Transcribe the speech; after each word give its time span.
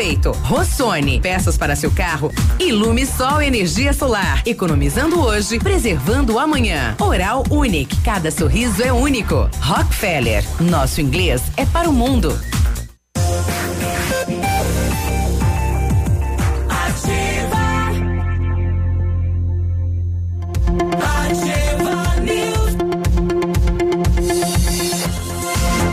respeito. 0.00 0.32
Rossoni, 0.44 1.20
peças 1.20 1.58
para 1.58 1.76
seu 1.76 1.90
carro. 1.90 2.32
Ilume 2.58 3.04
Sol 3.04 3.42
Energia 3.42 3.92
Solar. 3.92 4.42
Economizando 4.46 5.20
hoje, 5.20 5.58
preservando 5.58 6.38
amanhã. 6.38 6.96
Oral 6.98 7.44
Unique, 7.50 7.94
cada 8.02 8.30
sorriso 8.30 8.82
é 8.82 8.92
único. 8.92 9.48
Rockefeller, 9.60 10.42
nosso 10.58 11.00
inglês 11.02 11.42
é 11.56 11.66
para 11.66 11.88
o 11.88 11.92
mundo. 11.92 12.38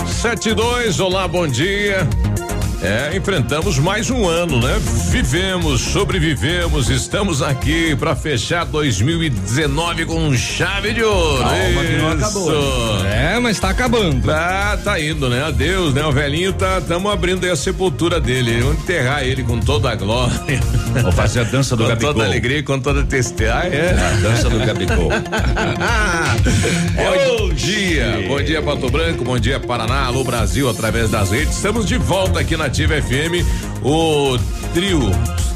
Sete 0.08 0.54
dois, 0.54 1.00
olá, 1.00 1.28
bom 1.28 1.48
dia. 1.48 2.08
É, 2.82 3.18
enfrentamos 3.18 3.80
mais 3.80 4.12
um 4.12 4.28
ano, 4.28 4.62
né? 4.62 4.80
Vivemos, 5.10 5.82
sobrevivemos, 5.82 6.90
estamos 6.90 7.42
aqui 7.42 7.96
para 7.96 8.16
fechar 8.16 8.66
2019 8.66 10.06
com 10.06 10.32
chave 10.36 10.94
de 10.94 11.02
ouro. 11.02 11.44
Calma 11.44 11.84
que 11.84 11.98
não 11.98 12.12
acabou. 12.12 13.06
É, 13.06 13.40
mas 13.40 13.60
tá 13.60 13.70
acabando. 13.70 14.30
Ah, 14.32 14.78
tá 14.84 15.02
indo, 15.02 15.28
né? 15.28 15.44
Adeus, 15.44 15.92
né? 15.94 16.06
O 16.06 16.12
velhinho 16.12 16.54
tá, 16.54 16.80
tamo 16.80 17.10
abrindo 17.10 17.44
aí 17.46 17.50
a 17.50 17.56
sepultura 17.56 18.22
dele, 18.22 18.62
vamos 18.62 18.78
enterrar 18.84 19.24
ele 19.24 19.44
com 19.44 19.60
toda 19.60 19.90
a 19.90 19.96
glória. 19.96 20.38
Vou 21.02 21.12
fazer 21.12 21.40
a 21.42 21.44
dança 21.44 21.76
do 21.76 21.84
com 21.84 21.90
Gabigol. 21.90 22.14
Com 22.14 22.20
toda 22.20 22.30
alegria, 22.30 22.64
com 22.64 22.80
toda 22.80 23.04
tristeza. 23.04 23.56
Ah, 23.56 23.68
é? 23.68 23.92
A 23.92 24.12
dança 24.22 24.50
do 24.50 24.60
Gabigol. 24.60 25.10
bom 27.40 27.54
dia, 27.56 28.24
bom 28.28 28.42
dia 28.42 28.62
Pato 28.62 28.90
Branco, 28.90 29.24
bom 29.24 29.40
dia 29.40 29.60
Paraná, 29.60 30.06
alô 30.06 30.24
Brasil, 30.24 30.70
através 30.70 31.10
das 31.10 31.32
redes. 31.32 31.56
Estamos 31.56 31.86
de 31.86 31.98
volta 31.98 32.40
aqui 32.40 32.56
na 32.56 32.67
Ativa 32.68 33.02
FM, 33.02 33.46
o 33.82 34.38
trio. 34.74 35.10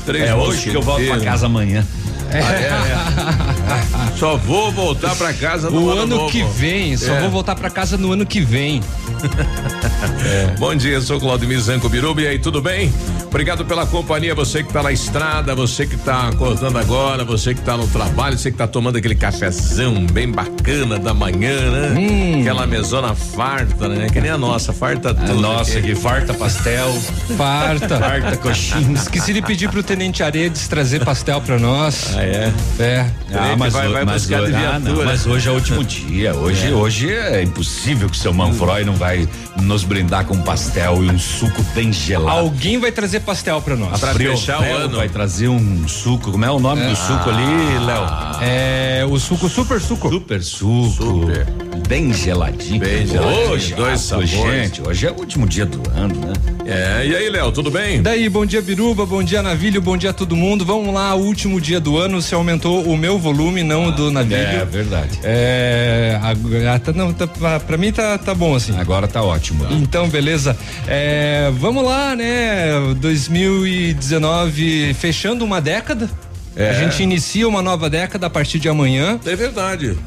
Três 0.05 0.29
é 0.29 0.33
hoje 0.33 0.69
que 0.69 0.75
eu 0.75 0.81
volto 0.81 1.05
pra 1.05 1.19
casa 1.19 1.45
amanhã. 1.45 1.85
É. 2.33 2.39
Ah, 2.41 2.53
é, 2.53 4.13
é. 4.13 4.17
Só 4.17 4.37
vou 4.37 4.71
voltar 4.71 5.15
para 5.15 5.33
casa 5.33 5.69
no 5.69 5.85
o 5.85 5.89
ano, 5.91 6.01
ano, 6.01 6.15
novo. 6.17 6.31
que 6.31 6.43
vem. 6.43 6.95
Só 6.97 7.13
É. 7.13 7.21
vou 7.21 7.29
voltar 7.29 7.55
pra 7.55 7.69
casa 7.69 7.97
no 7.97 8.11
ano 8.11 8.25
que 8.25 8.41
vem. 8.41 8.81
Bom 10.59 10.75
dia, 10.75 10.93
eu 10.93 11.01
sou 11.01 11.19
Claudio 11.19 11.59
Zanco 11.59 11.89
Biruba 11.89 12.21
e 12.21 12.27
aí, 12.27 12.39
tudo 12.39 12.61
bem? 12.61 12.91
Obrigado 13.27 13.63
pela 13.65 13.85
companhia, 13.85 14.35
você 14.35 14.61
que 14.63 14.71
tá 14.73 14.83
na 14.83 14.91
estrada, 14.91 15.55
você 15.55 15.85
que 15.85 15.95
tá 15.97 16.27
acordando 16.27 16.77
agora, 16.77 17.23
você 17.23 17.53
que 17.55 17.61
tá 17.61 17.77
no 17.77 17.87
trabalho, 17.87 18.37
você 18.37 18.51
que 18.51 18.57
tá 18.57 18.67
tomando 18.67 18.97
aquele 18.97 19.15
cafezão 19.15 20.05
bem 20.05 20.29
bacana 20.29 20.99
da 20.99 21.13
manhã, 21.13 21.57
né? 21.71 21.99
Hum. 21.99 22.41
Aquela 22.41 22.67
mesona 22.67 23.15
farta, 23.15 23.87
né? 23.87 24.07
Que 24.11 24.19
nem 24.19 24.31
a 24.31 24.37
nossa, 24.37 24.73
farta 24.73 25.13
tudo. 25.13 25.39
nossa, 25.39 25.77
aqui. 25.79 25.89
que 25.89 25.95
farta 25.95 26.33
pastel. 26.33 26.91
Farta. 27.37 27.97
Farta 27.99 28.37
coxinha. 28.37 28.93
Esqueci 28.93 29.33
de 29.33 29.41
pedir 29.41 29.69
pro 29.69 29.81
Tenente 29.81 30.21
Aredes 30.21 30.67
trazer 30.67 31.03
pastel 31.03 31.39
pra 31.41 31.57
nós. 31.57 32.13
Ah, 32.21 32.25
é? 32.25 32.53
É. 32.79 33.05
Ah, 33.33 33.55
mas 33.57 33.73
vai- 33.73 33.87
vai 33.87 34.05
mas, 34.05 34.27
buscar 34.27 34.45
de 34.45 34.53
ah, 34.53 34.79
não, 34.79 35.03
mas 35.03 35.25
hoje 35.25 35.47
é 35.47 35.51
o 35.51 35.55
último 35.55 35.83
dia. 35.83 36.35
Hoje 36.35 36.67
É. 36.67 36.71
hoje 36.71 37.11
é 37.11 37.41
impossível 37.41 38.07
que 38.09 38.17
seu 38.17 38.31
Manfroy 38.31 38.83
não 38.83 38.93
vai 38.93 39.27
nos 39.61 39.83
brindar 39.83 40.25
com 40.25 40.35
um 40.35 40.41
pastel 40.41 41.03
e 41.03 41.09
um 41.09 41.17
suco 41.17 41.63
bem 41.73 41.91
gelado. 41.91 42.37
Alguém 42.37 42.77
vai 42.79 42.91
trazer 42.91 43.21
pastel 43.21 43.59
pra 43.61 43.75
nós. 43.75 43.99
Pra 43.99 44.13
Frio 44.13 44.31
fechar 44.37 44.61
o 44.61 44.63
ano. 44.63 44.97
vai 44.97 45.09
trazer 45.09 45.47
um 45.47 45.87
suco. 45.87 46.31
Como 46.31 46.45
é 46.45 46.51
o 46.51 46.59
nome 46.59 46.83
do 46.85 46.95
suco 46.95 47.29
ali, 47.29 47.85
Léo? 47.85 48.05
É 48.41 49.05
o 49.09 49.17
suco 49.19 49.49
super 49.49 49.81
suco. 49.81 50.09
Super 50.09 50.43
suco. 50.43 50.91
Super. 50.91 51.47
Bem 51.87 52.13
geladinho. 52.13 52.79
Bem 52.79 53.05
geladinho, 53.05 53.49
Hoje, 53.51 53.73
dois 53.73 53.93
ah, 53.93 53.97
sabores. 53.97 54.29
Gente, 54.29 54.81
hoje 54.81 55.07
é 55.07 55.11
o 55.11 55.15
último 55.15 55.47
dia 55.47 55.65
do 55.65 55.81
ano, 55.89 56.15
né? 56.15 56.33
É, 56.65 57.05
e 57.05 57.15
aí, 57.15 57.29
Léo, 57.29 57.51
tudo 57.51 57.69
bem? 57.69 58.01
Daí, 58.01 58.29
bom 58.29 58.45
dia 58.45 58.61
Biruba, 58.61 59.05
bom 59.05 59.21
dia 59.21 59.41
Navilho, 59.41 59.81
bom 59.81 59.97
dia 59.97 60.11
a 60.11 60.13
todo 60.13 60.35
mundo. 60.35 60.63
Vamos 60.63 60.93
lá, 60.93 61.13
último 61.15 61.59
dia 61.59 61.79
do 61.79 61.97
ano, 61.97 62.10
você 62.19 62.33
aumentou 62.33 62.83
o 62.83 62.97
meu 62.97 63.19
volume, 63.19 63.63
não 63.63 63.87
o 63.87 63.91
do 63.91 64.11
Navilho. 64.11 64.41
É 64.41 64.65
verdade. 64.65 65.19
É, 65.23 66.19
agora, 66.21 66.79
tá, 66.79 66.91
não, 66.91 67.13
tá, 67.13 67.27
pra, 67.27 67.59
pra 67.59 67.77
mim 67.77 67.91
tá, 67.91 68.17
tá 68.17 68.33
bom 68.33 68.55
assim. 68.55 68.75
Agora 68.77 69.07
tá 69.07 69.21
ótimo. 69.21 69.67
Então, 69.71 70.09
beleza. 70.09 70.57
É, 70.87 71.51
vamos 71.57 71.83
lá, 71.85 72.15
né? 72.15 72.71
2019 72.97 74.93
fechando 74.93 75.45
uma 75.45 75.61
década. 75.61 76.09
É. 76.55 76.69
A 76.69 76.73
gente 76.73 77.01
inicia 77.01 77.47
uma 77.47 77.61
nova 77.61 77.89
década 77.89 78.27
a 78.27 78.29
partir 78.29 78.59
de 78.59 78.67
amanhã. 78.67 79.19
É 79.25 79.35
verdade. 79.35 79.97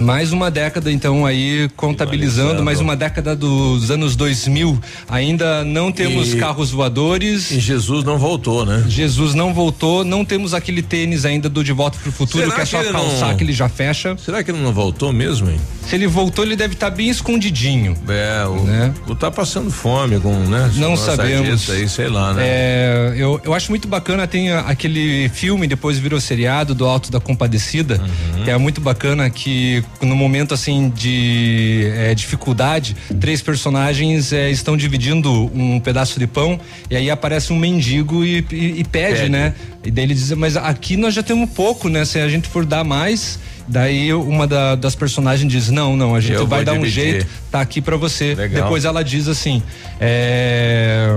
Mais 0.00 0.32
uma 0.32 0.50
década, 0.50 0.92
então, 0.92 1.26
aí 1.26 1.68
contabilizando, 1.76 2.62
mais 2.62 2.80
uma 2.80 2.94
década 2.94 3.34
dos 3.34 3.90
anos 3.90 4.14
2000. 4.14 4.78
Ainda 5.08 5.64
não 5.64 5.90
temos 5.90 6.32
E- 6.32 6.36
carros 6.36 6.70
voadores. 6.70 7.50
E 7.50 7.58
Jesus 7.58 8.04
não 8.04 8.16
voltou, 8.18 8.64
né? 8.64 8.84
Jesus 8.88 9.34
não 9.34 9.52
voltou, 9.52 10.04
não 10.04 10.24
temos 10.24 10.54
aquele 10.54 10.82
tênis 10.82 11.24
ainda 11.24 11.48
do 11.48 11.64
De 11.64 11.72
Volta 11.72 11.98
pro 12.00 12.12
Futuro, 12.12 12.44
Será 12.44 12.54
que 12.54 12.60
é 12.60 12.64
que 12.64 12.70
só 12.70 12.80
ele 12.80 12.92
calçar 12.92 13.28
não- 13.30 13.36
que 13.36 13.44
ele 13.44 13.52
já 13.52 13.68
fecha. 13.68 14.16
Será 14.24 14.42
que 14.44 14.50
ele 14.50 14.62
não 14.62 14.72
voltou 14.72 15.12
mesmo, 15.12 15.50
hein? 15.50 15.58
Se 15.88 15.94
ele 15.96 16.06
voltou, 16.06 16.44
ele 16.44 16.54
deve 16.54 16.74
estar 16.74 16.90
bem 16.90 17.08
escondidinho. 17.08 17.96
É, 18.08 18.44
o, 18.46 18.62
Né? 18.62 18.94
o 19.08 19.14
tá 19.14 19.30
passando 19.30 19.70
fome 19.70 20.20
com, 20.20 20.34
né? 20.34 20.70
Não 20.76 20.96
sabemos. 20.96 21.68
Aí, 21.70 21.88
sei 21.88 22.08
lá, 22.08 22.34
né? 22.34 22.42
É, 22.46 23.14
eu, 23.16 23.40
eu 23.44 23.52
acho 23.54 23.70
muito 23.72 23.88
bacana, 23.88 24.26
tem 24.26 24.52
aquele 24.52 25.28
filme, 25.30 25.66
depois 25.66 25.98
virou 25.98 26.20
seriado 26.20 26.74
do 26.74 26.86
Alto 26.86 27.10
da 27.10 27.18
Compadecida, 27.18 28.00
Uhum. 28.36 28.44
que 28.44 28.50
é 28.50 28.56
muito 28.58 28.80
bacana 28.80 29.28
que 29.30 29.82
no 30.00 30.14
momento 30.14 30.54
assim 30.54 30.90
de 30.94 31.90
é, 31.96 32.14
dificuldade, 32.14 32.94
três 33.20 33.42
personagens 33.42 34.32
é, 34.32 34.50
estão 34.50 34.76
dividindo 34.76 35.30
um 35.54 35.80
pedaço 35.80 36.18
de 36.18 36.26
pão 36.26 36.58
e 36.90 36.96
aí 36.96 37.10
aparece 37.10 37.52
um 37.52 37.56
mendigo 37.56 38.24
e, 38.24 38.44
e- 38.52 38.80
e 38.80 38.84
pede, 38.84 39.16
Pede. 39.20 39.28
né? 39.28 39.54
E 39.84 39.90
daí 39.90 40.04
ele 40.04 40.14
diz, 40.14 40.30
mas 40.32 40.56
aqui 40.56 40.96
nós 40.96 41.14
já 41.14 41.22
temos 41.22 41.50
pouco, 41.50 41.88
né? 41.88 42.04
Se 42.04 42.18
a 42.20 42.28
gente 42.28 42.48
for 42.48 42.64
dar 42.64 42.84
mais, 42.84 43.38
daí 43.66 44.12
uma 44.12 44.46
da- 44.46 44.74
das 44.76 44.94
personagens 44.94 45.50
diz, 45.50 45.68
não, 45.70 45.96
não, 45.96 46.14
a 46.14 46.20
gente 46.20 46.34
Eu 46.34 46.46
vai 46.46 46.64
dar 46.64 46.72
um 46.74 46.80
dividir. 46.80 46.92
jeito, 47.12 47.26
tá 47.50 47.60
aqui 47.60 47.80
pra 47.80 47.96
você. 47.96 48.34
Legal. 48.34 48.62
Depois 48.64 48.84
ela 48.84 49.02
diz 49.02 49.26
assim, 49.28 49.62
é, 50.00 51.08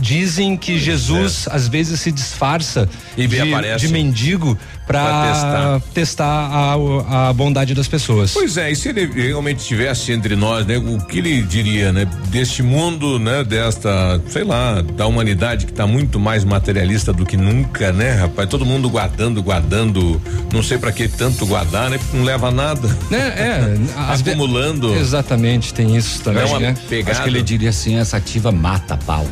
dizem 0.00 0.56
que 0.56 0.78
Jesus 0.78 1.48
às 1.50 1.68
vezes 1.68 2.00
se 2.00 2.12
disfarça 2.12 2.88
E 3.16 3.26
de, 3.26 3.40
aparece. 3.40 3.86
de 3.86 3.92
mendigo 3.92 4.56
Pra 4.86 5.04
pra 5.04 5.80
testar, 5.92 6.24
a, 6.24 7.28
a 7.28 7.32
bondade 7.34 7.74
das 7.74 7.86
pessoas. 7.86 8.32
Pois 8.32 8.56
é, 8.56 8.70
e 8.70 8.74
se 8.76 8.88
ele 8.88 9.04
realmente 9.04 9.58
estivesse 9.58 10.12
entre 10.12 10.34
nós, 10.34 10.64
né? 10.64 10.78
O 10.78 10.98
que 11.04 11.18
ele 11.18 11.42
diria, 11.42 11.92
né? 11.92 12.06
Deste 12.28 12.62
mundo, 12.62 13.18
né? 13.18 13.44
Desta, 13.44 14.18
sei 14.30 14.44
lá, 14.44 14.80
da 14.80 15.06
humanidade 15.06 15.66
que 15.66 15.74
tá 15.74 15.86
muito 15.86 16.18
mais 16.18 16.42
materialista 16.42 17.12
do 17.12 17.26
que 17.26 17.36
nunca, 17.36 17.92
né, 17.92 18.12
rapaz? 18.14 18.48
Todo 18.48 18.64
mundo 18.64 18.88
guardando, 18.88 19.42
guardando, 19.42 20.18
não 20.54 20.62
sei 20.62 20.78
pra 20.78 20.90
que 20.90 21.06
tanto 21.06 21.44
guardar, 21.44 21.90
né? 21.90 21.98
Porque 21.98 22.16
não 22.16 22.24
leva 22.24 22.48
a 22.48 22.50
nada. 22.50 22.88
Né? 23.10 23.18
É, 23.38 23.76
Acumulando. 24.10 24.94
Exatamente, 24.94 25.74
tem 25.74 25.94
isso 25.96 26.22
também, 26.22 26.42
É 26.42 26.46
uma 26.46 26.58
né? 26.60 26.74
pegada. 26.88 27.12
Acho 27.12 27.22
que 27.24 27.28
ele 27.28 27.42
diria 27.42 27.68
assim, 27.70 27.96
essa 27.98 28.16
ativa 28.16 28.50
mata 28.50 28.96
pau. 28.96 29.26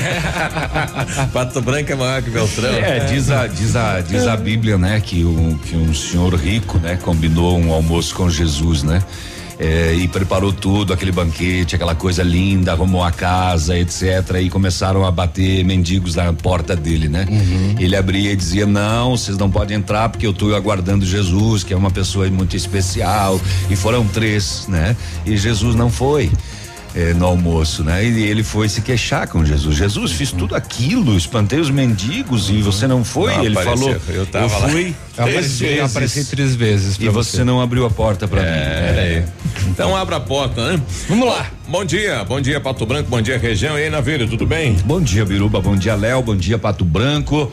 Pato 1.32 1.60
Branco 1.60 1.92
é 1.92 1.94
maior 1.94 2.22
que 2.22 2.30
Beltrão. 2.30 2.70
É, 2.70 3.00
diz 3.00 3.30
a, 3.30 3.46
diz 3.46 3.76
a, 3.76 4.00
diz 4.00 4.26
a 4.26 4.36
Bíblia, 4.36 4.78
né, 4.78 5.00
que 5.00 5.24
um, 5.24 5.56
que 5.58 5.76
um 5.76 5.94
senhor 5.94 6.34
rico, 6.34 6.78
né, 6.78 6.98
combinou 7.02 7.58
um 7.58 7.72
almoço 7.72 8.14
com 8.14 8.28
Jesus, 8.28 8.82
né? 8.82 9.02
É, 9.62 9.92
e 9.92 10.08
preparou 10.08 10.54
tudo, 10.54 10.90
aquele 10.90 11.12
banquete, 11.12 11.74
aquela 11.74 11.94
coisa 11.94 12.22
linda, 12.22 12.72
arrumou 12.72 13.04
a 13.04 13.12
casa, 13.12 13.78
etc. 13.78 14.36
E 14.42 14.48
começaram 14.48 15.04
a 15.04 15.10
bater 15.10 15.62
mendigos 15.66 16.14
na 16.14 16.32
porta 16.32 16.74
dele, 16.74 17.10
né? 17.10 17.26
Ele 17.78 17.94
abria 17.94 18.32
e 18.32 18.36
dizia: 18.36 18.64
Não, 18.64 19.14
vocês 19.14 19.36
não 19.36 19.50
podem 19.50 19.76
entrar 19.76 20.08
porque 20.08 20.26
eu 20.26 20.30
estou 20.30 20.56
aguardando 20.56 21.04
Jesus, 21.04 21.62
que 21.62 21.74
é 21.74 21.76
uma 21.76 21.90
pessoa 21.90 22.26
muito 22.30 22.56
especial. 22.56 23.38
E 23.68 23.76
foram 23.76 24.06
três, 24.06 24.64
né? 24.66 24.96
E 25.26 25.36
Jesus 25.36 25.74
não 25.74 25.90
foi. 25.90 26.30
É, 26.94 27.14
no 27.14 27.24
almoço, 27.26 27.84
né? 27.84 28.04
E 28.04 28.22
ele 28.24 28.42
foi 28.42 28.68
se 28.68 28.80
queixar 28.80 29.28
com 29.28 29.44
Jesus. 29.44 29.76
Jesus, 29.76 30.12
fiz 30.12 30.32
tudo 30.32 30.54
aquilo, 30.54 31.16
espantei 31.16 31.60
os 31.60 31.70
mendigos 31.70 32.50
e 32.50 32.60
você 32.62 32.86
não 32.86 33.04
foi. 33.04 33.34
Não 33.34 33.44
ele 33.44 33.58
apareceu, 33.58 34.00
falou, 34.00 34.00
eu 34.16 34.60
lá." 34.60 34.68
fui 34.68 34.94
Eu 35.16 35.24
três 35.24 35.60
eu 35.60 35.68
vezes 35.68 35.84
apareci 35.84 36.24
três 36.24 36.54
vezes 36.54 36.96
e 36.98 37.08
você 37.08 37.44
não 37.44 37.60
abriu 37.60 37.84
a 37.84 37.90
porta 37.90 38.26
para 38.26 38.42
mim. 38.42 38.48
É, 38.48 39.24
É. 39.24 39.24
Então 39.68 39.96
abra 39.96 40.16
a 40.16 40.20
porta, 40.20 40.72
né? 40.72 40.82
Vamos 41.08 41.28
lá. 41.28 41.46
Bom 41.68 41.84
dia, 41.84 42.24
bom 42.24 42.40
dia 42.40 42.60
Pato 42.60 42.84
Branco, 42.84 43.08
bom 43.08 43.22
dia 43.22 43.38
região. 43.38 43.78
E 43.78 43.84
aí, 43.84 43.90
Naveiro, 43.90 44.26
tudo 44.26 44.44
bem? 44.44 44.74
Bom 44.84 45.00
dia, 45.00 45.24
Biruba, 45.24 45.60
bom 45.60 45.76
dia, 45.76 45.94
Léo, 45.94 46.22
bom 46.22 46.34
dia, 46.34 46.58
Pato 46.58 46.84
Branco. 46.84 47.50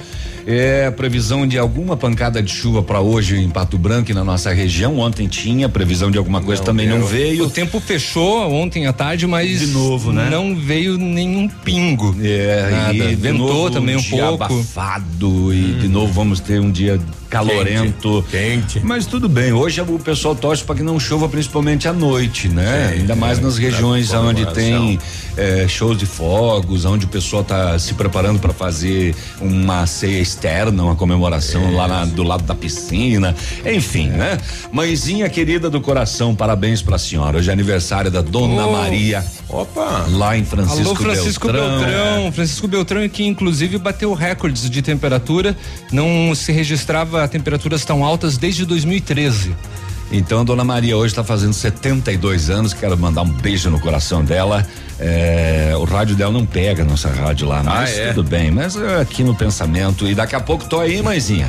É 0.49 0.89
previsão 0.91 1.45
de 1.45 1.57
alguma 1.57 1.97
pancada 1.97 2.41
de 2.41 2.49
chuva 2.49 2.81
para 2.81 3.01
hoje 3.01 3.35
em 3.35 3.49
Pato 3.49 3.77
Branco 3.77 4.11
e 4.11 4.13
na 4.13 4.23
nossa 4.23 4.53
região. 4.53 4.97
Ontem 4.97 5.27
tinha 5.27 5.67
previsão 5.67 6.09
de 6.09 6.17
alguma 6.17 6.39
coisa, 6.41 6.61
Não 6.61 6.65
também 6.67 6.87
não 6.87 7.05
veio. 7.05 7.43
O 7.43 7.49
tempo 7.49 7.81
fechou 7.81 8.49
ontem 8.49 8.87
à 8.87 8.93
tarde, 8.93 9.27
mas 9.27 9.59
De 9.59 9.67
novo, 9.67 10.13
né? 10.13 10.29
não 10.31 10.55
veio 10.55 10.97
nenhum 10.97 11.49
pingo. 11.49 12.15
É, 12.23 12.69
Nada. 12.71 12.93
e 12.93 13.15
ventou 13.15 13.45
novo 13.47 13.71
também 13.71 13.97
um 13.97 13.99
dia 13.99 14.23
pouco. 14.25 14.43
abafado 14.45 15.53
e 15.53 15.73
de 15.81 15.89
novo 15.89 16.13
vamos 16.13 16.39
ter 16.39 16.61
um 16.61 16.71
dia 16.71 16.97
calorento. 17.29 18.25
Quente. 18.29 18.79
Mas 18.83 19.05
tudo 19.05 19.27
bem, 19.29 19.51
hoje 19.53 19.81
o 19.81 19.99
pessoal 19.99 20.35
torce 20.35 20.63
para 20.63 20.75
que 20.75 20.83
não 20.83 20.99
chova 20.99 21.27
principalmente 21.27 21.87
à 21.87 21.93
noite, 21.93 22.47
né? 22.49 22.91
Sim, 22.93 22.99
Ainda 23.01 23.15
mais 23.15 23.39
é, 23.39 23.41
nas 23.41 23.57
regiões 23.57 24.13
onde 24.13 24.45
comemoração. 24.45 24.87
tem 24.87 24.99
eh, 25.37 25.65
shows 25.67 25.97
de 25.97 26.05
fogos, 26.05 26.85
onde 26.85 27.05
o 27.05 27.07
pessoal 27.09 27.43
tá 27.43 27.77
se 27.77 27.93
preparando 27.93 28.39
para 28.39 28.53
fazer 28.53 29.15
uma 29.41 29.85
ceia 29.85 30.19
externa, 30.19 30.83
uma 30.83 30.95
comemoração 30.95 31.73
lá 31.75 31.87
na- 31.87 32.05
do 32.05 32.23
lado 32.23 32.43
da 32.43 32.55
piscina, 32.55 33.35
enfim, 33.65 34.07
né? 34.09 34.37
Mãezinha 34.71 35.29
querida 35.29 35.69
do 35.69 35.79
coração, 35.81 36.35
parabéns 36.35 36.81
pra 36.81 36.97
senhora. 36.97 37.37
Hoje 37.37 37.49
é 37.49 37.53
aniversário 37.53 38.09
da 38.09 38.21
Dona 38.21 38.65
Oh. 38.67 38.71
Maria, 38.71 39.23
Opa! 39.49 40.05
lá 40.11 40.37
em 40.37 40.43
Francisco, 40.45 40.81
Alô, 40.87 40.95
Francisco 40.95 41.47
Beltrão. 41.51 41.77
Beltrão. 41.79 42.31
Francisco 42.31 42.67
Beltrão, 42.67 43.09
que 43.09 43.23
inclusive 43.25 43.77
bateu 43.77 44.13
recordes 44.13 44.69
de 44.69 44.81
temperatura. 44.81 45.55
Não 45.91 46.33
se 46.35 46.51
registrava 46.51 47.26
temperaturas 47.27 47.85
tão 47.85 48.03
altas 48.03 48.37
desde 48.37 48.65
2013. 48.65 49.55
Então, 50.11 50.45
Dona 50.45 50.63
Maria 50.63 50.95
hoje 50.95 51.11
está 51.11 51.23
fazendo 51.23 51.53
72 51.53 52.49
anos. 52.49 52.73
Quero 52.73 52.97
mandar 52.97 53.23
um 53.23 53.29
beijo 53.29 53.69
no 53.69 53.79
coração 53.79 54.23
dela. 54.23 54.65
É, 54.99 55.73
o 55.77 55.83
rádio 55.83 56.15
dela 56.15 56.31
não 56.31 56.45
pega 56.45 56.81
a 56.81 56.85
nossa 56.85 57.09
rádio 57.09 57.47
lá, 57.47 57.61
mas 57.63 57.89
Ah, 57.97 58.01
é? 58.01 58.07
tudo 58.13 58.27
bem. 58.27 58.49
Mas 58.51 58.75
é 58.75 58.99
aqui 59.01 59.23
no 59.23 59.35
pensamento. 59.35 60.07
E 60.07 60.15
daqui 60.15 60.35
a 60.35 60.39
pouco 60.39 60.65
tô 60.65 60.79
aí, 60.79 61.01
mãezinha. 61.01 61.47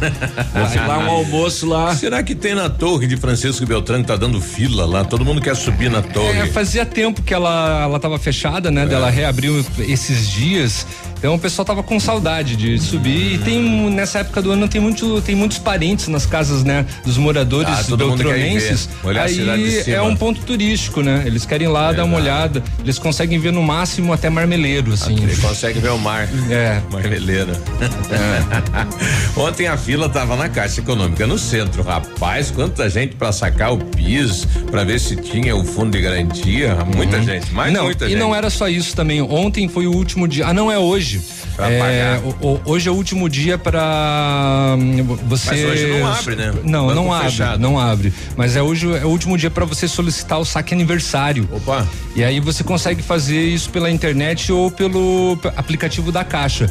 Vou 0.55 0.67
filar 0.67 0.99
um 0.99 1.09
almoço 1.11 1.67
lá. 1.67 1.95
Será 1.95 2.23
que 2.23 2.35
tem 2.35 2.55
na 2.55 2.69
torre 2.69 3.07
de 3.07 3.17
Francisco 3.17 3.65
Beltrão 3.67 4.01
que 4.03 4.09
tá 4.09 4.17
dando 4.17 4.41
fila 4.41 4.85
lá? 4.85 5.05
Todo 5.05 5.25
mundo 5.25 5.41
quer 5.41 5.57
subir 5.57 5.91
na 5.91 6.03
torre. 6.03 6.39
É, 6.41 6.47
fazia 6.47 6.85
tempo 6.85 7.23
que 7.23 7.33
ela 7.33 7.83
ela 7.85 7.97
estava 7.97 8.19
fechada, 8.19 8.71
né? 8.71 8.85
Dela 8.87 9.09
reabriu 9.11 9.65
esses 9.79 10.29
dias. 10.29 10.87
Então 11.19 11.35
o 11.35 11.39
pessoal 11.39 11.67
tava 11.67 11.83
com 11.83 11.99
saudade 11.99 12.55
de 12.55 12.79
subir 12.79 13.35
e 13.35 13.39
tem 13.39 13.91
nessa 13.91 14.21
época 14.21 14.41
do 14.41 14.53
ano 14.53 14.69
tem 14.69 14.81
muito 14.81 15.21
tem 15.23 15.35
muitos 15.35 15.59
parentes 15.59 16.07
nas 16.07 16.25
casas, 16.25 16.63
né, 16.63 16.87
dos 17.05 17.17
moradores 17.19 17.69
Ah, 17.91 17.97
beltronenses. 17.97 18.89
Aí 19.21 19.91
é 19.93 20.01
um 20.01 20.15
ponto 20.15 20.41
turístico, 20.43 21.03
né? 21.03 21.25
Eles 21.27 21.45
querem 21.45 21.67
ir 21.67 21.71
lá 21.71 21.91
dar 21.93 22.05
uma 22.05 22.17
olhada. 22.17 22.63
Eles 22.85 23.01
conseguem 23.01 23.38
ver 23.39 23.53
no 23.53 23.63
máximo 23.63 24.13
até 24.13 24.29
Marmeleiro, 24.31 24.93
assim. 24.93 25.15
Ele 25.23 25.37
consegue 25.37 25.79
ver 25.81 25.91
o 25.91 25.99
mar. 25.99 26.29
É. 26.51 26.81
Marmeleira. 26.91 27.53
Ontem 29.37 29.67
a 29.69 29.77
fila 29.77 30.09
tava 30.09 30.37
na 30.37 30.49
Caixa 30.49 30.81
Econômica 30.81 31.27
no 31.27 31.39
centro. 31.39 31.83
Rapaz, 31.83 32.51
quanta 32.51 32.89
gente 32.91 33.17
pra 33.17 33.33
sacar 33.33 33.73
o 33.73 33.79
PIS, 33.79 34.47
pra 34.71 34.85
ver 34.85 34.99
se 35.01 35.17
tinha 35.17 35.55
o 35.57 35.65
fundo 35.65 35.93
de 35.93 36.01
garantia. 36.03 36.77
Muita 36.97 37.23
gente, 37.23 37.53
mais 37.53 37.73
não, 37.73 37.85
muita 37.85 38.07
e 38.07 38.11
gente. 38.11 38.19
não 38.19 38.35
era 38.35 38.51
só 38.51 38.69
isso 38.69 38.95
também. 38.95 39.21
Ontem 39.23 39.69
foi 39.69 39.87
o 39.87 39.93
último 39.93 40.27
dia. 40.27 40.47
Ah, 40.49 40.53
não 40.55 40.71
é 40.71 40.79
hoje. 40.79 41.21
Pra 41.57 41.71
É, 41.73 41.79
pagar. 41.79 42.21
o- 42.41 42.61
hoje 42.65 42.89
é 42.89 42.93
o 42.93 42.95
último 42.95 43.29
dia 43.29 43.59
para 43.59 44.77
você. 45.25 45.51
Mas 45.51 45.65
hoje 45.65 45.87
não 45.89 46.07
abre, 46.07 46.37
né? 46.37 46.55
Não, 46.63 46.95
não 46.95 47.13
abre, 47.13 47.31
fechado. 47.31 47.59
não 47.61 47.79
abre. 47.79 48.13
Mas 48.37 48.55
é 48.55 48.63
hoje 48.63 48.87
é 48.97 49.05
o 49.05 49.09
último 49.09 49.37
dia 49.37 49.51
para 49.51 49.65
você 49.65 49.89
solicitar 49.89 50.39
o 50.39 50.45
saque 50.45 50.73
aniversário. 50.73 51.49
Opa. 51.51 51.87
E 52.15 52.23
aí 52.23 52.39
você 52.41 52.63
consegue 52.63 53.03
fazer 53.03 53.28
isso 53.37 53.71
pela 53.71 53.91
internet 53.91 54.51
ou 54.53 54.71
pelo 54.71 55.39
aplicativo 55.57 56.11
da 56.13 56.25
Caixa. 56.25 56.71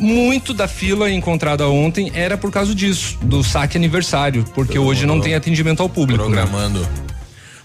Muito 0.00 0.52
da 0.52 0.66
fila 0.66 1.10
encontrada 1.10 1.68
ontem 1.68 2.10
era 2.14 2.36
por 2.36 2.50
causa 2.50 2.74
disso, 2.74 3.16
do 3.22 3.44
saque 3.44 3.76
aniversário, 3.76 4.44
porque 4.54 4.78
hoje 4.78 5.06
não 5.06 5.20
tem 5.20 5.34
atendimento 5.34 5.80
ao 5.82 5.88
público. 5.88 6.28
né? 6.28 6.42
Programando. 6.42 6.86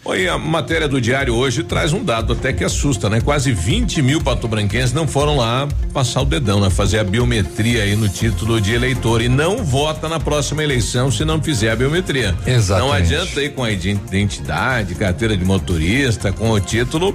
Oi, 0.05 0.27
a 0.27 0.37
matéria 0.37 0.87
do 0.87 0.99
diário 0.99 1.35
hoje 1.35 1.61
traz 1.61 1.91
um 1.91 2.03
dado 2.03 2.33
até 2.33 2.53
que 2.53 2.63
assusta, 2.63 3.09
né? 3.09 3.19
Quase 3.19 3.51
20 3.51 4.01
mil 4.01 4.21
patobranquenses 4.21 4.93
não 4.93 5.07
foram 5.07 5.35
lá 5.35 5.67
passar 5.93 6.21
o 6.21 6.25
dedão, 6.25 6.61
né? 6.61 6.69
Fazer 6.69 6.99
a 6.99 7.03
biometria 7.03 7.83
aí 7.83 7.95
no 7.95 8.07
título 8.07 8.61
de 8.61 8.73
eleitor 8.73 9.21
e 9.21 9.27
não 9.27 9.57
vota 9.63 10.07
na 10.07 10.19
próxima 10.19 10.63
eleição 10.63 11.11
se 11.11 11.25
não 11.25 11.43
fizer 11.43 11.71
a 11.71 11.75
biometria. 11.75 12.33
Exatamente. 12.47 12.87
Não 12.89 12.93
adianta 12.95 13.43
ir 13.43 13.53
com 13.53 13.63
a 13.63 13.71
identidade, 13.71 14.95
carteira 14.95 15.35
de 15.35 15.43
motorista, 15.43 16.31
com 16.31 16.49
o 16.51 16.59
título, 16.59 17.13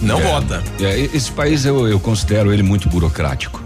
não 0.00 0.18
É. 0.18 0.22
vota. 0.22 0.62
É, 0.80 0.98
esse 0.98 1.30
país 1.30 1.64
eu, 1.64 1.88
eu 1.88 1.98
considero 2.00 2.52
ele 2.52 2.62
muito 2.62 2.88
burocrático. 2.88 3.62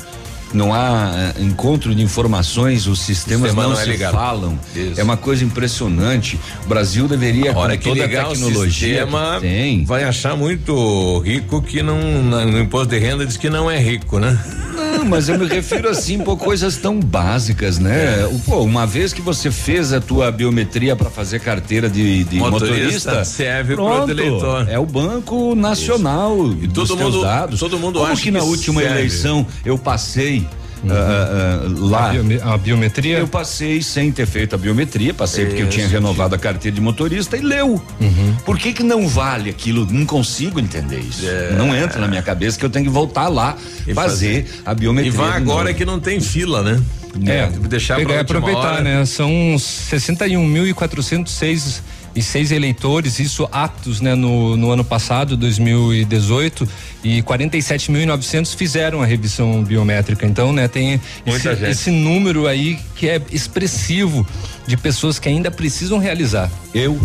Não 0.55 0.73
há 0.73 1.11
eh, 1.37 1.43
encontro 1.43 1.95
de 1.95 2.03
informações, 2.03 2.87
os 2.87 3.01
sistemas 3.01 3.49
Sistema 3.51 3.62
não, 3.65 3.71
não 3.75 3.81
é 3.81 3.83
se 3.85 3.91
ligado. 3.91 4.12
falam. 4.15 4.59
Isso. 4.75 5.01
É 5.01 5.03
uma 5.03 5.17
coisa 5.17 5.45
impressionante. 5.45 6.39
O 6.65 6.69
Brasil 6.69 7.06
deveria, 7.09 7.53
A 7.53 7.59
hora 7.59 7.77
com 7.77 7.83
que 7.83 7.89
toda 7.89 8.05
a 8.05 8.06
ligar 8.06 8.27
o 8.29 8.33
tecnologia 8.33 9.06
que 9.06 9.41
tem. 9.41 9.85
vai 9.85 10.05
achar 10.05 10.37
muito 10.37 11.19
rico 11.21 11.61
que 11.61 11.83
não, 11.83 12.23
na- 12.23 12.45
no 12.47 12.59
imposto 12.61 12.89
de 12.89 12.99
renda 12.99 13.27
diz 13.27 13.37
que 13.37 13.51
não 13.51 13.71
é 13.71 13.79
rico, 13.79 14.19
né? 14.19 14.39
Não, 14.75 15.05
mas 15.05 15.29
eu 15.29 15.39
me 15.39 15.47
refiro 15.47 15.89
assim 15.89 16.19
por 16.19 16.37
coisas 16.37 16.77
tão 16.77 17.00
básicas, 17.00 17.79
né? 17.79 18.25
O- 18.31 18.39
Pô, 18.45 18.61
uma 18.62 18.87
vez 18.87 19.12
que 19.12 19.21
você 19.21 19.50
fez 19.50 19.93
a 19.93 20.00
tua 20.00 20.31
biometria 20.31 20.95
para 20.95 21.11
fazer 21.11 21.41
carteira 21.41 21.89
de, 21.89 22.25
de 22.25 22.37
Motorista, 22.37 22.75
motorista, 22.77 23.25
serve 23.25 23.75
pro 23.75 23.85
pronto, 23.85 24.11
eleitor. 24.11 24.69
É 24.69 24.79
o 24.79 24.87
Banco 24.87 25.55
Nacional 25.55 26.37
E 26.61 26.67
dos 26.67 26.89
todo 26.89 26.99
mundo- 27.03 27.23
dados. 27.23 27.59
todo 27.61 27.79
mundo 27.79 27.99
Como 27.99 28.12
acha 28.12 28.23
que 28.23 28.31
na 28.31 28.41
que 28.41 28.45
última 28.47 28.81
serve. 28.83 28.99
eleição 28.99 29.47
eu 29.65 29.77
passei 29.79 30.44
ah, 30.91 30.95
ah, 30.95 31.61
ah, 31.65 31.69
lá 31.79 32.09
A, 32.09 32.13
biome- 32.13 32.41
a 32.43 32.57
biometria. 32.57 33.19
Eu 33.19 33.29
passei 33.29 33.83
sem 33.83 34.11
ter 34.13 34.27
feito 34.27 34.55
a 34.55 34.59
biometria, 34.59 35.13
passei 35.15 35.47
porque 35.47 35.63
eu 35.63 35.69
tinha 35.69 35.87
renovado 35.89 36.35
a 36.35 36.39
carteira 36.39 36.75
de 36.75 36.81
motorista 36.81 37.37
e 37.37 37.41
leu. 37.41 37.83
Uhum. 38.01 38.35
Por 38.45 38.59
que 38.59 38.73
que 38.73 38.83
não 38.83 39.07
vale 39.09 39.51
aquilo? 39.51 39.87
Não 39.91 40.05
consigo 40.07 40.59
entender 40.61 40.99
isso. 41.01 41.27
É. 41.27 41.53
Não 41.57 41.75
entra 41.75 42.01
na 42.01 42.09
minha 42.09 42.23
cabeça 42.23 42.59
que 42.59 42.65
eu 42.65 42.71
tenho 42.71 42.85
que 42.87 42.91
voltar 42.91 43.29
lá 43.29 43.57
E 43.87 43.93
fazer, 43.95 44.47
a 44.65 44.73
E 44.73 44.75
biometria. 44.75 45.13
vai 45.13 45.31
de 45.31 45.37
agora 45.37 45.65
novo. 45.65 45.77
que 45.77 45.85
não 45.85 46.01
tem 46.01 46.21
fila, 46.21 46.63
né? 46.63 46.81
É, 47.27 47.47
deixar 47.69 47.97
pegar 47.97 48.15
e 48.15 48.19
aproveitar, 48.19 48.73
hora. 48.75 48.83
né? 48.83 49.05
São 49.07 49.31
61.406 49.57 51.81
e 52.14 52.22
seis 52.22 52.52
eleitores, 52.52 53.19
isso 53.19 53.49
atos, 53.50 54.00
né, 54.00 54.14
no, 54.14 54.56
no 54.56 54.70
ano 54.70 54.84
passado, 54.84 55.37
2018, 55.37 56.69
e 57.02 57.22
47.900 57.22 58.55
fizeram 58.56 59.02
a 59.02 59.06
revisão 59.06 59.62
biométrica. 59.64 60.26
Então, 60.26 60.52
né, 60.52 60.69
tem 60.69 61.00
esse, 61.26 61.49
esse 61.49 61.90
número 61.90 62.47
aí 62.47 62.78
que 62.97 63.09
é 63.09 63.21
expressivo 63.33 64.26
de 64.66 64.76
pessoas 64.76 65.18
que 65.18 65.28
ainda 65.28 65.50
precisam 65.50 65.99
realizar. 65.99 66.50
Eu, 66.73 66.99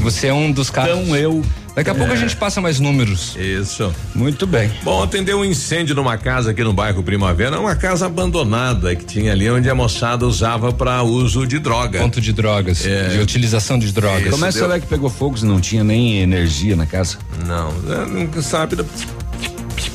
Você 0.00 0.28
é 0.28 0.34
um 0.34 0.52
dos 0.52 0.70
casos. 0.70 0.98
então 0.98 1.16
eu. 1.16 1.42
Daqui 1.74 1.88
a 1.90 1.94
pouco 1.94 2.12
a 2.12 2.16
gente 2.16 2.36
passa 2.36 2.60
mais 2.60 2.80
números. 2.80 3.36
Isso. 3.36 3.94
Muito 4.14 4.46
bem. 4.46 4.70
Bom, 4.82 5.02
ontem 5.02 5.22
deu 5.22 5.38
um 5.38 5.44
incêndio 5.44 5.94
numa 5.94 6.18
casa 6.18 6.50
aqui 6.50 6.62
no 6.64 6.72
bairro 6.72 7.02
Primavera, 7.02 7.58
uma 7.60 7.76
casa 7.76 8.06
abandonada 8.06 8.94
que 8.96 9.04
tinha 9.04 9.32
ali 9.32 9.48
onde 9.48 9.70
a 9.70 9.74
moçada 9.74 10.26
usava 10.26 10.72
para 10.72 11.02
uso 11.02 11.46
de 11.46 11.58
droga. 11.58 11.98
Ponto 12.00 12.20
de 12.20 12.32
drogas, 12.32 12.84
É. 12.84 13.08
de 13.10 13.18
utilização 13.20 13.78
de 13.78 13.92
drogas. 13.92 14.22
Isso 14.22 14.30
Como 14.30 14.44
é 14.44 14.50
deu- 14.52 14.68
que 14.70 14.80
que 14.80 14.86
pegou 14.86 15.08
fogo 15.08 15.38
se 15.38 15.44
não 15.46 15.60
tinha 15.60 15.84
nem 15.84 16.18
energia 16.20 16.74
na 16.76 16.86
casa? 16.86 17.18
Não, 17.46 17.68
é, 17.92 18.04
nunca 18.06 18.42
sabe. 18.42 18.76
da- 18.76 18.84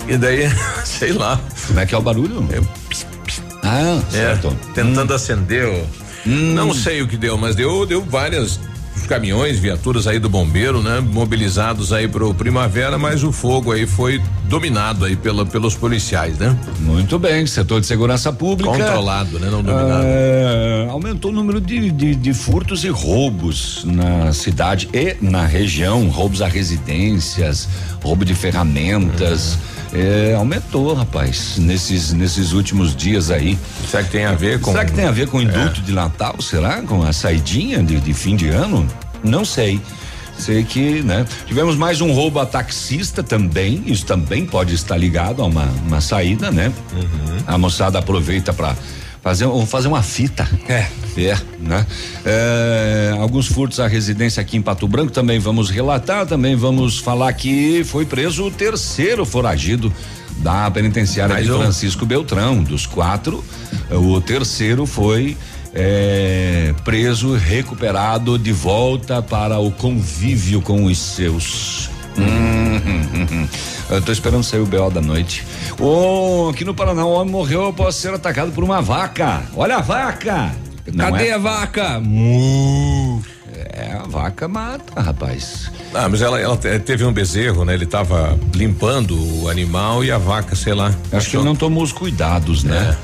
E 0.08 0.18
daí, 0.18 0.50
sei 0.86 1.12
lá. 1.12 1.40
Como 1.68 1.80
é 1.80 1.86
que 1.86 1.94
é 1.94 1.98
o 1.98 2.02
barulho? 2.02 2.48
Ah, 3.64 4.00
É, 4.10 4.12
certo. 4.12 4.56
tentando 4.74 5.14
acender. 5.14 5.68
o- 5.68 6.06
Não 6.28 6.74
sei 6.74 7.02
o 7.02 7.08
que 7.08 7.18
deu, 7.18 7.38
mas 7.38 7.56
deu, 7.56 7.86
deu 7.86 8.02
várias 8.04 8.60
caminhões, 9.06 9.60
viaturas 9.60 10.08
aí 10.08 10.20
do 10.20 10.30
bombeiro, 10.30 10.82
né? 10.82 11.00
Mobilizados 11.00 11.94
aí 11.94 12.08
pro 12.08 12.34
Primavera, 12.34 12.98
mas 12.98 13.24
o 13.24 13.32
fogo 13.32 13.72
aí 13.72 13.86
foi 13.86 14.22
dominado 14.46 15.06
aí 15.06 15.16
pela, 15.16 15.46
pelos 15.46 15.76
policiais, 15.76 16.38
né? 16.38 16.58
Muito 16.80 17.18
bem, 17.18 17.46
setor 17.46 17.82
de 17.82 17.88
segurança 17.88 18.32
pública. 18.32 18.72
Controlado, 18.72 19.40
né? 19.40 19.50
Não 19.50 19.64
dominado. 19.64 20.04
É, 20.06 20.88
aumentou 20.90 21.32
o 21.32 21.34
número 21.34 21.60
de, 21.60 21.92
de, 21.92 22.16
de 22.16 22.34
furtos 22.34 22.84
e 22.84 22.90
roubos 22.90 23.84
na 23.86 24.32
cidade 24.34 24.90
e 24.94 25.16
na 25.22 25.46
região, 25.46 26.08
roubos 26.10 26.42
a 26.42 26.48
residências, 26.48 27.68
roubo 28.04 28.26
de 28.26 28.36
ferramentas. 28.36 29.58
É, 29.94 30.34
aumentou, 30.36 30.94
rapaz, 30.94 31.58
nesses, 31.58 32.12
nesses 32.14 32.52
últimos 32.52 32.96
dias 32.96 33.32
aí. 33.32 33.58
Será 33.90 34.04
que 34.04 34.12
tem 34.12 34.26
a 34.26 34.34
ver 34.34 34.60
com. 34.60 34.72
Será 34.72 34.86
que 34.86 34.94
tem 34.94 35.06
a 35.06 35.12
ver 35.12 35.28
com 35.28 35.38
o 35.38 35.42
indulto 35.42 35.82
de 35.82 35.92
Natal? 35.92 36.42
Será? 36.42 36.82
Com 36.82 37.04
a 37.04 37.14
saidinha 37.14 37.82
de, 37.84 38.00
de 38.00 38.14
fim 38.14 38.36
de 38.36 38.50
ano? 38.50 38.88
Não 39.24 39.46
sei. 39.46 39.82
Sei 40.38 40.64
que, 40.64 41.02
né? 41.02 41.26
Tivemos 41.46 41.78
mais 41.78 42.02
um 42.02 42.12
roubo 42.12 42.40
a 42.40 42.46
taxista 42.46 43.24
também. 43.24 43.82
Isso 43.86 44.06
também 44.06 44.46
pode 44.46 44.76
estar 44.76 44.98
ligado 44.98 45.42
a 45.42 45.46
uma, 45.46 45.66
uma 45.88 46.02
saída, 46.02 46.52
né? 46.52 46.74
A 47.48 47.58
moçada 47.58 48.00
aproveita 48.00 48.52
para 48.52 48.76
Fazer, 49.26 49.48
vamos 49.48 49.68
fazer 49.68 49.88
uma 49.88 50.04
fita. 50.04 50.48
É. 50.70 50.86
É, 51.18 51.36
né? 51.60 51.84
É, 52.24 53.16
alguns 53.20 53.48
furtos 53.48 53.80
à 53.80 53.88
residência 53.88 54.40
aqui 54.40 54.56
em 54.56 54.62
Pato 54.62 54.88
Branco 54.88 55.12
também 55.12 55.40
vamos 55.40 55.72
relatar, 55.72 56.28
também 56.28 56.56
vamos 56.56 57.00
falar 57.00 57.34
que 57.34 57.84
foi 57.86 58.06
preso 58.06 58.46
o 58.46 58.52
terceiro 58.52 59.26
foragido 59.26 59.92
da 60.38 60.70
penitenciária 60.70 61.34
Mais 61.34 61.46
de 61.48 61.52
um. 61.52 61.58
Francisco 61.58 62.06
Beltrão. 62.06 62.62
Dos 62.62 62.86
quatro, 62.86 63.44
o 63.90 64.22
terceiro 64.22 64.86
foi 64.86 65.36
é, 65.74 66.76
preso, 66.84 67.34
recuperado 67.34 68.38
de 68.38 68.52
volta 68.52 69.24
para 69.24 69.58
o 69.58 69.72
convívio 69.72 70.62
com 70.62 70.86
os 70.86 71.00
seus. 71.00 71.90
Hum, 72.18 72.78
hum, 72.86 73.28
hum. 73.32 73.48
Eu 73.90 74.02
tô 74.02 74.12
esperando 74.12 74.44
sair 74.44 74.60
o 74.60 74.66
BO 74.66 74.90
da 74.90 75.02
noite. 75.02 75.46
Oh, 75.80 76.50
aqui 76.52 76.64
no 76.66 76.74
Paraná, 76.74 77.06
um 77.06 77.12
homem 77.12 77.32
morreu 77.32 77.68
após 77.68 77.96
ser 77.96 78.14
atacado 78.14 78.52
por 78.52 78.64
uma 78.64 78.82
vaca. 78.82 79.42
Olha 79.56 79.78
a 79.78 79.82
vaca! 79.82 80.52
Não 80.94 81.06
Cadê 81.12 81.28
é- 81.30 81.34
a 81.34 81.38
vaca? 81.38 82.00
Mu. 82.00 83.22
É, 83.54 83.94
a 83.94 84.08
vaca 84.08 84.48
mata, 84.48 85.02
rapaz. 85.02 85.72
Ah, 85.94 86.08
mas 86.10 86.22
ela, 86.22 86.40
ela 86.40 86.58
te- 86.58 86.78
teve 86.80 87.04
um 87.06 87.12
bezerro, 87.12 87.64
né? 87.66 87.74
Ele 87.74 87.86
tava 87.86 88.38
limpando 88.54 89.16
o 89.42 89.50
animal 89.50 90.04
e 90.04 90.12
a 90.12 90.18
vaca, 90.18 90.56
sei 90.56 90.74
lá. 90.74 90.94
Acho 91.12 91.30
que 91.30 91.38
ele 91.38 91.46
não 91.46 91.56
tomou 91.56 91.84
os 91.84 91.92
cuidados, 91.92 92.64
né? 92.64 92.96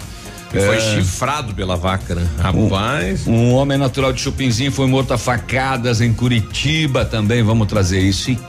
Foi 0.51 0.77
É. 0.77 0.81
chifrado 0.95 1.53
pela 1.55 1.77
vaca, 1.77 2.13
né? 2.13 2.27
Rapaz. 2.37 3.25
Um 3.25 3.53
homem 3.53 3.77
natural 3.77 4.11
de 4.11 4.19
Chupinzinho 4.21 4.71
foi 4.71 4.85
morto 4.87 5.13
a 5.13 5.17
facadas 5.17 6.01
em 6.01 6.13
Curitiba 6.13 7.05
também. 7.05 7.41
Vamos 7.41 7.67
trazer 7.67 8.01
isso. 8.01 8.31
E 8.31 8.39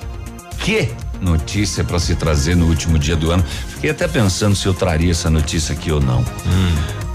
que 0.63 0.89
notícia 1.21 1.85
para 1.85 1.99
se 1.99 2.15
trazer 2.15 2.57
no 2.57 2.67
último 2.67 2.99
dia 2.99 3.17
do 3.17 3.31
ano. 3.31 3.45
Fiquei 3.75 3.91
até 3.91 4.09
pensando 4.09 4.55
se 4.57 4.67
eu 4.67 4.75
traria 4.75 5.11
essa 5.11 5.29
notícia 5.29 5.75
aqui 5.75 5.91
ou 5.91 6.01
não. 6.01 6.25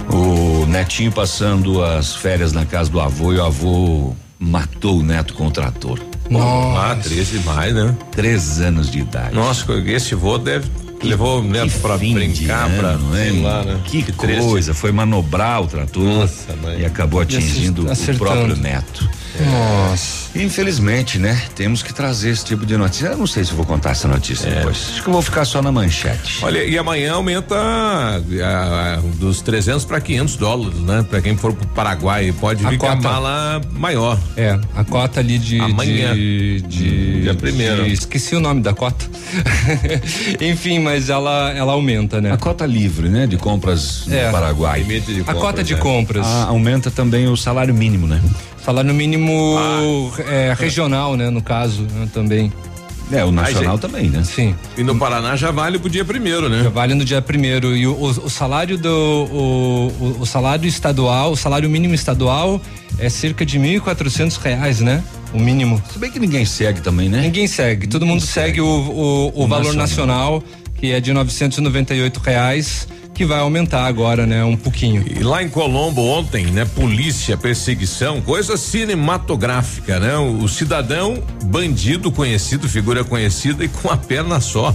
O 0.09 0.65
netinho 0.67 1.11
passando 1.11 1.83
as 1.83 2.15
férias 2.15 2.53
na 2.53 2.65
casa 2.65 2.89
do 2.89 2.99
avô 2.99 3.33
e 3.33 3.37
o 3.37 3.45
avô 3.45 4.15
matou 4.39 4.99
o 4.99 5.03
neto 5.03 5.33
com 5.33 5.47
o 5.47 5.51
trator. 5.51 5.99
Ah, 6.77 6.95
triste 7.01 7.39
demais, 7.39 7.73
né? 7.73 7.95
Três 8.11 8.59
anos 8.59 8.91
de 8.91 8.99
idade. 8.99 9.33
Nossa, 9.33 9.65
esse 9.85 10.13
vô 10.13 10.37
deve. 10.37 10.69
levou 11.01 11.39
o 11.39 11.43
neto 11.43 11.71
Que 11.71 11.79
pra 11.79 11.97
brincar, 11.97 12.69
pra. 12.71 12.89
ano, 12.89 13.13
sei 13.13 13.41
lá, 13.41 13.63
né? 13.63 13.79
Que, 13.85 14.03
triste. 14.03 14.41
coisa, 14.41 14.73
foi 14.73 14.91
manobrar 14.91 15.61
o 15.61 15.67
trator 15.67 16.03
Nossa, 16.03 16.47
e 16.77 16.85
acabou 16.85 17.21
atingindo 17.21 17.85
o 17.89 18.17
próprio 18.17 18.55
neto. 18.57 19.09
Nossa. 19.39 20.27
Infelizmente, 20.37 21.17
né? 21.19 21.39
Temos 21.55 21.81
que 21.83 21.93
trazer 21.93 22.29
esse 22.31 22.43
tipo 22.45 22.65
de 22.65 22.75
notícia. 22.77 23.07
Eu 23.07 23.17
não 23.17 23.27
sei 23.27 23.43
se 23.43 23.51
eu 23.51 23.57
vou 23.57 23.65
contar 23.65 23.91
essa 23.91 24.07
notícia 24.07 24.49
depois. 24.49 24.77
Acho 24.93 25.03
que 25.03 25.09
eu 25.09 25.13
vou 25.13 25.21
ficar 25.21 25.45
só 25.45 25.61
na 25.61 25.71
manchete. 25.71 26.39
É. 26.41 26.45
Olha, 26.45 26.63
e 26.63 26.77
amanhã 26.77 27.13
aumenta 27.13 27.55
a- 27.55 28.17
a- 28.17 29.01
dos 29.15 29.41
300 29.41 29.85
para 29.85 29.99
500 30.01 30.35
dólares, 30.37 30.79
né? 30.79 31.05
Para 31.09 31.21
quem 31.21 31.35
for 31.37 31.53
pro 31.53 31.67
Paraguai, 31.69 32.33
pode 32.39 32.65
A 32.65 32.69
vir 32.69 32.77
com 32.77 32.87
a 32.87 32.95
cota. 32.95 33.07
mala 33.09 33.61
maior. 33.73 34.19
É, 34.35 34.59
a 34.75 34.83
cota 34.83 35.19
ali 35.19 35.37
de. 35.37 35.59
Amanhã. 35.59 36.13
De, 36.13 36.61
de, 36.61 37.21
Dia 37.21 37.33
primeiro. 37.35 37.83
de- 37.85 37.93
esqueci 37.93 38.35
o 38.35 38.39
nome 38.39 38.61
da 38.61 38.73
cota. 38.73 39.05
Enfim, 40.41 40.79
mas 40.79 41.09
ela, 41.09 41.51
ela 41.55 41.73
aumenta, 41.73 42.21
né? 42.21 42.31
A 42.31 42.37
cota 42.37 42.65
livre, 42.65 43.09
né? 43.09 43.27
De 43.27 43.37
compras 43.37 44.05
É. 44.09 44.25
no 44.27 44.31
Paraguai. 44.31 44.83
De 44.83 44.97
A 44.97 45.23
compras, 45.23 45.37
cota 45.37 45.63
de 45.63 45.73
né? 45.73 45.79
compras. 45.79 46.25
Ah, 46.25 46.45
aumenta 46.49 46.89
também 46.91 47.27
o 47.27 47.35
salário 47.35 47.73
mínimo, 47.73 48.07
né? 48.07 48.21
Salário 48.67 48.93
mínimo 48.93 49.55
Ah. 49.57 50.21
é, 50.29 50.53
regional, 50.59 51.15
né? 51.15 51.29
No 51.29 51.41
caso, 51.41 51.83
né, 51.83 52.05
também. 52.13 52.51
É, 53.09 53.23
o 53.23 53.31
nacional 53.31 53.77
também, 53.79 54.09
né? 54.09 54.21
Sim. 54.25 54.53
E 54.77 54.83
no 54.83 54.93
Paraná 54.99 55.37
já 55.37 55.49
vale 55.51 55.79
pro 55.79 55.89
dia 55.89 56.03
primeiro, 56.03 56.49
Já 56.49 56.63
né? 56.63 56.69
vale 56.69 56.93
no 56.93 57.05
dia 57.05 57.21
primeiro. 57.21 57.73
E 57.77 57.87
o, 57.87 57.93
o- 57.93 58.25
o 58.25 58.29
salário 58.29 58.77
do. 58.77 58.89
O, 58.91 60.17
o- 60.19 60.25
salário 60.25 60.67
estadual, 60.67 61.31
o 61.31 61.37
salário 61.37 61.69
mínimo 61.69 61.95
estadual 61.95 62.59
é 62.99 63.07
cerca 63.07 63.45
de 63.45 63.57
1.400 63.57 64.37
reais, 64.41 64.81
né? 64.81 65.01
O 65.33 65.39
mínimo. 65.39 65.81
Se 65.89 65.97
bem 65.97 66.11
que 66.11 66.19
ninguém 66.19 66.43
segue 66.43 66.81
também, 66.81 67.07
né? 67.07 67.21
Ninguém 67.21 67.47
segue. 67.47 67.87
Todo 67.87 68.05
mundo 68.05 68.19
segue, 68.19 68.47
segue. 68.57 68.61
o, 68.61 68.65
o, 68.65 69.31
o 69.33 69.43
O 69.45 69.47
valor 69.47 69.73
nacional. 69.73 70.41
nacional. 70.41 70.43
que 70.77 70.91
é 70.91 70.99
de 70.99 71.13
998 71.13 72.19
reais, 72.19 72.87
que 73.17 73.25
vai 73.25 73.39
aumentar 73.39 73.85
agora, 73.87 74.27
né? 74.27 74.43
Um 74.43 74.55
pouquinho. 74.55 75.03
E 75.09 75.23
lá 75.23 75.41
em 75.41 75.49
Colombo 75.49 76.01
ontem, 76.05 76.45
né? 76.45 76.65
Polícia, 76.65 77.35
perseguição, 77.35 78.21
coisa 78.21 78.55
cinematográfica, 78.55 79.99
né? 79.99 80.15
O, 80.17 80.43
o 80.43 80.47
cidadão, 80.47 81.23
bandido 81.45 82.11
conhecido, 82.11 82.69
figura 82.69 83.03
conhecida 83.03 83.65
e 83.65 83.67
com 83.67 83.89
a 83.89 83.97
perna 83.97 84.39
só. 84.39 84.73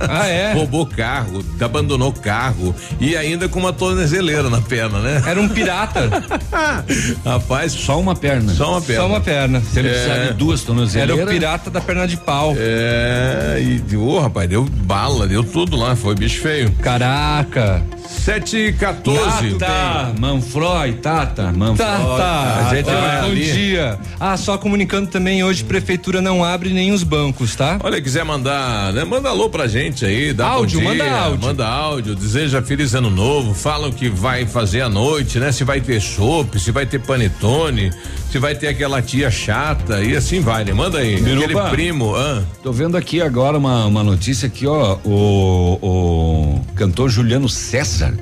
Ah, 0.00 0.26
é? 0.26 0.54
Roubou 0.56 0.86
carro, 0.86 1.44
abandonou 1.60 2.10
carro 2.14 2.74
e 2.98 3.14
ainda 3.14 3.46
com 3.46 3.60
uma 3.60 3.74
tornezeleira 3.74 4.48
na 4.48 4.62
perna, 4.62 4.98
né? 5.00 5.22
Era 5.26 5.38
um 5.38 5.48
pirata, 5.48 6.08
Rapaz, 7.24 7.72
Só 7.72 8.00
uma 8.00 8.14
perna. 8.16 8.54
só 8.54 8.70
uma 8.72 8.80
perna. 8.80 9.02
só 9.02 9.06
uma 9.08 9.20
perna. 9.20 9.60
Se 9.60 9.78
ele 9.78 9.90
precisar 9.90 10.18
de 10.28 10.32
duas 10.34 10.60
Era 10.60 10.66
tornozeleiras. 10.66 11.24
o 11.26 11.28
pirata 11.30 11.70
da 11.70 11.80
perna 11.80 12.06
de 12.08 12.16
pau. 12.16 12.54
É, 12.56 13.62
e, 13.90 13.96
ô, 13.96 14.18
rapaz, 14.18 14.48
deu 14.48 14.64
bala, 14.64 15.26
deu 15.28 15.44
tudo 15.44 15.76
lá, 15.76 15.94
foi 15.94 16.14
bicho 16.14 16.40
feio. 16.40 16.70
Caraca. 16.80 17.81
7 18.06 18.56
e 18.56 18.72
14. 18.74 19.54
Tata, 19.54 20.14
Manfroy, 20.20 20.92
Tata, 20.94 21.52
Manfroy. 21.52 21.76
Tá, 21.76 21.98
tá. 22.16 22.68
A 22.68 22.74
gente 22.74 22.84
vai 22.84 23.20
bom 23.20 23.26
ali. 23.26 23.52
dia. 23.52 23.98
Ah, 24.20 24.36
só 24.36 24.56
comunicando 24.56 25.08
também, 25.10 25.42
hoje 25.42 25.64
prefeitura 25.64 26.20
não 26.20 26.44
abre 26.44 26.70
nem 26.70 26.92
os 26.92 27.02
bancos, 27.02 27.56
tá? 27.56 27.78
Olha, 27.82 28.00
quiser 28.00 28.24
mandar, 28.24 28.92
né? 28.92 29.02
Manda 29.04 29.28
alô 29.28 29.50
pra 29.50 29.66
gente 29.66 30.04
aí, 30.04 30.32
dá 30.32 30.46
Áudio, 30.46 30.78
dia, 30.78 30.88
manda 30.88 31.10
áudio. 31.10 31.46
Manda 31.46 31.66
áudio, 31.66 32.14
deseja 32.14 32.62
feliz 32.62 32.94
ano 32.94 33.10
novo, 33.10 33.54
fala 33.54 33.88
o 33.88 33.92
que 33.92 34.08
vai 34.08 34.46
fazer 34.46 34.82
à 34.82 34.88
noite, 34.88 35.40
né? 35.40 35.50
Se 35.50 35.64
vai 35.64 35.80
ter 35.80 36.00
chopp, 36.00 36.60
se 36.60 36.70
vai 36.70 36.86
ter 36.86 37.00
panetone, 37.00 37.90
se 38.32 38.38
vai 38.38 38.54
ter 38.54 38.68
aquela 38.68 39.02
tia 39.02 39.30
chata 39.30 40.02
e 40.02 40.16
assim 40.16 40.40
vai, 40.40 40.64
né? 40.64 40.72
Manda 40.72 41.00
aí, 41.00 41.20
Biruba. 41.20 41.44
aquele 41.44 41.70
primo, 41.70 42.16
ah, 42.16 42.42
Tô 42.62 42.72
vendo 42.72 42.96
aqui 42.96 43.20
agora 43.20 43.58
uma, 43.58 43.84
uma 43.84 44.02
notícia 44.02 44.46
aqui, 44.46 44.66
ó. 44.66 44.96
O, 45.04 45.78
o 45.82 46.60
cantor 46.74 47.10
Juliano 47.10 47.46
César 47.46 48.14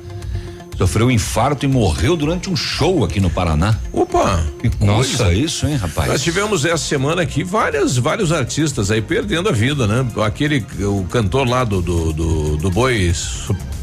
sofreu 0.77 1.07
um 1.07 1.11
infarto 1.11 1.63
e 1.63 1.67
morreu 1.69 2.17
durante 2.17 2.49
um 2.49 2.57
show 2.57 3.05
aqui 3.05 3.21
no 3.21 3.29
Paraná. 3.29 3.77
opa, 3.93 4.43
Que 4.61 4.69
coisa 4.69 5.31
isso, 5.31 5.65
hein, 5.65 5.77
rapaz? 5.77 6.09
Nós 6.09 6.21
tivemos 6.21 6.65
essa 6.65 6.83
semana 6.83 7.21
aqui 7.21 7.41
várias, 7.41 7.95
vários 7.95 8.33
artistas 8.33 8.91
aí 8.91 9.01
perdendo 9.01 9.47
a 9.47 9.53
vida, 9.53 9.87
né? 9.87 10.05
Aquele, 10.25 10.65
o 10.79 11.05
cantor 11.05 11.47
lá 11.47 11.63
do, 11.63 11.81
do, 11.81 12.11
do, 12.11 12.57
do 12.57 12.69
boi, 12.69 13.13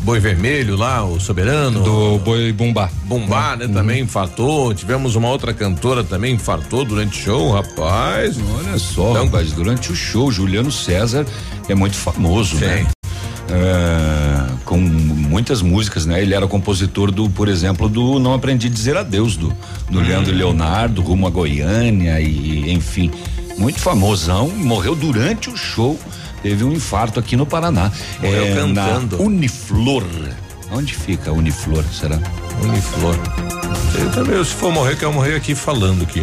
boi 0.02 0.20
vermelho 0.20 0.76
lá, 0.76 1.04
o 1.04 1.20
soberano. 1.20 1.82
Do 1.82 2.18
Boi 2.18 2.52
Bumbá. 2.52 2.90
Bumbá, 3.04 3.56
né? 3.56 3.68
Também 3.68 4.02
infartou. 4.02 4.72
Tivemos 4.74 5.16
uma 5.16 5.28
outra 5.28 5.52
cantora 5.52 6.02
também 6.04 6.34
infartou 6.34 6.84
durante 6.84 7.18
o 7.20 7.22
show, 7.24 7.52
rapaz. 7.52 8.36
Olha 8.58 8.78
só, 8.78 9.10
Então- 9.10 9.24
rapaz, 9.26 9.52
durante 9.52 9.92
o 9.92 9.96
show, 9.96 10.30
Juliano 10.30 10.70
César 10.72 11.26
é 11.68 11.74
muito 11.74 11.96
famoso, 11.96 12.56
Sim. 12.58 12.64
né? 12.64 12.86
É, 13.50 14.52
com 14.66 14.76
muitas 14.76 15.62
músicas, 15.62 16.04
né? 16.04 16.20
Ele 16.20 16.34
era 16.34 16.46
compositor 16.46 17.10
do, 17.10 17.30
por 17.30 17.48
exemplo, 17.48 17.88
do 17.88 18.18
Não 18.18 18.34
Aprendi 18.34 18.66
a 18.66 18.70
Dizer 18.70 18.96
Adeus, 18.96 19.36
do, 19.38 19.52
do 19.90 20.00
Leandro 20.00 20.34
Leonardo, 20.34 21.00
Rumo 21.00 21.26
a 21.26 21.30
Goiânia 21.30 22.20
e, 22.20 22.70
enfim, 22.70 23.10
muito 23.56 23.78
famosão, 23.80 24.48
morreu 24.50 24.94
durante 24.94 25.48
o 25.48 25.56
show, 25.56 25.98
teve 26.42 26.64
um 26.64 26.72
infarto 26.72 27.18
aqui 27.20 27.36
no 27.36 27.46
Paraná. 27.46 27.90
Morreu 28.20 28.44
é, 28.44 28.54
cantando. 28.54 29.16
Na 29.16 29.22
Uniflor. 29.22 30.04
Onde 30.70 30.94
fica 30.94 31.30
a 31.30 31.32
Uniflor, 31.32 31.84
será? 31.84 32.18
Uniflor. 32.62 33.16
Eu 33.98 34.10
também, 34.12 34.42
se 34.44 34.54
for 34.54 34.72
morrer, 34.72 34.96
quero 34.96 35.12
morrer 35.12 35.34
aqui 35.34 35.54
falando 35.54 36.02
aqui. 36.02 36.22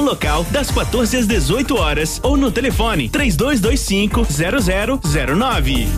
local 0.00 0.44
das 0.50 0.70
14 0.70 1.16
às 1.16 1.26
18 1.26 1.76
horas 1.76 2.20
ou 2.22 2.36
no 2.36 2.50
telefone 2.50 3.08
3225 3.08 4.26
0009. 5.00 5.88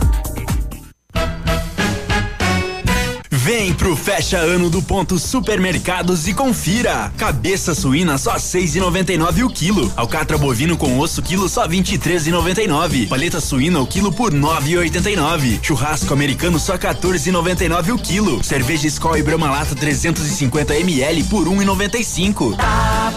Vem 3.43 3.73
pro 3.73 3.93
Fecha 3.93 4.37
Ano 4.37 4.69
do 4.69 4.81
Ponto 4.81 5.19
Supermercados 5.19 6.29
e 6.29 6.33
confira. 6.33 7.11
Cabeça 7.17 7.75
suína 7.75 8.17
só 8.17 8.39
seis 8.39 8.73
e 8.73 8.79
noventa 8.79 9.11
e 9.11 9.17
nove 9.17 9.43
o 9.43 9.49
quilo. 9.49 9.91
Alcatra 9.97 10.37
bovino 10.37 10.77
com 10.77 10.97
osso 10.97 11.21
quilo 11.21 11.49
só 11.49 11.67
vinte 11.67 11.93
e 11.93 11.97
três 11.97 12.25
e 12.25 12.31
noventa 12.31 12.63
e 12.63 12.67
nove. 12.67 13.05
Paleta 13.05 13.41
suína 13.41 13.81
o 13.81 13.85
quilo 13.85 14.13
por 14.13 14.31
nove 14.31 14.71
e 14.71 14.77
oitenta 14.77 15.11
e 15.11 15.17
nove. 15.17 15.59
Churrasco 15.61 16.13
americano 16.13 16.57
só 16.57 16.77
14 16.77 17.27
e 17.27 17.31
noventa 17.33 17.65
e 17.65 17.67
nove 17.67 17.91
o 17.91 17.97
quilo. 17.97 18.41
Cerveja 18.41 18.87
Skol 18.87 19.17
e 19.17 19.23
Brahma 19.23 19.51
Lata 19.51 19.75
350 19.75 20.75
ml 20.77 21.23
por 21.25 21.49
um 21.49 21.61
e 21.61 21.65
noventa 21.65 21.97
e 21.97 22.05
cinco. 22.05 22.55
Tá 22.55 23.11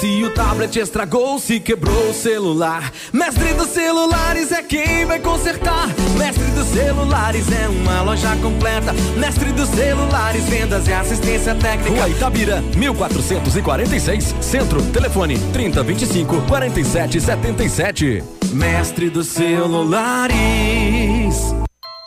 Se 0.00 0.24
o 0.24 0.30
tablet 0.30 0.74
estragou, 0.78 1.38
se 1.38 1.60
quebrou 1.60 2.08
o 2.08 2.14
celular, 2.14 2.90
Mestre 3.12 3.52
dos 3.52 3.68
Celulares 3.68 4.50
é 4.50 4.62
quem 4.62 5.04
vai 5.04 5.20
consertar. 5.20 5.88
Mestre 6.16 6.46
dos 6.52 6.68
Celulares 6.68 7.44
é 7.52 7.68
uma 7.68 8.00
loja 8.00 8.34
completa. 8.36 8.94
Mestre 9.18 9.52
dos 9.52 9.68
Celulares, 9.68 10.42
vendas 10.46 10.88
e 10.88 10.92
assistência 10.94 11.54
técnica. 11.54 11.90
Rua 11.90 12.08
Itabira, 12.08 12.62
1446, 12.78 14.36
Centro, 14.40 14.82
telefone 14.90 15.38
3025 15.52 16.46
4777. 16.48 18.24
Mestre 18.54 19.10
dos 19.10 19.26
Celulares. 19.26 20.34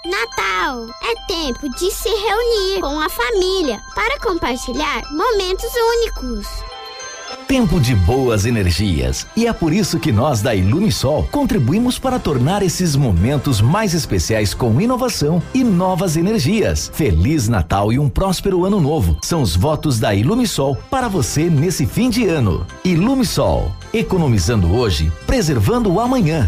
Natal 0.03 0.87
é 1.03 1.13
tempo 1.27 1.69
de 1.69 1.91
se 1.91 2.09
reunir 2.09 2.81
com 2.81 2.99
a 2.99 3.07
família 3.07 3.79
para 3.93 4.19
compartilhar 4.19 5.03
momentos 5.11 5.69
únicos. 5.75 6.72
Tempo 7.53 7.79
de 7.79 7.95
boas 7.95 8.47
energias. 8.47 9.27
E 9.37 9.45
é 9.45 9.53
por 9.53 9.71
isso 9.71 9.99
que 9.99 10.11
nós 10.11 10.41
da 10.41 10.55
Ilumisol 10.55 11.29
contribuímos 11.31 11.99
para 11.99 12.17
tornar 12.17 12.63
esses 12.63 12.95
momentos 12.95 13.61
mais 13.61 13.93
especiais 13.93 14.55
com 14.55 14.81
inovação 14.81 15.39
e 15.53 15.63
novas 15.63 16.17
energias. 16.17 16.89
Feliz 16.95 17.47
Natal 17.47 17.93
e 17.93 17.99
um 17.99 18.09
próspero 18.09 18.65
ano 18.65 18.81
novo. 18.81 19.19
São 19.21 19.43
os 19.43 19.55
votos 19.55 19.99
da 19.99 20.15
Ilumisol 20.15 20.75
para 20.89 21.07
você 21.07 21.47
nesse 21.47 21.85
fim 21.85 22.09
de 22.09 22.25
ano. 22.25 22.65
Ilumisol, 22.83 23.71
economizando 23.93 24.73
hoje, 24.73 25.11
preservando 25.27 25.93
o 25.93 25.99
amanhã. 25.99 26.47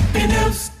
Pneus. 0.13 0.80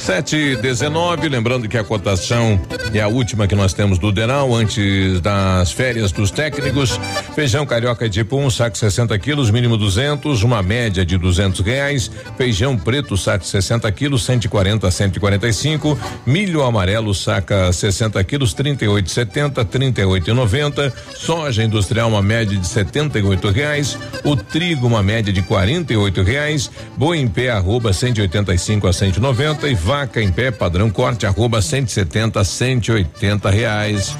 Sete 0.00 0.56
dezenove, 0.56 1.28
lembrando 1.28 1.68
que 1.68 1.76
a 1.76 1.84
cotação 1.84 2.58
é 2.92 3.00
a 3.00 3.06
última 3.06 3.46
que 3.46 3.54
nós 3.54 3.74
temos 3.74 3.98
do 3.98 4.10
Denal 4.10 4.52
antes 4.54 5.20
das 5.20 5.72
férias 5.72 6.10
dos 6.10 6.30
técnicos. 6.30 6.98
Feijão 7.34 7.66
carioca 7.66 8.08
tipo 8.08 8.38
1, 8.38 8.46
um, 8.46 8.50
saco 8.50 8.78
60 8.78 9.16
quilos, 9.18 9.50
mínimo 9.50 9.76
200, 9.76 10.42
uma 10.42 10.62
média 10.62 11.04
de 11.04 11.18
200 11.18 11.60
reais. 11.60 12.10
Feijão 12.38 12.78
preto, 12.78 13.14
saco 13.14 13.44
60 13.44 13.92
quilos, 13.92 14.24
140 14.24 14.88
a 14.88 14.90
145. 14.90 15.98
Milho 16.24 16.62
amarelo, 16.62 17.14
saca 17.14 17.70
60 17.70 18.24
quilos, 18.24 18.54
38,70, 18.54 19.64
38,90. 19.66 20.92
Soja 21.14 21.62
industrial, 21.62 22.08
uma 22.08 22.22
média 22.22 22.58
de 22.58 22.66
78 22.66 23.50
reais. 23.50 23.98
O 24.24 24.34
trigo, 24.34 24.86
uma 24.86 25.02
média 25.02 25.30
de 25.30 25.42
48 25.42 26.22
reais. 26.22 26.70
Boi 26.96 27.18
em 27.18 27.28
pé, 27.28 27.50
arroba 27.50 27.92
185 27.92 28.88
a 28.88 28.92
190 28.94 29.68
e 29.68 29.74
vaca 29.90 30.22
em 30.22 30.30
pé 30.30 30.52
padrão 30.52 30.88
corte 30.88 31.26
arroba 31.26 31.60
170 31.60 32.38
a 32.38 32.44
180 32.44 33.50
reais. 33.50 34.16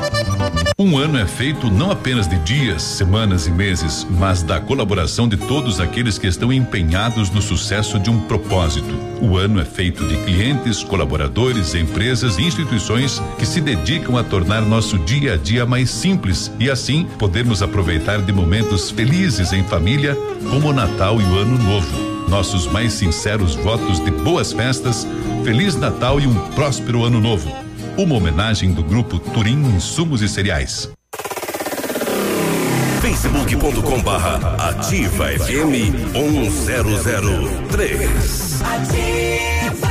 Um 0.76 0.98
ano 0.98 1.16
é 1.16 1.24
feito 1.24 1.70
não 1.70 1.92
apenas 1.92 2.26
de 2.26 2.36
dias, 2.40 2.82
semanas 2.82 3.46
e 3.46 3.52
meses, 3.52 4.04
mas 4.10 4.42
da 4.42 4.58
colaboração 4.58 5.28
de 5.28 5.36
todos 5.36 5.78
aqueles 5.78 6.18
que 6.18 6.26
estão 6.26 6.52
empenhados 6.52 7.30
no 7.30 7.40
sucesso 7.40 8.00
de 8.00 8.10
um 8.10 8.18
propósito. 8.22 8.98
O 9.22 9.36
ano 9.36 9.60
é 9.60 9.64
feito 9.64 10.04
de 10.08 10.16
clientes, 10.24 10.82
colaboradores, 10.82 11.72
empresas 11.76 12.36
e 12.36 12.42
instituições 12.42 13.22
que 13.38 13.46
se 13.46 13.60
dedicam 13.60 14.16
a 14.16 14.24
tornar 14.24 14.62
nosso 14.62 14.98
dia 14.98 15.34
a 15.34 15.36
dia 15.36 15.64
mais 15.64 15.88
simples 15.88 16.50
e 16.58 16.68
assim 16.68 17.06
podermos 17.16 17.62
aproveitar 17.62 18.20
de 18.22 18.32
momentos 18.32 18.90
felizes 18.90 19.52
em 19.52 19.62
família, 19.62 20.16
como 20.50 20.70
o 20.70 20.72
Natal 20.72 21.20
e 21.20 21.24
o 21.24 21.38
Ano 21.38 21.56
Novo 21.62 22.09
nossos 22.30 22.66
mais 22.68 22.92
sinceros 22.92 23.56
votos 23.56 23.98
de 24.02 24.10
boas 24.10 24.52
festas, 24.52 25.06
Feliz 25.44 25.74
Natal 25.74 26.20
e 26.20 26.28
um 26.28 26.34
próspero 26.50 27.04
Ano 27.04 27.20
Novo. 27.20 27.50
Uma 27.98 28.14
homenagem 28.14 28.72
do 28.72 28.84
grupo 28.84 29.18
Turim 29.18 29.60
Insumos 29.74 30.22
e 30.22 30.28
Cereais. 30.28 30.88
facebook.com 33.02 34.00
barra 34.02 34.68
ativa 34.68 35.26
FM 35.26 36.14
1003. 36.14 38.62
Ativa. 38.62 39.90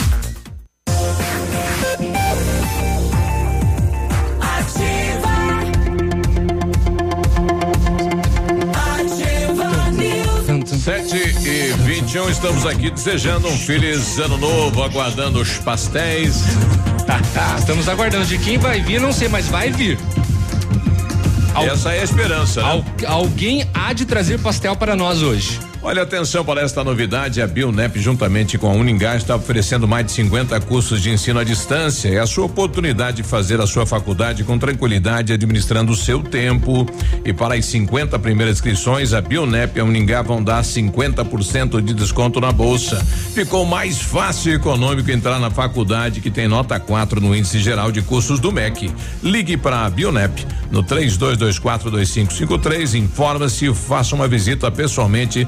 Sete 10.91 11.15
e 11.15 11.71
vinte 11.85 12.15
e 12.15 12.19
um, 12.19 12.29
estamos 12.29 12.65
aqui 12.65 12.89
desejando 12.91 13.47
um 13.47 13.57
feliz 13.57 14.19
ano 14.19 14.37
novo, 14.37 14.83
aguardando 14.83 15.39
os 15.39 15.57
pastéis. 15.59 16.41
Estamos 17.57 17.87
aguardando 17.87 18.25
de 18.25 18.37
quem 18.37 18.57
vai 18.57 18.81
vir, 18.81 18.99
não 18.99 19.13
sei, 19.13 19.29
mas 19.29 19.47
vai 19.47 19.71
vir. 19.71 19.97
Essa 21.55 21.93
é 21.93 22.01
a 22.01 22.03
esperança. 22.03 22.61
Né? 22.61 22.67
Al, 22.67 22.85
alguém 23.07 23.65
há 23.73 23.93
de 23.93 24.03
trazer 24.03 24.37
pastel 24.39 24.75
para 24.75 24.93
nós 24.93 25.21
hoje. 25.21 25.61
Olha, 25.83 26.03
atenção 26.03 26.45
para 26.45 26.61
esta 26.61 26.83
novidade. 26.83 27.41
A 27.41 27.47
Bionep, 27.47 27.99
juntamente 27.99 28.55
com 28.55 28.69
a 28.69 28.73
Uningá, 28.73 29.15
está 29.15 29.35
oferecendo 29.35 29.87
mais 29.87 30.05
de 30.05 30.11
50 30.11 30.61
cursos 30.61 31.01
de 31.01 31.09
ensino 31.09 31.39
à 31.39 31.43
distância. 31.43 32.07
É 32.07 32.19
a 32.19 32.27
sua 32.27 32.45
oportunidade 32.45 33.17
de 33.17 33.23
fazer 33.23 33.59
a 33.59 33.65
sua 33.65 33.83
faculdade 33.83 34.43
com 34.43 34.59
tranquilidade, 34.59 35.33
administrando 35.33 35.91
o 35.91 35.95
seu 35.95 36.21
tempo. 36.21 36.85
E 37.25 37.33
para 37.33 37.55
as 37.55 37.65
50 37.65 38.19
primeiras 38.19 38.57
inscrições, 38.57 39.11
a 39.11 39.21
Bionep 39.21 39.75
e 39.75 39.81
a 39.81 39.83
Uningá 39.83 40.21
vão 40.21 40.43
dar 40.43 40.61
50% 40.61 41.81
de 41.81 41.95
desconto 41.95 42.39
na 42.39 42.51
bolsa. 42.51 43.03
Ficou 43.33 43.65
mais 43.65 43.99
fácil 43.99 44.51
e 44.51 44.55
econômico 44.57 45.09
entrar 45.09 45.39
na 45.39 45.49
faculdade 45.49 46.21
que 46.21 46.29
tem 46.29 46.47
nota 46.47 46.79
4 46.79 47.19
no 47.19 47.35
índice 47.35 47.57
geral 47.57 47.91
de 47.91 48.03
cursos 48.03 48.39
do 48.39 48.51
MEC. 48.51 48.93
Ligue 49.23 49.57
para 49.57 49.87
a 49.87 49.89
Bionep 49.89 50.45
no 50.71 50.83
32242553, 50.83 52.95
informa-se 52.95 53.65
e 53.65 53.73
faça 53.73 54.15
uma 54.15 54.27
visita 54.27 54.69
pessoalmente 54.71 55.47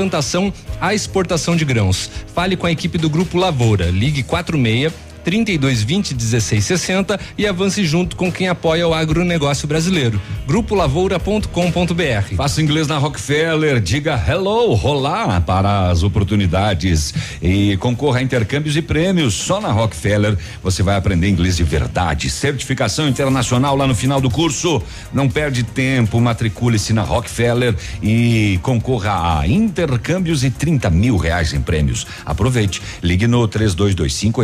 plantação 0.00 0.50
à 0.80 0.94
exportação 0.94 1.54
de 1.54 1.62
grãos. 1.62 2.10
Fale 2.34 2.56
com 2.56 2.66
a 2.66 2.72
equipe 2.72 2.96
do 2.96 3.10
Grupo 3.10 3.36
Lavoura. 3.36 3.90
Ligue 3.90 4.22
46 4.22 5.09
3220 5.24 6.14
1660 6.14 7.20
e 7.36 7.46
avance 7.46 7.84
junto 7.84 8.16
com 8.16 8.30
quem 8.30 8.48
apoia 8.48 8.86
o 8.86 8.94
agronegócio 8.94 9.66
brasileiro. 9.66 10.20
Grupolavoura.com.br. 10.46 12.34
Faça 12.36 12.62
inglês 12.62 12.86
na 12.88 12.98
Rockefeller, 12.98 13.80
diga 13.80 14.22
hello, 14.28 14.74
rolar 14.74 15.40
para 15.42 15.90
as 15.90 16.02
oportunidades 16.02 17.14
e 17.40 17.76
concorra 17.76 18.18
a 18.18 18.22
intercâmbios 18.22 18.76
e 18.76 18.82
prêmios. 18.82 19.34
Só 19.34 19.60
na 19.60 19.70
Rockefeller 19.70 20.36
você 20.62 20.82
vai 20.82 20.96
aprender 20.96 21.28
inglês 21.28 21.56
de 21.56 21.64
verdade. 21.64 22.28
Certificação 22.28 23.08
internacional 23.08 23.76
lá 23.76 23.86
no 23.86 23.94
final 23.94 24.20
do 24.20 24.30
curso. 24.30 24.82
Não 25.12 25.28
perde 25.28 25.62
tempo, 25.62 26.20
matricule-se 26.20 26.92
na 26.92 27.02
Rockefeller 27.02 27.74
e 28.02 28.58
concorra 28.62 29.40
a 29.40 29.48
intercâmbios 29.48 30.44
e 30.44 30.50
30 30.50 30.90
mil 30.90 31.16
reais 31.16 31.52
em 31.52 31.60
prêmios. 31.60 32.06
Aproveite, 32.24 32.82
ligue 33.02 33.26
no 33.26 33.46
3225 33.46 34.40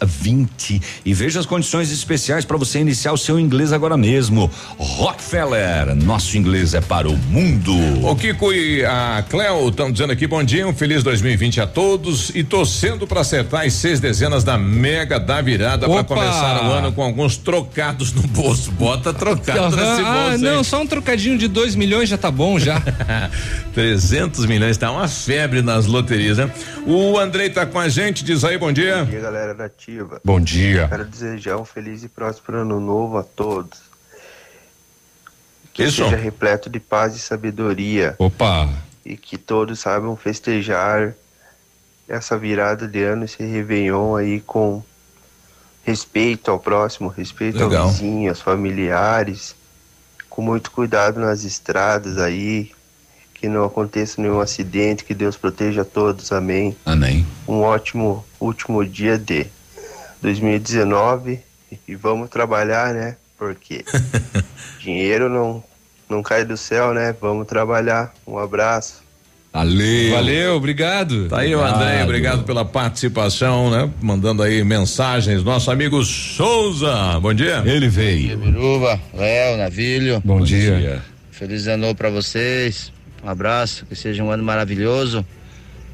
8220 0.00 0.82
e 1.04 1.14
veja 1.14 1.40
as 1.40 1.46
condições 1.46 1.90
especiais 1.90 2.44
para 2.44 2.56
você 2.56 2.78
iniciar 2.78 3.12
o 3.12 3.18
seu 3.18 3.38
inglês 3.38 3.72
agora 3.72 3.96
mesmo. 3.96 4.50
Rockefeller, 4.78 5.94
nosso 5.94 6.36
inglês 6.36 6.74
é 6.74 6.80
para 6.80 7.08
o 7.08 7.16
mundo. 7.16 7.72
O 8.06 8.14
Kiko 8.16 8.52
e 8.52 8.84
a 8.84 9.24
Cleo 9.28 9.68
estão 9.68 9.90
dizendo 9.90 10.12
aqui 10.12 10.26
bom 10.26 10.42
dia, 10.42 10.66
um 10.66 10.74
feliz 10.74 11.02
2020 11.02 11.60
a 11.60 11.66
todos 11.66 12.30
e 12.34 12.44
torcendo 12.44 13.06
para 13.06 13.20
acertar 13.20 13.64
as 13.64 13.72
seis 13.74 14.00
dezenas 14.00 14.44
da 14.44 14.58
Mega 14.58 15.18
da 15.18 15.40
Virada 15.40 15.88
para 15.88 16.04
começar 16.04 16.64
o 16.64 16.72
ano 16.72 16.92
com 16.92 17.02
alguns 17.02 17.36
trocados 17.36 18.12
no 18.12 18.22
bolso. 18.22 18.70
Bota 18.72 19.12
trocado 19.12 19.76
nesse 19.76 20.02
ah, 20.02 20.28
bolso. 20.28 20.44
não, 20.44 20.58
hein? 20.58 20.64
só 20.64 20.80
um 20.80 20.86
trocadinho 20.86 21.38
de 21.38 21.48
2 21.48 21.74
milhões 21.74 22.08
já 22.08 22.18
tá 22.18 22.30
bom 22.30 22.58
já. 22.58 22.80
300 23.74 24.46
milhões, 24.46 24.76
tá 24.76 24.90
uma 24.90 25.08
febre 25.08 25.62
nas 25.62 25.86
loterias, 25.86 26.38
né? 26.38 26.50
O 26.86 27.18
Andrei 27.18 27.50
tá 27.50 27.64
com 27.66 27.78
a 27.78 27.88
gente, 27.88 28.24
diz 28.24 28.44
aí 28.44 28.58
bom 28.58 28.72
dia. 28.72 29.04
Bom 29.04 29.10
dia, 29.10 29.20
galera 29.20 29.54
da 29.54 29.68
Ativa. 29.80 30.20
Bom 30.22 30.38
dia. 30.38 30.86
Quero 30.88 31.06
desejar 31.06 31.56
um 31.56 31.64
feliz 31.64 32.04
e 32.04 32.08
próspero 32.08 32.58
ano 32.58 32.78
novo 32.78 33.16
a 33.16 33.22
todos. 33.22 33.80
Que 35.72 35.84
Isso. 35.84 36.04
seja 36.04 36.16
repleto 36.16 36.68
de 36.68 36.78
paz 36.78 37.16
e 37.16 37.18
sabedoria. 37.18 38.14
Opa. 38.18 38.68
E 39.06 39.16
que 39.16 39.38
todos 39.38 39.80
saibam 39.80 40.14
festejar 40.16 41.14
essa 42.06 42.36
virada 42.36 42.86
de 42.86 43.02
ano, 43.02 43.24
esse 43.24 43.42
Réveillon 43.42 44.16
aí 44.16 44.42
com 44.42 44.82
respeito 45.82 46.50
ao 46.50 46.60
próximo, 46.60 47.08
respeito 47.08 47.56
Legal. 47.56 47.84
ao 47.84 47.88
vizinho, 47.88 48.28
aos 48.28 48.42
familiares, 48.42 49.56
com 50.28 50.42
muito 50.42 50.70
cuidado 50.72 51.18
nas 51.18 51.42
estradas 51.42 52.18
aí, 52.18 52.70
que 53.32 53.48
não 53.48 53.64
aconteça 53.64 54.20
nenhum 54.20 54.40
acidente, 54.40 55.04
que 55.04 55.14
Deus 55.14 55.38
proteja 55.38 55.80
a 55.80 55.86
todos, 55.86 56.32
amém. 56.32 56.76
Amém. 56.84 57.26
Um 57.48 57.62
ótimo 57.62 58.22
último 58.38 58.84
dia 58.84 59.16
de 59.16 59.46
2019 60.22 61.40
e 61.86 61.94
vamos 61.94 62.28
trabalhar, 62.28 62.92
né? 62.94 63.16
Porque 63.38 63.84
dinheiro 64.80 65.28
não, 65.28 65.62
não 66.08 66.22
cai 66.22 66.44
do 66.44 66.56
céu, 66.56 66.92
né? 66.92 67.14
Vamos 67.20 67.46
trabalhar. 67.46 68.12
Um 68.26 68.38
abraço. 68.38 69.02
Valeu. 69.52 70.12
Valeu, 70.12 70.54
obrigado. 70.54 71.28
Tá 71.28 71.40
aí 71.40 71.54
o 71.54 71.60
André, 71.60 72.04
obrigado 72.04 72.44
pela 72.44 72.64
participação, 72.64 73.68
né? 73.68 73.90
Mandando 74.00 74.42
aí 74.44 74.62
mensagens. 74.62 75.42
Nosso 75.42 75.70
amigo 75.72 76.04
Souza, 76.04 77.18
bom 77.20 77.34
dia. 77.34 77.62
Ele 77.66 77.88
veio. 77.88 78.38
Biruba, 78.38 79.00
Léo, 79.12 79.56
Navilho. 79.56 80.22
Bom, 80.24 80.40
dia. 80.40 81.02
Feliz 81.32 81.66
ano 81.66 81.86
novo 81.86 81.96
pra 81.96 82.10
vocês. 82.10 82.92
Um 83.24 83.28
abraço, 83.28 83.84
que 83.86 83.96
seja 83.96 84.22
um 84.22 84.30
ano 84.30 84.44
maravilhoso. 84.44 85.26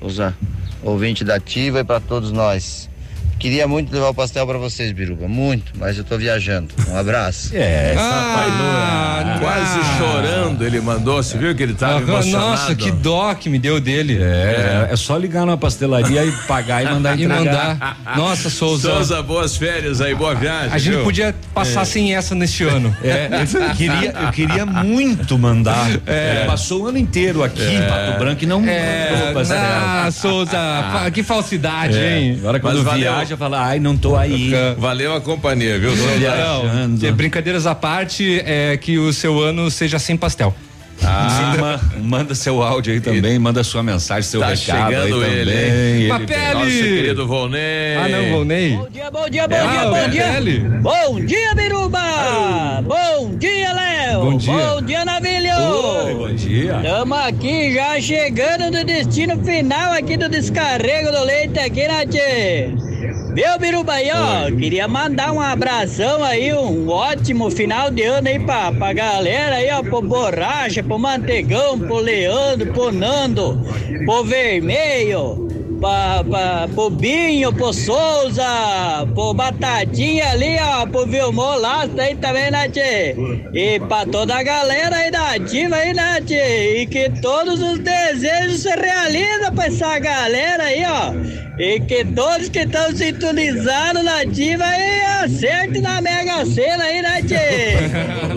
Os 0.01 0.21
ah, 0.21 0.35
ouvintes 0.83 1.27
da 1.27 1.37
Ativa 1.37 1.81
e 1.81 1.85
pra 1.85 1.99
todos 1.99 2.31
nós. 2.33 2.91
Queria 3.38 3.68
muito 3.68 3.92
levar 3.92 4.09
o 4.09 4.14
pastel 4.14 4.46
pra 4.46 4.57
vocês, 4.59 4.90
Biruba, 4.92 5.29
muito, 5.29 5.72
mas 5.79 5.99
eu 5.99 6.05
tô 6.05 6.16
viajando. 6.16 6.68
Um 6.88 6.96
abraço. 6.96 7.51
É, 7.57 7.94
Ah, 7.99 9.37
Quase 9.40 9.79
ah. 9.81 9.99
chorando, 9.99 10.64
ele 10.64 10.81
mandou. 10.81 11.22
Você 11.22 11.37
viu 11.37 11.55
que 11.55 11.62
ele 11.62 11.75
tava 11.75 11.94
Aham, 11.94 12.03
emocionado? 12.03 12.51
Nossa, 12.51 12.75
que 12.75 12.90
dó 12.90 13.35
que 13.35 13.49
me 13.49 13.59
deu 13.59 13.81
dele. 13.81 14.18
É, 14.22 14.88
é 14.90 14.96
só 14.96 15.16
ligar 15.16 15.44
na 15.46 15.57
pastelaria 15.57 16.25
e 16.25 16.33
pagar 16.46 16.83
e 16.83 16.87
mandar 16.87 17.18
E 17.20 17.27
mandar. 17.27 17.99
Nossa, 18.16 18.49
Souza. 18.51 18.90
Souza, 18.90 19.22
boas 19.22 19.57
férias 19.57 20.01
aí, 20.01 20.14
boa 20.14 20.35
viagem. 20.35 20.72
A 20.72 20.79
gente 20.79 20.94
viu? 20.94 21.05
podia 21.05 21.35
passar 21.55 21.85
sem 21.85 22.14
essa 22.14 22.35
neste 22.35 22.64
ano. 22.64 22.94
É, 23.03 23.29
eu 23.42 23.75
queria, 23.75 24.12
eu 24.22 24.33
queria 24.33 24.66
muito 24.66 25.38
mandar. 25.38 25.90
É, 26.07 26.44
passou 26.46 26.83
o 26.83 26.87
ano 26.88 26.99
inteiro 26.99 27.42
aqui 27.42 27.62
em 27.62 27.83
Pato 27.83 28.18
Branco 28.18 28.44
e 28.44 28.46
não 28.46 28.64
É, 28.66 29.11
mandou 29.12 29.33
pastel. 29.35 29.59
ah, 29.61 30.09
Souza, 30.11 30.59
que 31.12 31.22
falsidade, 31.22 31.96
É, 31.99 32.18
hein? 32.18 32.37
Agora 32.38 32.61
quando 32.61 32.77
Mas 32.77 32.85
valeu. 32.85 33.26
Viaja, 33.27 33.37
fala, 33.37 33.67
ai, 33.67 33.81
não 33.81 33.97
tô 33.97 34.17
aí. 34.17 34.53
Valeu 34.79 35.15
a 35.15 35.21
companhia, 35.21 35.79
viu, 35.79 35.91
Souza? 35.97 36.19
Não, 36.19 37.09
é, 37.09 37.12
brincadeiras 37.12 37.67
à 37.67 37.75
parte, 37.75 38.41
é 38.45 38.77
que 38.77 38.99
o 38.99 39.12
seu 39.12 39.41
ano 39.41 39.71
seja 39.71 39.99
sem 39.99 40.17
pastel. 40.17 40.55
Ah, 41.05 41.55
manda, 41.61 41.81
manda 42.03 42.35
seu 42.35 42.62
áudio 42.62 42.95
aí 42.95 43.01
também, 43.01 43.39
manda 43.39 43.62
sua 43.62 43.83
mensagem, 43.83 44.23
seu 44.23 44.41
Tá 44.41 44.47
recado 44.49 44.95
aí 44.95 45.03
chegando 45.03 45.21
também. 45.21 45.31
ele, 45.39 45.51
hein? 45.53 46.01
Ele 46.01 46.09
Papel! 46.09 46.55
Nosso 46.55 46.71
querido 46.71 47.27
Volney. 47.27 47.97
Ah, 48.03 48.09
não, 48.09 48.31
Volney. 48.31 48.77
Bom 48.77 48.89
dia, 48.91 49.11
bom 49.11 49.29
dia, 49.29 49.47
bom 49.47 49.57
Ah, 49.57 49.67
dia, 49.69 49.85
bom 49.91 50.09
dia. 50.09 50.81
Bom 50.81 51.27
dia, 51.27 51.55
Biruba. 51.55 52.83
Bom 52.83 53.37
dia, 53.37 53.73
Léo. 53.75 54.21
Bom 54.23 54.37
dia. 54.39 54.53
Bom 54.53 54.83
dia, 54.83 55.05
Navilho. 55.05 56.17
Bom 56.17 56.35
dia. 56.35 56.77
Estamos 56.83 57.19
aqui 57.19 57.75
já 57.75 58.01
chegando 58.01 58.71
no 58.79 58.83
destino 58.83 59.45
final 59.45 59.93
aqui 59.93 60.17
do 60.17 60.31
descarrego 60.31 61.12
do 61.12 61.25
leite 61.25 61.59
aqui, 61.59 61.83
tchê? 62.11 62.86
Meu 63.35 63.59
Biruba 63.59 63.93
aí, 63.93 64.09
ó, 64.11 64.51
queria 64.57 64.89
mandar 64.89 65.33
um 65.33 65.41
abração 65.41 66.25
aí, 66.25 66.55
um 66.55 66.89
ótimo 66.89 67.51
final 67.51 67.91
de 67.91 68.03
ano 68.03 68.29
aí 68.29 68.39
pra, 68.39 68.73
pra 68.73 68.93
galera 68.93 69.57
aí, 69.57 69.71
ó, 69.71 69.83
pro 69.83 70.01
Borracha, 70.01 70.83
pro 70.83 70.99
Mantegão, 70.99 71.79
pro 71.79 71.99
Leandro, 71.99 72.73
pro 72.73 72.91
Nando, 72.91 73.61
pro 74.07 74.25
Vermelho, 74.25 75.47
pra, 75.79 76.25
pra, 76.25 76.69
pro 76.75 76.89
Binho, 76.89 77.53
pro 77.53 77.75
Souza, 77.75 78.45
pro 79.15 79.35
Batatinha 79.35 80.31
ali, 80.31 80.57
ó, 80.59 80.87
pro 80.87 81.07
Vilmor 81.07 81.59
Lasta 81.61 82.03
aí 82.03 82.15
também, 82.17 82.51
né, 82.51 82.69
tchê? 82.71 83.15
E 83.53 83.79
pra 83.81 84.07
toda 84.07 84.35
a 84.35 84.43
galera 84.43 84.97
aí 84.97 85.11
da 85.11 85.33
ativa 85.33 85.77
aí, 85.77 85.93
né, 85.93 86.23
tchê? 86.25 86.81
E 86.81 86.87
que 86.87 87.11
todos 87.21 87.61
os 87.61 87.79
desejos 87.81 88.63
se 88.63 88.71
realizam 88.71 89.55
pra 89.55 89.67
essa 89.67 89.99
galera 89.99 90.63
aí, 90.65 90.83
ó. 90.87 91.46
E 91.59 91.81
que 91.81 92.05
todos 92.05 92.49
que 92.51 92.61
estão 92.61 92.95
sintonizados 92.95 94.05
na 94.05 94.21
ativa 94.21 94.64
aí 94.64 95.01
acertem 95.25 95.81
na 95.81 96.01
Mega 96.03 96.45
Sena 96.45 96.85
aí, 96.85 97.01
né, 97.01 97.23
tchê? 97.23 97.77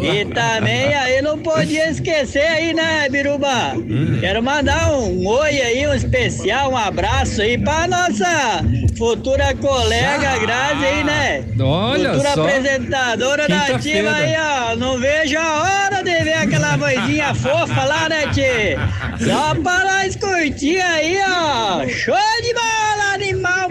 E 0.01 0.25
também 0.25 0.93
aí 0.93 1.21
não 1.21 1.37
podia 1.37 1.89
esquecer 1.89 2.47
aí, 2.47 2.73
né, 2.73 3.09
Biruba? 3.09 3.73
Quero 4.21 4.41
mandar 4.41 4.93
um 4.93 5.27
oi 5.27 5.61
aí, 5.61 5.85
um 5.85 5.93
especial, 5.93 6.71
um 6.71 6.77
abraço 6.77 7.41
aí 7.41 7.57
pra 7.57 7.87
nossa 7.87 8.63
futura 8.97 9.53
colega 9.55 10.37
Grazi 10.39 10.85
aí, 10.85 11.03
né? 11.03 11.43
Olha 11.59 12.13
Futura 12.13 12.33
só. 12.33 12.41
apresentadora 12.43 13.47
da 13.49 13.61
ativa 13.65 14.11
aí, 14.11 14.33
ó. 14.37 14.75
Não 14.77 14.97
vejo 14.97 15.37
a 15.37 15.61
hora 15.63 16.03
de 16.03 16.23
ver 16.23 16.33
aquela 16.33 16.77
vozinha 16.77 17.33
fofa 17.35 17.83
lá, 17.83 18.07
né, 18.07 18.27
tchê? 18.33 18.77
Só 19.25 19.55
para 19.55 19.83
nós 19.83 20.15
curtir 20.15 20.79
aí, 20.79 21.17
ó. 21.27 21.85
Show 21.87 22.15
de 22.43 22.53
bola, 22.53 23.08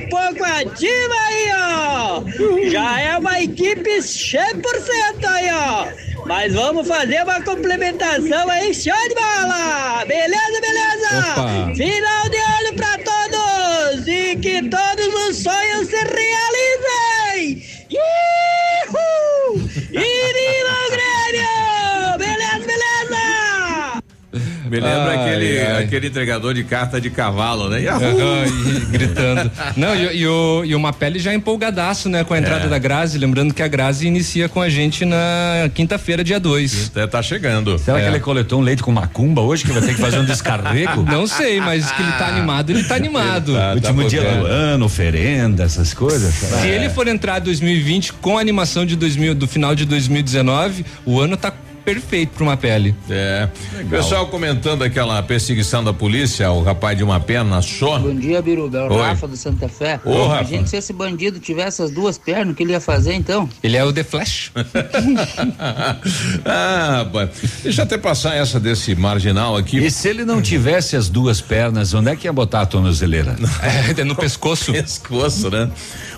um 0.09 0.35
pouco 0.35 0.43
ativa 0.45 1.15
aí, 1.27 1.51
ó. 1.53 2.23
Já 2.71 3.01
é 3.01 3.19
uma 3.19 3.41
equipe 3.41 3.99
100% 3.99 5.25
aí, 5.27 5.51
ó. 5.53 5.87
Mas 6.27 6.55
vamos 6.55 6.89
fazer 6.89 7.23
uma 7.23 7.43
complementação 7.43 8.49
aí, 8.51 8.75
show 8.75 8.93
de 9.09 9.15
bola! 9.15 10.05
Beleza, 10.07 10.61
beleza? 10.61 11.09
Opa. 11.19 11.75
Final 11.75 12.29
de 12.29 12.37
ano 12.39 12.75
pra 12.77 12.99
todos! 12.99 14.09
E 14.09 14.37
que 14.37 14.63
todos 14.69 15.29
os 15.29 15.37
sonhos 15.43 15.89
se 15.89 15.97
realizem! 15.97 17.63
Ihu! 17.91 19.09
E 19.91 20.33
viva 20.35 20.75
o 20.87 20.91
Grêmio! 20.91 22.19
Beleza, 22.19 22.67
beleza? 22.67 24.03
Me 24.69 24.77
lembra 24.81 25.11
Ai, 25.11 25.19
aquele, 25.31 25.61
ai. 25.61 25.85
aquele 25.85 26.07
entregador 26.09 26.55
de 26.55 26.65
carta 26.65 27.01
de 27.01 27.11
cavalo, 27.11 27.69
né? 27.69 27.81
E 27.83 28.81
gritando. 28.91 29.51
Não, 29.77 29.95
e, 29.95 30.19
e 30.19 30.27
o, 30.27 30.65
e 30.65 30.75
o 30.75 30.81
Mapelli 30.81 31.19
já 31.19 31.33
empolgadaço, 31.35 32.09
né, 32.09 32.25
com 32.25 32.35
a 32.35 32.39
entrada 32.39 32.67
É. 32.67 32.69
da 32.69 32.79
Grazi. 32.79 33.19
Lembrando 33.19 33.55
que 33.55 33.63
a 33.63 33.69
Grazi 33.69 34.07
inicia 34.07 34.49
com 34.49 34.61
a 34.61 34.69
gente 34.69 35.05
na 35.05 35.71
quinta-feira, 35.75 36.23
dia 36.25 36.39
2. 36.41 36.89
Até 36.91 37.07
tá 37.07 37.23
chegando. 37.23 37.79
Será 37.79 38.01
que 38.01 38.07
ele 38.07 38.21
coletou 38.21 38.61
um 38.61 38.63
leite 38.63 38.83
com 38.83 38.93
macumba 38.93 39.43
hoje 39.43 39.65
que 39.65 39.73
vai 39.73 39.83
ter 39.83 39.95
que 39.95 40.01
fazer 40.01 40.19
um 40.19 40.25
descarrego? 40.25 41.03
Não 41.03 41.27
sei, 41.27 41.61
mas 41.61 41.91
que 41.91 42.03
ele 42.03 42.13
tá 42.13 42.27
animado, 42.29 42.71
ele 42.71 42.85
tá 42.85 42.95
animado. 42.95 43.53
Ele 43.53 43.81
tá- 43.81 43.89
Último 43.91 44.09
dia 44.09 44.23
botando. 44.23 44.41
do 44.41 44.47
ano, 44.47 44.85
oferenda, 44.87 45.65
essas 45.65 45.95
coisas. 45.95 46.35
Se 46.35 46.67
ele 46.69 46.89
for 46.91 47.07
entrar 47.09 47.41
em 47.41 47.45
2020 47.45 48.13
com 48.15 48.37
a 48.37 48.41
animação 48.41 48.85
de 48.85 48.97
2000, 48.97 49.35
do 49.35 49.47
final 49.47 49.75
de 49.75 49.85
2019, 49.85 50.85
o 51.05 51.21
ano 51.21 51.37
tá 51.37 51.53
perfeito 51.89 52.35
pra 52.35 52.45
uma 52.45 52.57
pele. 52.57 52.95
É. 53.09 53.49
Pessoal 53.89 54.27
comentando 54.27 54.83
aquela 54.83 55.23
perseguição 55.23 55.83
da 55.83 55.95
polícia, 55.95 56.51
o 56.51 56.63
rapaz 56.63 56.99
de 56.99 57.03
uma 57.03 57.19
perna 57.19 57.63
só. 57.63 57.99
Bom 57.99 58.15
dia, 58.15 58.43
Biruba. 58.43 58.79
É 58.79 58.83
o 58.83 58.93
Oi. 58.93 59.03
Rafa 59.03 59.27
do 59.27 59.37
Santa 59.39 59.71
Fé. 59.71 59.99
Ô, 60.05 60.27
Rafa. 60.27 60.43
Imagina 60.43 60.67
se 60.67 60.77
esse 60.77 60.93
bandido 60.93 61.41
tivesse 61.41 61.81
as 61.81 61.91
duas 61.91 62.19
pernas, 62.19 62.53
o 62.53 62.55
que 62.55 62.63
ele 62.63 62.73
ia 62.73 62.81
fazer 62.81 63.15
então? 63.15 63.49
Ele 63.63 63.75
é 63.75 63.83
o 63.83 63.91
The 63.91 64.05
Flash. 64.05 64.53
ah, 66.45 67.05
rapaz. 67.05 67.31
Deixa 67.63 67.81
eu 67.81 67.85
até 67.85 67.97
passar 67.97 68.37
essa 68.37 68.61
desse 68.61 68.95
marginal 68.95 69.57
aqui. 69.57 69.79
E 69.79 69.91
se 69.91 70.09
ele 70.09 70.27
não 70.27 70.43
tivesse 70.43 70.95
as 70.95 71.09
duas 71.09 71.41
pernas, 71.41 71.95
onde 71.95 72.11
é 72.11 72.17
que 72.17 72.27
ia 72.27 72.33
botar 72.33 72.63
a 72.63 72.67
tornozeleira? 72.67 73.35
É, 73.99 74.05
no 74.05 74.15
pescoço. 74.15 74.73
Pescoço, 74.73 75.51
né? 75.51 75.71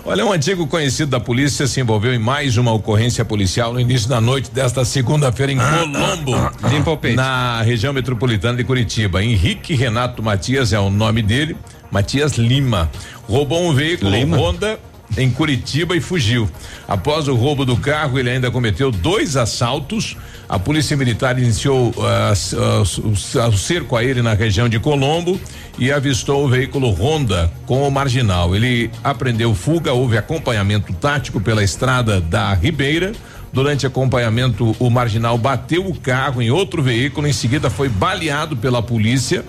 Olha, 0.03 0.25
um 0.25 0.31
antigo 0.31 0.65
conhecido 0.67 1.11
da 1.11 1.19
polícia 1.19 1.67
se 1.67 1.79
envolveu 1.79 2.13
em 2.13 2.19
mais 2.19 2.57
uma 2.57 2.71
ocorrência 2.71 3.23
policial 3.23 3.73
no 3.73 3.79
início 3.79 4.09
da 4.09 4.19
noite 4.19 4.49
desta 4.51 4.83
segunda-feira 4.83 5.51
em 5.51 5.60
Colombo, 5.69 6.51
Limpa 6.69 6.91
o 6.91 6.97
peito. 6.97 7.15
na 7.17 7.61
região 7.61 7.93
metropolitana 7.93 8.57
de 8.57 8.63
Curitiba. 8.63 9.23
Henrique 9.23 9.73
Renato 9.75 10.21
Matias 10.23 10.73
é 10.73 10.79
o 10.79 10.89
nome 10.89 11.21
dele, 11.21 11.55
Matias 11.91 12.33
Lima. 12.33 12.89
Roubou 13.27 13.63
um 13.67 13.73
veículo 13.73 14.11
Lima? 14.11 14.37
Honda 14.37 14.79
em 15.17 15.29
Curitiba 15.29 15.95
e 15.95 15.99
fugiu. 15.99 16.49
Após 16.87 17.27
o 17.27 17.35
roubo 17.35 17.65
do 17.65 17.75
carro, 17.75 18.17
ele 18.17 18.29
ainda 18.29 18.49
cometeu 18.49 18.91
dois 18.91 19.35
assaltos. 19.35 20.15
A 20.47 20.57
polícia 20.57 20.95
militar 20.95 21.37
iniciou 21.37 21.93
ah, 21.99 22.31
ah, 22.31 22.81
s- 22.81 23.01
o 23.01 23.57
cerco 23.57 23.95
a 23.97 24.03
ele 24.03 24.21
na 24.21 24.33
região 24.33 24.69
de 24.69 24.79
Colombo 24.79 25.39
e 25.77 25.91
avistou 25.91 26.45
o 26.45 26.47
veículo 26.49 26.89
Honda 26.91 27.51
com 27.65 27.85
o 27.85 27.91
marginal. 27.91 28.55
Ele 28.55 28.89
apreendeu 29.03 29.53
fuga, 29.53 29.91
houve 29.93 30.17
acompanhamento 30.17 30.93
tático 30.93 31.41
pela 31.41 31.61
estrada 31.63 32.21
da 32.21 32.53
Ribeira. 32.53 33.11
Durante 33.53 33.85
acompanhamento, 33.85 34.75
o 34.79 34.89
marginal 34.89 35.37
bateu 35.37 35.85
o 35.85 35.93
carro 35.93 36.41
em 36.41 36.49
outro 36.49 36.81
veículo, 36.81 37.27
em 37.27 37.33
seguida 37.33 37.69
foi 37.69 37.89
baleado 37.89 38.55
pela 38.55 38.81
polícia. 38.81 39.43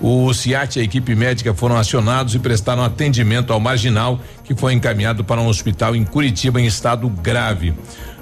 O 0.00 0.32
CIAT 0.32 0.76
e 0.76 0.80
a 0.80 0.84
equipe 0.84 1.14
médica 1.14 1.52
foram 1.54 1.76
acionados 1.76 2.34
e 2.34 2.38
prestaram 2.38 2.82
atendimento 2.82 3.52
ao 3.52 3.60
marginal, 3.60 4.18
foi 4.54 4.72
encaminhado 4.72 5.24
para 5.24 5.40
um 5.40 5.46
hospital 5.46 5.94
em 5.94 6.04
Curitiba 6.04 6.60
em 6.60 6.66
estado 6.66 7.08
grave. 7.08 7.74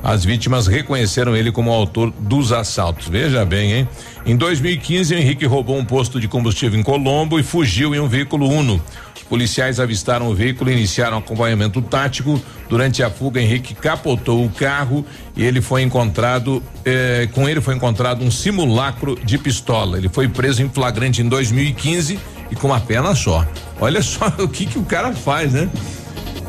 As 0.02 0.24
vítimas 0.24 0.66
reconheceram 0.66 1.36
ele 1.36 1.52
como 1.52 1.70
autor 1.70 2.10
dos 2.18 2.52
assaltos. 2.52 3.08
Veja 3.08 3.44
bem, 3.44 3.72
hein? 3.72 3.88
Em 4.24 4.34
2015, 4.34 5.14
o 5.14 5.18
Henrique 5.18 5.44
roubou 5.44 5.76
um 5.76 5.84
posto 5.84 6.18
de 6.18 6.26
combustível 6.26 6.78
em 6.78 6.82
Colombo 6.82 7.38
e 7.38 7.42
fugiu 7.42 7.94
em 7.94 8.00
um 8.00 8.08
veículo 8.08 8.48
Uno. 8.48 8.80
Os 9.14 9.22
policiais 9.24 9.78
avistaram 9.78 10.28
o 10.28 10.34
veículo 10.34 10.70
e 10.70 10.72
iniciaram 10.72 11.18
acompanhamento 11.18 11.82
tático. 11.82 12.40
Durante 12.68 13.02
a 13.02 13.10
fuga, 13.10 13.40
Henrique 13.42 13.74
capotou 13.74 14.44
o 14.44 14.48
carro 14.50 15.04
e 15.36 15.44
ele 15.44 15.60
foi 15.60 15.82
encontrado. 15.82 16.62
eh, 16.84 17.28
com 17.32 17.48
ele 17.48 17.60
foi 17.60 17.74
encontrado 17.74 18.24
um 18.24 18.30
simulacro 18.30 19.18
de 19.22 19.36
pistola. 19.36 19.98
Ele 19.98 20.08
foi 20.08 20.28
preso 20.28 20.62
em 20.62 20.68
flagrante 20.68 21.20
em 21.20 21.28
2015 21.28 22.18
e 22.50 22.56
com 22.56 22.68
uma 22.68 22.80
perna 22.80 23.14
só. 23.14 23.46
Olha 23.78 24.02
só 24.02 24.26
o 24.40 24.48
que 24.48 24.64
que 24.64 24.78
o 24.78 24.84
cara 24.84 25.12
faz, 25.12 25.52
né? 25.52 25.68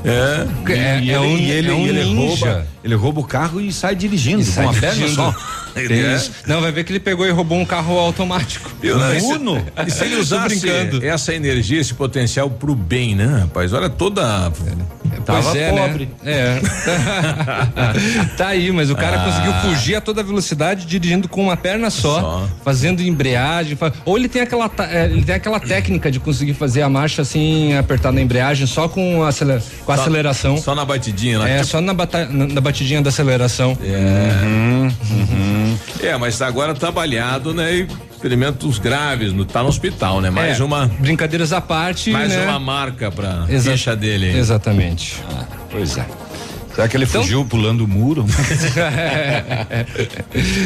É. 0.03 0.71
É, 0.73 0.99
e 1.01 1.11
é 1.11 1.15
ele, 1.15 1.17
um- 1.17 1.37
e 1.37 1.51
ele, 1.51 1.69
é 1.69 1.73
um 1.73 1.85
e 1.85 1.89
ele 1.89 2.13
rouba, 2.15 2.67
ele 2.83 2.95
rouba 2.95 3.19
o 3.21 3.23
carro 3.23 3.61
e 3.61 3.71
sai 3.71 3.95
dirigindo 3.95 4.41
E 4.41 4.45
com 4.45 4.51
sai 4.51 4.65
uma 4.65 4.73
perna 4.73 5.07
só. 5.09 5.35
É. 5.73 6.19
Não, 6.47 6.59
vai 6.59 6.69
ver 6.69 6.83
que 6.83 6.91
ele 6.91 6.99
pegou 6.99 7.25
e 7.25 7.29
roubou 7.31 7.57
um 7.57 7.63
carro 7.65 7.97
automático. 7.97 8.69
Eu 8.83 8.97
não, 8.99 9.13
e 9.15 9.21
se- 9.21 9.25
Uno? 9.25 9.65
E 9.87 9.89
se 9.89 10.03
ele 10.03 10.15
usasse 10.17 10.59
brincando. 10.59 11.05
essa 11.05 11.33
energia, 11.33 11.79
esse 11.79 11.93
potencial 11.93 12.49
pro 12.49 12.75
bem, 12.75 13.15
né, 13.15 13.39
rapaz? 13.43 13.71
Olha 13.71 13.89
toda. 13.89 14.51
Tava 15.25 15.57
é, 15.57 15.69
pobre. 15.71 16.09
né? 16.21 16.59
É. 16.59 16.61
tá 18.35 18.47
aí, 18.47 18.69
mas 18.71 18.89
o 18.89 18.95
cara 18.97 19.21
Ah. 19.21 19.25
conseguiu 19.25 19.53
fugir 19.75 19.95
a 19.95 20.01
toda 20.01 20.21
velocidade 20.21 20.85
dirigindo 20.85 21.29
com 21.29 21.43
uma 21.43 21.55
perna 21.55 21.89
só, 21.89 22.19
Só. 22.19 22.49
fazendo 22.65 23.01
embreagem. 23.01 23.77
Ou 24.03 24.17
ele 24.17 24.27
tem 24.27 24.41
aquela 24.41 24.69
é, 24.89 25.05
ele 25.05 25.23
tem 25.23 25.35
aquela 25.35 25.59
técnica 25.61 26.11
de 26.11 26.19
conseguir 26.19 26.53
fazer 26.53 26.81
a 26.81 26.89
marcha 26.89 27.21
assim, 27.21 27.77
apertar 27.77 28.11
na 28.11 28.21
embreagem 28.21 28.67
só 28.67 28.89
com, 28.89 29.23
acelera- 29.23 29.63
com 29.85 29.90
a 29.91 29.95
Só- 29.97 30.01
aceleração. 30.03 30.57
Só 30.57 30.73
na 30.75 30.85
batidinha, 30.85 31.39
né? 31.39 31.59
É, 31.59 31.63
só 31.63 31.79
na, 31.81 31.93
bata- 31.93 32.25
na, 32.25 32.47
na 32.47 32.61
batidinha 32.61 33.01
da 33.01 33.09
aceleração. 33.09 33.77
É, 36.01 36.17
mas 36.17 36.41
agora 36.41 36.73
baleado, 36.91 37.53
né? 37.53 37.71
E 37.73 37.87
ferimentos 38.21 38.77
graves, 38.79 39.31
no, 39.33 39.45
tá 39.45 39.61
no 39.63 39.69
hospital, 39.69 40.21
né? 40.21 40.29
Mais 40.29 40.59
É, 40.59 40.63
uma. 40.63 40.87
Brincadeiras 40.99 41.53
à 41.53 41.61
parte. 41.61 42.11
Mais 42.11 42.31
né? 42.31 42.43
uma 42.45 42.59
marca 42.59 43.11
pra 43.11 43.45
Exa- 43.49 43.71
ficha 43.71 43.95
dele. 43.95 44.35
Exatamente. 44.37 45.17
Pois 45.71 45.97
é. 45.97 46.05
Será 46.75 46.87
que 46.87 46.97
ele 46.97 47.05
Então- 47.05 47.21
fugiu 47.21 47.45
pulando 47.45 47.83
o 47.83 47.87
muro? 47.87 48.25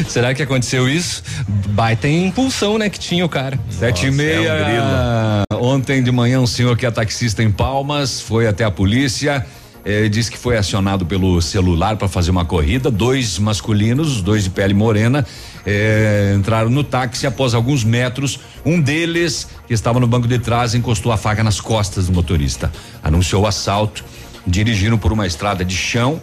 Será 0.08 0.34
que 0.34 0.42
aconteceu 0.42 0.88
isso? 0.88 1.22
Baita 1.70 2.08
impulsão, 2.08 2.78
né, 2.78 2.88
que 2.88 2.98
tinha 2.98 3.24
o 3.24 3.28
cara. 3.28 3.58
Sete 3.70 4.06
e 4.06 4.10
meia. 4.10 5.44
Ontem 5.52 6.02
de 6.02 6.10
manhã, 6.12 6.40
um 6.40 6.46
senhor 6.46 6.76
que 6.76 6.86
é 6.86 6.90
taxista 6.90 7.42
em 7.42 7.50
Palmas 7.50 8.20
foi 8.20 8.46
até 8.46 8.64
a 8.64 8.70
polícia. 8.70 9.44
eh, 9.88 10.08
disse 10.08 10.32
que 10.32 10.36
foi 10.36 10.56
acionado 10.56 11.06
pelo 11.06 11.40
celular 11.40 11.96
para 11.96 12.08
fazer 12.08 12.32
uma 12.32 12.44
corrida. 12.44 12.90
Dois 12.90 13.38
masculinos, 13.38 14.16
os 14.16 14.20
dois 14.20 14.42
de 14.42 14.50
pele 14.50 14.74
morena, 14.74 15.24
eh, 15.64 16.34
entraram 16.36 16.68
no 16.68 16.82
táxi 16.82 17.24
após 17.24 17.54
alguns 17.54 17.84
metros. 17.84 18.40
Um 18.64 18.80
deles, 18.80 19.46
que 19.68 19.72
estava 19.72 20.00
no 20.00 20.08
banco 20.08 20.26
de 20.26 20.40
trás, 20.40 20.74
encostou 20.74 21.12
a 21.12 21.16
faca 21.16 21.44
nas 21.44 21.60
costas 21.60 22.06
do 22.08 22.12
motorista. 22.12 22.72
Anunciou 23.00 23.44
o 23.44 23.46
assalto, 23.46 24.04
dirigiram 24.46 24.96
por 24.96 25.12
uma 25.12 25.26
estrada 25.26 25.64
de 25.64 25.76
chão 25.76 26.20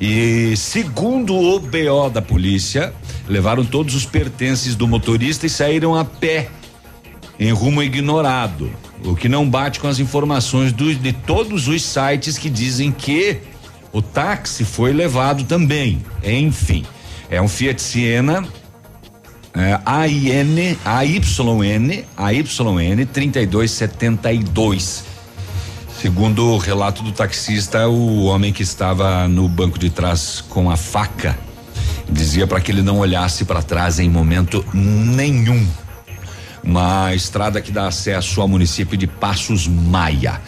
e, 0.00 0.54
segundo 0.56 1.34
o 1.34 1.58
BO 1.58 2.10
da 2.12 2.22
polícia, 2.22 2.92
levaram 3.28 3.64
todos 3.64 3.94
os 3.94 4.04
pertences 4.04 4.74
do 4.74 4.86
motorista 4.86 5.46
e 5.46 5.50
saíram 5.50 5.94
a 5.94 6.04
pé 6.04 6.48
em 7.38 7.52
rumo 7.52 7.82
ignorado, 7.82 8.70
o 9.04 9.14
que 9.14 9.28
não 9.28 9.48
bate 9.48 9.78
com 9.78 9.88
as 9.88 9.98
informações 9.98 10.72
do, 10.72 10.94
de 10.94 11.12
todos 11.12 11.68
os 11.68 11.82
sites 11.82 12.38
que 12.38 12.48
dizem 12.48 12.90
que 12.90 13.40
o 13.92 14.00
táxi 14.00 14.64
foi 14.64 14.92
levado 14.92 15.44
também. 15.44 16.02
Enfim, 16.24 16.84
é 17.28 17.40
um 17.40 17.48
Fiat 17.48 17.80
Siena 17.80 18.46
é, 19.56 19.80
AIN, 19.86 20.76
AYN, 20.84 22.04
AYN 22.14 23.06
3272. 23.06 25.15
Segundo 26.06 26.52
o 26.52 26.56
relato 26.56 27.02
do 27.02 27.10
taxista, 27.10 27.88
o 27.88 28.26
homem 28.26 28.52
que 28.52 28.62
estava 28.62 29.26
no 29.26 29.48
banco 29.48 29.76
de 29.76 29.90
trás 29.90 30.40
com 30.40 30.70
a 30.70 30.76
faca 30.76 31.36
dizia 32.08 32.46
para 32.46 32.60
que 32.60 32.70
ele 32.70 32.80
não 32.80 33.00
olhasse 33.00 33.44
para 33.44 33.60
trás 33.60 33.98
em 33.98 34.08
momento 34.08 34.64
nenhum. 34.72 35.66
Uma 36.62 37.12
estrada 37.12 37.60
que 37.60 37.72
dá 37.72 37.88
acesso 37.88 38.40
ao 38.40 38.46
município 38.46 38.96
de 38.96 39.08
Passos 39.08 39.66
Maia. 39.66 40.40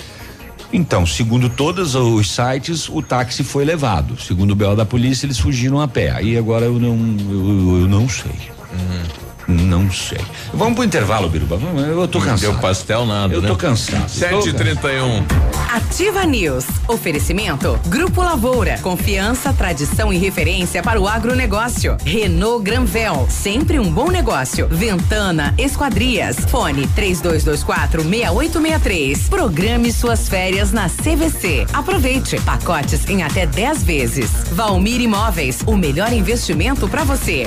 Então, 0.72 1.04
segundo 1.04 1.50
todos 1.50 1.96
os 1.96 2.30
sites, 2.30 2.88
o 2.88 3.02
táxi 3.02 3.42
foi 3.42 3.64
levado. 3.64 4.16
Segundo 4.16 4.52
o 4.52 4.54
BO 4.54 4.76
da 4.76 4.86
polícia, 4.86 5.26
eles 5.26 5.40
fugiram 5.40 5.80
a 5.80 5.88
pé. 5.88 6.12
Aí 6.12 6.38
agora 6.38 6.66
eu 6.66 6.78
não, 6.78 6.94
eu, 7.28 7.80
eu 7.80 7.88
não 7.88 8.08
sei. 8.08 8.52
Não 9.48 9.90
sei. 9.90 10.20
Vamos 10.52 10.74
pro 10.74 10.84
intervalo, 10.84 11.26
Biruba. 11.26 11.58
Eu 11.80 12.06
tô 12.06 12.20
cansado. 12.20 12.40
Deu 12.40 12.54
pastel 12.60 13.06
nada, 13.06 13.32
Eu 13.32 13.40
né? 13.40 13.48
tô 13.48 13.56
cansado. 13.56 14.06
7h31. 14.06 15.24
Ativa 15.72 16.24
News. 16.26 16.66
Oferecimento. 16.86 17.80
Grupo 17.86 18.22
Lavoura. 18.22 18.78
Confiança, 18.82 19.50
tradição 19.54 20.12
e 20.12 20.18
referência 20.18 20.82
para 20.82 21.00
o 21.00 21.08
agronegócio. 21.08 21.96
Renault 22.04 22.62
Granvel. 22.62 23.26
Sempre 23.30 23.78
um 23.78 23.90
bom 23.90 24.10
negócio. 24.10 24.68
Ventana 24.68 25.54
Esquadrias. 25.56 26.36
Fone 26.50 26.86
3224 26.88 28.02
6863. 28.02 29.28
Programe 29.30 29.90
suas 29.92 30.28
férias 30.28 30.72
na 30.72 30.90
CVC. 30.90 31.66
Aproveite. 31.72 32.38
Pacotes 32.42 33.08
em 33.08 33.22
até 33.22 33.46
10 33.46 33.82
vezes. 33.82 34.30
Valmir 34.52 35.00
Imóveis. 35.00 35.62
O 35.66 35.74
melhor 35.74 36.12
investimento 36.12 36.86
para 36.86 37.02
você. 37.02 37.46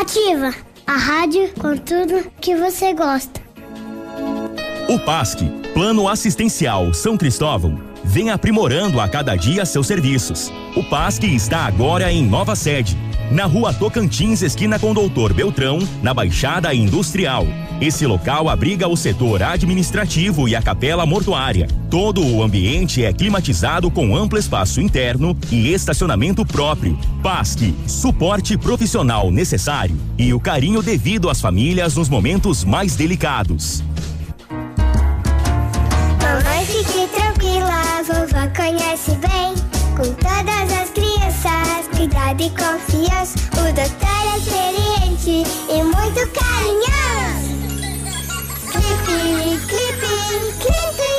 Ativa 0.00 0.54
a 0.86 0.96
rádio 0.96 1.52
com 1.58 1.76
tudo 1.76 2.30
que 2.40 2.54
você 2.54 2.94
gosta. 2.94 3.40
O 4.88 4.96
PASC, 5.00 5.40
Plano 5.74 6.08
Assistencial 6.08 6.94
São 6.94 7.16
Cristóvão, 7.18 7.82
vem 8.04 8.30
aprimorando 8.30 9.00
a 9.00 9.08
cada 9.08 9.34
dia 9.34 9.66
seus 9.66 9.88
serviços. 9.88 10.52
O 10.76 10.84
PASC 10.84 11.24
está 11.24 11.66
agora 11.66 12.12
em 12.12 12.24
nova 12.24 12.54
sede, 12.54 12.96
na 13.30 13.44
rua 13.44 13.72
Tocantins, 13.72 14.42
esquina 14.42 14.78
com 14.78 14.94
Doutor 14.94 15.32
Beltrão, 15.32 15.78
na 16.02 16.14
Baixada 16.14 16.74
Industrial. 16.74 17.46
Esse 17.80 18.06
local 18.06 18.48
abriga 18.48 18.88
o 18.88 18.96
setor 18.96 19.42
administrativo 19.42 20.48
e 20.48 20.56
a 20.56 20.62
capela 20.62 21.06
mortuária. 21.06 21.68
Todo 21.90 22.26
o 22.26 22.42
ambiente 22.42 23.04
é 23.04 23.12
climatizado 23.12 23.90
com 23.90 24.16
amplo 24.16 24.38
espaço 24.38 24.80
interno 24.80 25.36
e 25.50 25.72
estacionamento 25.72 26.44
próprio. 26.44 26.98
PASC, 27.22 27.74
suporte 27.86 28.56
profissional 28.56 29.30
necessário 29.30 29.96
e 30.16 30.34
o 30.34 30.40
carinho 30.40 30.82
devido 30.82 31.30
às 31.30 31.40
famílias 31.40 31.94
nos 31.94 32.08
momentos 32.08 32.64
mais 32.64 32.96
delicados. 32.96 33.82
Mamãe, 36.20 36.66
fique 36.66 37.06
tranquila, 37.14 38.02
vovó 38.06 38.48
conhece 38.56 39.12
bem. 39.12 39.54
Com 39.96 40.12
todas 40.14 40.72
as 40.80 40.90
crianças, 40.90 41.07
cuidado 41.98 42.40
e 42.40 42.48
confiança. 42.50 43.36
O 43.54 43.72
doutor 43.72 44.24
é 44.24 44.38
experiente 44.38 45.42
e 45.68 45.82
muito 45.82 46.28
carinhoso. 46.30 47.58
Clipe, 48.70 49.58
clipe, 49.66 50.06
clipe. 50.60 51.10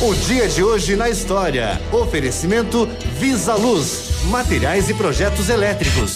O 0.00 0.14
dia 0.26 0.46
de 0.48 0.62
hoje 0.62 0.96
na 0.96 1.08
história. 1.08 1.80
Oferecimento 1.90 2.86
Visa 3.18 3.54
Luz, 3.54 4.22
materiais 4.26 4.90
e 4.90 4.94
projetos 4.94 5.48
elétricos. 5.48 6.14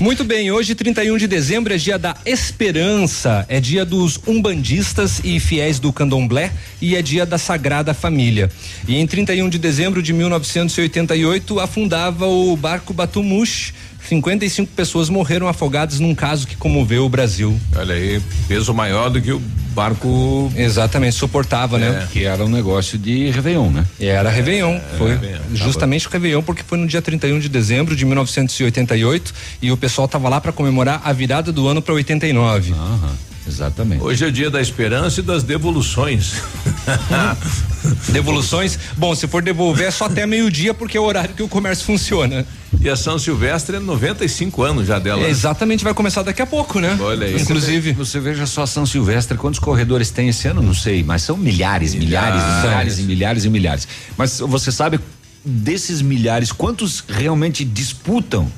Muito 0.00 0.24
bem, 0.24 0.50
hoje, 0.50 0.74
31 0.74 1.16
de 1.16 1.28
dezembro, 1.28 1.72
é 1.72 1.76
dia 1.76 1.96
da 1.96 2.16
esperança, 2.26 3.46
é 3.48 3.60
dia 3.60 3.84
dos 3.84 4.18
umbandistas 4.26 5.20
e 5.22 5.38
fiéis 5.38 5.78
do 5.78 5.92
candomblé 5.92 6.50
e 6.82 6.96
é 6.96 7.00
dia 7.00 7.24
da 7.24 7.38
Sagrada 7.38 7.94
Família. 7.94 8.50
E 8.88 8.96
em 8.96 9.06
31 9.06 9.48
de 9.48 9.56
dezembro 9.56 10.02
de 10.02 10.12
1988, 10.12 11.60
afundava 11.60 12.26
o 12.26 12.56
barco 12.56 12.92
Batumush. 12.92 13.72
55 14.08 14.72
pessoas 14.72 15.08
morreram 15.08 15.48
afogadas 15.48 16.00
num 16.00 16.14
caso 16.14 16.46
que 16.46 16.56
comoveu 16.56 17.04
o 17.04 17.08
Brasil. 17.08 17.58
Olha 17.76 17.94
aí, 17.94 18.20
peso 18.46 18.72
maior 18.74 19.10
do 19.10 19.20
que 19.20 19.32
o 19.32 19.40
barco. 19.74 20.52
Exatamente, 20.56 21.16
suportava, 21.16 21.78
né? 21.78 22.06
Que 22.12 22.24
era 22.24 22.44
um 22.44 22.48
negócio 22.48 22.96
de 22.96 23.30
Réveillon, 23.30 23.70
né? 23.70 23.84
E 23.98 24.06
era 24.06 24.30
Réveillon. 24.30 24.78
foi 24.96 25.10
Réveillon, 25.10 25.40
justamente 25.52 26.06
o 26.06 26.10
Réveillon, 26.10 26.42
porque 26.42 26.62
foi 26.62 26.78
no 26.78 26.86
dia 26.86 27.02
31 27.02 27.40
de 27.40 27.48
dezembro 27.48 27.96
de 27.96 28.04
1988 28.04 29.34
e 29.60 29.72
o 29.72 29.76
pessoal 29.76 30.06
tava 30.06 30.28
lá 30.28 30.40
para 30.40 30.52
comemorar 30.52 31.02
a 31.04 31.12
virada 31.12 31.52
do 31.52 31.66
ano 31.66 31.82
para 31.82 31.94
89. 31.94 32.72
Aham, 32.72 33.10
exatamente. 33.46 34.02
Hoje 34.02 34.24
é 34.24 34.28
o 34.28 34.32
dia 34.32 34.50
da 34.50 34.60
esperança 34.60 35.20
e 35.20 35.22
das 35.22 35.42
devoluções. 35.42 36.34
Devoluções, 38.10 38.78
bom, 38.96 39.14
se 39.14 39.26
for 39.26 39.42
devolver 39.42 39.86
é 39.88 39.90
só 39.90 40.06
até 40.06 40.26
meio-dia 40.26 40.72
porque 40.72 40.96
é 40.96 41.00
o 41.00 41.04
horário 41.04 41.34
que 41.34 41.42
o 41.42 41.48
comércio 41.48 41.84
funciona. 41.84 42.46
E 42.80 42.88
a 42.88 42.96
São 42.96 43.18
Silvestre 43.18 43.76
é 43.76 43.78
95 43.80 44.62
anos 44.62 44.86
já 44.86 44.98
dela. 44.98 45.22
É, 45.22 45.28
exatamente, 45.30 45.84
vai 45.84 45.92
começar 45.92 46.22
daqui 46.22 46.40
a 46.40 46.46
pouco, 46.46 46.80
né? 46.80 46.96
Olha 47.00 47.26
aí. 47.26 47.40
Inclusive. 47.40 47.92
Você 47.92 48.18
veja 48.18 48.46
só 48.46 48.64
São 48.66 48.86
Silvestre, 48.86 49.36
quantos 49.36 49.60
corredores 49.60 50.10
tem 50.10 50.28
esse 50.28 50.48
ano? 50.48 50.62
Não 50.62 50.74
sei, 50.74 51.02
mas 51.02 51.22
são 51.22 51.36
milhares, 51.36 51.94
milhares, 51.94 52.42
Milhares. 52.42 52.62
milhares, 52.64 52.98
e 52.98 53.02
milhares 53.02 53.44
e 53.44 53.50
milhares. 53.50 53.88
Mas 54.16 54.38
você 54.40 54.72
sabe 54.72 54.98
desses 55.44 56.00
milhares, 56.00 56.52
quantos 56.52 57.04
realmente 57.06 57.64
disputam 57.64 58.50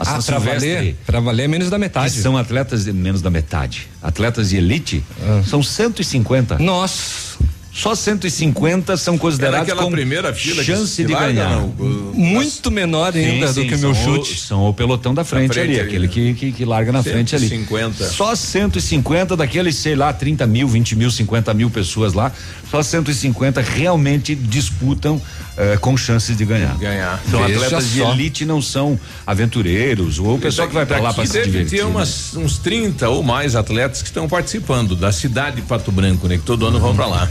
a 0.00 0.04
São 0.04 0.14
Ah, 0.16 0.22
pra 0.22 0.38
valer, 0.38 0.96
pra 1.06 1.20
valer 1.20 1.44
é 1.44 1.48
menos 1.48 1.70
da 1.70 1.78
metade. 1.78 2.14
Que 2.14 2.20
são 2.20 2.36
atletas 2.36 2.84
de 2.84 2.92
menos 2.92 3.20
da 3.22 3.30
metade. 3.30 3.86
Atletas 4.02 4.48
de 4.50 4.56
elite 4.56 5.04
são 5.46 5.62
150. 5.62 6.58
Nossa. 6.58 7.38
Só 7.72 7.94
150 7.94 8.96
são 8.96 9.16
considerados 9.16 9.72
como 9.74 9.92
primeira 9.92 10.34
fila 10.34 10.62
chance 10.64 11.04
de 11.04 11.12
ganhar. 11.14 11.50
não? 11.50 11.66
O- 11.78 12.12
Muito 12.16 12.68
menor 12.68 13.14
ainda 13.14 13.46
Sim, 13.46 13.54
do 13.54 13.60
sim, 13.62 13.68
que 13.68 13.74
o 13.76 13.78
meu 13.78 13.94
chute. 13.94 14.32
O, 14.32 14.36
são 14.36 14.68
o 14.68 14.74
pelotão 14.74 15.14
da 15.14 15.22
frente, 15.22 15.52
frente 15.54 15.60
ali, 15.70 15.78
ali, 15.78 15.88
aquele 15.88 16.06
né? 16.08 16.12
que, 16.12 16.34
que, 16.34 16.52
que 16.52 16.64
larga 16.64 16.90
na 16.90 17.00
frente 17.00 17.36
ali. 17.36 17.48
150. 17.48 18.08
Só 18.08 18.34
150 18.34 19.36
daqueles, 19.36 19.76
sei 19.76 19.94
lá, 19.94 20.12
30 20.12 20.48
mil, 20.48 20.66
20 20.66 20.96
mil, 20.96 21.10
50 21.12 21.54
mil 21.54 21.70
pessoas 21.70 22.12
lá, 22.12 22.32
só 22.70 22.82
150 22.82 23.60
realmente 23.60 24.34
disputam 24.34 25.20
eh, 25.56 25.76
com 25.80 25.96
chances 25.96 26.36
de 26.36 26.44
ganhar. 26.44 26.76
Ganhar. 26.78 27.20
São 27.30 27.42
Veja 27.42 27.56
atletas 27.56 27.90
de 27.90 27.98
só. 27.98 28.12
elite, 28.12 28.44
não 28.44 28.62
são 28.62 28.98
aventureiros, 29.26 30.18
ou 30.18 30.36
o 30.36 30.38
pessoal 30.38 30.68
que 30.68 30.74
vai 30.74 30.86
pra 30.86 31.00
lá 31.00 31.12
pra 31.12 31.26
se 31.26 31.32
deve 31.32 31.46
divertir. 31.46 31.78
ter 31.78 31.84
né? 31.84 31.90
umas, 31.90 32.34
uns 32.36 32.58
30 32.58 33.08
ou 33.08 33.22
mais 33.22 33.56
atletas 33.56 34.02
que 34.02 34.08
estão 34.08 34.28
participando 34.28 34.94
da 34.94 35.10
cidade 35.10 35.56
de 35.56 35.62
Pato 35.62 35.90
Branco, 35.90 36.28
né? 36.28 36.36
Que 36.36 36.44
todo 36.44 36.66
ano 36.66 36.78
vão 36.78 36.94
pra 36.94 37.06
lá. 37.06 37.28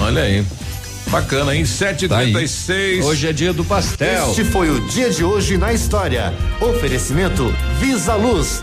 Olha 0.00 0.22
aí. 0.22 0.44
Bacana, 1.10 1.54
hein? 1.54 1.64
7h36. 1.64 3.02
Hoje 3.02 3.26
é 3.28 3.32
dia 3.32 3.52
do 3.52 3.64
pastel. 3.64 4.30
Este 4.30 4.44
foi 4.44 4.70
o 4.70 4.80
dia 4.88 5.10
de 5.10 5.24
hoje 5.24 5.58
na 5.58 5.72
história. 5.72 6.32
Oferecimento 6.60 7.52
Visa 7.78 8.14
Luz. 8.14 8.62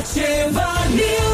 Ativa 0.00 0.88
News. 0.96 1.29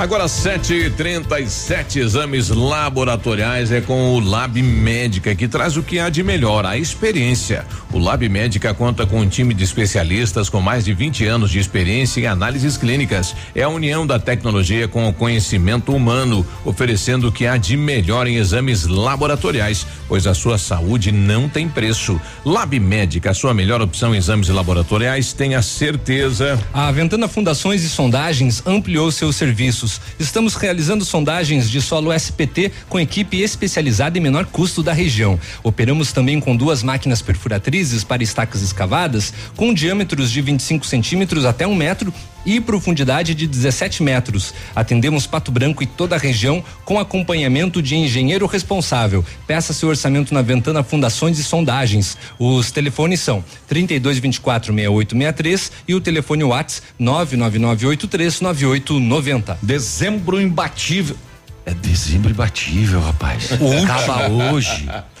Agora 0.00 0.24
7h37 0.24 1.96
exames 1.96 2.48
laboratoriais 2.48 3.70
é 3.70 3.82
com 3.82 4.14
o 4.14 4.18
Lab 4.18 4.62
Médica, 4.62 5.34
que 5.34 5.46
traz 5.46 5.76
o 5.76 5.82
que 5.82 5.98
há 5.98 6.08
de 6.08 6.22
melhor, 6.22 6.64
a 6.64 6.78
experiência. 6.78 7.66
O 7.92 7.98
Lab 7.98 8.26
Médica 8.26 8.72
conta 8.72 9.04
com 9.04 9.20
um 9.20 9.28
time 9.28 9.52
de 9.52 9.62
especialistas 9.62 10.48
com 10.48 10.58
mais 10.58 10.86
de 10.86 10.94
20 10.94 11.26
anos 11.26 11.50
de 11.50 11.58
experiência 11.58 12.18
em 12.18 12.26
análises 12.26 12.78
clínicas. 12.78 13.36
É 13.54 13.62
a 13.62 13.68
união 13.68 14.06
da 14.06 14.18
tecnologia 14.18 14.88
com 14.88 15.06
o 15.06 15.12
conhecimento 15.12 15.94
humano, 15.94 16.46
oferecendo 16.64 17.28
o 17.28 17.32
que 17.32 17.46
há 17.46 17.58
de 17.58 17.76
melhor 17.76 18.26
em 18.26 18.36
exames 18.36 18.86
laboratoriais, 18.86 19.86
pois 20.08 20.26
a 20.26 20.32
sua 20.32 20.56
saúde 20.56 21.12
não 21.12 21.46
tem 21.46 21.68
preço. 21.68 22.18
Lab 22.42 22.80
Médica, 22.80 23.32
a 23.32 23.34
sua 23.34 23.52
melhor 23.52 23.82
opção 23.82 24.14
em 24.14 24.18
exames 24.18 24.48
laboratoriais, 24.48 25.34
tenha 25.34 25.60
certeza. 25.60 26.58
A 26.72 26.90
Ventana 26.90 27.28
Fundações 27.28 27.84
e 27.84 27.88
Sondagens 27.90 28.62
ampliou 28.64 29.12
seus 29.12 29.36
serviços. 29.36 29.89
Estamos 30.18 30.54
realizando 30.54 31.04
sondagens 31.04 31.70
de 31.70 31.80
solo 31.80 32.12
SPT 32.12 32.70
com 32.88 33.00
equipe 33.00 33.40
especializada 33.40 34.18
e 34.18 34.20
menor 34.20 34.44
custo 34.44 34.82
da 34.82 34.92
região. 34.92 35.40
Operamos 35.62 36.12
também 36.12 36.38
com 36.38 36.54
duas 36.54 36.82
máquinas 36.82 37.22
perfuratrizes 37.22 38.04
para 38.04 38.22
estacas 38.22 38.60
escavadas 38.60 39.32
com 39.56 39.72
diâmetros 39.72 40.30
de 40.30 40.42
25 40.42 40.86
centímetros 40.86 41.44
até 41.44 41.66
um 41.66 41.74
metro 41.74 42.12
e 42.44 42.60
profundidade 42.60 43.34
de 43.34 43.46
17 43.46 44.02
metros. 44.02 44.54
Atendemos 44.74 45.26
Pato 45.26 45.50
Branco 45.50 45.82
e 45.82 45.86
toda 45.86 46.16
a 46.16 46.18
região 46.18 46.62
com 46.84 46.98
acompanhamento 46.98 47.82
de 47.82 47.96
engenheiro 47.96 48.46
responsável. 48.46 49.24
Peça 49.46 49.72
seu 49.72 49.88
orçamento 49.88 50.32
na 50.32 50.42
Ventana 50.42 50.82
Fundações 50.82 51.38
e 51.38 51.44
Sondagens. 51.44 52.16
Os 52.38 52.70
telefones 52.70 53.20
são 53.20 53.44
32 53.68 54.18
24 54.18 54.72
6863 54.72 55.72
e 55.88 55.94
o 55.94 56.00
telefone 56.00 56.44
Whats 56.44 56.82
99983 56.98 58.40
9890. 58.40 59.58
Dezembro 59.70 60.40
imbatível. 60.40 61.16
É 61.64 61.72
dezembro 61.72 62.28
imbatível, 62.28 63.00
rapaz. 63.00 63.50
Acaba 63.52 64.28
hoje. 64.28 64.90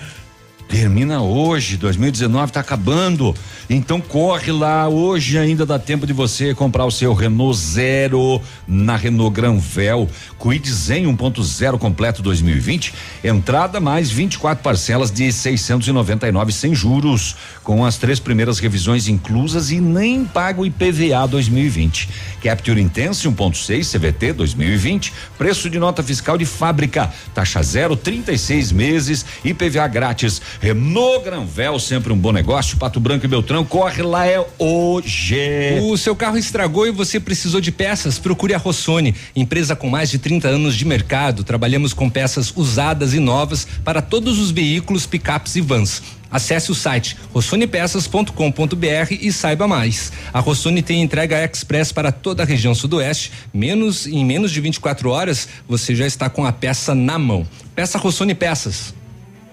Termina 0.70 1.20
hoje, 1.20 1.76
2019 1.76 2.52
tá 2.52 2.60
acabando. 2.60 3.34
Então 3.68 4.00
corre 4.00 4.52
lá, 4.52 4.88
hoje 4.88 5.36
ainda 5.36 5.66
dá 5.66 5.80
tempo 5.80 6.06
de 6.06 6.12
você 6.12 6.54
comprar 6.54 6.84
o 6.84 6.92
seu 6.92 7.12
Renault 7.12 7.58
Zero 7.58 8.40
na 8.68 8.94
Renault 8.94 9.34
Granvel. 9.34 10.08
Quid 10.38 10.70
Zen 10.70 11.06
1.0 11.06 11.76
completo 11.76 12.22
2020. 12.22 12.94
Entrada 13.24 13.80
mais 13.80 14.12
24 14.12 14.62
parcelas 14.62 15.10
de 15.10 15.32
699 15.32 16.52
sem 16.52 16.72
juros, 16.72 17.34
com 17.64 17.84
as 17.84 17.96
três 17.96 18.20
primeiras 18.20 18.60
revisões 18.60 19.08
inclusas 19.08 19.72
e 19.72 19.80
nem 19.80 20.24
paga 20.24 20.64
IPVA 20.64 21.26
2020. 21.28 22.08
Capture 22.44 22.80
Intense 22.80 23.28
1.6 23.28 23.92
CVT 23.92 24.34
2020. 24.34 25.12
Preço 25.36 25.68
de 25.68 25.80
nota 25.80 26.00
fiscal 26.00 26.38
de 26.38 26.46
fábrica. 26.46 27.12
Taxa 27.34 27.60
zero, 27.60 27.96
36 27.96 28.70
meses, 28.70 29.26
IPVA 29.44 29.88
grátis. 29.88 30.40
Renault 30.60 31.24
Granvel, 31.24 31.78
sempre 31.78 32.12
um 32.12 32.18
bom 32.18 32.32
negócio. 32.32 32.76
Pato 32.76 33.00
Branco 33.00 33.24
e 33.24 33.28
Beltrão, 33.28 33.64
corre 33.64 34.02
lá 34.02 34.26
é 34.26 34.44
hoje. 34.58 35.80
O 35.80 35.96
seu 35.96 36.14
carro 36.14 36.36
estragou 36.36 36.86
e 36.86 36.90
você 36.90 37.18
precisou 37.18 37.62
de 37.62 37.72
peças? 37.72 38.18
Procure 38.18 38.52
a 38.52 38.58
Rossoni, 38.58 39.14
empresa 39.34 39.74
com 39.74 39.88
mais 39.88 40.10
de 40.10 40.18
30 40.18 40.48
anos 40.48 40.76
de 40.76 40.84
mercado. 40.84 41.42
Trabalhamos 41.44 41.94
com 41.94 42.10
peças 42.10 42.52
usadas 42.54 43.14
e 43.14 43.18
novas 43.18 43.66
para 43.82 44.02
todos 44.02 44.38
os 44.38 44.50
veículos, 44.50 45.06
picapes 45.06 45.56
e 45.56 45.62
vans. 45.62 46.02
Acesse 46.30 46.70
o 46.70 46.74
site 46.74 47.16
rossonepeças.com.br 47.32 49.12
e 49.18 49.32
saiba 49.32 49.66
mais. 49.66 50.12
A 50.30 50.40
Rossoni 50.40 50.82
tem 50.82 51.02
entrega 51.02 51.42
express 51.42 51.90
para 51.90 52.12
toda 52.12 52.42
a 52.42 52.46
região 52.46 52.74
sudoeste. 52.74 53.32
Menos 53.52 54.06
em 54.06 54.24
menos 54.26 54.52
de 54.52 54.60
24 54.60 55.08
horas 55.08 55.48
você 55.66 55.94
já 55.94 56.06
está 56.06 56.28
com 56.28 56.44
a 56.44 56.52
peça 56.52 56.94
na 56.94 57.18
mão. 57.18 57.48
Peça 57.74 57.96
Rossoni 57.96 58.34
Peças. 58.34 58.99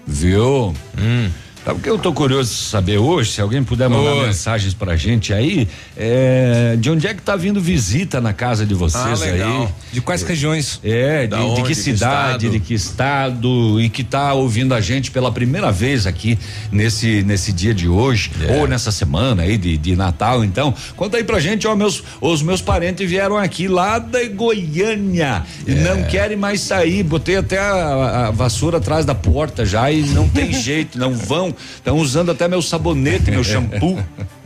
Viu? 0.08 0.72
Hum. 0.96 1.30
Sabe 1.68 1.80
o 1.80 1.82
que 1.82 1.90
eu 1.90 1.98
tô 1.98 2.14
curioso 2.14 2.48
de 2.50 2.60
saber 2.62 2.96
hoje? 2.96 3.32
Se 3.32 3.42
alguém 3.42 3.62
puder 3.62 3.90
mandar 3.90 4.12
Oi. 4.14 4.26
mensagens 4.28 4.72
pra 4.72 4.96
gente 4.96 5.34
aí, 5.34 5.68
é, 5.94 6.76
de 6.80 6.90
onde 6.90 7.06
é 7.06 7.12
que 7.12 7.20
tá 7.20 7.36
vindo 7.36 7.60
visita 7.60 8.22
na 8.22 8.32
casa 8.32 8.64
de 8.64 8.72
vocês 8.72 9.20
Ah, 9.20 9.24
aí? 9.26 9.68
De 9.92 10.00
quais 10.00 10.22
regiões? 10.22 10.80
É, 10.82 11.24
de, 11.24 11.26
Da 11.26 11.36
de 11.36 11.42
onde? 11.42 11.60
que 11.60 11.68
Que 11.68 11.74
cidade, 11.74 12.46
estado? 12.46 12.50
de 12.52 12.60
que 12.60 12.72
estado 12.72 13.78
e 13.82 13.90
que 13.90 14.02
tá 14.02 14.32
ouvindo 14.32 14.72
a 14.72 14.80
gente 14.80 15.10
pela 15.10 15.30
primeira 15.30 15.70
vez 15.70 16.06
aqui 16.06 16.38
nesse 16.72 17.22
nesse 17.22 17.52
dia 17.52 17.74
de 17.74 17.86
hoje 17.86 18.30
É. 18.48 18.56
ou 18.56 18.66
nessa 18.66 18.90
semana 18.90 19.42
aí 19.42 19.58
de, 19.58 19.76
de 19.76 19.94
Natal. 19.94 20.42
Então, 20.42 20.72
conta 20.96 21.18
aí 21.18 21.24
pra 21.24 21.38
gente, 21.38 21.66
ó, 21.66 21.76
meus 21.76 22.02
os 22.18 22.40
meus 22.40 22.62
parentes 22.62 23.06
vieram 23.06 23.36
aqui 23.36 23.68
lá 23.68 23.98
da 23.98 24.26
Goiânia 24.26 25.42
e 25.66 25.72
É. 25.72 25.74
não 25.74 26.02
querem 26.04 26.38
mais 26.38 26.62
sair. 26.62 27.02
Botei 27.02 27.36
até 27.36 27.58
a, 27.58 28.28
a 28.28 28.30
vassoura 28.30 28.78
atrás 28.78 29.04
da 29.04 29.14
porta 29.14 29.66
já 29.66 29.92
e 29.92 30.00
não 30.00 30.26
tem 30.26 30.50
jeito, 30.58 30.98
não 30.98 31.12
vão. 31.14 31.54
Estão 31.76 31.96
usando 31.96 32.30
até 32.30 32.48
meu 32.48 32.62
sabonete, 32.62 33.30
meu 33.30 33.44
shampoo. 33.44 33.98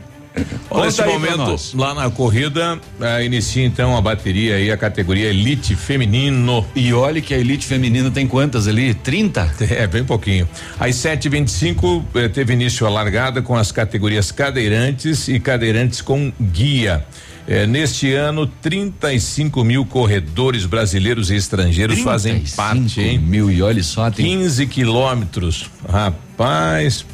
Olha, 0.69 0.85
nesse 0.85 1.03
momento, 1.03 1.55
lá 1.75 1.93
na 1.93 2.09
corrida, 2.09 2.79
eh, 2.99 3.25
inicia 3.25 3.63
então 3.63 3.95
a 3.95 4.01
bateria 4.01 4.55
aí, 4.55 4.71
a 4.71 4.77
categoria 4.77 5.29
Elite 5.29 5.75
Feminino. 5.75 6.65
E 6.75 6.91
olha 6.93 7.21
que 7.21 7.33
a 7.33 7.37
Elite 7.37 7.65
Feminina 7.65 8.09
tem 8.09 8.27
quantas 8.27 8.67
ali? 8.67 8.93
30? 8.93 9.53
É, 9.73 9.87
bem 9.87 10.03
pouquinho. 10.03 10.47
Às 10.79 10.95
7h25 10.95 12.03
eh, 12.15 12.27
teve 12.27 12.53
início 12.53 12.85
a 12.85 12.89
largada 12.89 13.41
com 13.41 13.55
as 13.55 13.71
categorias 13.71 14.31
cadeirantes 14.31 15.27
e 15.27 15.39
cadeirantes 15.39 16.01
com 16.01 16.31
guia. 16.39 17.05
Eh, 17.45 17.67
neste 17.67 18.13
ano, 18.13 18.47
35 18.47 19.63
mil 19.65 19.85
corredores 19.85 20.65
brasileiros 20.65 21.29
e 21.29 21.35
estrangeiros 21.35 21.99
fazem 21.99 22.33
35 22.35 22.55
parte, 22.55 23.01
hein? 23.01 23.19
mil 23.19 23.51
e 23.51 23.61
olha 23.61 23.83
só, 23.83 24.09
tem 24.09 24.25
15 24.39 24.65
quilômetros. 24.67 25.69
Rapaz, 25.87 27.05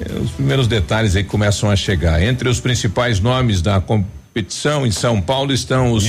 eh, 0.00 0.12
os 0.22 0.30
primeiros 0.30 0.68
detalhes 0.68 1.16
aí 1.16 1.24
começam 1.24 1.68
a 1.70 1.74
chegar. 1.74 2.22
Entre 2.22 2.48
os 2.48 2.60
principais 2.60 3.18
nomes 3.18 3.60
da 3.60 3.80
competição 3.80 4.86
em 4.86 4.92
São 4.92 5.20
Paulo 5.20 5.52
estão 5.52 5.90
os 5.92 6.04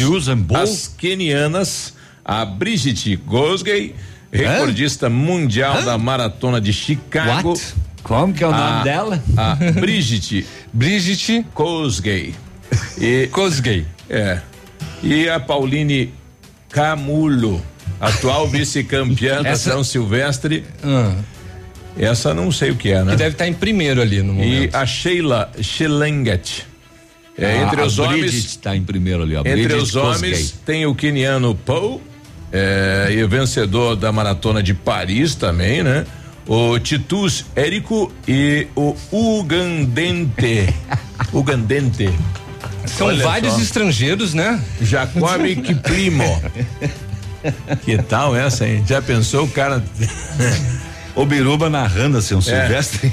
as 0.54 0.88
quenianas, 0.96 1.96
a 2.24 2.46
Brigitte 2.46 3.16
Gosgay, 3.16 3.96
recordista 4.32 5.10
mundial 5.10 5.82
da 5.82 5.98
maratona 5.98 6.62
de 6.62 6.72
Chicago. 6.72 7.50
What? 7.50 7.74
Como 8.04 8.32
que 8.32 8.44
é 8.44 8.48
o 8.48 8.52
nome 8.52 8.62
A- 8.62 8.84
dela? 8.84 9.24
A 9.36 9.56
Brigitte. 9.56 10.46
Brigitte 10.72 11.44
Kosgei. 11.56 12.36
E 13.00 13.28
Kosgei. 13.32 13.86
É. 14.10 14.40
E 15.04 15.28
a 15.30 15.40
Pauline 15.40 16.14
Camulo, 16.70 17.62
atual 18.00 18.48
vice-campeã 18.48 19.42
da 19.42 19.50
Essa- 19.50 19.72
São 19.72 19.84
Silvestre. 19.84 20.64
Ah. 20.84 21.14
Essa 21.98 22.34
não 22.34 22.52
sei 22.52 22.72
o 22.72 22.76
que 22.76 22.92
é, 22.92 23.04
né? 23.04 23.12
Que 23.12 23.18
deve 23.18 23.32
estar 23.36 23.48
em 23.48 23.54
primeiro 23.54 24.02
ali 24.02 24.22
no 24.22 24.34
E 24.34 24.36
momento. 24.36 24.76
a 24.76 24.86
Sheila 24.86 25.52
Schlanget. 25.62 26.66
É, 27.38 27.46
Ah, 27.46 27.64
entre 27.64 27.82
a 27.82 27.86
os 27.86 28.00
homens. 28.00 28.20
Bridget 28.32 28.58
tá 28.60 28.76
em 28.76 28.84
primeiro 28.84 29.24
ali, 29.24 29.36
ó. 29.36 29.40
Entre 29.40 29.54
Bridget 29.64 29.82
os 29.84 29.96
homens 29.96 30.38
Kosgei. 30.40 30.60
tem 30.66 30.86
o 30.86 30.94
queniano 30.96 31.54
Paul, 31.56 32.02
é, 32.52 33.10
e 33.12 33.24
o 33.24 33.28
vencedor 33.30 33.96
da 33.96 34.12
maratona 34.12 34.62
de 34.64 34.74
Paris 34.74 35.36
também, 35.36 35.84
né? 35.84 36.06
O 36.48 36.78
Titus 36.80 37.46
Érico 37.56 38.12
e 38.28 38.68
o 38.76 38.96
Ugandente. 39.12 40.74
Ugandente. 41.34 42.10
São 42.88 43.08
Olha 43.08 43.24
vários 43.24 43.54
só. 43.54 43.62
estrangeiros, 43.62 44.34
né? 44.34 44.62
Jacob 44.82 45.24
Kiprimo. 45.64 46.42
que 47.84 47.98
tal 48.04 48.36
essa, 48.36 48.68
hein? 48.68 48.84
Já 48.88 49.02
pensou 49.02 49.46
o 49.46 49.50
cara. 49.50 49.84
O 51.16 51.26
Biruba 51.26 51.70
narrando 51.70 52.18
assim, 52.18 52.36
um 52.36 52.42
Silvestre. 52.42 53.10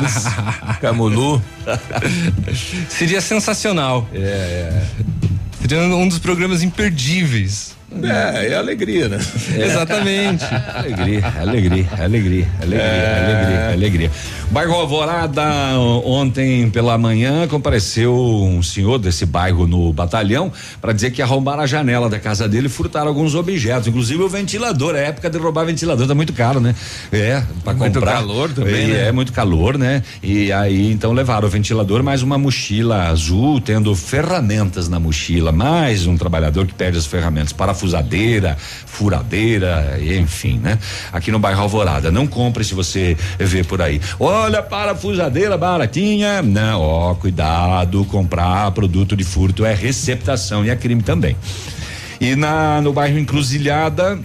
Camulu. 0.80 1.42
Seria 2.88 3.20
sensacional. 3.20 4.08
É, 4.14 4.18
é. 4.18 4.82
Seria 5.60 5.78
um 5.80 6.08
dos 6.08 6.18
programas 6.18 6.62
imperdíveis. 6.62 7.73
É, 8.02 8.48
é 8.48 8.54
alegria, 8.56 9.08
né? 9.08 9.18
Exatamente. 9.56 10.44
Alegria, 10.74 11.32
alegria, 11.40 11.88
alegria, 11.98 12.48
alegria, 12.60 12.82
É. 12.82 13.24
alegria, 13.24 13.72
alegria. 13.72 14.10
Bairro 14.50 14.74
Alvorada, 14.74 15.42
ontem 16.04 16.68
pela 16.70 16.96
manhã 16.98 17.46
compareceu 17.48 18.14
um 18.14 18.62
senhor 18.62 18.98
desse 18.98 19.24
bairro 19.26 19.66
no 19.66 19.92
batalhão 19.92 20.52
para 20.80 20.92
dizer 20.92 21.10
que 21.10 21.22
arrombaram 21.22 21.62
a 21.62 21.66
janela 21.66 22.08
da 22.08 22.18
casa 22.18 22.48
dele 22.48 22.66
e 22.66 22.70
furtaram 22.70 23.08
alguns 23.08 23.34
objetos, 23.34 23.88
inclusive 23.88 24.22
o 24.22 24.28
ventilador. 24.28 24.94
É 24.94 25.06
época 25.06 25.28
de 25.30 25.38
roubar 25.38 25.64
ventilador, 25.64 26.06
tá 26.06 26.14
muito 26.14 26.32
caro, 26.32 26.60
né? 26.60 26.74
É, 27.12 27.42
para 27.64 27.74
Muito 27.74 27.94
comprar. 27.94 28.12
calor 28.14 28.52
também, 28.52 28.88
né? 28.88 29.08
É 29.08 29.12
muito 29.12 29.32
calor, 29.32 29.76
né? 29.78 30.02
E 30.22 30.52
aí 30.52 30.90
então 30.92 31.12
levaram 31.12 31.46
o 31.48 31.50
ventilador, 31.50 32.02
mais 32.02 32.22
uma 32.22 32.38
mochila 32.38 33.08
azul, 33.08 33.60
tendo 33.60 33.94
ferramentas 33.94 34.88
na 34.88 35.00
mochila, 35.00 35.50
mais 35.52 36.06
um 36.06 36.16
trabalhador 36.16 36.66
que 36.66 36.74
perde 36.74 36.98
as 36.98 37.06
ferramentas, 37.06 37.52
parafusadeira, 37.88 38.56
furadeira, 38.86 39.98
enfim, 40.00 40.58
né? 40.58 40.78
Aqui 41.12 41.30
no 41.30 41.38
bairro 41.38 41.62
Alvorada, 41.62 42.10
não 42.10 42.26
compre 42.26 42.64
se 42.64 42.74
você 42.74 43.16
vê 43.38 43.62
por 43.62 43.80
aí. 43.82 44.00
Olha, 44.18 44.62
parafusadeira 44.62 45.56
baratinha, 45.56 46.42
não, 46.42 46.80
ó, 46.80 47.14
cuidado, 47.14 48.04
comprar 48.06 48.70
produto 48.72 49.16
de 49.16 49.24
furto 49.24 49.64
é 49.64 49.74
receptação 49.74 50.64
e 50.64 50.70
é 50.70 50.76
crime 50.76 51.02
também. 51.02 51.36
E 52.20 52.34
na 52.34 52.80
no 52.80 52.92
bairro 52.92 53.18
Encruzilhada, 53.18 54.18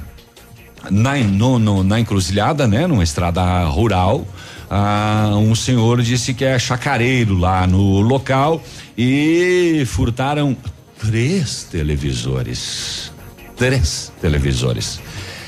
na, 0.90 1.18
no, 1.18 1.60
no- 1.60 1.84
na 1.84 2.00
encruzilhada, 2.00 2.66
né, 2.68 2.88
numa 2.88 3.04
estrada 3.04 3.64
rural, 3.66 4.26
ah, 4.70 5.32
um 5.36 5.54
senhor 5.54 6.02
disse 6.02 6.34
que 6.34 6.46
é 6.46 6.58
chacareiro 6.58 7.38
lá 7.38 7.68
no 7.68 8.00
local 8.00 8.62
e 8.98 9.84
furtaram 9.88 10.56
três 11.00 11.64
televisores. 11.70 13.12
Três 13.60 14.12
televisores. 14.22 15.00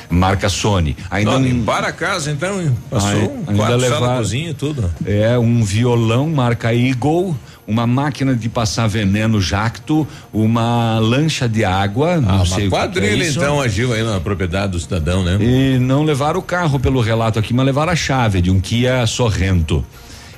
Marca 0.09 0.49
Sony. 0.49 0.95
Ainda 1.09 1.31
Não, 1.31 1.39
a 1.87 1.91
casa, 1.93 2.29
então, 2.29 2.75
passou 2.89 3.09
Ai- 3.09 3.17
um 3.27 3.45
ainda 3.47 3.75
levaram- 3.77 4.17
cozinha 4.17 4.49
e 4.49 4.53
tudo. 4.53 4.91
É, 5.05 5.37
um 5.39 5.63
violão 5.63 6.29
marca 6.29 6.75
Eagle, 6.75 7.33
uma 7.65 7.87
máquina 7.87 8.35
de 8.35 8.49
passar 8.49 8.87
veneno 8.87 9.39
Jacto, 9.39 10.05
uma 10.33 10.99
lancha 10.99 11.47
de 11.47 11.63
água, 11.63 12.19
não 12.19 12.41
Ah, 12.41 12.45
sei 12.45 12.45
uma 12.45 12.55
o 12.55 12.57
que 12.57 12.65
é 12.65 12.69
quadrilha 12.69 13.25
então 13.29 13.61
agiu 13.61 13.93
aí 13.93 14.03
na 14.03 14.19
propriedade 14.19 14.73
do 14.73 14.79
cidadão, 14.81 15.23
né? 15.23 15.37
E 15.39 15.79
não 15.79 16.03
levaram 16.03 16.41
o 16.41 16.43
carro 16.43 16.77
pelo 16.77 16.99
relato 16.99 17.39
aqui, 17.39 17.53
mas 17.53 17.65
levaram 17.65 17.93
a 17.93 17.95
chave 17.95 18.41
de 18.41 18.51
um 18.51 18.59
Kia 18.59 19.07
Sorrento. 19.07 19.85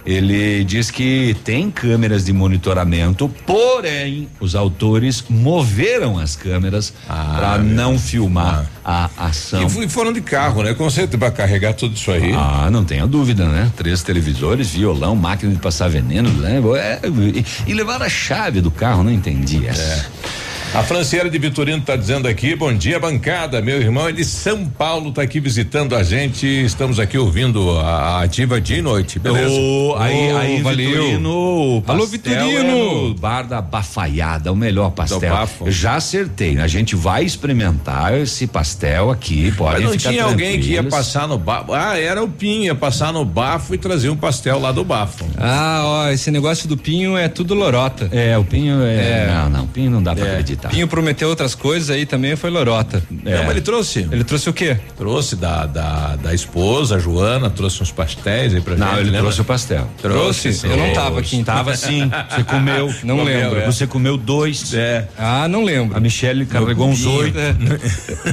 Ele 0.06 0.64
diz 0.66 0.92
que 0.92 1.36
tem 1.44 1.72
câmeras 1.72 2.26
de 2.26 2.34
monitoramento, 2.34 3.30
porém 3.46 4.28
os 4.40 4.54
autores 4.56 5.24
moveram 5.30 6.20
as 6.20 6.36
câmeras 6.36 6.94
para 7.08 7.58
não 7.60 7.98
filmar 7.98 8.70
a 8.84 9.10
ação. 9.18 9.66
E 9.82 9.88
foram 9.88 10.12
de 10.12 10.22
carro, 10.22 10.64
né? 10.64 10.74
Com 10.74 10.90
certeza 10.90 11.18
para 11.18 11.32
carregar 11.32 11.74
tudo 11.74 11.96
isso 11.96 12.12
aí. 12.12 12.34
Ah, 12.34 12.70
não 12.70 12.84
tenha 12.84 13.08
dúvida, 13.08 13.46
né? 13.48 13.72
Três 13.78 14.04
televisores, 14.04 14.72
violão, 14.72 15.16
máquina 15.16 15.54
de 15.54 15.60
passar 15.60 15.90
veneno, 15.90 16.30
né? 16.32 16.62
É, 16.78 17.00
e, 17.66 17.74
levaram 17.74 18.06
a 18.06 18.10
chave 18.10 18.60
do 18.60 18.72
carro, 18.72 19.04
não 19.04 19.12
entendi 19.12 19.66
essa. 19.66 20.10
A 20.74 20.82
Franciele 20.82 21.30
de 21.30 21.38
Vitorino 21.38 21.78
está 21.78 21.96
dizendo 21.96 22.28
aqui, 22.28 22.56
bom 22.56 22.74
dia 22.74 23.00
bancada, 23.00 23.62
meu 23.62 23.80
irmão 23.80 24.10
é 24.10 24.12
de 24.12 24.26
São 24.26 24.66
Paulo, 24.66 25.10
está 25.10 25.22
aqui 25.22 25.40
visitando 25.40 25.96
a 25.96 26.02
gente, 26.02 26.48
estamos 26.48 27.00
aqui 27.00 27.16
ouvindo 27.16 27.78
a, 27.78 27.84
a 27.84 28.24
ativa 28.24 28.60
de 28.60 28.82
noite, 28.82 29.20
beleza? 29.20 29.54
Ô, 29.54 29.96
aí, 30.00 30.34
Ô, 30.34 30.38
aí, 30.38 30.62
valeu. 30.64 30.90
Vitorino, 30.90 31.30
o 31.30 31.84
Alô, 31.86 32.08
pastel 32.08 32.08
Vitorino. 32.10 32.58
é 32.58 32.64
no 32.64 33.14
bar 33.14 33.44
da 33.44 33.62
Bafaiada, 33.62 34.52
o 34.52 34.56
melhor 34.56 34.90
pastel. 34.90 35.22
Já 35.68 35.98
acertei, 35.98 36.58
a 36.58 36.66
gente 36.66 36.96
vai 36.96 37.24
experimentar 37.24 38.18
esse 38.18 38.48
pastel 38.48 39.12
aqui, 39.12 39.50
Mas 39.50 39.56
pode 39.56 39.84
não 39.84 39.92
ficar 39.92 40.10
tinha 40.10 40.24
alguém 40.24 40.60
que 40.60 40.72
ia 40.72 40.84
passar 40.84 41.28
no 41.28 41.38
bafo. 41.38 41.72
Ah, 41.72 42.00
era 42.00 42.24
o 42.24 42.28
Pinho, 42.28 42.64
ia 42.64 42.76
passar 42.76 43.14
no 43.14 43.24
bafo 43.24 43.76
e 43.76 43.78
trazer 43.78 44.10
um 44.10 44.18
pastel 44.18 44.58
lá 44.58 44.72
do 44.72 44.84
bafo. 44.84 45.24
Ah, 45.38 45.84
ó, 45.86 46.10
esse 46.10 46.32
negócio 46.32 46.68
do 46.68 46.76
Pinho 46.76 47.16
é 47.16 47.28
tudo 47.28 47.54
lorota. 47.54 48.10
É, 48.12 48.36
o 48.40 48.44
Pinho 48.44 48.82
é. 48.82 48.96
É. 48.96 49.32
Não, 49.32 49.50
não, 49.52 49.68
Pinho 49.68 49.92
não 49.92 50.02
dá 50.02 50.16
pra 50.16 50.26
acreditar. 50.26 50.63
Pinho 50.70 50.88
prometeu 50.88 51.30
outras 51.30 51.56
coisas 51.56 51.90
aí 51.90 52.06
também, 52.06 52.36
foi 52.36 52.50
lorota. 52.50 53.04
Não, 53.10 53.32
mas 53.44 53.50
ele 53.52 53.62
trouxe. 53.62 54.08
Ele 54.12 54.24
trouxe 54.24 54.50
o 54.50 54.54
quê? 54.54 54.78
Trouxe 54.98 55.36
da, 55.36 55.66
da, 55.66 56.16
da 56.16 56.34
esposa, 56.34 56.96
a 56.96 57.00
Joana, 57.00 57.50
trouxe 57.50 57.82
uns 57.82 57.92
pastéis 57.92 58.54
aí 58.54 58.62
pra 58.62 58.76
Não, 58.76 58.88
gente. 58.88 58.96
ele 58.98 59.06
lembra? 59.06 59.22
trouxe 59.22 59.42
o 59.42 59.46
pastel. 59.46 59.90
Trouxe? 60.02 60.54
sim. 60.54 60.68
Eu 60.70 60.78
não 60.78 60.94
tava 60.94 61.20
aqui. 61.20 61.38
então. 61.38 61.56
Tava 61.56 61.76
sim, 61.76 62.10
você 62.30 62.44
comeu. 62.44 62.94
Não 63.04 63.18
Comeu, 63.18 63.40
lembro. 63.40 63.60
é. 63.60 63.66
Você 63.66 63.86
comeu 63.88 64.18
dois. 64.18 64.74
É. 64.74 65.08
Ah, 65.18 65.48
não 65.48 65.64
lembro. 65.64 65.96
A 65.98 66.00
Michelle 66.00 66.46
carregou 66.46 66.88
uns 66.90 67.06
oito. 67.06 67.38
é. 67.38 67.54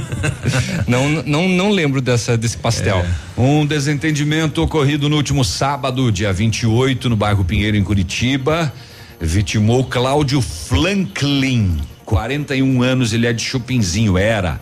não, 0.87 1.09
não, 1.23 1.47
não 1.49 1.69
lembro 1.71 2.01
dessa, 2.01 2.37
desse 2.37 2.57
pastel. 2.57 3.05
Um 3.37 3.65
desentendimento 3.65 4.61
ocorrido 4.61 5.09
no 5.09 5.15
último 5.15 5.43
sábado, 5.43 6.11
dia 6.11 6.31
28, 6.31 7.09
no 7.09 7.15
bairro 7.15 7.43
Pinheiro, 7.43 7.77
em 7.77 7.83
Curitiba, 7.83 8.71
vitimou 9.19 9.83
Cláudio 9.85 10.41
Franklin, 10.41 11.77
41 12.11 12.83
anos, 12.83 13.13
ele 13.13 13.25
é 13.25 13.31
de 13.31 13.41
Chupinzinho, 13.41 14.17
era. 14.17 14.59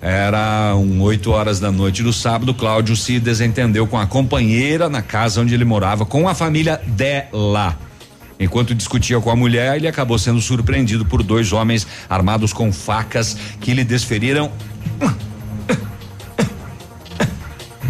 Era 0.00 0.72
um 0.76 1.02
8 1.02 1.32
horas 1.32 1.58
da 1.58 1.72
noite 1.72 2.00
do 2.00 2.12
sábado. 2.12 2.54
Cláudio 2.54 2.94
se 2.94 3.18
desentendeu 3.18 3.88
com 3.88 3.98
a 3.98 4.06
companheira 4.06 4.88
na 4.88 5.02
casa 5.02 5.40
onde 5.40 5.52
ele 5.52 5.64
morava, 5.64 6.06
com 6.06 6.28
a 6.28 6.34
família 6.34 6.80
dela. 6.86 7.76
Enquanto 8.38 8.72
discutia 8.72 9.20
com 9.20 9.30
a 9.32 9.34
mulher, 9.34 9.74
ele 9.74 9.88
acabou 9.88 10.16
sendo 10.16 10.40
surpreendido 10.40 11.04
por 11.04 11.24
dois 11.24 11.52
homens 11.52 11.84
armados 12.08 12.52
com 12.52 12.72
facas 12.72 13.36
que 13.60 13.74
lhe 13.74 13.82
desferiram. 13.82 14.52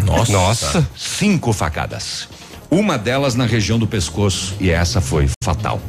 Nossa. 0.03 0.31
Nossa. 0.31 0.87
Cinco 0.97 1.53
facadas. 1.53 2.27
Uma 2.67 2.97
delas 2.97 3.35
na 3.35 3.45
região 3.45 3.77
do 3.77 3.85
pescoço 3.85 4.55
e 4.59 4.71
essa 4.71 4.99
foi 4.99 5.29
fatal. 5.43 5.79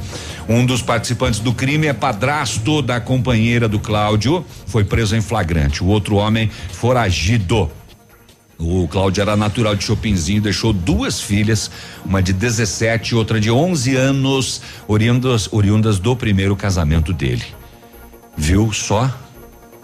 Um 0.48 0.66
dos 0.66 0.82
participantes 0.82 1.40
do 1.40 1.54
crime 1.54 1.86
é 1.86 1.92
padrasto 1.92 2.82
da 2.82 3.00
companheira 3.00 3.66
do 3.66 3.78
Cláudio, 3.78 4.44
foi 4.66 4.84
preso 4.84 5.16
em 5.16 5.22
flagrante. 5.22 5.82
O 5.82 5.86
outro 5.86 6.16
homem 6.16 6.50
foragido. 6.72 7.70
O 8.58 8.86
Cláudio 8.86 9.20
era 9.20 9.36
natural 9.36 9.74
de 9.74 9.84
Chopinzinho, 9.84 10.40
deixou 10.40 10.72
duas 10.72 11.20
filhas, 11.20 11.70
uma 12.04 12.22
de 12.22 12.32
17 12.32 13.10
e 13.10 13.14
outra 13.16 13.40
de 13.40 13.50
11 13.50 13.96
anos, 13.96 14.60
oriundas, 14.86 15.48
oriundas 15.50 15.98
do 15.98 16.14
primeiro 16.14 16.54
casamento 16.54 17.12
dele. 17.12 17.44
Viu 18.36 18.72
só? 18.72 19.10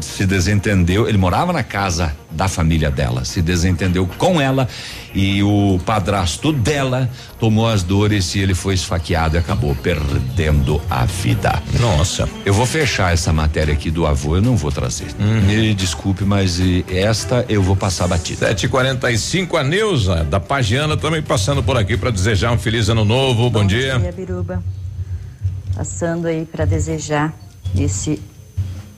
Se 0.00 0.26
desentendeu, 0.26 1.08
ele 1.08 1.18
morava 1.18 1.52
na 1.52 1.62
casa 1.62 2.14
da 2.30 2.48
família 2.48 2.90
dela, 2.90 3.24
se 3.24 3.42
desentendeu 3.42 4.06
com 4.18 4.40
ela 4.40 4.68
e 5.14 5.42
o 5.42 5.80
padrasto 5.84 6.52
dela 6.52 7.10
tomou 7.38 7.68
as 7.68 7.82
dores 7.82 8.34
e 8.34 8.38
ele 8.38 8.54
foi 8.54 8.74
esfaqueado 8.74 9.36
e 9.36 9.38
acabou 9.38 9.74
perdendo 9.74 10.80
a 10.88 11.04
vida. 11.04 11.60
Nossa. 11.80 12.28
Eu 12.44 12.54
vou 12.54 12.66
fechar 12.66 13.12
essa 13.12 13.32
matéria 13.32 13.74
aqui 13.74 13.90
do 13.90 14.06
avô, 14.06 14.36
eu 14.36 14.42
não 14.42 14.56
vou 14.56 14.70
trazer. 14.70 15.08
Me 15.18 15.74
desculpe, 15.74 16.24
mas 16.24 16.58
e, 16.60 16.84
esta 16.88 17.44
eu 17.48 17.62
vou 17.62 17.74
passar 17.74 18.06
batida. 18.06 18.46
745 18.46 19.56
a 19.56 19.64
Neuza, 19.64 20.24
da 20.24 20.38
Pagiana, 20.38 20.96
também 20.96 21.22
passando 21.22 21.62
por 21.62 21.76
aqui 21.76 21.96
para 21.96 22.10
desejar 22.10 22.52
um 22.52 22.58
feliz 22.58 22.88
ano 22.88 23.04
novo. 23.04 23.50
Bom, 23.50 23.66
dia. 23.66 23.98
dia, 23.98 24.12
Biruba. 24.12 24.62
Passando 25.74 26.26
aí 26.26 26.44
para 26.44 26.64
desejar 26.64 27.32
esse 27.76 28.20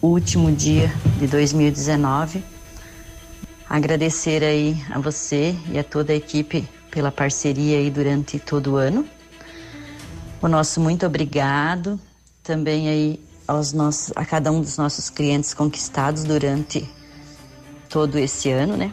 último 0.03 0.51
dia 0.51 0.93
de 1.21 1.29
2019. 1.29 2.43
Agradecer 3.71 4.43
aí 4.43 4.77
a 4.91 4.99
você 4.99 5.55
e 5.71 5.79
a 5.79 5.85
toda 5.85 6.13
a 6.13 6.17
equipe 6.17 6.69
pela 6.91 7.13
parceria 7.13 7.79
aí 7.79 7.89
durante 7.89 8.41
todo 8.41 8.73
o 8.73 8.77
ano. 8.77 9.07
O 10.43 10.49
nosso 10.49 10.81
muito 10.81 11.07
obrigado 11.07 12.01
também 12.43 12.89
aí 12.89 13.21
aos 13.47 13.73
nossos, 13.73 14.13
a 14.17 14.25
cada 14.25 14.51
um 14.51 14.61
dos 14.61 14.77
nossos 14.77 15.09
clientes 15.09 15.55
conquistados 15.55 16.25
durante 16.25 16.91
todo 17.89 18.19
esse 18.19 18.51
ano, 18.51 18.77
né? 18.77 18.93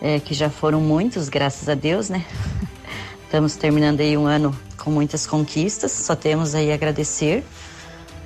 É, 0.00 0.18
que 0.18 0.32
já 0.32 0.48
foram 0.48 0.80
muitos, 0.80 1.28
graças 1.28 1.68
a 1.68 1.74
Deus, 1.74 2.08
né? 2.08 2.24
Estamos 3.26 3.54
terminando 3.56 4.00
aí 4.00 4.16
um 4.16 4.26
ano 4.26 4.56
com 4.78 4.90
muitas 4.90 5.26
conquistas, 5.26 5.92
só 5.92 6.16
temos 6.16 6.54
aí 6.54 6.72
a 6.72 6.74
agradecer 6.74 7.44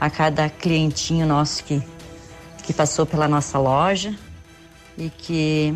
a 0.01 0.11
cada 0.11 0.49
clientinho 0.49 1.27
nosso 1.27 1.65
que, 1.65 1.83
que 2.65 2.73
passou 2.73 3.07
pela 3.07 3.29
nossa 3.29 3.59
loja. 3.59 4.15
E 4.97 5.11
que 5.11 5.75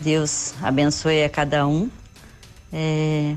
Deus 0.00 0.54
abençoe 0.62 1.22
a 1.22 1.28
cada 1.28 1.66
um 1.66 1.88
é, 2.72 3.34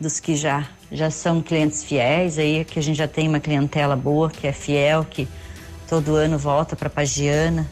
dos 0.00 0.20
que 0.20 0.36
já 0.36 0.68
já 0.90 1.10
são 1.10 1.42
clientes 1.42 1.84
fiéis 1.84 2.38
aí 2.38 2.64
que 2.64 2.78
a 2.78 2.82
gente 2.82 2.96
já 2.96 3.06
tem 3.06 3.28
uma 3.28 3.40
clientela 3.40 3.94
boa 3.94 4.30
que 4.30 4.46
é 4.46 4.52
fiel 4.52 5.04
que 5.04 5.28
todo 5.86 6.14
ano 6.14 6.38
volta 6.38 6.74
para 6.74 6.88
Pagiana 6.88 7.68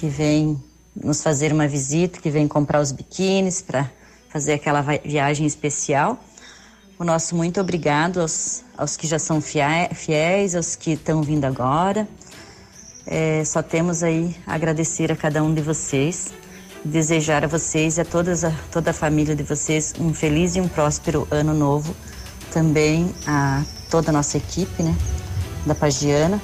que 0.00 0.08
vem 0.08 0.58
nos 0.94 1.22
fazer 1.22 1.52
uma 1.52 1.68
visita 1.68 2.20
que 2.20 2.30
vem 2.30 2.48
comprar 2.48 2.80
os 2.80 2.92
biquínis 2.92 3.60
para 3.60 3.90
fazer 4.30 4.54
aquela 4.54 4.82
viagem 5.04 5.46
especial. 5.46 6.18
O 6.98 7.04
nosso 7.04 7.36
muito 7.36 7.60
obrigado 7.60 8.20
aos, 8.20 8.64
aos 8.76 8.96
que 8.96 9.06
já 9.06 9.18
são 9.18 9.40
fiéis, 9.40 10.54
aos 10.54 10.76
que 10.76 10.92
estão 10.92 11.22
vindo 11.22 11.44
agora. 11.44 12.06
É, 13.06 13.44
só 13.44 13.62
temos 13.62 14.02
aí 14.02 14.36
agradecer 14.46 15.12
a 15.12 15.16
cada 15.16 15.42
um 15.42 15.54
de 15.54 15.60
vocês, 15.60 16.32
desejar 16.84 17.44
a 17.44 17.46
vocês 17.46 17.98
e 17.98 18.00
a, 18.00 18.04
todas, 18.04 18.44
a 18.44 18.52
toda 18.70 18.90
a 18.90 18.94
família 18.94 19.36
de 19.36 19.44
vocês 19.44 19.94
um 19.98 20.12
feliz 20.12 20.56
e 20.56 20.60
um 20.60 20.68
próspero 20.68 21.26
ano 21.30 21.54
novo. 21.54 21.94
Também 22.52 23.14
a 23.26 23.62
toda 23.90 24.10
a 24.10 24.12
nossa 24.12 24.36
equipe, 24.36 24.82
né, 24.82 24.94
da 25.64 25.74
Pagiana. 25.74 26.40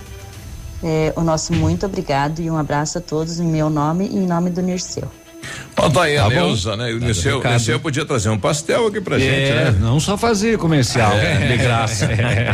É, 0.84 1.12
o 1.16 1.20
nosso 1.20 1.52
muito 1.52 1.86
obrigado 1.86 2.40
e 2.40 2.50
um 2.50 2.56
abraço 2.56 2.98
a 2.98 3.00
todos 3.00 3.38
em 3.38 3.46
meu 3.46 3.70
nome 3.70 4.08
e 4.08 4.16
em 4.16 4.26
nome 4.26 4.50
do 4.50 4.60
Nirceu. 4.60 5.08
Ó, 5.74 5.88
tá 5.88 6.02
aí 6.02 6.16
a 6.18 6.24
Tá 6.24 6.28
bom. 6.28 6.34
Neuza, 6.34 6.76
né? 6.76 6.92
O 6.92 7.00
Tá 7.00 7.06
Liceu. 7.06 7.42
Liceu 7.42 7.80
podia 7.80 8.04
trazer 8.04 8.28
um 8.28 8.38
pastel 8.38 8.86
aqui 8.86 9.00
pra 9.00 9.16
É, 9.16 9.20
gente, 9.20 9.52
né? 9.72 9.74
não 9.80 9.98
só 9.98 10.16
fazer 10.18 10.58
comercial, 10.58 11.12
de 11.48 11.56
graça. 11.56 12.08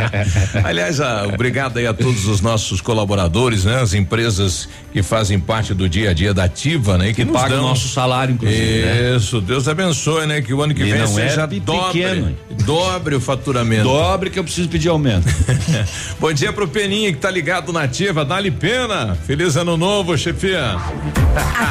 Aliás, 0.63 1.01
ah, 1.01 1.27
obrigado 1.31 1.77
aí 1.77 1.85
a 1.85 1.93
todos 1.93 2.25
os 2.27 2.39
nossos 2.39 2.79
colaboradores, 2.79 3.65
né? 3.65 3.81
As 3.81 3.93
empresas 3.93 4.69
que 4.93 5.03
fazem 5.03 5.37
parte 5.39 5.73
do 5.73 5.87
dia 5.89 6.09
a 6.11 6.13
dia 6.13 6.33
da 6.33 6.45
Ativa, 6.45 6.97
né? 6.97 7.09
E 7.09 7.13
que, 7.13 7.25
Que 7.25 7.31
pagam 7.31 7.57
dão- 7.57 7.67
nosso 7.67 7.89
salário, 7.89 8.33
inclusive, 8.33 8.85
né? 8.85 9.15
Isso, 9.17 9.41
Deus 9.41 9.67
abençoe, 9.67 10.25
né? 10.25 10.41
Que 10.41 10.53
o 10.53 10.61
ano 10.63 10.73
que 10.73 10.81
E 10.81 10.85
vem 10.91 10.95
não 11.01 11.19
é 11.19 11.27
seja 11.29 11.45
pe- 11.47 11.59
dobre, 11.59 12.01
pequeno, 12.01 12.37
dobre 12.65 13.15
o 13.15 13.19
faturamento. 13.21 13.83
Dobre 13.83 14.29
que 14.29 14.39
eu 14.39 14.43
preciso 14.45 14.69
pedir 14.69 14.87
aumento. 14.87 15.27
Bom 16.19 16.31
dia 16.31 16.53
pro 16.53 16.67
Peninha 16.69 17.11
que 17.11 17.19
tá 17.19 17.29
ligado 17.29 17.73
na 17.73 17.83
Ativa, 17.83 18.23
dá-lhe 18.23 18.49
pena. 18.49 19.15
Feliz 19.27 19.57
ano 19.57 19.75
novo, 19.75 20.17
chefia. 20.17 20.77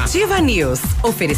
Ativa 0.04 0.38
News. 0.40 0.80
Oferecimento 1.02 1.37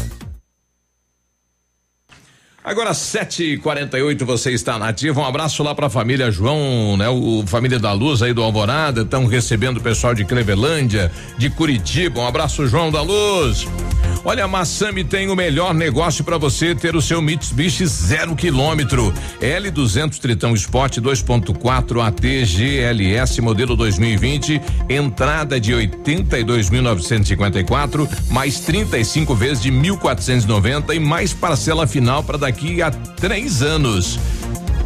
Agora, 2.63 2.91
7h48, 2.91 4.23
você 4.23 4.51
está 4.51 4.77
na 4.77 4.89
ativa. 4.89 5.19
Um 5.19 5.25
abraço 5.25 5.63
lá 5.63 5.73
pra 5.73 5.89
família 5.89 6.29
João, 6.29 6.95
né? 6.95 7.09
O 7.09 7.43
família 7.47 7.79
da 7.79 7.91
Luz 7.91 8.21
aí 8.21 8.33
do 8.33 8.43
Alvorada. 8.43 9.01
Estão 9.01 9.25
recebendo 9.25 9.77
o 9.77 9.81
pessoal 9.81 10.13
de 10.13 10.23
Clevelândia, 10.23 11.11
de 11.39 11.49
Curitiba. 11.49 12.21
Um 12.21 12.27
abraço, 12.27 12.67
João 12.67 12.91
da 12.91 13.01
Luz. 13.01 13.65
Olha, 14.23 14.45
a 14.45 14.47
Massami 14.47 15.03
tem 15.03 15.29
o 15.29 15.35
melhor 15.35 15.73
negócio 15.73 16.23
para 16.23 16.37
você 16.37 16.75
ter 16.75 16.95
o 16.95 17.01
seu 17.01 17.23
Mitsubishi 17.23 17.87
zero 17.87 18.35
quilômetro. 18.35 19.11
L200 19.41 20.19
Tritão 20.19 20.53
Sport 20.53 20.99
2.4 20.99 22.05
AT 22.05 22.45
GLS 22.45 23.41
modelo 23.41 23.75
2020. 23.75 24.61
Entrada 24.87 25.59
de 25.59 25.73
82.954 25.73 28.07
mais 28.29 28.59
35 28.59 29.33
vezes 29.33 29.63
de 29.63 29.71
1.490 29.71 30.93
e 30.93 30.99
mais 30.99 31.33
parcela 31.33 31.87
final 31.87 32.23
para 32.23 32.37
daqui 32.37 32.79
a 32.79 32.91
três 32.91 33.63
anos. 33.63 34.19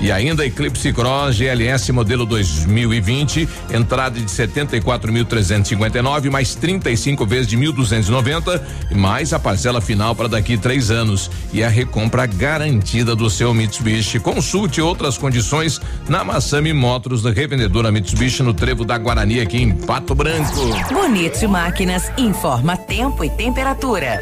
E 0.06 0.12
ainda 0.12 0.46
Eclipse 0.46 0.94
Cross 0.94 1.36
GLS 1.36 1.92
modelo 1.92 2.28
2020, 2.28 3.50
entrada 3.74 4.20
de 4.20 4.28
74.359 4.28 6.30
mais 6.30 6.54
35 6.54 7.26
vezes 7.26 7.48
de 7.48 7.58
1.290 7.58 8.62
e 8.92 8.94
mais 8.94 9.34
a 9.34 9.40
parcela 9.40 9.82
final 9.82 10.14
para 10.14 10.28
daqui 10.28 10.60
três 10.60 10.92
anos 10.92 11.32
e 11.52 11.64
a 11.64 11.70
recompra 11.70 12.28
garantida 12.28 13.16
do 13.16 13.32
seu 13.32 13.52
Mitsubishi. 13.52 14.20
Consulte 14.20 14.80
outras 14.80 15.18
condições 15.18 15.82
na 16.08 16.24
Massami 16.24 16.72
Motors, 16.72 17.24
da 17.24 17.32
revendedora 17.32 17.92
Mitsubishi 17.92 18.44
no 18.44 18.54
Trevo 18.54 18.86
da 18.86 19.00
Guarani 19.00 19.40
aqui 19.40 19.58
em 19.58 19.72
Pato 19.72 20.14
Branco. 20.14 20.70
Bonito 20.94 21.50
Máquinas 21.50 22.12
informa 22.16 22.78
tempo 22.78 23.24
e 23.24 23.30
temperatura. 23.32 24.22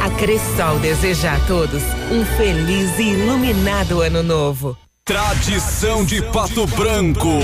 A 0.00 0.10
Cressol 0.10 0.78
deseja 0.80 1.34
a 1.34 1.40
todos 1.40 1.82
um 2.10 2.24
feliz 2.36 2.98
e 2.98 3.12
iluminado 3.12 4.00
ano 4.00 4.22
novo. 4.22 4.76
Tradição 5.04 6.04
de 6.04 6.22
Pato 6.22 6.66
Branco 6.68 7.38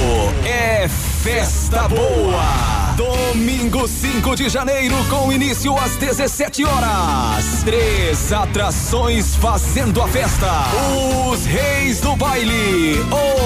é 0.45 0.89
festa 0.89 1.89
boa. 1.89 2.78
Domingo 2.99 3.87
5 3.87 4.35
de 4.35 4.49
janeiro, 4.49 4.97
com 5.09 5.33
início 5.33 5.73
às 5.79 5.95
17 5.95 6.65
horas. 6.65 7.63
Três 7.65 8.33
atrações 8.33 9.37
fazendo 9.37 10.03
a 10.03 10.09
festa. 10.09 10.51
Os 11.31 11.47
Reis 11.47 12.01
do 12.01 12.17
Baile, 12.17 12.99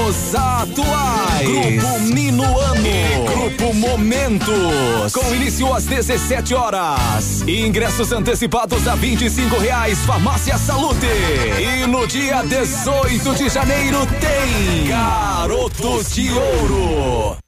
os 0.08 0.34
atuais. 0.34 1.46
Grupo 1.46 2.00
Minuano. 2.00 2.86
E 2.86 3.30
Grupo 3.30 3.74
Momentos. 3.74 5.12
Com 5.12 5.34
início 5.34 5.70
às 5.74 5.84
17 5.84 6.54
horas. 6.54 7.42
Ingressos 7.46 8.10
antecipados 8.10 8.88
a 8.88 8.94
25 8.94 9.58
reais. 9.58 9.98
Farmácia 10.06 10.56
Salute. 10.56 11.04
E 11.60 11.86
no 11.86 12.06
dia 12.06 12.42
18 12.42 13.34
de 13.34 13.50
janeiro 13.50 13.98
tem 14.18 14.86
Garotos 14.88 16.14
de 16.14 16.30
Ouro. 16.32 17.41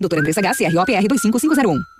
Doutora 0.00 0.20
Andressa 0.20 0.40
H, 0.40 0.72
CROPR 0.72 1.06
25501. 1.06 1.99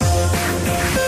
Música 0.00 1.07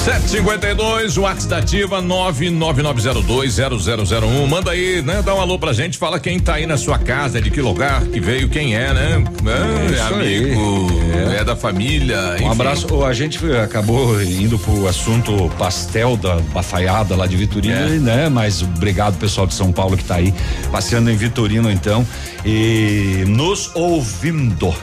752, 0.00 1.18
o 1.18 1.22
WhatsApp 1.22 1.50
da 1.50 1.58
Ativa 1.58 2.02
999020001. 2.02 4.48
Manda 4.48 4.70
aí, 4.70 5.02
né? 5.02 5.20
Dá 5.22 5.34
um 5.34 5.40
alô 5.42 5.58
pra 5.58 5.74
gente, 5.74 5.98
fala 5.98 6.18
quem 6.18 6.40
tá 6.40 6.54
aí 6.54 6.66
na 6.66 6.78
sua 6.78 6.98
casa, 6.98 7.38
de 7.38 7.50
que 7.50 7.60
lugar 7.60 8.00
que 8.06 8.18
veio, 8.18 8.48
quem 8.48 8.74
é, 8.74 8.94
né? 8.94 9.22
É, 9.44 9.96
é 9.96 10.00
amigo, 10.00 10.88
é. 11.32 11.40
é. 11.40 11.44
da 11.44 11.54
família. 11.54 12.18
Um 12.40 12.50
abraço. 12.50 13.04
A 13.04 13.12
gente 13.12 13.38
acabou 13.52 14.22
indo 14.22 14.58
pro 14.58 14.88
assunto 14.88 15.50
pastel 15.58 16.16
da 16.16 16.36
bafaiada 16.36 17.14
lá 17.14 17.26
de 17.26 17.36
Vitorino, 17.36 17.74
é. 17.74 17.98
né? 17.98 18.30
Mas 18.30 18.62
obrigado 18.62 19.18
pessoal 19.18 19.46
de 19.46 19.52
São 19.52 19.70
Paulo 19.70 19.98
que 19.98 20.04
tá 20.04 20.14
aí 20.14 20.32
passeando 20.72 21.10
em 21.10 21.16
Vitorino 21.16 21.70
então 21.70 22.06
e 22.42 23.24
nos 23.26 23.70
ouvindo. 23.74 24.74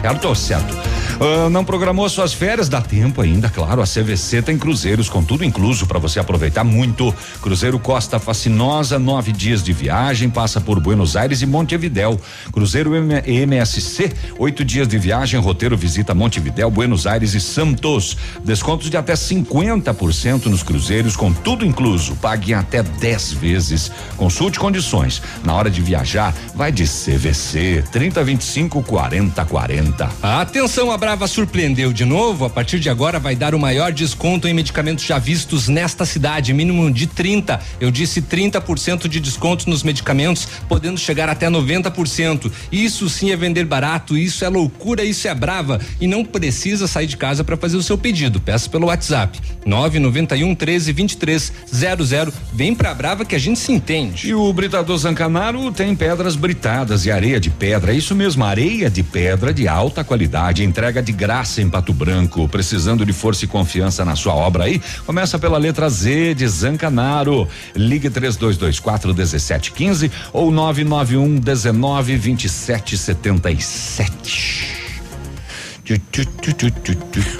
Certo 0.00 0.34
certo? 0.34 0.72
Uh, 1.16 1.48
não 1.48 1.64
programou 1.64 2.06
suas 2.08 2.32
férias? 2.32 2.68
Dá 2.68 2.80
tempo 2.80 3.22
ainda, 3.22 3.48
claro. 3.48 3.80
A 3.80 3.86
CVC 3.86 4.42
tem 4.42 4.58
cruzeiros 4.58 5.08
com 5.08 5.24
tudo 5.24 5.44
incluso 5.44 5.86
para 5.86 5.98
você 5.98 6.20
aproveitar 6.20 6.62
muito. 6.62 7.12
Cruzeiro 7.40 7.78
Costa 7.78 8.18
Fascinosa, 8.18 8.98
nove 8.98 9.32
dias 9.32 9.62
de 9.62 9.72
viagem, 9.72 10.28
passa 10.28 10.60
por 10.60 10.78
Buenos 10.78 11.16
Aires 11.16 11.40
e 11.40 11.46
Montevidéu. 11.46 12.20
Cruzeiro 12.52 12.94
M 12.94 13.14
MSC, 13.26 14.12
oito 14.38 14.64
dias 14.64 14.86
de 14.86 14.98
viagem, 14.98 15.40
roteiro 15.40 15.76
visita 15.76 16.14
Montevidéu, 16.14 16.70
Buenos 16.70 17.06
Aires 17.06 17.34
e 17.34 17.40
Santos. 17.40 18.16
Descontos 18.44 18.90
de 18.90 18.96
até 18.96 19.14
50% 19.14 20.46
nos 20.46 20.62
cruzeiros 20.62 21.16
com 21.16 21.32
tudo 21.32 21.64
incluso. 21.64 22.14
Pague 22.16 22.52
até 22.52 22.82
10 22.82 23.32
vezes. 23.32 23.90
Consulte 24.16 24.58
condições. 24.58 25.22
Na 25.42 25.54
hora 25.54 25.70
de 25.70 25.80
viajar, 25.80 26.34
vai 26.54 26.70
de 26.70 26.84
CVC 26.84 27.82
3025 27.90 28.82
40 28.82 29.44
40. 29.44 29.85
Atenção, 30.22 30.90
abraço 30.90 31.06
Brava 31.06 31.28
surpreendeu 31.28 31.92
de 31.92 32.04
novo. 32.04 32.44
A 32.44 32.50
partir 32.50 32.80
de 32.80 32.90
agora 32.90 33.20
vai 33.20 33.36
dar 33.36 33.54
o 33.54 33.60
maior 33.60 33.92
desconto 33.92 34.48
em 34.48 34.52
medicamentos 34.52 35.04
já 35.04 35.20
vistos 35.20 35.68
nesta 35.68 36.04
cidade, 36.04 36.52
mínimo 36.52 36.90
de 36.90 37.06
30. 37.06 37.60
Eu 37.80 37.92
disse 37.92 38.20
30% 38.20 39.06
de 39.06 39.20
desconto 39.20 39.70
nos 39.70 39.84
medicamentos, 39.84 40.48
podendo 40.68 40.98
chegar 40.98 41.28
até 41.28 41.48
90%. 41.48 42.50
Isso 42.72 43.08
sim 43.08 43.30
é 43.30 43.36
vender 43.36 43.64
barato, 43.66 44.18
isso 44.18 44.44
é 44.44 44.48
loucura, 44.48 45.04
isso 45.04 45.28
é 45.28 45.34
brava 45.34 45.80
e 46.00 46.08
não 46.08 46.24
precisa 46.24 46.88
sair 46.88 47.06
de 47.06 47.16
casa 47.16 47.44
para 47.44 47.56
fazer 47.56 47.76
o 47.76 47.82
seu 47.84 47.96
pedido. 47.96 48.40
Peça 48.40 48.68
pelo 48.68 48.88
WhatsApp 48.88 49.40
991 49.64 50.56
13 50.56 50.92
23 50.92 51.52
00. 51.72 52.32
Vem 52.52 52.74
pra 52.74 52.92
Brava 52.92 53.24
que 53.24 53.36
a 53.36 53.38
gente 53.38 53.60
se 53.60 53.70
entende. 53.70 54.28
E 54.28 54.34
o 54.34 54.52
Britador 54.52 54.98
Zancanaro 54.98 55.70
tem 55.70 55.94
pedras 55.94 56.34
britadas 56.34 57.06
e 57.06 57.12
areia 57.12 57.38
de 57.38 57.48
pedra. 57.48 57.92
Isso 57.92 58.12
mesmo, 58.12 58.44
areia 58.44 58.90
de 58.90 59.04
pedra 59.04 59.54
de 59.54 59.68
alta 59.76 60.02
qualidade. 60.02 60.64
Entrega 60.64 61.02
de 61.02 61.12
graça 61.12 61.60
em 61.60 61.68
Pato 61.68 61.92
Branco. 61.92 62.48
Precisando 62.48 63.04
de 63.04 63.12
força 63.12 63.44
e 63.44 63.48
confiança 63.48 64.04
na 64.04 64.16
sua 64.16 64.34
obra 64.34 64.64
aí? 64.64 64.80
Começa 65.04 65.38
pela 65.38 65.58
letra 65.58 65.88
Z 65.88 66.34
de 66.34 66.48
Zancanaro. 66.48 67.46
Ligue 67.74 68.10
3224 68.10 69.14
1715 69.14 70.10
ou 70.32 70.50
991 70.50 71.36
19 71.36 72.16
27 72.16 72.96
77. 72.96 74.76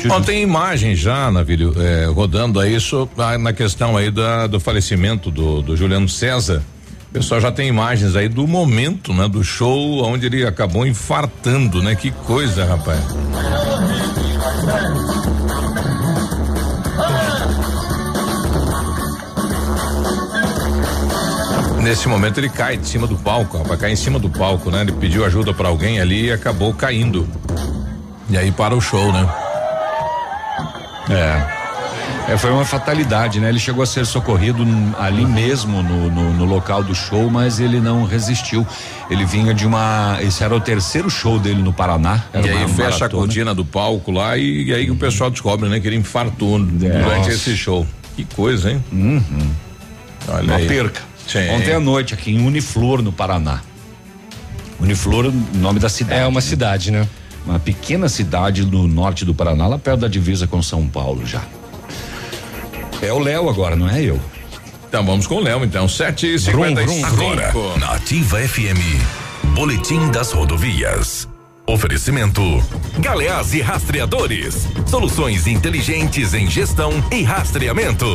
Bom, 0.07 0.21
tem 0.23 0.41
imagem 0.41 0.95
já, 0.95 1.33
Navírio, 1.33 1.75
é, 1.77 2.07
rodando 2.07 2.61
aí 2.61 2.79
so, 2.79 3.09
ah, 3.19 3.37
na 3.37 3.53
questão 3.53 3.97
aí 3.97 4.09
da, 4.09 4.47
do 4.47 4.61
falecimento 4.61 5.33
do, 5.33 5.63
do 5.63 5.77
Juliano 5.77 6.09
César. 6.09 6.63
Pessoal 7.17 7.41
já 7.41 7.51
tem 7.51 7.67
imagens 7.67 8.15
aí 8.15 8.29
do 8.29 8.47
momento, 8.47 9.15
né? 9.15 9.27
Do 9.27 9.43
show 9.43 10.05
onde 10.05 10.27
ele 10.27 10.45
acabou 10.45 10.87
infartando, 10.87 11.83
né? 11.83 11.95
Que 11.95 12.11
coisa, 12.11 12.67
rapaz. 12.67 13.01
Nesse 21.83 22.07
momento 22.07 22.37
ele 22.37 22.51
cai 22.51 22.77
de 22.77 22.87
cima 22.87 23.07
do 23.07 23.17
palco, 23.17 23.65
vai 23.65 23.79
cair 23.79 23.95
em 23.95 23.97
cima 23.97 24.19
do 24.19 24.29
palco, 24.29 24.71
né? 24.71 24.83
Ele 24.83 24.93
pediu 24.93 25.25
ajuda 25.25 25.55
para 25.55 25.69
alguém 25.69 25.99
ali 25.99 26.27
e 26.27 26.33
acabou 26.33 26.75
caindo. 26.75 27.27
E 28.29 28.37
aí 28.37 28.53
para 28.53 28.75
o 28.75 28.81
show, 28.81 29.11
né? 29.11 29.27
É. 31.09 31.56
É, 32.29 32.37
foi 32.37 32.51
uma 32.51 32.65
fatalidade, 32.65 33.39
né? 33.39 33.49
Ele 33.49 33.59
chegou 33.59 33.85
a 33.85 33.87
ser 33.87 34.05
socorrido 34.05 34.67
ali 34.99 35.25
mesmo 35.25 35.81
no, 35.81 36.11
no, 36.11 36.33
no, 36.33 36.45
local 36.45 36.83
do 36.83 36.93
show, 36.93 37.31
mas 37.31 37.61
ele 37.61 37.81
não 37.81 38.05
resistiu. 38.05 38.67
Ele 39.09 39.25
vinha 39.25 39.55
de 39.55 39.65
uma. 39.65 40.19
Esse 40.21 40.43
era 40.43 40.55
o 40.55 40.61
terceiro 40.61 41.09
show 41.09 41.39
dele 41.39 41.63
no 41.63 41.73
Paraná. 41.73 42.25
e 42.35 42.39
aí 42.39 42.69
fecha 42.69 42.83
maratona. 42.83 43.07
a 43.07 43.09
cortina 43.11 43.55
do 43.55 43.65
palco 43.65 44.11
lá 44.11 44.37
e, 44.37 44.65
e 44.65 44.75
aí 44.75 44.91
o 44.91 44.97
pessoal 44.97 45.31
descobre, 45.31 45.69
né, 45.69 45.79
que 45.79 45.87
ele 45.87 45.97
infartou 45.97 46.59
é. 46.59 46.63
durante 46.63 47.19
Nossa. 47.19 47.33
esse 47.33 47.57
show. 47.57 47.87
Que 48.17 48.25
coisa, 48.25 48.73
hein? 48.73 48.85
Uhum. 48.91 49.51
Olha 50.29 50.43
uma 50.43 50.57
aí. 50.57 50.67
perca. 50.67 51.03
Sim. 51.29 51.49
Ontem 51.51 51.75
à 51.75 51.81
noite, 51.81 52.13
aqui 52.13 52.33
em 52.33 52.45
Uniflor, 52.45 53.03
no 53.03 53.13
Paraná. 53.13 53.61
Uniflor, 54.81 55.33
nome 55.55 55.79
da 55.79 55.89
cidade. 55.89 56.21
É 56.21 56.27
uma 56.27 56.41
né? 56.41 56.47
cidade, 56.47 56.91
né? 56.91 57.07
Uma 57.45 57.61
pequena 57.61 58.09
cidade 58.09 58.65
no 58.65 58.89
norte 58.89 59.25
do 59.25 59.33
Paraná, 59.33 59.69
lá 59.69 59.79
perto 59.79 60.01
da 60.01 60.09
divisa 60.09 60.47
com 60.49 60.61
São 60.61 60.89
Paulo 60.89 61.25
já. 61.25 61.43
É 63.03 63.13
o 63.13 63.19
Léo 63.19 63.49
agora, 63.49 63.77
não 63.77 63.89
é 63.89 64.03
eu. 64.03 64.21
Então 64.89 65.05
vamos 65.05 65.27
com 65.27 65.37
o 65.37 65.41
Léo, 65.41 65.65
então. 65.65 65.89
7 65.89 66.35
e 66.35 66.39
55 66.39 67.07
Agora, 67.07 67.53
na 67.79 67.93
Ativa 67.93 68.39
FM. 68.39 69.03
Boletim 69.55 70.11
das 70.11 70.33
rodovias. 70.33 71.29
Oferecimento: 71.67 72.41
Galeás 72.99 73.53
e 73.53 73.61
Rastreadores. 73.61 74.67
Soluções 74.87 75.47
inteligentes 75.47 76.33
em 76.33 76.49
gestão 76.49 76.93
e 77.13 77.23
rastreamento. 77.23 78.07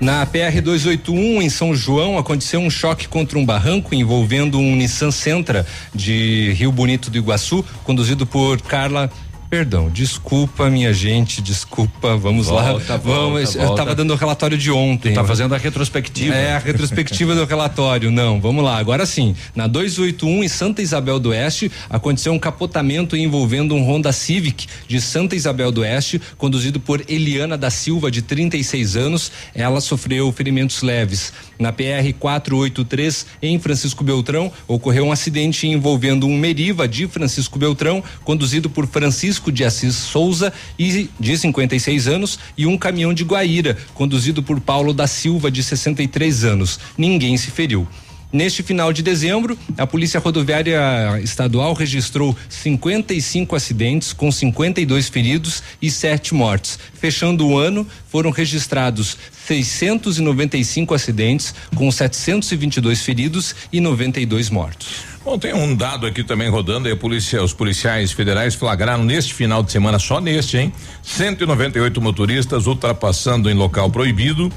Na 0.00 0.24
PR 0.24 0.62
281 0.62 1.42
em 1.42 1.50
São 1.50 1.74
João 1.74 2.16
aconteceu 2.16 2.58
um 2.58 2.70
choque 2.70 3.06
contra 3.06 3.38
um 3.38 3.44
barranco 3.44 3.94
envolvendo 3.94 4.58
um 4.58 4.74
Nissan 4.74 5.10
Sentra 5.10 5.66
de 5.94 6.52
Rio 6.54 6.72
Bonito 6.72 7.10
do 7.10 7.18
Iguaçu, 7.18 7.64
conduzido 7.84 8.26
por 8.26 8.60
Carla 8.62 9.10
Perdão, 9.50 9.90
desculpa, 9.90 10.70
minha 10.70 10.94
gente, 10.94 11.42
desculpa, 11.42 12.16
vamos 12.16 12.46
volta, 12.46 12.62
lá. 12.62 12.70
Volta, 12.70 12.98
vamos, 12.98 13.54
volta. 13.54 13.58
eu 13.58 13.70
estava 13.70 13.94
dando 13.96 14.12
o 14.12 14.16
relatório 14.16 14.56
de 14.56 14.70
ontem. 14.70 15.12
Tá 15.12 15.24
fazendo 15.24 15.52
a 15.52 15.58
retrospectiva. 15.58 16.32
É, 16.32 16.54
a 16.54 16.58
retrospectiva 16.58 17.34
do 17.34 17.44
relatório. 17.44 18.12
Não, 18.12 18.40
vamos 18.40 18.62
lá. 18.62 18.78
Agora 18.78 19.04
sim, 19.04 19.34
na 19.52 19.66
281 19.66 20.44
em 20.44 20.48
Santa 20.48 20.80
Isabel 20.82 21.18
do 21.18 21.30
Oeste, 21.30 21.68
aconteceu 21.90 22.32
um 22.32 22.38
capotamento 22.38 23.16
envolvendo 23.16 23.74
um 23.74 23.82
Honda 23.82 24.12
Civic 24.12 24.68
de 24.86 25.00
Santa 25.00 25.34
Isabel 25.34 25.72
do 25.72 25.80
Oeste, 25.80 26.22
conduzido 26.38 26.78
por 26.78 27.02
Eliana 27.08 27.58
da 27.58 27.70
Silva, 27.70 28.08
de 28.08 28.22
36 28.22 28.96
anos. 28.96 29.32
Ela 29.52 29.80
sofreu 29.80 30.30
ferimentos 30.30 30.80
leves. 30.80 31.32
Na 31.58 31.72
PR 31.72 32.14
483 32.20 33.26
em 33.42 33.58
Francisco 33.58 34.04
Beltrão, 34.04 34.52
ocorreu 34.68 35.06
um 35.06 35.12
acidente 35.12 35.66
envolvendo 35.66 36.24
um 36.24 36.38
Meriva 36.38 36.86
de 36.86 37.08
Francisco 37.08 37.58
Beltrão, 37.58 38.00
conduzido 38.22 38.70
por 38.70 38.86
Francisco 38.86 39.39
Francisco 39.40 39.50
de 39.50 39.64
Assis 39.64 39.94
Souza, 39.94 40.52
de 40.78 41.38
56 41.38 42.06
anos, 42.06 42.38
e 42.56 42.66
um 42.66 42.76
caminhão 42.76 43.14
de 43.14 43.24
Guaíra, 43.24 43.76
conduzido 43.94 44.42
por 44.42 44.60
Paulo 44.60 44.92
da 44.92 45.06
Silva, 45.06 45.50
de 45.50 45.62
63 45.62 46.44
anos. 46.44 46.78
Ninguém 46.96 47.36
se 47.36 47.50
feriu. 47.50 47.88
Neste 48.32 48.62
final 48.62 48.92
de 48.92 49.02
dezembro, 49.02 49.58
a 49.76 49.84
Polícia 49.86 50.20
Rodoviária 50.20 51.20
Estadual 51.20 51.72
registrou 51.72 52.36
55 52.48 53.56
acidentes, 53.56 54.12
com 54.12 54.30
52 54.30 55.08
feridos 55.08 55.62
e 55.82 55.90
sete 55.90 56.32
mortes. 56.32 56.78
Fechando 56.94 57.48
o 57.48 57.58
ano, 57.58 57.84
foram 58.08 58.30
registrados 58.30 59.16
695 59.48 60.94
acidentes, 60.94 61.52
com 61.74 61.90
722 61.90 63.02
feridos 63.02 63.56
e 63.72 63.80
92 63.80 64.48
mortos. 64.48 65.09
Bom, 65.22 65.38
tem 65.38 65.52
um 65.52 65.74
dado 65.74 66.06
aqui 66.06 66.24
também 66.24 66.48
rodando 66.48 66.88
e 66.88 66.92
a 66.92 66.96
polícia, 66.96 67.42
os 67.42 67.52
policiais 67.52 68.10
federais 68.10 68.54
flagraram 68.54 69.04
neste 69.04 69.34
final 69.34 69.62
de 69.62 69.70
semana, 69.70 69.98
só 69.98 70.18
neste, 70.18 70.56
hein? 70.56 70.72
198 71.02 72.00
motoristas 72.00 72.66
ultrapassando 72.66 73.50
em 73.50 73.54
local 73.54 73.90
proibido. 73.90 74.50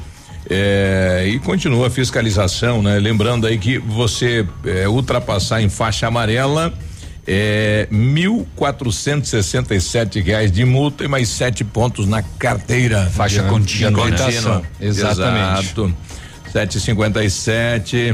É, 0.50 1.26
e 1.28 1.40
continua 1.40 1.88
a 1.88 1.90
fiscalização, 1.90 2.82
né? 2.82 2.98
Lembrando 3.00 3.48
aí 3.48 3.58
que 3.58 3.78
você 3.78 4.46
é, 4.66 4.88
ultrapassar 4.88 5.62
em 5.62 5.70
faixa 5.70 6.08
amarela 6.08 6.74
é 7.26 7.88
mil 7.90 8.46
quatrocentos 8.56 9.30
sessenta 9.30 9.74
e 9.74 9.80
sete 9.80 10.20
reais 10.20 10.52
de 10.52 10.66
multa 10.66 11.06
e 11.06 11.08
mais 11.08 11.30
sete 11.30 11.64
pontos 11.64 12.06
na 12.06 12.22
carteira. 12.22 13.10
Faixa 13.10 13.44
contínua. 13.44 13.92
De 13.92 13.96
Exatamente. 14.82 15.62
Exato. 15.62 15.94
Sete 16.52 16.80
cinquenta 16.80 17.24
e 17.24 17.30
sete. 17.30 18.14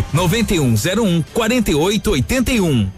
9101 0.13 1.23
4881. 1.33 2.91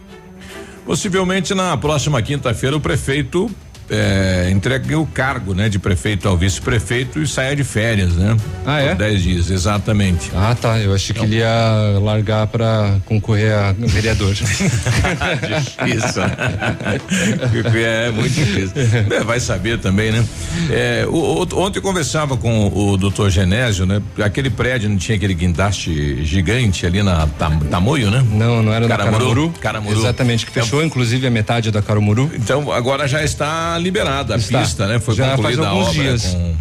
Possivelmente 0.85 1.53
na 1.53 1.77
próxima 1.77 2.21
quinta-feira 2.21 2.75
o 2.75 2.81
prefeito 2.81 3.49
é, 3.89 4.49
entregue 4.51 4.95
o 4.95 5.05
cargo, 5.05 5.53
né, 5.53 5.69
de 5.69 5.79
prefeito 5.79 6.27
ao 6.27 6.37
vice-prefeito 6.37 7.21
e 7.21 7.27
saia 7.27 7.55
de 7.55 7.63
férias, 7.63 8.13
né? 8.13 8.35
Ah, 8.65 8.79
é? 8.79 8.95
Dez 8.95 9.21
dias, 9.21 9.49
exatamente. 9.49 10.31
Ah, 10.35 10.55
tá. 10.59 10.79
Eu 10.79 10.93
achei 10.93 11.15
que 11.15 11.23
ele 11.23 11.37
ia 11.37 11.99
largar 12.01 12.47
para 12.47 12.97
concorrer 13.05 13.53
a 13.53 13.73
vereador. 13.73 14.33
difícil. 14.33 16.23
é 17.75 18.11
muito 18.11 18.33
difícil. 18.33 18.73
É, 19.11 19.23
vai 19.23 19.39
saber 19.39 19.79
também, 19.79 20.11
né? 20.11 20.25
É, 20.69 21.05
o, 21.07 21.15
o, 21.15 21.41
ontem 21.59 21.79
eu 21.79 21.83
conversava 21.83 22.37
com 22.37 22.67
o 22.73 22.97
doutor 22.97 23.29
Genésio, 23.29 23.85
né? 23.85 24.01
Aquele 24.23 24.49
prédio 24.49 24.89
não 24.89 24.97
tinha 24.97 25.15
aquele 25.15 25.33
guindaste 25.33 26.23
gigante 26.23 26.85
ali 26.85 27.03
na 27.03 27.27
Tam, 27.27 27.59
Tamoio, 27.59 28.09
né? 28.09 28.25
Não, 28.31 28.63
não 28.63 28.73
era 28.73 28.87
Caramuru, 28.87 29.13
na 29.13 29.19
Caramuru. 29.19 29.53
Caramuru. 29.59 29.99
Exatamente, 29.99 30.45
que 30.45 30.51
fechou 30.51 30.79
então, 30.79 30.87
inclusive 30.87 31.27
a 31.27 31.31
metade 31.31 31.71
da 31.71 31.81
Caramuru. 31.81 32.31
Então 32.35 32.71
agora 32.71 33.07
já 33.07 33.23
está 33.23 33.72
liberada 33.77 34.35
a 34.35 34.37
Está. 34.37 34.61
pista, 34.61 34.87
né? 34.87 34.99
Foi 34.99 35.15
Já 35.15 35.35
concluída 35.35 35.67
a 35.67 35.73
obra. 35.73 35.93
Dias. 35.93 36.25
Com... 36.25 36.55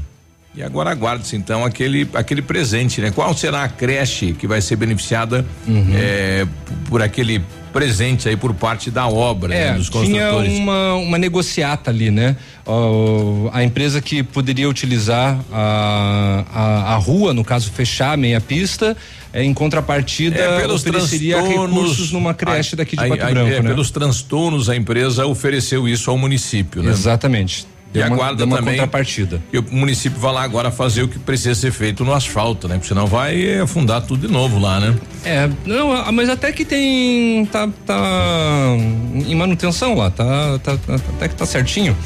E 0.55 0.63
agora 0.63 0.91
aguarde-se 0.91 1.35
então 1.35 1.65
aquele 1.65 2.07
aquele 2.13 2.43
presente, 2.43 3.01
né? 3.01 3.11
Qual 3.11 3.35
será 3.35 3.65
a 3.65 3.69
creche 3.69 4.35
que 4.35 4.47
vai 4.47 4.61
ser 4.61 4.77
beneficiada 4.77 5.47
uhum. 5.67 5.93
é, 5.95 6.47
por 6.91 7.01
aquele 7.01 7.43
presente 7.73 8.29
aí 8.29 8.37
por 8.37 8.53
parte 8.53 8.91
da 8.91 9.09
obra, 9.09 9.55
é, 9.55 9.73
né, 9.73 9.79
dos 9.79 9.89
construtores? 9.89 10.53
Tinha 10.53 10.63
uma, 10.63 10.95
uma 10.97 11.17
negociata 11.17 11.91
ali, 11.91 12.11
né? 12.11 12.37
Uh, 12.67 13.49
a 13.51 13.65
empresa 13.65 14.03
que 14.03 14.23
poderia 14.23 14.69
utilizar 14.69 15.41
a, 15.51 16.45
a, 16.53 16.95
a 16.95 16.97
rua, 16.97 17.33
no 17.33 17.43
caso 17.43 17.71
fechar 17.73 18.13
a 18.13 18.17
meia 18.19 18.41
pista, 18.41 18.95
é, 19.33 19.43
em 19.43 19.55
contrapartida 19.55 20.39
é, 20.39 20.66
ofereceria 20.66 21.41
recursos 21.41 22.12
numa 22.12 22.35
creche 22.35 22.74
a, 22.74 22.78
daqui 22.78 22.97
de 22.97 23.09
Pato 23.09 23.22
a, 23.22 23.30
Branco, 23.30 23.51
é, 23.51 23.62
né? 23.62 23.68
Pelos 23.70 23.91
transtornos 23.91 24.68
a 24.68 24.76
empresa 24.76 25.26
ofereceu 25.26 25.89
isso 25.89 26.11
ao 26.11 26.18
município, 26.18 26.83
né? 26.83 26.91
Exatamente. 26.91 27.66
Deu 27.93 28.03
e 28.03 28.07
uma, 28.07 28.16
aguarda 28.16 28.45
uma 28.45 28.57
também 28.57 28.74
contrapartida. 28.74 29.43
que 29.51 29.59
o 29.59 29.64
município 29.70 30.18
vá 30.18 30.30
lá 30.30 30.43
agora 30.43 30.70
fazer 30.70 31.03
o 31.03 31.09
que 31.09 31.18
precisa 31.18 31.55
ser 31.55 31.70
feito 31.70 32.05
no 32.05 32.14
asfalto, 32.14 32.66
né? 32.66 32.76
Porque 32.76 32.89
senão 32.89 33.07
vai 33.07 33.61
afundar 33.61 34.01
tudo 34.03 34.26
de 34.26 34.33
novo 34.33 34.59
lá, 34.59 34.80
né? 34.80 34.95
É, 35.24 35.49
não, 35.66 36.12
mas 36.12 36.28
até 36.30 36.53
que 36.53 36.64
tem 36.64 37.45
tá, 37.47 37.68
tá 37.87 38.76
em 39.26 39.35
manutenção 39.35 39.95
lá, 39.95 40.11
tá, 40.11 40.59
tá, 40.59 40.76
tá 40.76 40.95
até 40.95 41.28
que 41.28 41.35
tá 41.35 41.45
certinho. 41.45 41.97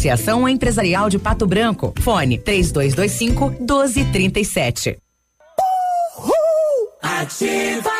Associação 0.00 0.48
Empresarial 0.48 1.10
de 1.10 1.18
Pato 1.18 1.46
Branco. 1.46 1.92
Fone 2.00 2.38
3225 2.38 3.50
1237. 3.60 4.96
Ativa. 7.02 7.99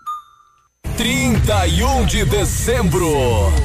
31 1.01 2.05
de 2.05 2.23
dezembro, 2.25 3.11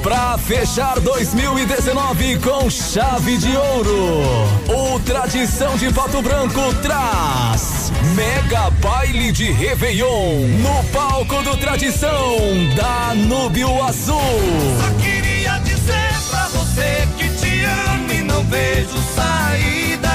pra 0.01 0.39
fechar 0.39 0.99
2019 0.99 2.39
com 2.39 2.67
chave 2.67 3.37
de 3.37 3.55
ouro. 3.55 4.23
O 4.67 4.99
Tradição 5.01 5.77
de 5.77 5.93
Pato 5.93 6.19
Branco 6.23 6.73
traz 6.81 7.91
Mega 8.15 8.71
Baile 8.81 9.31
de 9.31 9.51
Réveillon 9.51 10.47
no 10.63 10.83
palco 10.85 11.43
do 11.43 11.55
Tradição 11.57 12.37
da 12.75 13.13
Núbio 13.13 13.83
Azul. 13.83 14.17
Só 14.17 14.89
queria 14.99 15.59
dizer 15.59 16.13
pra 16.31 16.47
você 16.47 17.07
que 17.19 17.29
te 17.29 17.63
amo 17.65 18.13
e 18.13 18.23
não 18.23 18.43
vejo 18.45 18.97
saída. 19.15 20.09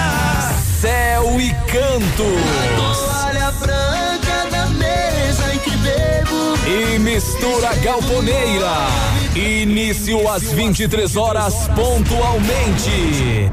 Céu 0.80 1.40
e 1.40 1.50
cantos. 1.70 2.42
Toalha 2.76 3.53
branca 3.53 3.91
E 6.75 6.99
mistura 6.99 7.75
galponeira. 7.85 8.73
Início 9.37 10.27
às 10.27 10.51
23 10.55 11.16
horas 11.16 11.68
pontualmente. 11.68 13.53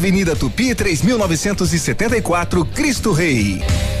Avenida 0.01 0.35
Tupi 0.35 0.73
3974, 0.73 2.65
Cristo 2.73 3.13
Rei. 3.13 4.00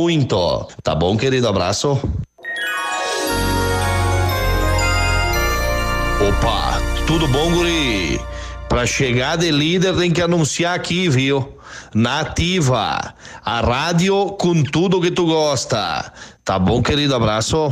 Tá 0.83 0.95
bom, 0.95 1.17
querido? 1.17 1.47
Abraço. 1.47 1.99
Opa, 6.27 6.79
tudo 7.07 7.27
bom, 7.27 7.51
guri? 7.51 8.19
Pra 8.69 8.85
chegar 8.85 9.37
de 9.37 9.51
líder 9.51 9.95
tem 9.97 10.11
que 10.11 10.21
anunciar 10.21 10.75
aqui, 10.75 11.09
viu? 11.09 11.57
Nativa, 11.93 13.13
a 13.43 13.61
rádio 13.61 14.27
com 14.39 14.63
tudo 14.63 15.01
que 15.01 15.11
tu 15.11 15.25
gosta. 15.25 16.13
Tá 16.43 16.57
bom, 16.57 16.81
querido? 16.81 17.15
Abraço. 17.15 17.71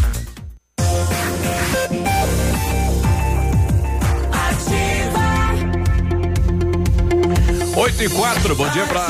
8 7.75 8.03
e 8.03 8.09
4, 8.09 8.55
bom 8.55 8.67
dia 8.69 8.85
pra, 8.85 9.07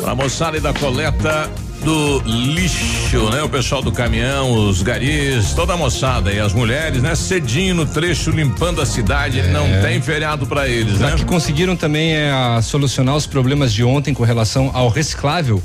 pra 0.00 0.14
moçada 0.14 0.56
e 0.56 0.60
da 0.60 0.72
coleta 0.72 1.50
do 1.84 2.20
lixo, 2.24 3.28
né? 3.30 3.42
O 3.42 3.48
pessoal 3.48 3.82
do 3.82 3.90
caminhão, 3.90 4.52
os 4.68 4.82
garis, 4.82 5.52
toda 5.52 5.72
a 5.74 5.76
moçada 5.76 6.32
e 6.32 6.38
as 6.38 6.52
mulheres, 6.52 7.02
né? 7.02 7.14
Cedinho 7.14 7.74
no 7.74 7.86
trecho 7.86 8.30
limpando 8.30 8.80
a 8.80 8.86
cidade, 8.86 9.40
É. 9.40 9.46
não 9.48 9.66
tem 9.82 10.00
feriado 10.00 10.46
pra 10.46 10.68
eles, 10.68 10.98
Já 10.98 11.10
né? 11.10 11.16
que 11.16 11.24
conseguiram 11.24 11.74
também 11.76 12.12
é, 12.14 12.30
a 12.30 12.62
solucionar 12.62 13.16
os 13.16 13.26
problemas 13.26 13.72
de 13.72 13.82
ontem 13.82 14.14
com 14.14 14.22
relação 14.22 14.70
ao 14.72 14.88
reciclável? 14.88 15.60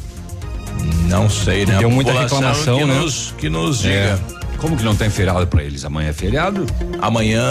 Não 1.07 1.30
sei, 1.30 1.65
né? 1.65 1.78
Deu 1.78 1.89
muita 1.91 2.11
reclamação, 2.11 2.80
que 2.80 2.86
né? 2.86 2.93
nos- 2.99 3.34
que 3.38 3.49
nos 3.49 3.86
É. 3.86 4.17
Como 4.58 4.76
que 4.76 4.84
não 4.84 4.95
tem 4.95 5.10
feriado 5.10 5.45
pra 5.47 5.64
eles? 5.64 5.86
Amanhã 5.86 6.10
é 6.10 6.14
feriado? 6.14 6.66
Amanhã 6.99 7.43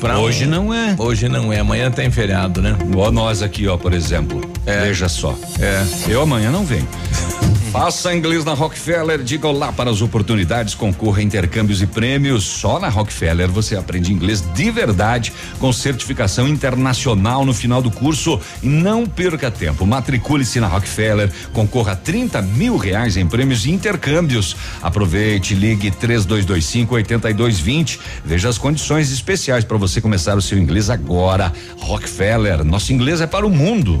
pra 0.00 0.18
Hoje 0.18 0.46
não 0.46 0.72
é. 0.72 0.94
Hoje 0.98 1.28
não 1.28 1.52
é, 1.52 1.60
amanhã 1.60 1.90
tem 1.90 2.10
feriado, 2.10 2.60
né? 2.60 2.76
Ó, 2.96 3.10
nós 3.10 3.42
aqui, 3.42 3.66
ó, 3.66 3.76
por 3.76 3.92
exemplo. 3.92 4.40
Veja 4.64 5.08
só. 5.08 5.36
É. 5.60 5.84
Eu 6.10 6.22
amanhã 6.22 6.50
não 6.50 6.64
venho. 6.64 6.86
Faça 7.74 8.14
inglês 8.14 8.44
na 8.44 8.54
Rockefeller, 8.54 9.20
diga 9.20 9.48
olá 9.48 9.72
para 9.72 9.90
as 9.90 10.00
oportunidades, 10.00 10.76
concorra 10.76 11.18
a 11.18 11.22
intercâmbios 11.24 11.82
e 11.82 11.88
prêmios. 11.88 12.44
Só 12.44 12.78
na 12.78 12.88
Rockefeller 12.88 13.50
você 13.50 13.74
aprende 13.74 14.12
inglês 14.12 14.44
de 14.54 14.70
verdade, 14.70 15.32
com 15.58 15.72
certificação 15.72 16.46
internacional 16.46 17.44
no 17.44 17.52
final 17.52 17.82
do 17.82 17.90
curso. 17.90 18.40
Não 18.62 19.04
perca 19.04 19.50
tempo. 19.50 19.84
Matricule-se 19.84 20.60
na 20.60 20.68
Rockefeller, 20.68 21.32
concorra 21.52 21.94
a 21.94 21.96
30 21.96 22.42
mil 22.42 22.76
reais 22.76 23.16
em 23.16 23.26
prêmios 23.26 23.66
e 23.66 23.72
intercâmbios. 23.72 24.54
Aproveite, 24.80 25.52
ligue 25.52 25.90
3225 25.90 26.94
8220. 26.94 27.98
Veja 28.24 28.50
as 28.50 28.56
condições 28.56 29.10
especiais 29.10 29.64
para 29.64 29.76
você 29.76 30.00
começar 30.00 30.38
o 30.38 30.42
seu 30.42 30.56
inglês 30.56 30.90
agora. 30.90 31.52
Rockefeller, 31.80 32.62
nosso 32.62 32.92
inglês 32.92 33.20
é 33.20 33.26
para 33.26 33.44
o 33.44 33.50
mundo. 33.50 34.00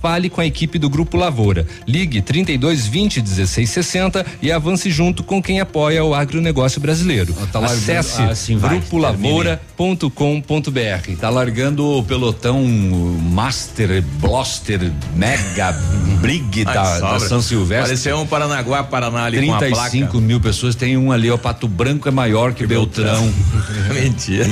Fale 0.00 0.30
com 0.30 0.40
a 0.40 0.46
equipe 0.46 0.78
do 0.78 0.88
Grupo 0.88 1.16
Lavoura. 1.16 1.66
Ligue 1.86 2.22
32 2.22 2.86
20 2.86 3.20
16 3.20 3.68
60 3.68 4.26
e 4.40 4.50
avance 4.50 4.90
junto 4.90 5.22
com 5.22 5.42
quem 5.42 5.60
apoia 5.60 6.02
o 6.04 6.14
agronegócio 6.14 6.80
brasileiro. 6.80 7.34
tá 7.52 7.58
Acesse 7.60 8.22
Ah, 8.22 8.68
grupolavoura.com.br. 8.68 11.16
Tá 11.20 11.28
largando 11.28 11.98
o 11.98 12.02
pelotão 12.02 12.62
Master, 12.64 14.02
Bloster, 14.20 14.90
Mega, 15.14 15.72
Brig 16.20 16.64
da, 16.64 16.98
da. 16.98 17.20
São 17.20 17.42
Silvestre. 17.42 17.88
Parecia 17.88 18.16
um 18.16 18.26
Paranaguá, 18.26 18.82
Paraná 18.84 19.24
ali 19.24 19.46
com 19.46 19.54
a 19.54 19.58
placa. 19.58 19.90
35 19.90 20.20
mil 20.20 20.40
pessoas, 20.40 20.74
tem 20.74 20.96
um 20.96 21.12
ali, 21.12 21.30
o 21.30 21.38
Pato 21.38 21.68
Branco 21.68 22.08
é 22.08 22.10
maior 22.10 22.54
que, 22.54 22.66
Beltrão. 22.66 23.30
Mentira. 23.92 24.48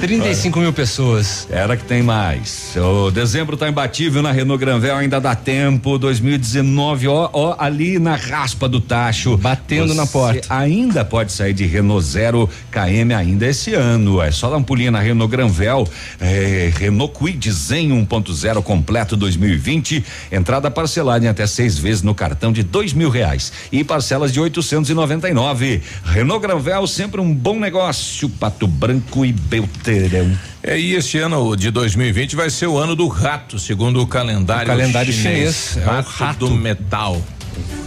35 0.00 0.58
mil 0.60 0.72
pessoas. 0.72 1.46
Era 1.50 1.76
que 1.76 1.84
tem 1.84 2.02
mais. 2.02 2.74
O 2.76 3.10
dezembro 3.10 3.56
tá 3.56 3.68
imbatível 3.82 4.22
na 4.22 4.30
Renault 4.30 4.60
Granvel, 4.60 4.96
ainda 4.96 5.20
dá 5.20 5.34
tempo. 5.34 5.98
2019, 5.98 7.08
ó, 7.08 7.28
ó, 7.32 7.56
ali 7.58 7.98
na 7.98 8.14
raspa 8.14 8.68
do 8.68 8.80
tacho. 8.80 9.36
Batendo 9.36 9.92
na 9.92 10.06
porta. 10.06 10.46
Ainda 10.54 11.04
pode 11.04 11.32
sair 11.32 11.52
de 11.52 11.66
Renault 11.66 12.04
Zero 12.04 12.48
KM 12.70 13.12
ainda 13.12 13.44
esse 13.46 13.74
ano. 13.74 14.22
É 14.22 14.30
só 14.30 14.48
dar 14.48 14.56
um 14.56 14.62
pulinho 14.62 14.92
na 14.92 15.00
Renault 15.00 15.30
Granvel. 15.30 15.88
É, 16.20 16.72
Renault 16.76 17.12
Kwid 17.12 17.50
Zen 17.50 17.90
1.0 18.06 18.62
completo 18.62 19.16
2020. 19.16 20.04
Entrada 20.30 20.70
parcelada 20.70 21.24
em 21.24 21.28
até 21.28 21.46
seis 21.46 21.76
vezes 21.76 22.02
no 22.02 22.14
cartão 22.14 22.52
de 22.52 22.62
dois 22.62 22.92
mil 22.92 23.10
reais 23.10 23.52
e 23.72 23.82
parcelas 23.82 24.32
de 24.32 24.38
899. 24.38 25.82
Renault 26.04 26.40
Granvel 26.40 26.86
sempre 26.86 27.20
um 27.20 27.34
bom 27.34 27.58
negócio. 27.58 28.28
Pato 28.28 28.68
Branco 28.68 29.24
e 29.24 29.32
Belterão. 29.32 30.51
É, 30.62 30.78
e 30.78 30.94
este 30.94 31.18
ano 31.18 31.56
de 31.56 31.70
2020 31.70 32.36
vai 32.36 32.48
ser 32.48 32.66
o 32.68 32.78
ano 32.78 32.94
do 32.94 33.08
rato, 33.08 33.58
segundo 33.58 34.00
o 34.00 34.06
calendário, 34.06 34.62
O 34.64 34.66
calendário 34.66 35.12
chinês, 35.12 35.76
é 35.76 35.80
o 35.80 35.84
Rato, 35.84 36.08
rato. 36.10 36.38
do 36.48 36.50
metal. 36.54 37.20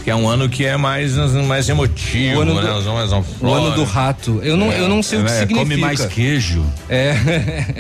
Que 0.03 0.11
é 0.11 0.15
um 0.15 0.28
ano 0.30 0.47
que 0.47 0.63
é 0.63 0.78
mais, 0.78 1.15
mais 1.47 1.67
emotivo, 1.67 2.38
O 2.38 2.41
ano 2.41 2.53
né? 2.53 2.61
do- 2.61 2.93
mais 2.93 3.11
O 3.41 3.47
ano 3.51 3.71
do 3.71 3.84
rato. 3.84 4.39
Eu 4.43 4.55
não, 4.55 4.71
eu 4.71 4.88
não 4.88 5.01
sei 5.01 5.17
o 5.19 5.23
que 5.26 5.32
É, 5.32 5.39
significa. 5.39 5.59
Come 5.61 5.78
mais 5.78 6.05
queijo. 6.05 6.63
É. 6.88 7.15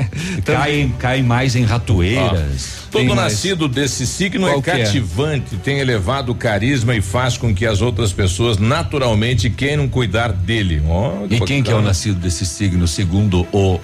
Cai, 0.43 0.91
cai 0.97 1.21
mais 1.21 1.55
em 1.55 1.63
ratoeiras. 1.63 2.85
Todo 2.89 3.13
nascido 3.13 3.67
desse 3.67 4.07
signo 4.07 4.47
Qual 4.47 4.57
é 4.57 4.61
que 4.63 4.69
é? 4.71 4.83
cativante, 4.85 5.55
tem 5.57 5.77
elevado 5.79 6.33
carisma 6.33 6.95
e 6.95 7.01
faz 7.01 7.37
com 7.37 7.53
que 7.53 7.65
as 7.67 7.81
outras 7.81 8.11
pessoas 8.11 8.57
naturalmente 8.57 9.49
queiram 9.51 9.87
cuidar 9.87 10.31
dele. 10.31 10.81
Ó, 10.87 11.25
E 11.29 11.39
quem 11.41 11.61
que 11.61 11.69
é 11.69 11.75
o 11.75 11.81
nascido 11.81 12.19
desse 12.19 12.45
signo, 12.47 12.87
segundo 12.87 13.45
o 13.51 13.79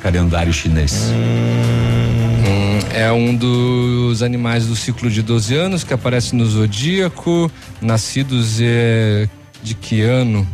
calendário 0.00 0.52
chinês? 0.52 1.10
Hum, 1.10 2.78
é 2.94 3.10
um 3.12 3.34
dos 3.34 4.22
animais 4.22 4.66
do 4.66 4.76
ciclo 4.76 5.10
de 5.10 5.22
12 5.22 5.54
anos 5.54 5.84
que 5.84 5.92
aparece 5.92 6.34
no 6.34 6.46
zodíaco. 6.46 7.50
Nascidos 7.80 8.58
é 8.60 9.28
de 9.62 9.74
que 9.74 10.00
ano? 10.02 10.46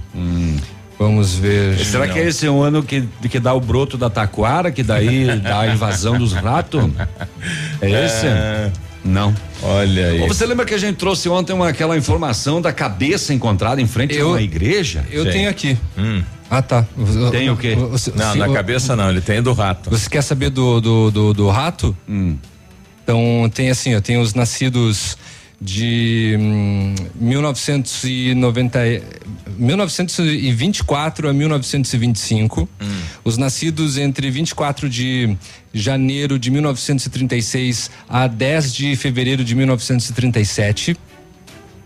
Vamos 0.99 1.35
ver. 1.35 1.77
Será 1.79 2.09
que 2.09 2.19
esse 2.19 2.47
é 2.47 2.51
o 2.51 2.63
ano 2.63 2.83
que, 2.83 3.07
que 3.29 3.41
dá 3.41 3.53
o 3.53 3.61
broto 3.61 3.99
da 3.99 4.09
taquara, 4.09 4.71
que 4.71 4.83
daí 4.83 5.27
dá 5.41 5.61
a 5.61 5.67
invasão 5.69 6.19
dos 6.19 6.33
ratos? 6.33 6.85
É 7.83 8.07
esse? 8.07 8.27
É. 8.27 8.73
Não. 9.05 9.35
Olha 9.63 10.09
aí. 10.09 10.27
Você 10.29 10.47
lembra 10.47 10.65
que 10.65 10.73
a 10.75 10.79
gente 10.79 10.97
trouxe 10.97 11.29
ontem 11.29 11.53
uma, 11.53 11.69
aquela 11.69 11.97
informação 11.97 12.61
da 12.63 12.73
cabeça 12.73 13.35
encontrada 13.35 13.81
em 13.81 13.87
frente 13.87 14.15
a 14.15 14.21
Eu- 14.21 14.31
uma 14.31 14.41
igreja? 14.43 15.05
Eu 15.11 15.25
Sim. 15.27 15.31
tenho 15.31 15.51
aqui. 15.51 15.77
Hum. 15.99 16.23
Ah, 16.51 16.63
tá. 16.63 16.87
Tem 17.31 17.51
o 17.51 17.57
quê? 17.57 17.75
Você- 17.75 18.13
Não, 18.15 18.33
se- 18.33 18.39
na 18.39 18.47
o- 18.49 18.53
cabeça 18.55 18.95
não, 18.97 19.11
ele 19.11 19.21
tem 19.21 19.43
do 19.43 19.53
rato. 19.53 19.91
Você 19.91 20.09
quer 20.09 20.23
saber 20.23 20.51
do, 20.51 20.81
do, 20.81 21.11
do, 21.11 21.33
do 21.35 21.49
rato? 21.51 21.97
Hum. 22.09 22.37
Então 23.03 23.51
tem 23.53 23.69
assim, 23.71 23.95
ó, 23.95 24.01
tem 24.01 24.17
os 24.19 24.33
nascidos 24.35 25.19
de 25.61 26.37
hum, 26.39 26.95
1990, 27.15 28.87
e- 28.87 29.03
1924 29.59 31.29
a 31.29 31.33
1925, 31.33 32.69
os 33.25 33.37
nascidos 33.37 33.97
entre 33.99 34.31
24 34.31 34.89
de 34.89 35.37
janeiro 35.75 36.39
de 36.39 36.51
1936 36.51 37.91
a 38.09 38.27
10 38.27 38.72
de 38.72 38.97
fevereiro 38.97 39.45
de 39.45 39.55
1937. 39.55 40.97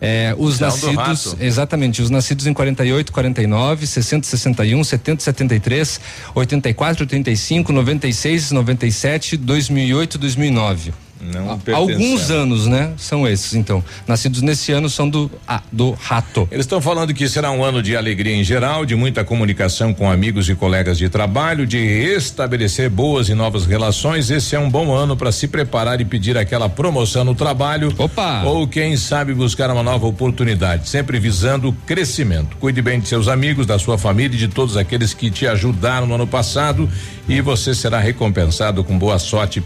É, 0.00 0.32
os 0.38 0.56
Então, 0.56 0.68
do 0.68 0.92
nascidos, 0.92 1.36
exatamente, 1.40 2.00
os 2.00 2.08
nascidos 2.08 2.46
em 2.46 2.52
48, 2.52 3.10
49, 3.10 3.86
60, 3.86 4.26
61, 4.28 4.84
70, 4.84 5.22
73, 5.24 6.00
84, 6.34 7.02
85, 7.02 7.72
96, 7.72 8.52
97, 8.52 9.36
2008, 9.36 10.18
2009. 10.18 10.92
Não 11.20 11.58
pertencemos. 11.58 12.02
Alguns 12.02 12.30
anos, 12.30 12.66
né? 12.66 12.92
São 12.96 13.26
esses, 13.26 13.54
então. 13.54 13.82
Nascidos 14.06 14.42
nesse 14.42 14.72
ano 14.72 14.88
são 14.88 15.08
do, 15.08 15.30
ah, 15.46 15.62
do 15.72 15.90
rato. 15.92 16.48
Eles 16.50 16.64
estão 16.64 16.80
falando 16.80 17.12
que 17.12 17.28
será 17.28 17.50
um 17.50 17.64
ano 17.64 17.82
de 17.82 17.96
alegria 17.96 18.34
em 18.34 18.44
geral, 18.44 18.86
de 18.86 18.94
muita 18.94 19.24
comunicação 19.24 19.92
com 19.92 20.10
amigos 20.10 20.48
e 20.48 20.54
colegas 20.54 20.96
de 20.96 21.08
trabalho, 21.08 21.66
de 21.66 21.78
estabelecer 21.78 22.88
boas 22.88 23.28
e 23.28 23.34
novas 23.34 23.66
relações. 23.66 24.30
Esse 24.30 24.54
é 24.54 24.58
um 24.58 24.70
bom 24.70 24.92
ano 24.92 25.16
para 25.16 25.32
se 25.32 25.48
preparar 25.48 26.00
e 26.00 26.04
pedir 26.04 26.36
aquela 26.36 26.68
promoção 26.68 27.24
no 27.24 27.34
trabalho. 27.34 27.92
Opa! 27.98 28.42
Ou 28.44 28.66
quem 28.68 28.96
sabe 28.96 29.34
buscar 29.34 29.70
uma 29.70 29.82
nova 29.82 30.06
oportunidade, 30.06 30.88
sempre 30.88 31.18
visando 31.18 31.70
o 31.70 31.72
crescimento. 31.72 32.56
Cuide 32.58 32.80
bem 32.80 33.00
de 33.00 33.08
seus 33.08 33.28
amigos, 33.28 33.66
da 33.66 33.78
sua 33.78 33.98
família 33.98 34.36
e 34.36 34.38
de 34.38 34.48
todos 34.48 34.76
aqueles 34.76 35.12
que 35.12 35.30
te 35.30 35.46
ajudaram 35.46 36.06
no 36.06 36.14
ano 36.14 36.26
passado 36.26 36.88
e 37.28 37.40
você 37.40 37.74
será 37.74 37.98
recompensado 37.98 38.82
com 38.82 38.98
boa 38.98 39.18
sorte. 39.18 39.62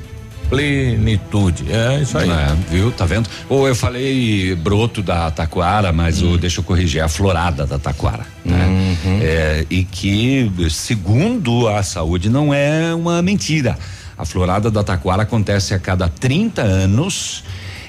Plenitude. 0.52 1.64
É 1.72 2.02
isso 2.02 2.18
aí. 2.18 2.28
É, 2.28 2.54
viu? 2.68 2.92
Tá 2.92 3.06
vendo? 3.06 3.28
Ou 3.48 3.66
eu 3.66 3.74
falei 3.74 4.54
broto 4.54 5.02
da 5.02 5.30
taquara, 5.30 5.92
mas 5.92 6.20
o, 6.20 6.36
deixa 6.36 6.60
eu 6.60 6.64
corrigir, 6.64 7.00
é 7.00 7.04
a 7.04 7.08
florada 7.08 7.66
da 7.66 7.78
taquara. 7.78 8.26
Né? 8.44 8.96
É, 9.22 9.66
e 9.70 9.82
que, 9.82 10.52
segundo 10.68 11.68
a 11.68 11.82
saúde, 11.82 12.28
não 12.28 12.52
é 12.52 12.94
uma 12.94 13.22
mentira. 13.22 13.78
A 14.18 14.26
florada 14.26 14.70
da 14.70 14.84
taquara 14.84 15.22
acontece 15.22 15.72
a 15.72 15.78
cada 15.78 16.06
30 16.06 16.60
anos 16.60 17.42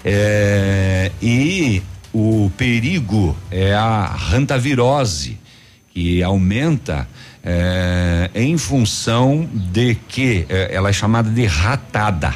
é, 0.06 1.12
e 1.22 1.84
o 2.14 2.50
perigo 2.56 3.36
é 3.52 3.74
a 3.74 4.16
hantavirose, 4.32 5.38
que 5.94 6.24
aumenta 6.24 7.08
é, 7.44 8.30
em 8.34 8.58
função 8.58 9.50
de 9.54 9.96
que 10.08 10.46
é, 10.48 10.74
ela 10.74 10.90
é 10.90 10.94
chamada 10.94 11.30
de 11.30 11.46
ratada. 11.46 12.34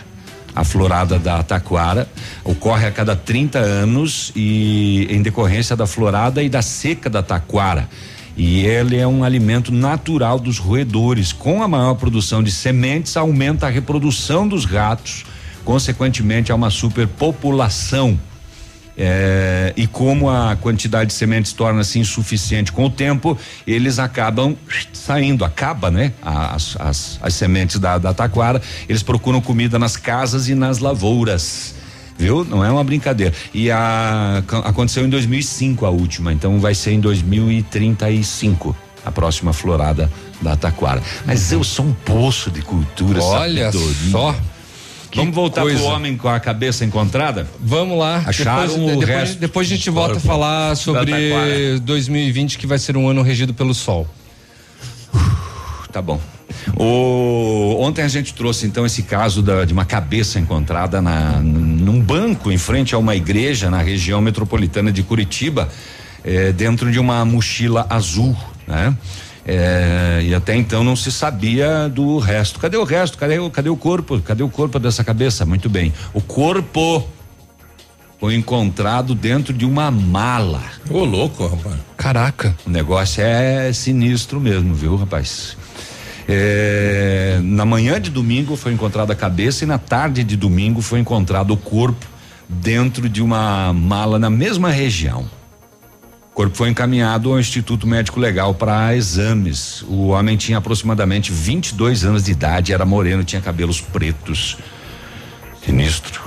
A 0.57 0.63
florada 0.63 1.19
da 1.19 1.43
taquara 1.43 2.09
ocorre 2.43 2.87
a 2.87 2.91
cada 2.91 3.15
30 3.15 3.59
anos 3.59 4.31
e 4.35 5.05
em 5.07 5.21
decorrência 5.21 5.75
da 5.75 5.85
florada 5.85 6.41
e 6.41 6.49
da 6.49 6.63
seca 6.63 7.11
da 7.11 7.21
taquara. 7.21 7.87
E 8.35 8.65
ele 8.65 8.97
é 8.97 9.07
um 9.07 9.23
alimento 9.23 9.71
natural 9.71 10.39
dos 10.39 10.57
roedores. 10.57 11.31
Com 11.31 11.61
a 11.61 11.67
maior 11.67 11.93
produção 11.93 12.41
de 12.41 12.49
sementes, 12.49 13.15
aumenta 13.15 13.67
a 13.67 13.69
reprodução 13.69 14.47
dos 14.47 14.65
ratos. 14.65 15.25
Consequentemente, 15.63 16.51
há 16.51 16.55
uma 16.55 16.71
superpopulação. 16.71 18.19
É, 18.97 19.73
e 19.77 19.85
como 19.85 20.29
a 20.29 20.55
quantidade 20.55 21.09
de 21.09 21.13
sementes 21.13 21.53
torna-se 21.53 21.99
insuficiente 21.99 22.71
com 22.71 22.85
o 22.85 22.89
tempo, 22.89 23.37
eles 23.67 23.99
acabam 23.99 24.55
saindo, 24.91 25.45
acaba, 25.45 25.91
né? 25.91 26.13
As, 26.21 26.75
as, 26.79 27.19
as 27.21 27.33
sementes 27.35 27.77
da, 27.77 27.97
da 27.99 28.13
taquara, 28.13 28.61
eles 28.89 29.03
procuram 29.03 29.39
comida 29.39 29.77
nas 29.77 29.95
casas 29.95 30.49
e 30.49 30.55
nas 30.55 30.79
lavouras 30.79 31.75
viu? 32.17 32.43
Não 32.43 32.65
é 32.65 32.71
uma 32.71 32.83
brincadeira. 32.83 33.31
E 33.53 33.69
a, 33.69 34.43
aconteceu 34.63 35.05
em 35.05 35.09
2005 35.09 35.85
a 35.85 35.89
última, 35.89 36.33
então 36.33 36.59
vai 36.59 36.73
ser 36.73 36.91
em 36.93 36.99
2035 36.99 38.75
a 39.05 39.11
próxima 39.11 39.53
florada 39.53 40.11
da 40.41 40.55
taquara. 40.55 41.01
Mas 41.25 41.51
eu 41.51 41.63
sou 41.63 41.85
um 41.85 41.93
poço 41.93 42.51
de 42.51 42.61
cultura. 42.61 43.21
Olha 43.21 43.71
sabedoria. 43.71 44.11
só. 44.11 44.35
Vamos 45.15 45.33
voltar 45.33 45.61
coisa. 45.61 45.79
pro 45.79 45.87
homem 45.87 46.15
com 46.17 46.27
a 46.27 46.39
cabeça 46.39 46.83
encontrada? 46.85 47.47
Vamos 47.59 47.97
lá. 47.97 48.23
Acharam 48.25 48.67
depois, 48.67 48.81
o 48.81 48.85
depois, 48.99 49.07
resto. 49.07 49.39
depois 49.39 49.67
a 49.67 49.69
gente 49.69 49.89
volta 49.89 50.17
a 50.17 50.19
falar 50.19 50.75
sobre 50.75 51.79
2020 51.81 52.57
que 52.57 52.67
vai 52.67 52.77
ser 52.77 52.95
um 52.97 53.07
ano 53.07 53.21
regido 53.21 53.53
pelo 53.53 53.73
sol. 53.73 54.07
Tá 55.91 56.01
bom. 56.01 56.19
O, 56.75 57.77
ontem 57.79 58.01
a 58.03 58.07
gente 58.07 58.33
trouxe 58.33 58.65
então 58.67 58.85
esse 58.85 59.03
caso 59.03 59.41
da- 59.41 59.65
de 59.65 59.73
uma 59.73 59.85
cabeça 59.85 60.39
encontrada 60.39 61.01
na, 61.01 61.39
num 61.39 61.99
banco 61.99 62.51
em 62.51 62.57
frente 62.57 62.93
a 62.93 62.97
uma 62.97 63.15
igreja 63.15 63.69
na 63.69 63.81
região 63.81 64.21
metropolitana 64.21 64.91
de 64.91 65.01
Curitiba, 65.03 65.69
eh, 66.23 66.51
dentro 66.51 66.91
de 66.91 66.99
uma 66.99 67.23
mochila 67.25 67.85
azul, 67.89 68.35
né? 68.67 68.95
Eh, 69.49 70.23
e 70.25 70.35
até 70.35 70.55
então 70.57 70.83
não 70.83 70.95
se 70.95 71.09
sabia 71.11 71.87
do 71.87 72.17
resto. 72.17 72.59
Cadê 72.59 72.75
o 72.75 72.83
resto? 72.83 73.17
Cadê, 73.17 73.39
o- 73.39 73.49
cadê 73.49 73.69
o 73.69 73.77
corpo? 73.77 74.19
Cadê 74.19 74.43
o 74.43 74.49
corpo 74.49 74.77
dessa 74.77 75.03
cabeça? 75.05 75.45
Muito 75.45 75.69
bem. 75.69 75.93
O 76.13 76.19
corpo 76.19 77.07
foi 78.19 78.35
encontrado 78.35 79.15
dentro 79.15 79.53
de 79.53 79.63
uma 79.65 79.89
mala. 79.89 80.61
Ô, 80.89 81.05
louco, 81.05 81.47
rapaz. 81.47 81.77
Caraca. 81.95 82.55
O 82.65 82.69
negócio 82.69 83.23
é 83.23 83.71
sinistro 83.71 84.39
mesmo, 84.41 84.73
viu, 84.73 84.95
rapaz? 84.97 85.55
É, 86.27 87.39
na 87.41 87.63
manhã 87.63 88.01
de 88.01 88.09
domingo 88.09 88.57
foi 88.57 88.73
encontrada 88.73 89.13
a 89.13 89.15
cabeça 89.15 89.63
e 89.63 89.67
na 89.67 89.77
tarde 89.77 90.25
de 90.25 90.35
domingo 90.35 90.81
foi 90.81 90.99
encontrado 90.99 91.51
o 91.51 91.57
corpo 91.57 92.05
dentro 92.49 93.07
de 93.07 93.21
uma 93.21 93.71
mala 93.71 94.19
na 94.19 94.29
mesma 94.29 94.69
região. 94.71 95.25
O 96.37 96.41
corpo 96.45 96.55
foi 96.55 96.69
encaminhado 96.69 97.31
ao 97.31 97.39
Instituto 97.39 97.87
Médico 97.87 98.19
Legal 98.19 98.53
para 98.53 98.95
exames. 98.95 99.81
O 99.87 100.09
homem 100.09 100.37
tinha 100.37 100.59
aproximadamente 100.59 101.31
22 101.31 102.05
anos 102.05 102.25
de 102.25 102.31
idade, 102.31 102.71
era 102.71 102.85
moreno, 102.85 103.23
tinha 103.23 103.41
cabelos 103.41 103.81
pretos. 103.81 104.55
Sinistro. 105.65 106.21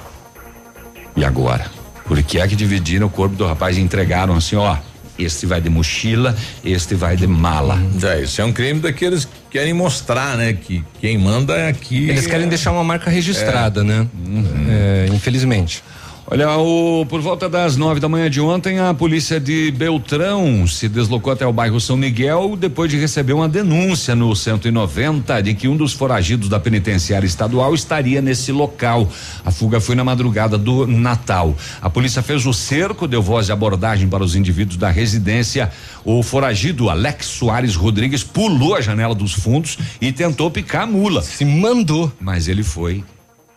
E 1.15 1.25
agora? 1.25 1.65
Por 2.07 2.21
que 2.25 2.41
é 2.41 2.49
que 2.49 2.57
dividiram 2.57 3.07
o 3.07 3.11
corpo 3.11 3.37
do 3.37 3.47
rapaz 3.47 3.79
e 3.79 3.81
entregaram 3.81 4.35
assim, 4.35 4.57
ó? 4.57 4.79
Este 5.17 5.47
vai 5.47 5.61
de 5.61 5.71
mochila, 5.71 6.37
este 6.65 6.97
vai 6.97 7.15
de 7.15 7.29
mala. 7.29 7.81
É, 8.03 8.23
isso 8.23 8.41
é 8.41 8.45
um 8.45 8.53
crime 8.53 8.81
daqueles 8.81 9.27
que 9.27 9.31
querem 9.49 9.73
mostrar, 9.73 10.37
né? 10.37 10.55
Que 10.55 10.85
quem 11.01 11.19
manda 11.19 11.55
é 11.55 11.69
aqui. 11.69 12.11
Eles 12.11 12.27
querem 12.27 12.49
deixar 12.49 12.73
uma 12.73 12.83
marca 12.83 13.09
registrada, 13.09 13.85
né? 13.85 14.09
É, 14.69 15.09
infelizmente. 15.15 15.85
Olha, 16.33 16.57
o, 16.59 17.05
por 17.07 17.21
volta 17.21 17.49
das 17.49 17.77
nove 17.77 17.99
da 17.99 18.09
manhã 18.09 18.31
de 18.31 18.41
ontem, 18.41 18.79
a 18.79 18.95
polícia 18.95 19.41
de 19.41 19.73
Beltrão 19.73 20.65
se 20.65 20.89
deslocou 20.89 21.33
até 21.33 21.45
o 21.45 21.53
bairro 21.53 21.81
São 21.81 21.97
Miguel 21.97 22.57
depois 22.57 22.89
de 22.89 22.97
receber 22.97 23.33
uma 23.33 23.49
denúncia 23.49 24.15
no 24.15 24.37
190 24.37 25.43
de 25.43 25.55
que 25.55 25.67
um 25.67 25.77
dos 25.77 25.93
foragidos 25.93 26.49
da 26.49 26.61
penitenciária 26.61 27.27
estadual 27.27 27.75
estaria 27.75 28.23
nesse 28.23 28.53
local. 28.53 29.11
A 29.45 29.51
fuga 29.51 29.81
foi 29.81 29.97
na 29.97 30.05
madrugada 30.05 30.57
do 30.57 30.87
Natal. 30.87 31.53
A 31.83 31.91
polícia 31.91 32.23
fez 32.23 32.47
o 32.47 32.53
cerco, 32.53 33.09
deu 33.09 33.21
voz 33.21 33.47
de 33.47 33.53
abordagem 33.53 34.09
para 34.09 34.23
os 34.23 34.37
indivíduos 34.37 34.77
da 34.77 34.89
residência. 34.89 35.73
O 36.05 36.23
foragido 36.23 36.89
Alex 36.89 37.27
Soares 37.27 37.75
Rodrigues 37.75 38.23
pulou 38.23 38.77
a 38.77 38.81
janela 38.81 39.17
dos 39.17 39.33
fundos 39.33 39.77
e 40.01 40.13
tentou 40.13 40.49
picar 40.49 40.83
a 40.83 40.87
mula. 40.87 41.23
Se 41.23 41.45
mandou. 41.45 42.13
Mas 42.21 42.47
ele 42.47 42.63
foi 42.63 43.03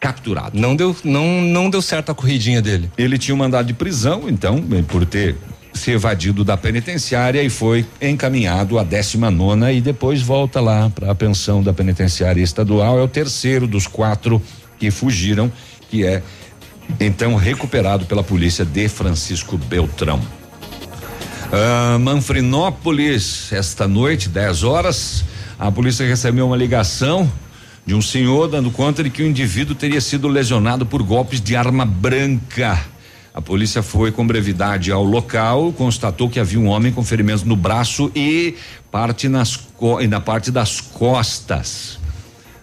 capturado. 0.03 0.59
Não 0.59 0.75
deu, 0.75 0.93
não, 1.01 1.41
não 1.41 1.69
deu 1.69 1.81
certo 1.81 2.11
a 2.11 2.13
corridinha 2.13 2.61
dele. 2.61 2.91
Ele 2.97 3.17
tinha 3.17 3.33
um 3.33 3.37
mandado 3.37 3.67
de 3.67 3.73
prisão, 3.73 4.27
então, 4.27 4.61
eh, 4.73 4.83
por 4.85 5.05
ter 5.05 5.37
se 5.73 5.91
evadido 5.91 6.43
da 6.43 6.57
penitenciária 6.57 7.41
e 7.41 7.49
foi 7.49 7.85
encaminhado 8.01 8.77
à 8.77 8.83
19 8.83 9.33
nona 9.33 9.71
e 9.71 9.79
depois 9.79 10.21
volta 10.21 10.59
lá 10.59 10.89
para 10.89 11.09
a 11.09 11.15
pensão 11.15 11.63
da 11.63 11.71
penitenciária 11.71 12.41
estadual. 12.41 12.99
É 12.99 13.01
o 13.01 13.07
terceiro 13.07 13.65
dos 13.65 13.87
quatro 13.87 14.41
que 14.77 14.91
fugiram, 14.91 15.49
que 15.89 16.05
é 16.05 16.21
então 16.99 17.35
recuperado 17.35 18.05
pela 18.05 18.21
polícia 18.21 18.65
de 18.65 18.89
Francisco 18.89 19.57
Beltrão. 19.57 20.19
Ah, 21.49 21.97
Manfrinópolis, 21.97 23.53
esta 23.53 23.87
noite, 23.87 24.27
10 24.27 24.63
horas, 24.63 25.23
a 25.57 25.71
polícia 25.71 26.05
recebeu 26.05 26.45
uma 26.45 26.57
ligação 26.57 27.31
de 27.85 27.93
um 27.93 28.01
senhor 28.01 28.47
dando 28.47 28.71
conta 28.71 29.03
de 29.03 29.09
que 29.09 29.21
o 29.21 29.27
indivíduo 29.27 29.75
teria 29.75 29.99
sido 29.99 30.27
lesionado 30.27 30.85
por 30.85 31.03
golpes 31.03 31.41
de 31.41 31.55
arma 31.55 31.85
branca. 31.85 32.79
A 33.33 33.41
polícia 33.41 33.81
foi 33.81 34.11
com 34.11 34.25
brevidade 34.25 34.91
ao 34.91 35.03
local, 35.03 35.73
constatou 35.73 36.29
que 36.29 36.39
havia 36.39 36.59
um 36.59 36.67
homem 36.67 36.91
com 36.93 37.03
ferimentos 37.03 37.43
no 37.43 37.55
braço 37.55 38.11
e 38.15 38.55
parte 38.91 39.27
nas 39.27 39.59
e 39.99 40.07
na 40.07 40.21
parte 40.21 40.51
das 40.51 40.79
costas. 40.79 41.99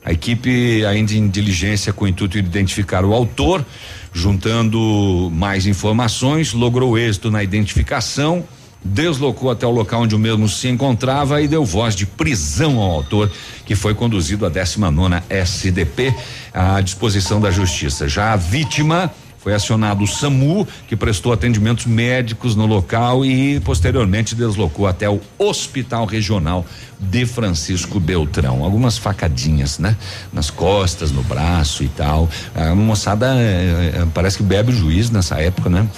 A 0.02 0.12
equipe 0.12 0.84
ainda 0.86 1.12
em 1.12 1.28
diligência 1.28 1.92
com 1.92 2.04
o 2.04 2.08
intuito 2.08 2.40
de 2.40 2.48
identificar 2.48 3.04
o 3.04 3.12
autor, 3.12 3.66
juntando 4.12 5.30
mais 5.32 5.66
informações, 5.66 6.54
logrou 6.54 6.96
êxito 6.96 7.30
na 7.30 7.42
identificação, 7.42 8.44
deslocou 8.82 9.50
até 9.50 9.66
o 9.66 9.70
local 9.70 10.02
onde 10.02 10.14
o 10.14 10.18
mesmo 10.18 10.48
se 10.48 10.68
encontrava 10.68 11.40
e 11.42 11.48
deu 11.48 11.64
voz 11.64 11.94
de 11.94 12.06
prisão 12.06 12.78
ao 12.78 12.90
autor, 12.90 13.30
que 13.66 13.74
foi 13.74 13.94
conduzido 13.94 14.46
à 14.46 14.48
19 14.48 14.94
nona 14.94 15.22
SDP 15.28 16.14
à 16.52 16.80
disposição 16.80 17.40
da 17.40 17.50
justiça. 17.50 18.08
Já 18.08 18.32
a 18.32 18.36
vítima 18.36 19.12
foi 19.42 19.54
acionado 19.54 20.04
o 20.04 20.06
SAMU, 20.06 20.68
que 20.86 20.94
prestou 20.94 21.32
atendimentos 21.32 21.86
médicos 21.86 22.54
no 22.54 22.66
local 22.66 23.24
e 23.24 23.58
posteriormente 23.60 24.34
deslocou 24.34 24.86
até 24.86 25.08
o 25.08 25.20
Hospital 25.38 26.04
Regional 26.04 26.64
de 26.98 27.24
Francisco 27.24 27.98
Beltrão. 27.98 28.62
Algumas 28.62 28.98
facadinhas, 28.98 29.78
né? 29.78 29.96
Nas 30.30 30.50
costas, 30.50 31.10
no 31.10 31.22
braço 31.22 31.82
e 31.82 31.88
tal. 31.88 32.28
A 32.54 32.74
moçada 32.74 33.34
eh, 33.36 33.92
eh, 33.94 34.06
parece 34.12 34.36
que 34.36 34.42
bebe 34.42 34.70
o 34.72 34.74
juiz 34.74 35.10
nessa 35.10 35.40
época, 35.40 35.70
né? 35.70 35.88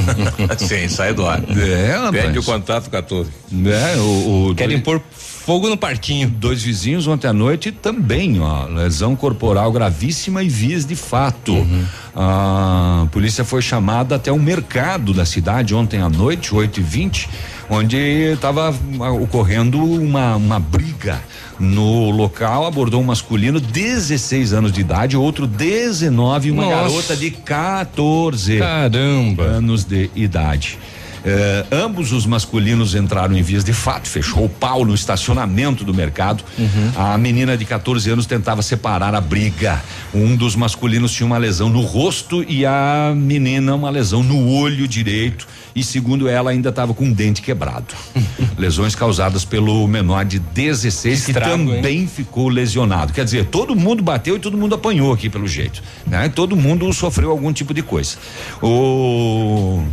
Sim, 0.56 0.88
sai 0.88 1.12
do 1.12 1.26
ar. 1.26 1.42
É, 1.50 1.92
rapaz. 1.92 2.24
Pede 2.24 2.38
o 2.38 2.42
contato 2.42 2.88
14. 2.88 3.30
É, 3.66 3.96
o, 3.98 4.50
o 4.50 4.54
Querem 4.54 4.80
pôr 4.80 5.02
fogo 5.48 5.70
no 5.70 5.78
parquinho. 5.78 6.28
Dois 6.28 6.62
vizinhos 6.62 7.06
ontem 7.06 7.26
à 7.26 7.32
noite 7.32 7.72
também, 7.72 8.38
ó, 8.38 8.66
lesão 8.66 9.16
corporal 9.16 9.72
gravíssima 9.72 10.42
e 10.42 10.48
vias 10.48 10.84
de 10.84 10.94
fato. 10.94 11.54
Uhum. 11.54 11.86
A 12.14 13.06
polícia 13.10 13.46
foi 13.46 13.62
chamada 13.62 14.16
até 14.16 14.30
o 14.30 14.38
mercado 14.38 15.14
da 15.14 15.24
cidade 15.24 15.74
ontem 15.74 16.02
à 16.02 16.08
noite, 16.10 16.54
8 16.54 16.80
e 16.80 16.82
20 16.82 17.28
onde 17.70 17.96
estava 17.96 18.74
ocorrendo 19.22 19.82
uma, 19.82 20.36
uma 20.36 20.58
briga 20.58 21.20
no 21.58 22.10
local, 22.10 22.66
abordou 22.66 23.00
um 23.00 23.04
masculino, 23.04 23.58
16 23.58 24.52
anos 24.52 24.72
de 24.72 24.82
idade, 24.82 25.16
outro 25.16 25.46
19 25.46 26.48
e 26.48 26.50
uma 26.50 26.64
Nossa. 26.64 26.76
garota 26.76 27.16
de 27.16 27.30
14 27.30 28.58
Caramba. 28.58 29.44
anos 29.44 29.84
de 29.84 30.10
idade. 30.14 30.78
Eh, 31.28 31.66
ambos 31.70 32.10
os 32.10 32.24
masculinos 32.24 32.94
entraram 32.94 33.36
em 33.36 33.42
vias 33.42 33.62
de 33.62 33.74
fato, 33.74 34.08
fechou 34.08 34.46
o 34.46 34.48
pau 34.48 34.82
no 34.82 34.94
estacionamento 34.94 35.84
do 35.84 35.92
mercado. 35.92 36.42
A 36.96 37.18
menina 37.18 37.54
de 37.54 37.66
14 37.66 38.10
anos 38.10 38.24
tentava 38.24 38.62
separar 38.62 39.14
a 39.14 39.20
briga. 39.20 39.82
Um 40.14 40.34
dos 40.34 40.56
masculinos 40.56 41.12
tinha 41.12 41.26
uma 41.26 41.36
lesão 41.36 41.68
no 41.68 41.82
rosto 41.82 42.42
e 42.48 42.64
a 42.64 43.12
menina 43.14 43.74
uma 43.74 43.90
lesão 43.90 44.22
no 44.22 44.48
olho 44.48 44.88
direito. 44.88 45.46
E 45.76 45.84
segundo 45.84 46.28
ela, 46.28 46.50
ainda 46.50 46.70
estava 46.70 46.94
com 46.94 47.04
um 47.04 47.12
dente 47.12 47.42
quebrado. 47.42 47.94
Lesões 48.56 48.94
causadas 48.94 49.44
pelo 49.44 49.86
menor 49.86 50.24
de 50.24 50.38
16, 50.38 51.26
que 51.26 51.30
hein? 51.32 51.38
também 51.38 52.06
ficou 52.06 52.48
lesionado. 52.48 53.12
Quer 53.12 53.24
dizer, 53.24 53.44
todo 53.46 53.76
mundo 53.76 54.02
bateu 54.02 54.36
e 54.36 54.38
todo 54.38 54.56
mundo 54.56 54.74
apanhou 54.74 55.12
aqui 55.12 55.28
pelo 55.28 55.46
jeito. 55.46 55.82
Né? 56.06 56.30
Todo 56.30 56.56
mundo 56.56 56.90
sofreu 56.94 57.30
algum 57.30 57.52
tipo 57.52 57.74
de 57.74 57.82
coisa. 57.82 58.16
O. 58.62 59.84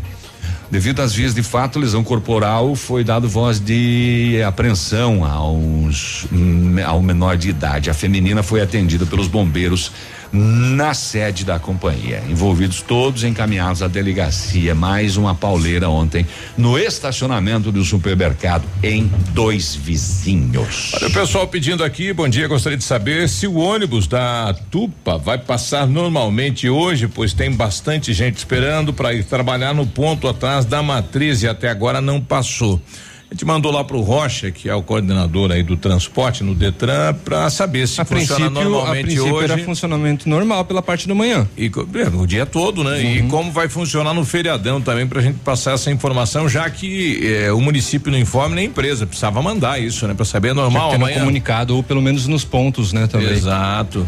Devido 0.69 1.01
às 1.01 1.13
vias 1.13 1.33
de 1.33 1.43
fato, 1.43 1.79
lesão 1.79 2.03
corporal, 2.03 2.75
foi 2.75 3.03
dado 3.03 3.29
voz 3.29 3.59
de 3.59 4.41
apreensão 4.45 5.23
aos, 5.23 6.25
hum, 6.31 6.75
ao 6.83 7.01
menor 7.01 7.37
de 7.37 7.49
idade. 7.49 7.89
A 7.89 7.93
feminina 7.93 8.41
foi 8.41 8.61
atendida 8.61 9.05
pelos 9.05 9.27
bombeiros 9.27 9.91
na 10.35 10.93
sede 10.93 11.45
da 11.45 11.57
companhia. 11.57 12.21
Envolvidos 12.29 12.81
todos 12.81 13.23
encaminhados 13.23 13.81
à 13.81 13.87
delegacia. 13.87 14.75
Mais 14.75 15.15
uma 15.15 15.33
pauleira 15.33 15.89
ontem 15.89 16.25
no 16.57 16.77
estacionamento 16.77 17.71
do 17.71 17.83
supermercado 17.83 18.65
em 18.83 19.09
dois 19.33 19.73
vizinhos. 19.73 20.91
Olha 20.93 21.07
o 21.07 21.13
pessoal 21.13 21.47
pedindo 21.47 21.83
aqui, 21.83 22.11
bom 22.11 22.27
dia, 22.27 22.47
gostaria 22.47 22.77
de 22.77 22.83
saber 22.83 23.29
se 23.29 23.47
o 23.47 23.55
ônibus 23.55 24.07
da 24.07 24.53
Tupa 24.69 25.17
vai 25.17 25.37
passar 25.37 25.87
normalmente 25.87 26.69
hoje, 26.69 27.07
pois 27.07 27.33
tem 27.33 27.51
bastante 27.51 28.13
gente 28.13 28.37
esperando 28.37 28.93
para 28.93 29.13
ir 29.13 29.23
trabalhar 29.23 29.73
no 29.73 29.87
ponto 29.87 30.27
atrás 30.27 30.65
da 30.65 30.83
matriz 30.83 31.41
e 31.43 31.47
até 31.47 31.69
agora 31.69 32.01
não 32.01 32.19
passou. 32.19 32.81
A 33.29 33.33
gente 33.33 33.43
mandou 33.43 33.71
lá 33.71 33.83
pro 33.83 33.99
Rocha, 34.01 34.51
que 34.51 34.69
é 34.69 34.75
o 34.75 34.83
coordenador 34.83 35.51
aí 35.51 35.63
do 35.63 35.75
transporte 35.75 36.43
no 36.43 36.53
Detran, 36.53 37.13
para 37.25 37.49
saber 37.49 37.87
se 37.87 37.99
a 37.99 38.05
funciona 38.05 38.35
princípio, 38.51 38.69
normalmente 38.69 38.99
a 38.99 39.03
princípio 39.03 39.33
hoje. 39.33 39.51
era 39.51 39.57
funcionamento 39.63 40.29
normal 40.29 40.63
pela 40.63 40.81
parte 40.81 41.07
da 41.07 41.15
manhã. 41.15 41.47
E 41.57 41.65
é, 41.95 42.07
o 42.15 42.25
dia 42.27 42.45
todo, 42.45 42.83
né? 42.83 43.01
E 43.03 43.21
Uhum. 43.21 43.27
como 43.29 43.51
vai 43.51 43.67
funcionar 43.67 44.13
no 44.13 44.23
feriadão 44.23 44.79
também 44.79 45.07
pra 45.07 45.21
gente 45.21 45.39
passar 45.39 45.73
essa 45.73 45.89
informação, 45.89 46.47
já 46.47 46.69
que 46.69 47.19
eh, 47.25 47.51
o 47.51 47.59
município 47.59 48.11
não 48.11 48.19
informa 48.19 48.55
nem 48.55 48.65
a 48.65 48.67
empresa, 48.67 49.07
precisava 49.07 49.41
mandar 49.41 49.81
isso, 49.81 50.07
né? 50.07 50.13
Pra 50.13 50.23
saber 50.23 50.49
é 50.49 50.53
normal 50.53 50.93
amanhã. 50.93 51.19
comunicado, 51.19 51.75
ou 51.75 51.81
pelo 51.81 52.01
menos 52.03 52.27
nos 52.27 52.45
pontos, 52.45 52.93
né, 52.93 53.07
também. 53.07 53.31
Exato. 53.31 54.07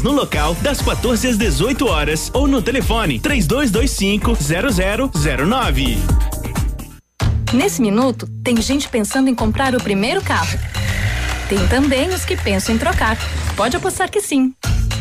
no 0.00 0.12
local 0.12 0.54
das 0.62 0.80
14 0.80 1.28
às 1.28 1.36
18 1.36 1.86
horas 1.86 2.30
ou 2.32 2.46
no 2.46 2.62
telefone 2.62 3.18
3225 3.18 4.38
0009. 5.12 5.98
Nesse 7.52 7.82
minuto, 7.82 8.26
tem 8.42 8.62
gente 8.62 8.88
pensando 8.88 9.28
em 9.28 9.34
comprar 9.34 9.74
o 9.74 9.82
primeiro 9.82 10.22
carro. 10.22 10.58
Tem 11.48 11.66
também 11.66 12.08
os 12.08 12.24
que 12.24 12.34
pensam 12.34 12.74
em 12.74 12.78
trocar. 12.78 13.18
Pode 13.54 13.76
apostar 13.76 14.10
que 14.10 14.22
sim. 14.22 14.54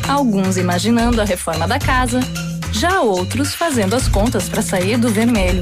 Alguns 0.06 0.58
imaginando 0.58 1.22
a 1.22 1.24
reforma 1.24 1.66
da 1.66 1.80
casa, 1.80 2.20
já 2.74 3.00
outros 3.00 3.54
fazendo 3.56 3.96
as 3.96 4.10
contas 4.10 4.50
para 4.50 4.62
sair 4.62 4.98
do 4.98 5.08
vermelho. 5.08 5.62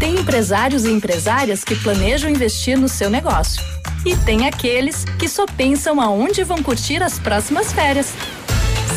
Tem 0.00 0.14
empresários 0.14 0.84
e 0.84 0.90
empresárias 0.90 1.62
que 1.62 1.76
planejam 1.76 2.30
investir 2.30 2.76
no 2.76 2.88
seu 2.88 3.10
negócio. 3.10 3.62
E 4.04 4.16
tem 4.16 4.46
aqueles 4.46 5.04
que 5.18 5.28
só 5.28 5.44
pensam 5.44 6.00
aonde 6.00 6.42
vão 6.42 6.62
curtir 6.62 7.02
as 7.02 7.18
próximas 7.18 7.72
férias. 7.72 8.14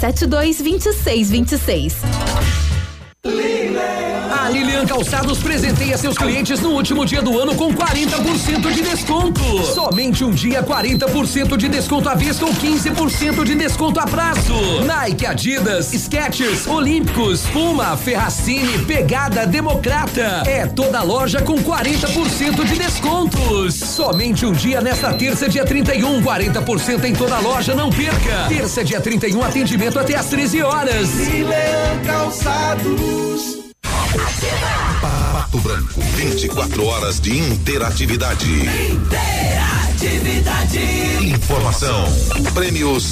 3272 0.00 0.84
2626. 0.84 3.65
Lilian 4.48 4.86
Calçados 4.86 5.38
presenteia 5.38 5.96
seus 5.98 6.16
clientes 6.16 6.60
no 6.60 6.70
último 6.70 7.04
dia 7.04 7.20
do 7.20 7.38
ano 7.38 7.54
com 7.54 7.72
40% 7.74 8.72
de 8.72 8.82
desconto. 8.82 9.40
Somente 9.74 10.24
um 10.24 10.30
dia, 10.30 10.62
40% 10.62 11.56
de 11.56 11.68
desconto 11.68 12.08
à 12.08 12.14
vista 12.14 12.44
ou 12.44 12.52
15% 12.52 13.44
de 13.44 13.54
desconto 13.54 13.98
a 13.98 14.06
prazo. 14.06 14.54
Nike, 14.84 15.26
Adidas, 15.26 15.86
Skechers, 15.86 16.66
Olímpicos, 16.66 17.42
Puma, 17.46 17.96
Ferracini, 17.96 18.84
Pegada, 18.84 19.46
Democrata. 19.46 20.42
É 20.46 20.66
toda 20.66 21.02
loja 21.02 21.42
com 21.42 21.56
40% 21.56 22.64
de 22.64 22.78
descontos. 22.78 23.74
Somente 23.74 24.46
um 24.46 24.52
dia 24.52 24.80
nesta 24.80 25.12
terça, 25.14 25.48
dia 25.48 25.64
31, 25.64 26.22
40% 26.22 27.04
em 27.04 27.12
toda 27.12 27.38
loja, 27.40 27.74
não 27.74 27.90
perca. 27.90 28.46
Terça, 28.48 28.84
dia 28.84 29.00
31, 29.00 29.42
atendimento 29.42 29.98
até 29.98 30.14
às 30.14 30.26
13 30.26 30.62
horas. 30.62 31.10
Lilian 31.14 32.02
Calçados. 32.04 33.65
Pato 35.00 35.58
Branco, 35.58 36.00
24 36.16 36.86
horas 36.86 37.20
de 37.20 37.36
interatividade. 37.38 38.46
Interatividade. 38.90 40.78
Informação, 41.22 42.04
prêmios 42.54 43.10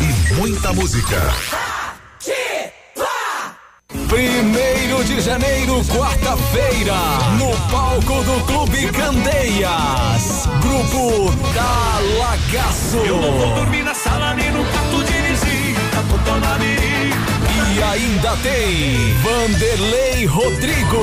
e 0.00 0.34
muita 0.34 0.72
música. 0.72 1.32
Primeiro 4.08 5.04
de 5.04 5.20
janeiro, 5.20 5.82
quarta-feira, 5.86 6.94
no 7.38 7.50
palco 7.70 8.22
do 8.24 8.44
Clube 8.46 8.92
Candeias. 8.92 10.46
Grupo 10.60 11.32
Talagaço. 11.54 12.98
Eu 12.98 13.20
não 13.20 13.32
vou 13.38 13.54
dormir 13.54 13.82
na 13.82 13.94
sala 13.94 14.34
nem 14.34 14.52
no 14.52 14.64
quarto 14.64 15.04
de. 15.04 15.24
Vou 16.08 16.18
tomar 16.18 16.58
E 17.76 17.82
ainda 17.82 18.36
tem 18.36 19.12
Vanderlei 19.14 20.26
Rodrigo. 20.26 21.00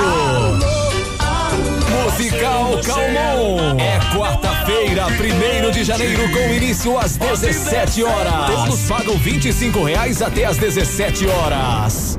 Musical 2.04 2.80
Calmon. 2.82 3.76
É 3.78 3.98
quarta-feira, 4.16 5.04
primeiro 5.18 5.70
de 5.70 5.84
janeiro, 5.84 6.22
com 6.30 6.54
início 6.54 6.96
às 6.98 7.18
17 7.18 8.02
horas. 8.04 8.46
Todos 8.46 8.80
pagam 8.88 9.18
25 9.18 9.84
reais 9.84 10.22
até 10.22 10.46
às 10.46 10.56
17 10.56 11.26
horas. 11.26 12.18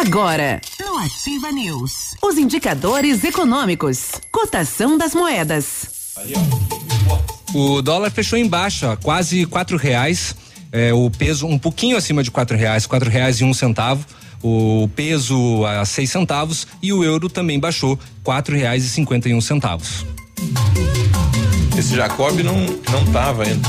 Agora, 0.00 0.60
no 0.80 0.98
Ativa 0.98 1.52
News, 1.52 2.16
os 2.20 2.36
indicadores 2.36 3.22
econômicos, 3.22 4.10
cotação 4.30 4.98
das 4.98 5.14
moedas. 5.14 5.86
O 7.54 7.80
dólar 7.80 8.10
fechou 8.10 8.36
em 8.36 8.48
baixa, 8.48 8.96
quase 8.96 9.46
quatro 9.46 9.76
reais. 9.76 10.34
É, 10.72 10.92
o 10.92 11.08
peso 11.08 11.46
um 11.46 11.56
pouquinho 11.56 11.96
acima 11.96 12.24
de 12.24 12.30
quatro 12.32 12.56
reais, 12.56 12.86
quatro 12.86 13.08
reais 13.08 13.40
e 13.40 13.44
um 13.44 13.54
centavo. 13.54 14.04
O 14.42 14.90
peso 14.96 15.64
a 15.64 15.84
seis 15.84 16.10
centavos 16.10 16.66
e 16.82 16.92
o 16.92 17.04
euro 17.04 17.28
também 17.28 17.60
baixou 17.60 17.96
quatro 18.24 18.56
reais 18.56 18.84
e 18.84 18.88
cinquenta 18.88 19.28
e 19.28 19.34
um 19.34 19.40
centavos. 19.40 20.04
Esse 21.78 21.94
Jacob 21.94 22.40
não 22.40 22.66
não 22.90 23.12
tava 23.12 23.44
ainda. 23.44 23.68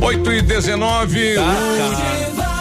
8 0.00 0.32
e 0.32 0.42
19 0.42 1.34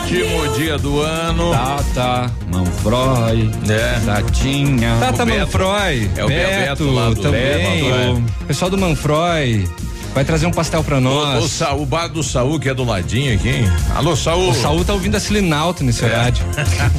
último 0.08 0.48
dia 0.56 0.78
do 0.78 1.02
ano. 1.02 1.52
Tata, 1.52 2.32
Manfroy, 2.50 3.52
é. 3.70 4.00
Tatinha. 4.06 4.96
Tata 5.00 5.26
Beto. 5.26 5.40
Manfroy, 5.40 6.10
É 6.16 6.24
o 6.24 6.28
Beto, 6.28 6.50
Beto 6.50 6.92
lá 6.92 7.10
do 7.10 7.16
também, 7.16 7.84
Beto, 7.84 8.24
o 8.42 8.46
pessoal 8.46 8.72
do 8.72 8.78
Manfroy 8.78 9.68
vai 10.14 10.26
trazer 10.26 10.46
um 10.48 10.52
pastel 10.52 10.84
pra 10.84 10.96
O, 10.96 11.00
o, 11.00 11.02
nós. 11.02 11.52
Sa- 11.52 11.74
o 11.74 11.86
bar 11.86 12.08
do 12.08 12.24
Saul, 12.24 12.60
que 12.60 12.68
é 12.70 12.74
do 12.74 12.84
ladinho 12.84 13.34
aqui. 13.36 13.50
hein? 13.50 13.72
Alô, 13.96 14.16
Saul. 14.16 14.50
O 14.50 14.54
Saúl 14.54 14.84
tá 14.84 14.94
ouvindo 14.94 15.16
a 15.16 15.20
Silinalto 15.20 15.84
nesse 15.84 16.04
É. 16.04 16.08
horário. 16.08 16.38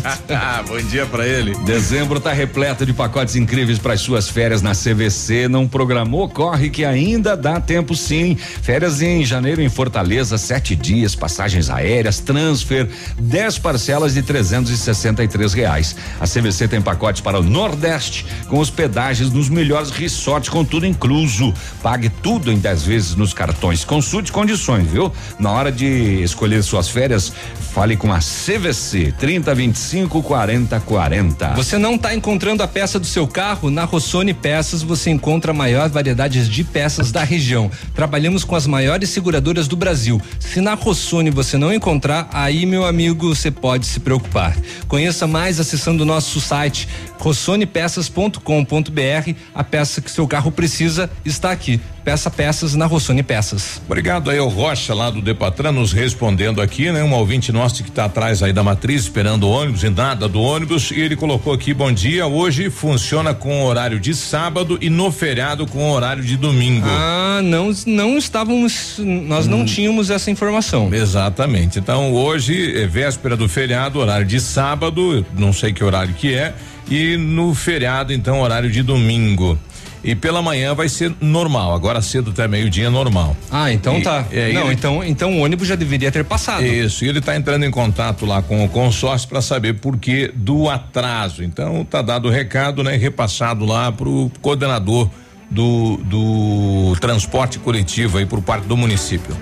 Bom 0.68 0.78
dia 0.89 1.05
pra 1.06 1.26
ele. 1.26 1.55
Dezembro 1.64 2.20
tá 2.20 2.32
repleto 2.32 2.86
de 2.86 2.93
pacotes 2.93 3.35
incríveis 3.36 3.78
para 3.78 3.94
as 3.94 4.01
suas 4.01 4.28
férias 4.28 4.62
na 4.62 4.72
CVC. 4.72 5.48
Não 5.48 5.66
programou? 5.66 6.28
Corre 6.28 6.70
que 6.70 6.85
ainda 6.85 7.36
dá 7.36 7.60
tempo 7.60 7.94
sim. 7.94 8.36
Férias 8.36 9.02
em 9.02 9.24
janeiro 9.24 9.60
em 9.62 9.68
Fortaleza, 9.68 10.39
sete 10.39 10.76
dias, 10.76 11.14
passagens 11.14 11.70
aéreas, 11.70 12.20
transfer, 12.20 12.89
10 13.18 13.59
parcelas 13.59 14.14
de 14.14 14.22
363 14.22 15.52
reais. 15.55 15.97
A 16.20 16.26
CVC 16.26 16.68
tem 16.68 16.80
pacotes 16.80 17.20
para 17.20 17.40
o 17.40 17.43
Nordeste 17.43 18.24
com 18.48 18.59
hospedagens 18.59 19.32
nos 19.32 19.48
melhores 19.48 19.90
resorts 19.90 20.48
com 20.48 20.64
tudo 20.64 20.86
incluso. 20.86 21.52
Pague 21.82 22.09
tudo 22.09 22.52
em 22.52 22.59
10 22.59 22.82
vezes 22.82 22.98
nos 23.15 23.33
cartões. 23.33 23.85
Consulte 23.85 24.33
condições, 24.33 24.89
viu? 24.89 25.12
Na 25.39 25.51
hora 25.51 25.70
de 25.70 26.23
escolher 26.23 26.62
suas 26.62 26.89
férias, 26.89 27.33
fale 27.73 27.97
com 27.97 28.12
a 28.12 28.19
CVC 28.19 29.15
30 29.19 29.55
25 29.55 30.23
40 30.23 30.81
40. 30.81 31.55
Você 31.55 31.79
não 31.79 31.95
está 31.95 32.15
encontrando 32.15 32.62
a 32.62 32.69
peça 32.69 32.99
do 32.99 33.07
seu 33.07 33.27
carro? 33.27 33.70
Na 33.70 33.85
Rossoni 33.85 34.35
Peças 34.35 34.83
você 34.83 35.11
encontra 35.11 35.53
a 35.53 35.55
maior 35.55 35.89
variedade 35.89 36.49
de 36.49 36.65
peças 36.65 37.12
da 37.12 37.23
região. 37.23 37.70
Trabalhamos 37.95 38.45
com 38.45 38.57
as 38.57 38.66
maiores 38.66 39.11
seguradoras 39.11 39.69
do 39.69 39.77
Brasil. 39.77 40.20
Se 40.41 40.61
na 40.61 40.75
Rossoni 40.75 41.31
você 41.31 41.57
não 41.57 41.73
encontrar, 41.73 42.29
aí 42.33 42.66
meu 42.66 42.85
amigo, 42.85 43.35
você 43.35 43.51
pode 43.51 43.87
se 43.87 44.01
preocupar. 44.01 44.57
Conheça 44.87 45.27
mais 45.27 45.61
acessando 45.61 46.03
o 46.03 46.07
nosso 46.07 46.41
site 46.41 46.89
rossonepeças.com.br. 47.19 49.33
A 49.55 49.65
peça 49.65 50.01
que 50.01 50.11
seu 50.11 50.27
carro 50.27 50.51
precisa 50.51 51.11
está 51.25 51.51
aqui. 51.51 51.81
Peça 52.09 52.30
peças 52.30 52.74
na 52.74 52.86
Rossoni 52.86 53.22
Peças. 53.22 53.82
Obrigado 53.85 54.30
aí 54.30 54.39
ao 54.39 54.48
Rocha 54.48 54.94
lá 54.94 55.10
do 55.10 55.20
Depatran 55.20 55.72
nos 55.72 55.93
respondendo 55.93 56.62
aqui, 56.62 56.90
né? 56.90 57.05
Um 57.05 57.12
ouvinte 57.12 57.52
nosso 57.52 57.82
que 57.82 57.90
está 57.90 58.06
atrás 58.06 58.43
aí 58.43 58.51
da 58.51 58.62
matriz 58.62 59.02
esperando 59.02 59.47
o 59.47 59.51
ônibus 59.51 59.85
e 59.85 59.90
nada 59.90 60.26
do 60.26 60.40
ônibus 60.40 60.90
e 60.90 60.98
ele 60.98 61.14
colocou 61.16 61.52
aqui 61.52 61.74
bom 61.74 61.93
dia, 61.93 62.26
hoje 62.26 62.70
funciona 62.70 63.35
com 63.35 63.62
horário 63.62 64.01
de 64.01 64.14
sábado 64.14 64.78
e 64.80 64.89
no 64.89 65.12
feriado 65.12 65.66
com 65.66 65.90
horário 65.90 66.24
de 66.24 66.39
domingo. 66.39 66.86
Ah, 66.89 67.43
não, 67.44 67.70
não 67.86 68.16
estávamos, 68.16 68.94
nós 68.98 69.47
não 69.47 69.66
tínhamos 69.66 70.09
essa 70.09 70.30
informação. 70.30 70.89
Exatamente. 70.90 71.78
Então 71.78 72.14
hoje 72.14 72.74
é 72.74 72.86
véspera 72.86 73.36
do 73.36 73.51
feriado, 73.51 73.98
horário 73.98 74.26
de 74.26 74.40
sábado, 74.40 75.26
não 75.36 75.52
sei 75.52 75.74
que 75.74 75.85
horário 75.85 76.14
que 76.14 76.32
é, 76.32 76.55
e 76.90 77.18
no 77.18 77.55
feriado 77.55 78.14
então 78.14 78.40
horário 78.40 78.70
de 78.70 78.82
domingo. 78.82 79.59
E 80.05 80.15
pela 80.15 80.41
manhã 80.41 80.75
vai 80.75 80.89
ser 80.89 81.12
normal, 81.20 81.75
agora 81.75 82.01
cedo 82.01 82.31
até 82.31 82.47
meio-dia 82.47 82.89
normal. 82.89 83.37
Ah, 83.51 83.73
então 83.73 83.99
E- 83.99 84.03
tá. 84.03 84.25
é, 84.31 84.53
não, 84.53 84.65
ele- 84.66 84.75
então, 84.75 85.05
então 85.05 85.33
o 85.39 85.41
ônibus 85.43 85.66
já 85.66 85.75
deveria 85.75 86.11
ter 86.12 86.25
passado. 86.25 86.65
Isso, 86.65 87.05
e 87.05 87.09
ele 87.09 87.19
está 87.19 87.37
entrando 87.37 87.65
em 87.65 87.70
contato 87.70 88.25
lá 88.25 88.41
com 88.41 88.65
o 88.65 88.69
consórcio 88.69 89.29
para 89.29 89.41
saber 89.43 89.75
por 89.75 89.97
que 89.99 90.31
do 90.35 90.69
atraso. 90.70 91.43
Então 91.43 91.85
tá 91.85 92.01
dado 92.01 92.29
o 92.29 92.31
recado, 92.31 92.83
né? 92.85 92.97
Repassado 92.97 93.65
lá 93.66 93.91
pro 93.91 94.31
coordenador 94.41 95.11
do, 95.51 95.97
do 96.05 96.97
transporte 97.01 97.59
coletivo 97.59 98.19
aí 98.19 98.27
por 98.27 98.41
parte 98.41 98.66
do 98.66 98.77
município. 98.77 99.37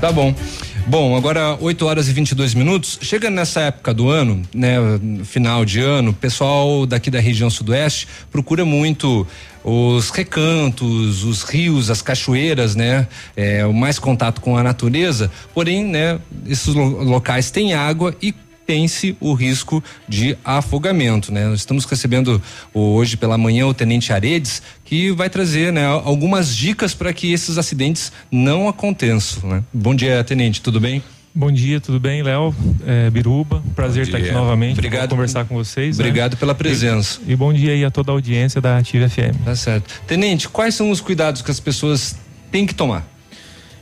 Tá 0.00 0.10
bom. 0.12 0.34
Bom, 0.86 1.14
agora 1.16 1.54
8 1.60 1.84
horas 1.84 2.08
e 2.08 2.12
22 2.14 2.54
minutos. 2.54 2.98
Chega 3.02 3.28
nessa 3.28 3.60
época 3.62 3.92
do 3.92 4.08
ano, 4.08 4.40
né, 4.54 4.76
final 5.24 5.62
de 5.62 5.80
ano, 5.80 6.12
o 6.12 6.14
pessoal 6.14 6.86
daqui 6.86 7.10
da 7.10 7.20
região 7.20 7.50
sudoeste 7.50 8.08
procura 8.32 8.64
muito 8.64 9.26
os 9.68 10.10
recantos, 10.10 11.24
os 11.24 11.42
rios, 11.42 11.90
as 11.90 12.00
cachoeiras, 12.00 12.74
né? 12.74 13.06
É, 13.36 13.66
o 13.66 13.72
mais 13.72 13.98
contato 13.98 14.40
com 14.40 14.56
a 14.56 14.62
natureza. 14.62 15.30
Porém, 15.52 15.84
né, 15.84 16.18
esses 16.46 16.74
lo- 16.74 17.02
locais 17.04 17.50
têm 17.50 17.74
água 17.74 18.14
e 18.22 18.34
tem-se 18.66 19.16
o 19.18 19.32
risco 19.32 19.82
de 20.06 20.36
afogamento, 20.44 21.32
né? 21.32 21.46
Nós 21.46 21.60
estamos 21.60 21.84
recebendo 21.86 22.40
hoje 22.74 23.16
pela 23.16 23.38
manhã 23.38 23.66
o 23.66 23.72
Tenente 23.72 24.12
Aredes, 24.12 24.62
que 24.84 25.10
vai 25.10 25.30
trazer, 25.30 25.72
né, 25.72 25.86
algumas 25.86 26.54
dicas 26.54 26.92
para 26.94 27.12
que 27.12 27.32
esses 27.32 27.56
acidentes 27.56 28.12
não 28.30 28.68
aconteçam, 28.68 29.48
né? 29.48 29.64
Bom 29.72 29.94
dia, 29.94 30.22
Tenente, 30.22 30.60
tudo 30.60 30.78
bem? 30.80 31.02
Bom 31.38 31.52
dia, 31.52 31.80
tudo 31.80 32.00
bem, 32.00 32.20
Léo? 32.20 32.52
É, 32.84 33.08
Biruba, 33.10 33.62
prazer 33.76 34.02
estar 34.02 34.18
aqui 34.18 34.32
novamente. 34.32 34.78
Obrigado. 34.78 35.10
Conversar 35.10 35.44
com 35.44 35.54
vocês. 35.54 35.96
né? 35.96 36.04
Obrigado 36.04 36.36
pela 36.36 36.52
presença. 36.52 37.20
E, 37.28 37.30
e 37.30 37.36
bom 37.36 37.52
dia 37.52 37.74
aí 37.74 37.84
a 37.84 37.92
toda 37.92 38.10
a 38.10 38.14
audiência 38.14 38.60
da 38.60 38.76
Ativa 38.76 39.08
FM. 39.08 39.44
Tá 39.44 39.54
certo. 39.54 40.02
Tenente, 40.04 40.48
quais 40.48 40.74
são 40.74 40.90
os 40.90 41.00
cuidados 41.00 41.40
que 41.40 41.48
as 41.48 41.60
pessoas 41.60 42.16
têm 42.50 42.66
que 42.66 42.74
tomar? 42.74 43.06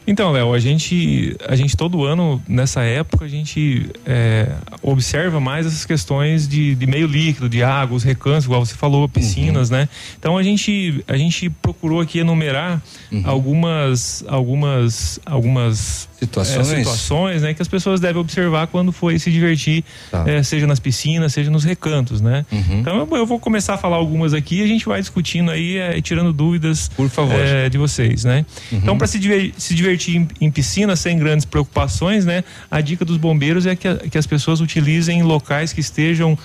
Então, 0.06 0.30
Léo, 0.30 0.52
a 0.52 0.58
gente, 0.60 1.34
a 1.48 1.56
gente 1.56 1.76
todo 1.76 2.04
ano, 2.04 2.40
nessa 2.46 2.82
época, 2.82 3.24
a 3.24 3.28
gente 3.28 3.90
é, 4.04 4.52
observa 4.80 5.40
mais 5.40 5.66
essas 5.66 5.84
questões 5.84 6.46
de, 6.46 6.76
de 6.76 6.86
meio 6.86 7.08
líquido, 7.08 7.48
de 7.48 7.62
água, 7.62 7.96
os 7.96 8.04
recantos, 8.04 8.44
igual 8.44 8.64
você 8.64 8.74
falou, 8.74 9.08
piscinas, 9.08 9.68
né? 9.68 9.88
Então 10.16 10.38
a 10.38 10.44
gente, 10.44 11.02
a 11.08 11.16
gente 11.16 11.50
procurou 11.50 12.00
aqui 12.00 12.20
enumerar 12.20 12.80
algumas, 13.24 14.22
algumas, 14.28 15.18
algumas 15.26 16.08
Situações? 16.18 16.72
é, 16.72 16.76
situações, 16.78 17.42
né, 17.42 17.52
que 17.54 17.60
as 17.62 17.68
pessoas 17.68 18.00
devem 18.00 18.20
observar 18.20 18.66
quando 18.68 18.90
for 18.92 19.18
se 19.18 19.30
divertir, 19.30 19.84
Tá. 20.10 20.24
é, 20.26 20.42
seja 20.42 20.66
nas 20.66 20.80
piscinas, 20.80 21.32
seja 21.32 21.50
nos 21.50 21.62
recantos, 21.64 22.20
né? 22.20 22.44
Então 22.70 22.96
eu, 23.10 23.16
eu 23.18 23.26
vou 23.26 23.38
começar 23.38 23.74
a 23.74 23.78
falar 23.78 23.96
algumas 23.96 24.32
aqui 24.34 24.60
e 24.60 24.62
a 24.62 24.66
gente 24.66 24.86
vai 24.86 25.00
discutindo 25.00 25.50
aí, 25.50 25.76
é, 25.76 25.96
e 25.98 26.02
tirando 26.02 26.32
dúvidas 26.32 26.88
Por 26.96 27.08
favor. 27.10 27.34
é, 27.38 27.68
de 27.68 27.76
vocês, 27.78 28.24
né? 28.24 28.46
Uhum. 28.72 28.78
Então 28.78 28.98
para 28.98 29.06
se, 29.06 29.18
diver- 29.18 29.52
se 29.58 29.74
divertir 29.74 30.16
em, 30.16 30.28
em 30.40 30.50
piscina 30.50 30.96
sem 30.96 31.18
grandes 31.18 31.44
preocupações, 31.44 32.24
né? 32.24 32.44
A 32.70 32.80
dica 32.80 33.04
dos 33.04 33.16
bombeiros 33.18 33.66
é 33.66 33.76
que, 33.76 33.86
a- 33.86 33.96
que 33.96 34.16
as 34.16 34.26
pessoas 34.26 34.60
utilizem 34.60 35.22
locais 35.22 35.72
que 35.72 35.80
estejam 35.80 36.36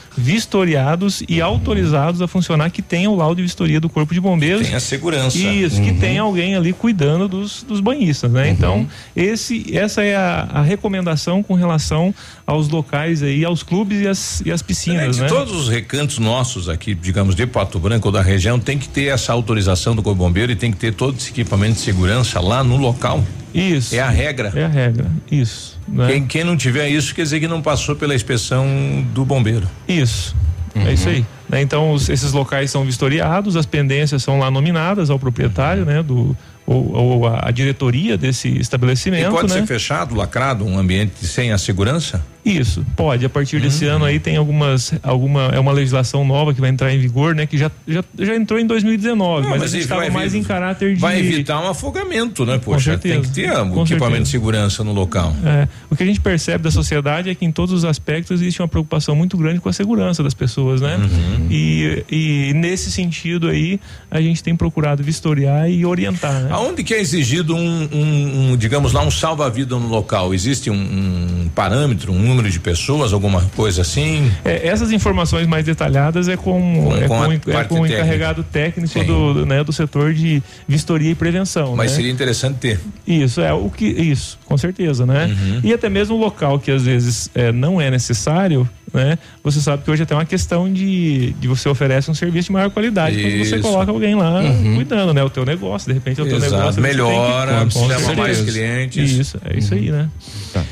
vistoriados 0.46 1.24
e 1.30 1.40
autorizados 1.42 2.22
a 2.22 2.28
funcionar, 2.28 2.70
que 2.72 2.82
tenham 2.82 3.14
o 3.14 3.16
laudo 3.16 3.36
de 3.38 3.44
vistoria 3.44 3.80
do 3.80 3.90
corpo 3.90 4.14
de 4.14 4.20
bombeiros. 4.20 4.68
Tem 4.68 4.76
a 4.76 4.80
segurança. 4.80 5.38
Isso, 5.38 5.82
que 5.82 5.92
Uhum. 5.92 6.00
tem 6.00 6.18
alguém 6.18 6.56
ali 6.56 6.74
cuidando 6.74 7.28
dos, 7.28 7.64
dos 7.64 7.80
banhistas, 7.80 8.32
né? 8.32 8.50
Então, 8.50 8.88
esse, 9.16 9.61
essa 9.72 10.04
é 10.04 10.16
a, 10.16 10.48
a 10.54 10.62
recomendação 10.62 11.42
com 11.44 11.54
relação 11.54 12.14
aos 12.46 12.70
locais 12.70 13.22
aí, 13.24 13.44
aos 13.46 13.64
clubes 13.64 14.02
e 14.02 14.08
as, 14.08 14.42
e 14.46 14.52
as 14.52 14.62
piscinas, 14.62 15.16
De 15.18 15.22
né? 15.24 15.28
todos 15.28 15.54
os 15.54 15.70
recantos 15.70 16.18
nossos 16.20 16.68
aqui, 16.70 16.94
digamos, 16.96 17.36
de 17.36 17.46
Pato 17.46 17.80
Branco 17.80 18.08
ou 18.08 18.12
da 18.12 18.22
região, 18.22 18.60
tem 18.60 18.78
que 18.78 18.88
ter 18.90 19.06
essa 19.06 19.32
autorização 19.34 19.96
do 19.96 20.02
Corpo 20.02 20.20
Bombeiro 20.20 20.52
e 20.52 20.56
tem 20.56 20.72
que 20.72 20.78
ter 20.78 20.94
todo 20.94 21.18
esse 21.18 21.30
equipamento 21.30 21.74
de 21.74 21.80
segurança 21.82 22.40
lá 22.40 22.64
no 22.64 22.78
local. 22.78 23.24
Isso. 23.54 23.94
É 23.96 24.00
a 24.00 24.10
regra. 24.10 24.52
É 24.56 24.64
a 24.64 24.68
regra, 24.70 25.12
isso. 25.30 25.78
né? 25.88 26.08
Quem, 26.08 26.26
quem 26.28 26.44
não 26.44 26.56
tiver 26.56 26.88
isso 26.90 27.14
quer 27.14 27.24
dizer 27.24 27.40
que 27.40 27.48
não 27.48 27.62
passou 27.62 27.96
pela 27.96 28.16
inspeção 28.16 28.66
do 29.14 29.26
bombeiro. 29.26 29.68
Isso. 29.88 30.34
Uhum. 30.74 30.88
É 30.88 30.94
isso 30.94 31.10
aí. 31.10 31.26
né? 31.50 31.62
Então, 31.62 31.92
os- 31.92 32.08
esses 32.08 32.32
locais 32.32 32.72
são 32.72 32.86
vistoriados, 32.86 33.58
as 33.58 33.66
pendências 33.66 34.24
são 34.24 34.40
lá 34.40 34.50
nominadas 34.50 35.10
ao 35.10 35.20
proprietário, 35.20 35.84
né? 35.86 36.02
Do, 36.02 36.36
ou, 36.72 36.94
ou 36.94 37.28
a, 37.28 37.48
a 37.48 37.52
diretoria 37.52 38.18
desse 38.18 38.48
estabelecimento. 38.60 39.28
E 39.28 39.32
pode 39.32 39.54
né? 39.54 39.60
ser 39.60 39.66
fechado, 39.66 40.16
lacrado, 40.16 40.66
um 40.66 40.78
ambiente 40.78 41.26
sem 41.26 41.52
a 41.52 41.58
segurança? 41.58 42.24
Isso, 42.44 42.84
pode. 42.96 43.24
A 43.24 43.30
partir 43.30 43.60
desse 43.62 43.86
Uhum. 43.86 43.96
ano 43.96 44.06
aí 44.06 44.20
tem 44.20 44.36
algumas, 44.36 44.94
alguma, 45.04 45.52
é 45.54 45.60
uma 45.60 45.72
legislação 45.72 46.26
nova 46.26 46.54
que 46.54 46.60
vai 46.60 46.70
entrar 46.70 46.92
em 46.92 47.00
vigor, 47.00 47.36
né? 47.36 47.46
Que 47.46 47.58
já, 47.58 47.70
já, 47.88 48.04
já 48.18 48.36
entrou 48.36 48.60
em 48.60 48.66
2019, 48.66 49.44
Não, 49.44 49.50
mas, 49.52 49.60
mas 49.60 49.62
a 49.62 49.66
gente 49.68 49.76
ele 49.76 49.84
estava 49.84 50.10
mais 50.10 50.34
em 50.34 50.44
caráter 50.44 50.96
de. 50.96 51.00
Vai 51.00 51.20
evitar 51.20 51.62
um 51.62 51.70
afogamento, 51.70 52.46
né? 52.46 52.58
Poxa, 52.58 52.98
tem 52.98 53.22
que 53.22 53.30
ter 53.30 53.52
um 53.52 53.84
equipamento 53.84 53.86
certeza. 53.88 54.24
de 54.24 54.30
segurança 54.30 54.84
no 54.84 54.92
local. 54.92 55.36
É, 55.46 55.68
o 55.90 55.96
que 55.96 56.02
a 56.02 56.06
gente 56.06 56.20
percebe 56.20 56.64
da 56.64 56.72
sociedade 56.72 57.30
é 57.30 57.36
que 57.36 57.46
em 57.46 57.52
todos 57.52 57.74
os 57.74 57.86
aspectos 57.86 58.42
existe 58.42 58.60
uma 58.62 58.68
preocupação 58.68 59.16
muito 59.16 59.38
grande 59.38 59.60
com 59.60 59.70
a 59.70 59.74
segurança 59.74 60.24
das 60.24 60.34
pessoas, 60.34 60.82
né? 60.82 60.98
Uhum. 60.98 61.48
E, 61.50 62.04
e 62.10 62.54
nesse 62.56 62.92
sentido 62.92 63.50
aí 63.50 63.80
a 64.10 64.20
gente 64.20 64.42
tem 64.42 64.56
procurado 64.56 65.04
vistoriar 65.04 65.70
e 65.70 65.86
orientar, 65.86 66.42
né? 66.42 66.50
Aonde 66.62 66.84
que 66.84 66.94
é 66.94 67.00
exigido 67.02 67.56
um, 67.56 67.90
um- 67.92 68.52
um, 68.52 68.58
digamos 68.58 68.94
lá, 68.94 69.02
um 69.04 69.10
salva-vida 69.10 69.76
no 69.78 69.88
local? 69.88 70.32
Existe 70.34 70.70
um, 70.70 70.76
um 70.76 71.50
parâmetro, 71.56 72.12
um 72.12 72.20
número 72.20 72.50
de 72.52 72.60
pessoas, 72.60 73.14
alguma 73.14 73.42
coisa 73.56 73.82
assim? 73.82 74.32
É, 74.46 74.68
essas 74.68 74.92
informações 74.92 75.48
mais 75.48 75.66
detalhadas 75.66 76.28
é 76.28 76.38
com, 76.38 76.52
Com- 76.86 76.96
é 76.96 77.08
com 77.08 77.18
com, 77.18 77.24
é 77.24 77.38
com 77.38 77.76
o 77.76 77.78
técnica. 77.82 77.94
encarregado 77.96 78.44
técnico 78.44 78.94
Sim. 78.94 79.04
do, 79.06 79.34
do, 79.34 79.46
né, 79.46 79.64
do 79.64 79.74
setor 79.74 80.14
de 80.14 80.42
vistoria 80.68 81.10
e 81.12 81.16
prevenção. 81.16 81.76
Mas 81.76 81.92
né? 81.92 81.96
seria 81.98 82.12
interessante 82.12 82.58
ter. 82.58 82.80
Isso, 83.08 83.42
é 83.42 83.52
o 83.54 83.70
que. 83.70 83.86
Isso, 83.86 84.38
com 84.46 84.56
certeza, 84.58 85.06
né? 85.06 85.26
Uhum. 85.26 85.62
E 85.64 85.74
até 85.74 85.90
mesmo 85.90 86.16
o 86.16 86.20
local 86.20 86.60
que 86.60 86.70
às 86.70 86.84
vezes 86.84 87.30
é, 87.34 87.52
não 87.52 87.82
é 87.82 87.90
necessário, 87.90 88.70
né? 88.94 89.18
Você 89.44 89.60
sabe 89.62 89.84
que 89.84 89.92
hoje 89.92 90.04
até 90.04 90.14
é 90.14 90.18
uma 90.18 90.26
questão 90.26 90.72
de, 90.72 91.32
de 91.40 91.48
você 91.48 91.68
oferece 91.70 92.10
um 92.12 92.14
serviço 92.14 92.48
de 92.48 92.52
maior 92.54 92.70
qualidade 92.70 93.22
quando 93.22 93.38
você 93.46 93.60
coloca 93.60 93.92
alguém 93.92 94.16
lá 94.16 94.42
Uhum. 94.42 94.76
cuidando, 94.76 95.14
né? 95.14 95.24
O 95.24 95.30
teu 95.30 95.46
negócio, 95.46 95.88
de 95.88 95.94
repente 95.94 96.20
é 96.20 96.24
o 96.24 96.28
teu 96.28 96.38
Exato, 96.38 96.52
negócio. 96.54 96.74
você 96.74 96.82
tem 96.82 96.92
que- 96.92 96.98
melhora, 96.98 97.68
com 97.74 97.88
leva 97.88 98.00
certeza. 98.02 98.22
mais 98.22 98.42
clientes. 98.42 99.12
Isso, 99.12 99.38
é 99.46 99.58
isso 99.58 99.74
aí, 99.74 99.90
né? 99.92 100.10
Tá. 100.54 100.64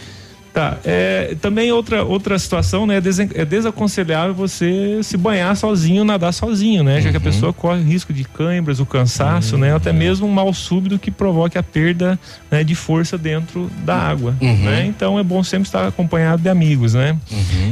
É, 0.84 1.36
também 1.42 1.72
outra, 1.72 2.04
outra 2.04 2.38
situação, 2.40 2.86
né? 2.86 2.98
É, 2.98 3.42
é 3.42 3.46
desaconselhável 3.46 4.34
você 4.34 5.00
se 5.04 5.18
banhar 5.18 5.56
sozinho, 5.56 6.04
nadar 6.04 6.34
sozinho, 6.34 6.84
né? 6.84 7.02
Já 7.02 7.12
que 7.12 7.18
a 7.18 7.22
pessoa 7.22 7.54
corre 7.54 7.82
risco 7.82 8.12
de 8.12 8.24
câimbras, 8.24 8.80
o 8.80 8.86
cansaço, 8.86 9.58
né? 9.58 9.76
Até 9.76 9.94
mesmo 9.94 10.28
um 10.28 10.32
mal 10.32 10.54
súbito 10.54 10.98
que 10.98 11.12
provoque 11.12 11.58
a 11.58 11.64
perda 11.64 12.20
né, 12.50 12.64
de 12.64 12.76
força 12.76 13.18
dentro 13.18 13.70
da 13.84 13.96
água, 13.96 14.36
né? 14.42 14.86
Então 14.86 15.20
é 15.20 15.24
bom 15.24 15.44
sempre 15.44 15.68
estar 15.68 15.88
acompanhado 15.88 16.42
de 16.42 16.50
amigos, 16.50 16.94
né? 16.94 17.18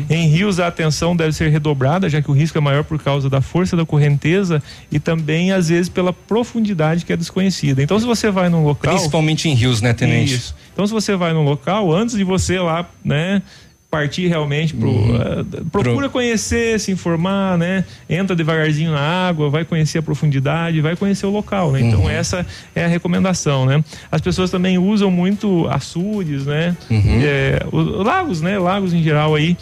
Em 0.10 0.28
rios 0.28 0.60
a 0.60 0.68
atenção 0.68 1.16
deve 1.16 1.34
ser 1.34 1.50
redobrada, 1.50 2.10
já 2.10 2.22
que 2.22 2.30
o 2.30 2.34
risco 2.34 2.58
é 2.58 2.62
maior 2.62 2.84
por 2.84 3.02
causa 3.02 3.30
da 3.30 3.42
força 3.42 3.76
da 3.76 3.86
correnteza 3.86 4.62
e 4.92 5.00
também 5.00 5.52
às 5.52 5.70
vezes 5.70 5.90
pela 5.90 6.14
profundidade 6.14 7.06
que 7.06 7.14
é 7.14 7.18
desconhecida. 7.18 7.82
Então 7.82 8.00
se 8.00 8.06
você 8.06 8.30
vai 8.30 8.50
num 8.50 8.64
local 8.64 8.94
Principalmente 8.94 9.50
em 9.50 9.54
rios, 9.54 9.82
né, 9.82 9.94
Tenente? 9.94 10.36
isso. 10.36 10.56
Então, 10.78 10.86
se 10.86 10.94
você 10.94 11.16
vai 11.16 11.34
num 11.34 11.42
local, 11.44 11.92
antes 11.92 12.16
de 12.16 12.24
você 12.24 12.60
lá, 12.60 12.88
né? 13.04 13.42
Partir 13.90 14.28
realmente 14.28 14.76
pro. 14.76 14.92
eh, 14.92 15.62
procura 15.72 16.08
conhecer, 16.08 16.80
se 16.80 16.92
informar, 16.92 17.58
né? 17.58 17.84
Entra 18.08 18.36
devagarzinho 18.36 18.92
na 18.92 19.00
água, 19.00 19.50
vai 19.50 19.66
conhecer 19.66 19.98
a 19.98 20.04
profundidade, 20.04 20.80
vai 20.80 20.96
conhecer 20.96 21.26
o 21.26 21.32
local, 21.32 21.72
né? 21.72 21.82
Então, 21.82 22.02
Uhum. 22.02 22.10
essa 22.12 22.46
é 22.76 22.86
a 22.86 22.88
recomendação, 22.88 23.66
né? 23.66 23.84
As 24.12 24.22
pessoas 24.22 24.52
também 24.52 24.78
usam 24.78 25.10
muito 25.10 25.68
açudes, 25.68 26.46
né? 26.46 26.78
Uhum. 26.92 27.22
Eh, 27.24 27.60
os 27.72 28.06
lagos, 28.06 28.40
né? 28.40 28.60
Lagos 28.60 28.94
em 28.94 29.02
geral 29.02 29.34
aí 29.34 29.58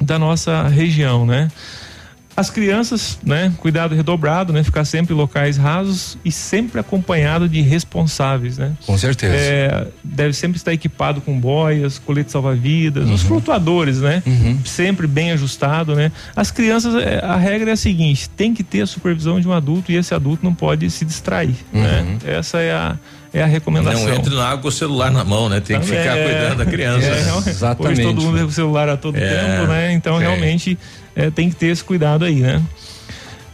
da 0.00 0.18
nossa 0.18 0.66
região, 0.68 1.26
né? 1.26 1.48
As 2.40 2.48
crianças, 2.48 3.18
né? 3.22 3.52
Cuidado 3.58 3.94
redobrado, 3.94 4.50
né? 4.50 4.64
Ficar 4.64 4.86
sempre 4.86 5.12
em 5.12 5.16
locais 5.16 5.58
rasos 5.58 6.16
e 6.24 6.32
sempre 6.32 6.80
acompanhado 6.80 7.46
de 7.46 7.60
responsáveis, 7.60 8.56
né? 8.56 8.72
Com 8.86 8.96
certeza. 8.96 9.34
É, 9.36 9.86
deve 10.02 10.32
sempre 10.32 10.56
estar 10.56 10.72
equipado 10.72 11.20
com 11.20 11.38
boias, 11.38 11.98
colete 11.98 12.32
salva-vidas, 12.32 13.10
os 13.10 13.20
flutuadores, 13.20 14.00
né? 14.00 14.22
Sempre 14.64 15.06
bem 15.06 15.32
ajustado, 15.32 15.94
né? 15.94 16.10
As 16.34 16.50
crianças, 16.50 16.94
é, 16.94 17.22
a 17.22 17.36
regra 17.36 17.68
é 17.68 17.72
a 17.74 17.76
seguinte: 17.76 18.30
tem 18.30 18.54
que 18.54 18.64
ter 18.64 18.80
a 18.80 18.86
supervisão 18.86 19.38
de 19.38 19.46
um 19.46 19.52
adulto 19.52 19.92
e 19.92 19.96
esse 19.96 20.14
adulto 20.14 20.42
não 20.42 20.54
pode 20.54 20.90
se 20.90 21.04
distrair, 21.04 21.56
né? 21.70 22.16
Essa 22.24 22.58
é 22.60 22.72
a 22.72 22.96
é 23.32 23.42
a 23.42 23.46
recomendação. 23.46 24.06
Não 24.08 24.14
entre 24.14 24.34
na 24.34 24.46
água 24.48 24.62
com 24.62 24.68
o 24.68 24.72
celular 24.72 25.10
na 25.10 25.24
mão, 25.24 25.48
né? 25.48 25.60
Tem 25.60 25.78
que 25.80 25.86
ficar 25.86 26.16
é. 26.16 26.24
cuidando 26.24 26.58
da 26.58 26.66
criança. 26.66 27.06
É, 27.06 27.22
realmente. 27.24 27.64
Hoje 27.88 28.02
todo 28.02 28.20
mundo 28.22 28.36
tem 28.36 28.44
o 28.46 28.50
celular 28.50 28.88
a 28.88 28.96
todo 28.96 29.16
É, 29.16 29.20
tempo, 29.20 29.66
né? 29.68 29.92
Então 29.92 30.16
sim. 30.16 30.22
realmente 30.22 30.78
é, 31.14 31.30
tem 31.30 31.48
que 31.48 31.56
ter 31.56 31.66
esse 31.68 31.84
cuidado 31.84 32.24
aí, 32.24 32.36
né? 32.36 32.60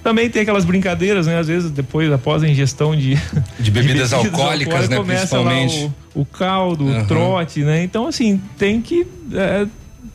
Também 0.03 0.31
tem 0.31 0.43
aquelas 0.43 0.65
brincadeiras, 0.65 1.27
né? 1.27 1.37
Às 1.37 1.49
vezes, 1.49 1.69
depois, 1.73 2.13
após 2.13 2.41
a 2.45 2.49
ingestão 2.49 2.95
de, 2.95 3.19
De 3.59 3.71
bebidas 3.73 4.13
alcoólicas, 4.13 4.89
né, 4.89 4.97
começa 4.97 5.41
lá 5.41 5.51
principalmente. 5.51 5.93
o, 6.15 6.21
o 6.21 6.25
caldo, 6.25 6.89
Aham. 6.89 7.03
o 7.03 7.07
trote, 7.07 7.61
né? 7.65 7.83
Então, 7.83 8.07
assim, 8.07 8.41
tem 8.57 8.81
que. 8.81 9.05
é, 9.35 9.67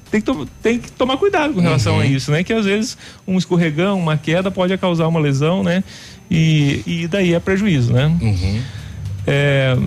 tem 0.10 0.22
que, 0.22 0.26
to- 0.26 0.48
tem 0.64 0.80
que 0.80 0.92
tomar 0.94 1.18
cuidado 1.18 1.54
com 1.54 1.60
relação 1.62 1.96
Uhum. 1.96 2.02
a 2.02 2.06
isso, 2.06 2.32
né? 2.32 2.42
Que 2.44 2.54
às 2.54 2.66
vezes 2.66 2.98
um 3.28 3.38
escorregão, 3.38 4.00
uma 4.00 4.16
queda 4.18 4.50
pode 4.50 4.78
causar 4.78 5.08
uma 5.08 5.20
lesão, 5.20 5.62
né? 5.62 5.84
E, 6.30 6.82
e 6.86 7.08
daí 7.08 7.34
é 7.34 7.40
prejuízo, 7.42 7.92
né? 7.92 8.06
Uhum. 8.22 8.62
É, 9.28 9.78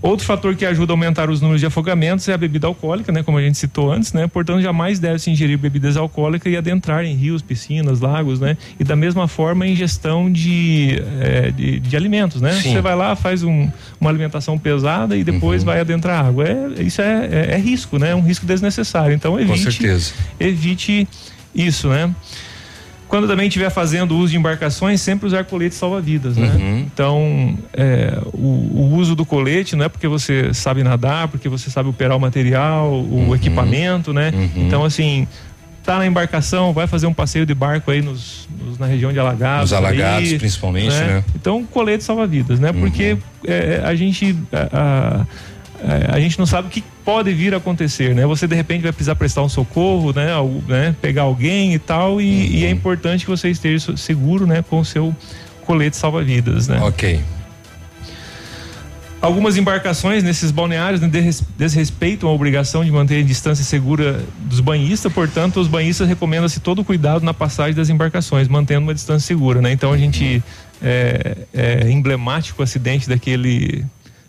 Outro 0.00 0.26
fator 0.26 0.56
que 0.56 0.66
ajuda 0.66 0.92
a 0.92 0.94
aumentar 0.94 1.30
os 1.30 1.40
números 1.40 1.60
de 1.60 1.66
afogamentos 1.68 2.28
é 2.28 2.32
a 2.32 2.36
bebida 2.36 2.66
alcoólica, 2.66 3.12
né? 3.12 3.22
Como 3.22 3.38
a 3.38 3.40
gente 3.40 3.56
citou 3.56 3.92
antes, 3.92 4.12
né? 4.12 4.26
Portanto, 4.26 4.60
jamais 4.60 4.98
deve 4.98 5.20
se 5.20 5.30
ingerir 5.30 5.56
bebidas 5.56 5.96
alcoólicas 5.96 6.52
e 6.52 6.56
adentrar 6.56 7.04
em 7.04 7.14
rios, 7.14 7.40
piscinas, 7.40 8.00
lagos, 8.00 8.40
né? 8.40 8.56
E 8.80 8.82
da 8.82 8.96
mesma 8.96 9.28
forma 9.28 9.64
a 9.64 9.68
ingestão 9.68 10.28
de, 10.28 11.00
eh, 11.20 11.52
de, 11.52 11.78
de 11.78 11.96
alimentos, 11.96 12.40
né? 12.42 12.50
Sim. 12.54 12.72
Você 12.72 12.80
vai 12.80 12.96
lá, 12.96 13.14
faz 13.14 13.44
um- 13.44 13.70
uma 14.00 14.10
alimentação 14.10 14.58
pesada 14.58 15.16
e 15.16 15.22
depois 15.22 15.62
vai 15.62 15.78
adentrar 15.78 16.26
água. 16.26 16.46
É, 16.48 16.82
isso 16.82 17.00
é, 17.00 17.28
é- 17.30 17.54
é 17.54 17.58
risco, 17.58 17.96
né? 17.96 18.10
É 18.10 18.14
um 18.16 18.22
risco 18.22 18.44
desnecessário. 18.44 19.14
Então, 19.14 19.38
evite, 19.38 19.70
certeza. 19.72 20.14
evite 20.40 21.06
isso, 21.54 21.88
né? 21.88 22.12
Quando 23.12 23.28
também 23.28 23.46
estiver 23.46 23.68
fazendo 23.68 24.16
uso 24.16 24.30
de 24.32 24.38
embarcações, 24.38 24.98
sempre 25.02 25.26
usar 25.26 25.44
colete 25.44 25.74
salva-vidas, 25.74 26.34
né? 26.34 26.50
Uhum. 26.58 26.78
Então, 26.78 27.58
é, 27.74 28.18
o, 28.32 28.38
o 28.38 28.94
uso 28.96 29.14
do 29.14 29.26
colete 29.26 29.76
não 29.76 29.84
é 29.84 29.88
porque 29.90 30.08
você 30.08 30.54
sabe 30.54 30.82
nadar, 30.82 31.28
porque 31.28 31.46
você 31.46 31.68
sabe 31.68 31.90
operar 31.90 32.16
o 32.16 32.20
material, 32.20 32.90
o 32.90 33.26
Uhum. 33.26 33.34
equipamento, 33.34 34.14
né? 34.14 34.32
Então, 34.56 34.82
assim, 34.82 35.28
tá 35.84 35.98
na 35.98 36.06
embarcação, 36.06 36.72
vai 36.72 36.86
fazer 36.86 37.06
um 37.06 37.12
passeio 37.12 37.44
de 37.44 37.54
barco 37.54 37.90
aí 37.90 38.00
nos, 38.00 38.48
nos- 38.58 38.78
na 38.78 38.86
região 38.86 39.12
de 39.12 39.18
Alagados. 39.18 39.72
Nos 39.72 39.74
Alagados, 39.74 40.30
aí, 40.30 40.38
principalmente, 40.38 40.88
né? 40.94 41.22
Então, 41.36 41.64
colete 41.64 42.02
salva-vidas, 42.04 42.58
né? 42.58 42.72
Porque 42.72 43.12
Uhum. 43.12 43.18
é, 43.46 43.82
a 43.84 43.94
gente. 43.94 44.34
A, 44.50 44.68
a- 45.20 45.26
a 46.12 46.20
gente 46.20 46.38
não 46.38 46.46
sabe 46.46 46.68
o 46.68 46.70
que 46.70 46.82
pode 47.04 47.32
vir 47.32 47.54
a 47.54 47.56
acontecer, 47.56 48.14
né? 48.14 48.24
Você 48.26 48.46
de 48.46 48.54
repente 48.54 48.82
vai 48.82 48.92
precisar 48.92 49.14
prestar 49.16 49.42
um 49.42 49.48
socorro, 49.48 50.12
né? 50.12 50.32
Al- 50.32 50.62
né? 50.68 50.94
Pegar 51.00 51.22
alguém 51.22 51.74
e 51.74 51.78
tal, 51.78 52.20
e, 52.20 52.58
e 52.58 52.64
é 52.64 52.70
importante 52.70 53.24
que 53.24 53.30
você 53.30 53.48
esteja 53.50 53.96
seguro, 53.96 54.46
né? 54.46 54.62
Com 54.62 54.80
o 54.80 54.84
seu 54.84 55.14
colete 55.66 55.96
salva-vidas, 55.96 56.68
né? 56.68 56.80
Ok. 56.82 57.20
Algumas 59.20 59.56
embarcações 59.56 60.24
nesses 60.24 60.50
balneários 60.50 61.00
né, 61.00 61.06
desres- 61.06 61.44
desrespeitam 61.56 62.28
a 62.28 62.32
obrigação 62.32 62.84
de 62.84 62.90
manter 62.90 63.20
a 63.20 63.22
distância 63.22 63.64
segura 63.64 64.20
dos 64.40 64.58
banhistas, 64.58 65.12
portanto, 65.12 65.60
os 65.60 65.68
banhistas 65.68 66.08
recomendam-se 66.08 66.58
todo 66.58 66.80
o 66.80 66.84
cuidado 66.84 67.24
na 67.24 67.32
passagem 67.32 67.72
das 67.72 67.88
embarcações, 67.88 68.48
mantendo 68.48 68.80
uma 68.82 68.92
distância 68.92 69.24
segura, 69.24 69.60
né? 69.62 69.70
Então 69.70 69.92
a 69.92 69.96
gente 69.96 70.42
é, 70.82 71.36
é 71.54 71.88
emblemático 71.88 72.60
o 72.60 72.64
acidente 72.64 73.08
daquele 73.08 73.84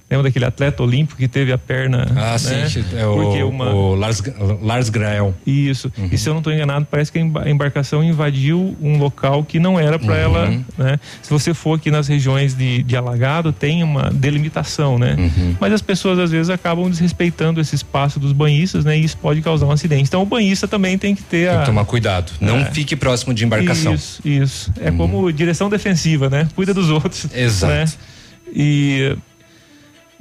lembra 0.09 0.23
daquele 0.29 0.45
atleta 0.45 0.83
olímpico 0.83 1.17
que 1.17 1.27
teve 1.27 1.51
a 1.51 1.57
perna 1.57 2.05
Ah, 2.15 2.31
né? 2.33 2.37
sim. 2.69 2.85
É 2.95 3.03
Porque 3.03 3.41
o, 3.41 3.49
uma 3.49 3.73
o 3.73 3.95
Lars, 3.95 4.21
Lars 4.61 4.89
Grael. 4.89 5.33
isso. 5.45 5.91
E 6.11 6.17
se 6.17 6.29
eu 6.29 6.33
não 6.33 6.39
estou 6.39 6.53
enganado, 6.53 6.85
parece 6.89 7.11
que 7.11 7.17
a 7.17 7.21
emba- 7.21 7.43
a 7.43 7.49
embarcação 7.49 8.03
invadiu 8.03 8.77
um 8.79 8.97
local 8.99 9.43
que 9.43 9.59
não 9.59 9.79
era 9.79 9.97
para 9.97 10.13
Uhum. 10.13 10.19
ela. 10.19 10.49
Né? 10.77 10.99
Se 11.21 11.29
você 11.31 11.51
for 11.53 11.79
aqui 11.79 11.89
nas 11.89 12.07
regiões 12.07 12.53
de, 12.55 12.83
de 12.83 12.95
alagado, 12.95 13.51
tem 13.51 13.81
uma 13.83 14.11
delimitação, 14.11 14.99
né? 14.99 15.15
Uhum. 15.17 15.55
Mas 15.59 15.73
as 15.73 15.81
pessoas 15.81 16.19
às 16.19 16.29
vezes 16.31 16.49
acabam 16.51 16.87
desrespeitando 16.89 17.59
esse 17.59 17.73
espaço 17.73 18.19
dos 18.19 18.33
banhistas, 18.33 18.85
né? 18.85 18.95
E 18.97 19.03
isso 19.03 19.17
pode 19.17 19.41
causar 19.41 19.65
um 19.65 19.71
acidente. 19.71 20.03
Então 20.03 20.21
o 20.21 20.25
banhista 20.27 20.67
também 20.67 20.95
tem 20.97 21.15
que 21.15 21.23
ter 21.23 21.47
Tem 21.47 21.55
a. 21.57 21.59
que 21.61 21.65
tomar 21.65 21.85
cuidado. 21.85 22.31
Não 22.39 22.59
É. 22.59 22.65
fique 22.65 22.95
próximo 22.95 23.33
de 23.33 23.45
embarcação. 23.45 23.93
Isso, 23.95 24.21
isso. 24.23 24.71
É 24.79 24.91
como 24.91 25.31
direção 25.33 25.69
defensiva, 25.69 26.29
né? 26.29 26.47
Cuida 26.55 26.71
dos 26.73 26.89
outros. 26.91 27.25
Exato. 27.33 27.73
né? 27.73 27.85
E 28.55 29.15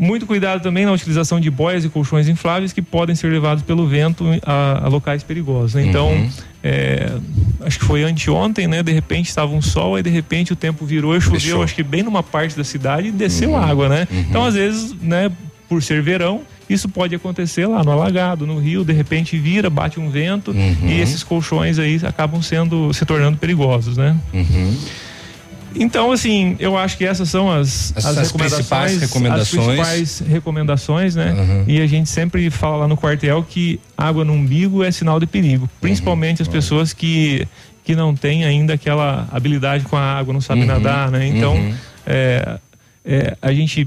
muito 0.03 0.27
cuidado 0.27 0.61
também 0.62 0.85
na 0.85 0.93
utilização 0.93 1.39
de 1.39 1.49
boias 1.51 1.85
e 1.85 1.89
colchões 1.89 2.29
infláveis 2.29 2.73
que 2.73 2.83
podem 2.83 3.15
ser 3.15 3.29
levados 3.31 3.62
pelo 3.62 3.87
vento 3.87 4.24
a, 4.45 4.85
a 4.85 4.89
locais 4.89 5.23
perigosos. 5.23 5.74
né? 5.74 5.85
Então, 5.87 6.09
Uhum. 6.11 6.31
é, 6.62 7.12
acho 7.61 7.79
que 7.79 7.85
foi 7.85 8.03
anteontem, 8.03 8.66
né? 8.66 8.83
De 8.83 8.91
repente 8.93 9.29
estava 9.29 9.53
um 9.55 9.62
sol 9.62 9.99
e 9.99 10.03
de 10.03 10.11
repente 10.11 10.53
o 10.53 10.57
tempo 10.57 10.85
virou 10.85 11.16
e 11.16 11.20
choveu, 11.20 11.41
Fechou. 11.41 11.62
acho 11.62 11.74
que 11.74 11.83
bem 11.85 12.03
numa 12.03 12.23
parte 12.23 12.57
da 12.57 12.65
cidade 12.65 13.09
e 13.09 13.12
desceu 13.12 13.51
Uhum. 13.51 13.57
água, 13.62 13.89
né? 13.89 14.09
Uhum. 14.11 14.24
Então, 14.29 14.45
às 14.45 14.55
vezes, 14.55 14.95
né? 15.01 15.31
Por 15.69 15.83
ser 15.83 16.03
verão, 16.03 16.43
isso 16.69 16.87
pode 16.89 17.15
acontecer 17.15 17.66
lá 17.66 17.83
no 17.83 17.91
alagado, 17.93 18.47
no 18.47 18.59
rio, 18.59 18.85
de 18.85 18.93
repente 18.93 19.39
vira, 19.39 19.70
bate 19.70 19.99
um 19.99 20.11
vento 20.11 20.51
Uhum. 20.51 20.77
e 20.89 21.01
esses 21.01 21.23
colchões 21.23 21.79
aí 21.79 21.99
acabam 22.03 22.43
sendo 22.43 22.93
se 22.93 23.07
tornando 23.07 23.39
perigosos, 23.39 23.97
né? 23.97 24.15
Uhum. 25.74 25.82
Então, 25.82 26.12
assim, 26.12 26.57
eu 26.59 26.77
acho 26.77 26.97
que 26.97 27.05
essas 27.05 27.28
são 27.28 27.51
as, 27.51 27.93
As- 27.97 28.07
as, 28.19 28.32
principais 28.32 29.01
recomendações. 29.01 29.40
As 29.43 29.49
principais 29.77 30.19
recomendações, 30.28 31.15
né? 31.15 31.32
Uhum. 31.32 31.65
E 31.66 31.81
a 31.81 31.86
gente 31.86 32.09
sempre 32.09 32.49
fala 32.51 32.77
lá 32.78 32.89
no 32.89 32.97
quartel 32.97 33.43
que 33.43 33.81
água 33.97 34.24
no 34.24 34.32
umbigo 34.32 34.82
é 34.85 34.90
sinal 34.90 35.19
de 35.20 35.27
perigo. 35.27 35.69
Principalmente 35.81 36.43
as 36.43 36.49
pessoas 36.49 36.93
que, 36.93 37.47
que 37.85 37.94
não 37.94 38.15
têm 38.15 38.44
ainda 38.44 38.74
aquela 38.74 39.28
habilidade 39.32 39.85
com 39.85 39.97
a 39.97 40.03
água, 40.19 40.32
não 40.32 40.40
sabem 40.40 40.62
Uhum. 40.62 40.69
nadar, 40.69 41.11
né? 41.11 41.27
Então, 41.27 41.55
Uhum. 41.55 41.74
é, 42.07 42.59
é, 43.05 43.36
a 43.43 43.53
gente 43.53 43.86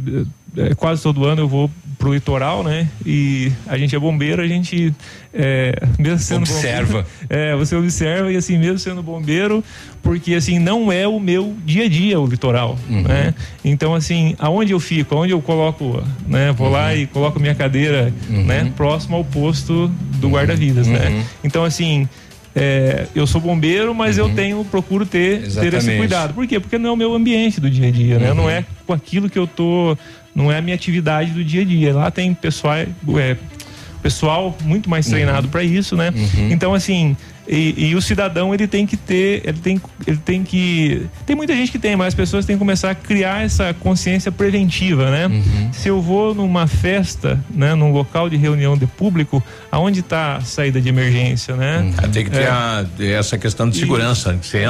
é, 0.57 0.73
quase 0.75 1.01
todo 1.01 1.25
ano 1.25 1.41
eu 1.41 1.47
vou 1.47 1.69
pro 1.97 2.13
litoral, 2.13 2.63
né? 2.63 2.87
E 3.05 3.51
a 3.67 3.77
gente 3.77 3.95
é 3.95 3.99
bombeiro, 3.99 4.41
a 4.41 4.47
gente 4.47 4.93
é, 5.33 5.73
mesmo 5.97 6.19
sendo 6.19 6.41
Observa. 6.41 6.85
bombeiro, 7.03 7.07
é, 7.29 7.55
você 7.55 7.75
observa 7.75 8.31
e 8.31 8.35
assim 8.37 8.57
mesmo 8.57 8.77
sendo 8.77 9.01
bombeiro, 9.01 9.63
porque 10.03 10.33
assim 10.35 10.59
não 10.59 10.91
é 10.91 11.07
o 11.07 11.19
meu 11.19 11.55
dia 11.65 11.85
a 11.85 11.89
dia 11.89 12.19
o 12.19 12.27
litoral, 12.27 12.77
Uhum. 12.89 13.01
né? 13.03 13.33
Então 13.63 13.95
assim, 13.95 14.35
aonde 14.37 14.71
eu 14.73 14.79
fico, 14.79 15.15
aonde 15.15 15.31
eu 15.31 15.41
coloco, 15.41 16.03
né? 16.27 16.51
Vou 16.51 16.69
lá 16.69 16.89
Uhum. 16.91 16.97
e 16.97 17.07
coloco 17.07 17.39
minha 17.39 17.55
cadeira, 17.55 18.13
né? 18.29 18.71
Próximo 18.75 19.15
ao 19.15 19.23
posto 19.23 19.87
do 20.19 20.29
guarda-vidas, 20.29 20.87
né? 20.87 21.09
Uhum. 21.09 21.23
Então 21.45 21.63
assim 21.63 22.07
é, 22.55 23.07
eu 23.13 23.27
sou 23.27 23.41
bombeiro, 23.41 23.93
mas 23.93 24.17
eu 24.17 24.33
tenho, 24.33 24.63
procuro 24.65 25.05
ter, 25.05 25.41
ter 25.41 25.73
esse 25.73 25.91
Uhum. 25.91 25.97
Cuidado. 25.97 26.33
Por 26.33 26.47
quê? 26.47 26.59
Porque 26.59 26.77
não 26.77 26.89
é 26.89 26.93
o 26.93 26.95
meu 26.95 27.13
ambiente 27.13 27.59
do 27.59 27.69
dia 27.69 27.89
a 27.89 27.91
dia, 27.91 28.17
né? 28.17 28.29
Uhum. 28.29 28.35
Não 28.35 28.49
é 28.49 28.63
com 28.87 28.93
aquilo 28.93 29.29
que 29.29 29.37
eu 29.37 29.45
tô, 29.45 29.97
não 30.33 30.51
é 30.51 30.57
a 30.57 30.61
minha 30.61 30.75
atividade 30.75 31.31
do 31.31 31.43
dia 31.43 31.61
a 31.61 31.65
dia. 31.65 31.93
Lá 31.93 32.09
tem 32.09 32.33
pessoal, 32.33 32.75
é, 32.75 33.37
pessoal 34.01 34.55
muito 34.63 34.89
mais 34.89 35.05
treinado 35.05 35.49
para 35.49 35.63
isso, 35.63 35.97
né? 35.97 36.13
Então 36.49 36.73
assim, 36.73 37.17
e, 37.47 37.89
e 37.89 37.95
o 37.95 38.01
cidadão 38.01 38.53
ele 38.53 38.67
tem 38.67 38.85
que 38.87 38.97
ter, 38.97 39.41
ele 39.45 39.59
tem, 39.59 39.81
ele 40.07 40.17
tem 40.17 40.43
que, 40.43 41.05
tem 41.25 41.35
muita 41.35 41.53
gente 41.55 41.71
que 41.71 41.77
tem, 41.79 41.95
mas 41.95 42.07
as 42.09 42.13
pessoas 42.15 42.45
têm 42.45 42.55
que 42.55 42.59
começar 42.59 42.89
a 42.91 42.95
criar 42.95 43.43
essa 43.45 43.73
consciência 43.73 44.31
preventiva, 44.31 45.09
né? 45.11 45.29
Se 45.71 45.87
eu 45.87 46.01
vou 46.01 46.33
numa 46.33 46.67
festa, 46.67 47.39
né, 47.49 47.75
num 47.75 47.91
local 47.91 48.29
de 48.29 48.35
reunião 48.37 48.77
de 48.77 48.87
público, 48.87 49.43
aonde 49.71 49.99
está 49.99 50.37
a 50.37 50.41
saída 50.41 50.81
de 50.81 50.89
emergência, 50.89 51.55
né? 51.55 51.93
Ah, 51.97 52.07
Tem 52.07 52.23
que 52.23 52.31
ter 52.31 52.43
É. 52.43 52.47
a- 52.49 52.85
essa 52.99 53.37
questão 53.37 53.67
de 53.69 53.75
Isso. 53.75 53.85
segurança, 53.85 54.33
que 54.33 54.45
você 54.47 54.59
É. 54.59 54.67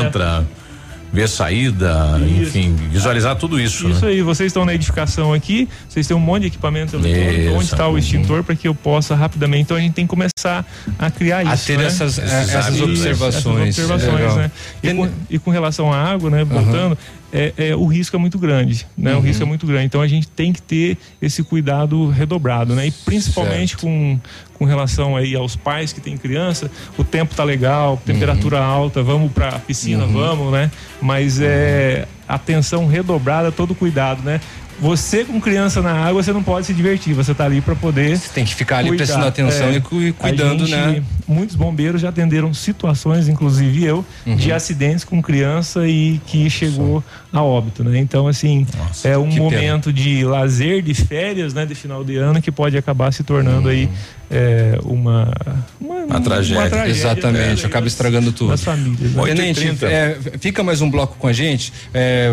vê 1.16 1.28
saída, 1.28 2.20
enfim, 2.42 2.76
visualizar 2.92 3.36
tudo 3.38 3.58
isso. 3.60 3.88
Isso 3.90 4.06
né? 4.06 4.12
aí, 4.12 4.22
vocês 4.22 4.48
estão 4.48 4.66
na 4.66 4.74
edificação 4.74 5.32
aqui, 5.34 5.68
vocês 5.88 6.06
têm 6.06 6.16
um 6.16 6.20
monte 6.20 6.42
de 6.42 6.48
equipamento 6.48 6.96
eletrônico, 6.98 7.42
Isso. 7.42 7.54
onde 7.56 7.66
está 7.66 7.88
o 7.88 7.98
extintor 7.98 8.44
para 8.44 8.54
que 8.56 8.68
eu 8.68 8.76
possa 8.76 9.16
rapidamente. 9.16 9.62
Então 9.64 9.78
a 9.78 9.80
gente 9.80 9.94
tem 9.94 10.06
que 10.06 10.10
começar 10.10 10.66
a 11.00 11.10
criar 11.10 11.38
A 11.48 11.54
isso. 11.56 11.66
ter 11.68 11.78
né? 11.78 11.86
essas- 11.86 12.18
Esses 12.18 12.32
essas 12.32 12.66
hábitos, 12.68 12.82
observações. 12.90 13.70
Essas 13.70 13.90
observações, 13.90 14.22
Legal. 14.22 14.36
né? 14.36 14.52
E 14.84 14.94
com, 14.94 15.10
e 15.30 15.40
com 15.40 15.52
relação 15.52 15.92
à 15.92 15.98
água, 15.98 16.30
né, 16.30 16.44
voltando, 16.44 16.98
é, 17.38 17.53
é, 17.70 17.76
o 17.76 17.86
risco 17.86 18.16
é 18.16 18.20
muito 18.20 18.40
grande, 18.40 18.88
né? 18.98 19.12
O 19.14 19.18
Uhum. 19.18 19.22
risco 19.22 19.44
é 19.44 19.45
muito 19.45 19.68
grande. 19.68 19.86
Então 19.88 19.99
a 20.02 20.07
gente 20.07 20.26
tem 20.28 20.53
que 20.53 20.62
ter 20.62 20.98
esse 21.22 21.44
cuidado 21.44 22.10
redobrado, 22.10 22.74
né? 22.74 22.88
E 22.88 22.91
principalmente 22.91 23.76
com, 23.76 24.18
com 24.53 24.64
relação 24.64 25.18
aí 25.18 25.36
aos 25.36 25.56
pais 25.56 25.91
que 25.91 25.99
têm 25.99 26.16
criança, 26.18 26.72
o 26.98 27.03
tempo 27.03 27.36
tá 27.36 27.44
legal, 27.44 28.02
temperatura 28.06 28.60
alta, 28.64 29.03
vamos 29.03 29.32
pra 29.34 29.52
piscina, 29.60 30.06
Uhum. 30.06 30.14
vamos, 30.14 30.52
né? 30.53 30.72
Mas 31.02 31.41
é 31.41 32.07
atenção 32.28 32.88
redobrada, 32.88 33.52
todo 33.52 33.76
cuidado, 33.76 34.24
né? 34.24 34.40
Você 34.80 35.23
com 35.23 35.39
criança 35.39 35.81
na 35.81 35.93
água, 35.93 36.22
você 36.22 36.34
não 36.34 36.43
pode 36.43 36.65
se 36.68 36.73
divertir, 36.73 37.14
você 37.14 37.34
tá 37.34 37.45
ali 37.45 37.61
para 37.61 37.76
poder. 37.76 38.18
Você 38.18 38.30
tem 38.34 38.43
que 38.43 38.53
ficar 38.53 38.80
ali 38.80 38.95
prestando 38.97 39.26
atenção 39.26 39.72
e 39.72 39.80
cu- 39.80 40.14
cuidando, 40.18 40.68
né? 40.68 41.02
Muitos 41.27 41.56
bombeiros 41.56 42.02
já 42.02 42.10
atenderam 42.10 42.53
situações, 42.53 43.27
inclusive 43.30 43.84
eu, 43.85 44.06
Uhum. 44.26 44.35
de 44.35 44.52
acidentes 44.52 45.03
com 45.06 45.22
criança 45.22 45.88
e 45.88 46.19
que 46.27 46.49
chegou 46.49 47.03
a 47.31 47.41
óbito, 47.41 47.84
né? 47.84 47.97
Então, 47.99 48.27
assim, 48.27 48.68
é 49.03 49.18
um 49.18 49.30
que 49.30 49.35
pena. 49.35 49.43
momento 49.45 49.93
de 49.93 50.23
lazer, 50.26 50.81
de 50.81 50.93
férias, 50.93 51.53
né, 51.53 51.65
de 51.65 51.73
final 51.73 52.03
de 52.03 52.18
ano 52.18 52.41
que 52.41 52.52
pode 52.52 52.77
acabar 52.77 53.11
se 53.14 53.23
tornando 53.23 53.69
aí 53.69 53.89
é, 54.30 54.77
uma, 54.84 55.31
uma, 55.80 55.95
Uma 56.06 56.69
tragédia. 56.69 56.91
Exatamente, 56.91 57.61
né, 57.61 57.68
acaba 57.68 57.88
estragando 57.88 58.31
tudo. 58.31 58.49
das 58.52 58.64
famílias. 58.64 59.11
né? 59.11 59.35
Tenente, 59.35 59.85
é, 59.85 60.18
fica 60.39 60.64
mais 60.64 60.81
um 60.81 60.89
bloco 60.89 61.15
com 61.18 61.27
a 61.27 61.34
gente. 61.34 61.72
É, 61.93 62.30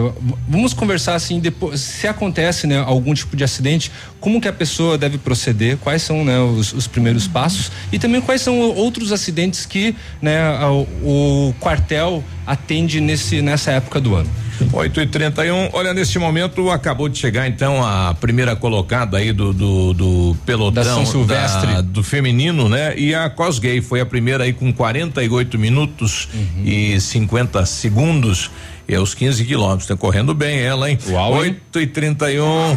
vamos 0.49 0.73
conversar 0.75 1.15
assim 1.15 1.39
depois. 1.41 1.81
Se 1.81 2.07
acontece, 2.09 2.67
né, 2.67 2.79
algum 2.79 3.13
tipo 3.15 3.37
de 3.37 3.45
acidente, 3.45 3.91
como 4.21 4.41
que 4.41 4.49
a 4.49 4.53
pessoa 4.53 4.97
deve 4.97 5.19
proceder? 5.19 5.77
Quais 5.79 6.03
são, 6.03 6.25
né, 6.25 6.39
os, 6.39 6.73
os 6.73 6.87
primeiros 6.87 7.27
passos? 7.27 7.71
E 7.93 7.99
também 7.99 8.21
quais 8.21 8.41
são 8.41 8.59
outros 8.59 9.13
acidentes 9.13 9.67
que, 9.67 9.95
né, 10.21 10.41
a- 10.41 10.71
o 10.71 11.55
quartel 11.61 12.23
atende 12.47 13.01
nesse 13.01 13.41
nessa 13.43 13.71
época 13.73 14.01
do 14.01 14.15
ano? 14.15 14.31
8 14.73 15.01
e 15.01 15.07
31 15.07 15.71
olha, 15.73 15.95
neste 15.95 16.19
momento 16.19 16.71
acabou 16.71 17.09
de 17.09 17.19
chegar 17.19 17.47
então 17.49 17.85
a 17.85 18.15
primeira 18.15 18.55
colocada 18.57 19.19
aí 19.19 19.33
do, 19.33 19.53
do, 19.53 19.93
do 19.95 20.37
pelotão 20.47 20.83
Da 20.85 20.95
São 20.95 21.07
Silvestre. 21.07 21.73
da- 21.75 21.81
do 21.81 22.03
feminino, 22.03 22.69
né? 22.69 22.95
E 22.99 23.15
a 23.15 23.29
Cosgay 23.31 23.81
foi 23.81 24.01
a 24.01 24.07
primeira 24.07 24.45
aí 24.45 24.53
com 24.53 24.73
48 24.73 25.59
minutos 25.59 26.29
Uhum. 26.35 26.65
e 26.65 27.01
50 27.01 27.65
segundos 27.67 28.51
e 28.89 28.95
aos 28.95 29.15
15 29.15 29.45
quilômetros. 29.45 29.87
Tá 29.87 29.97
correndo 29.97 30.35
bem 30.35 30.59
ela, 30.61 30.91
hein? 30.91 30.99
Uau, 31.09 31.35
hein? 31.45 31.57
8 31.75 31.81
e 31.81 31.87
31 31.87 32.77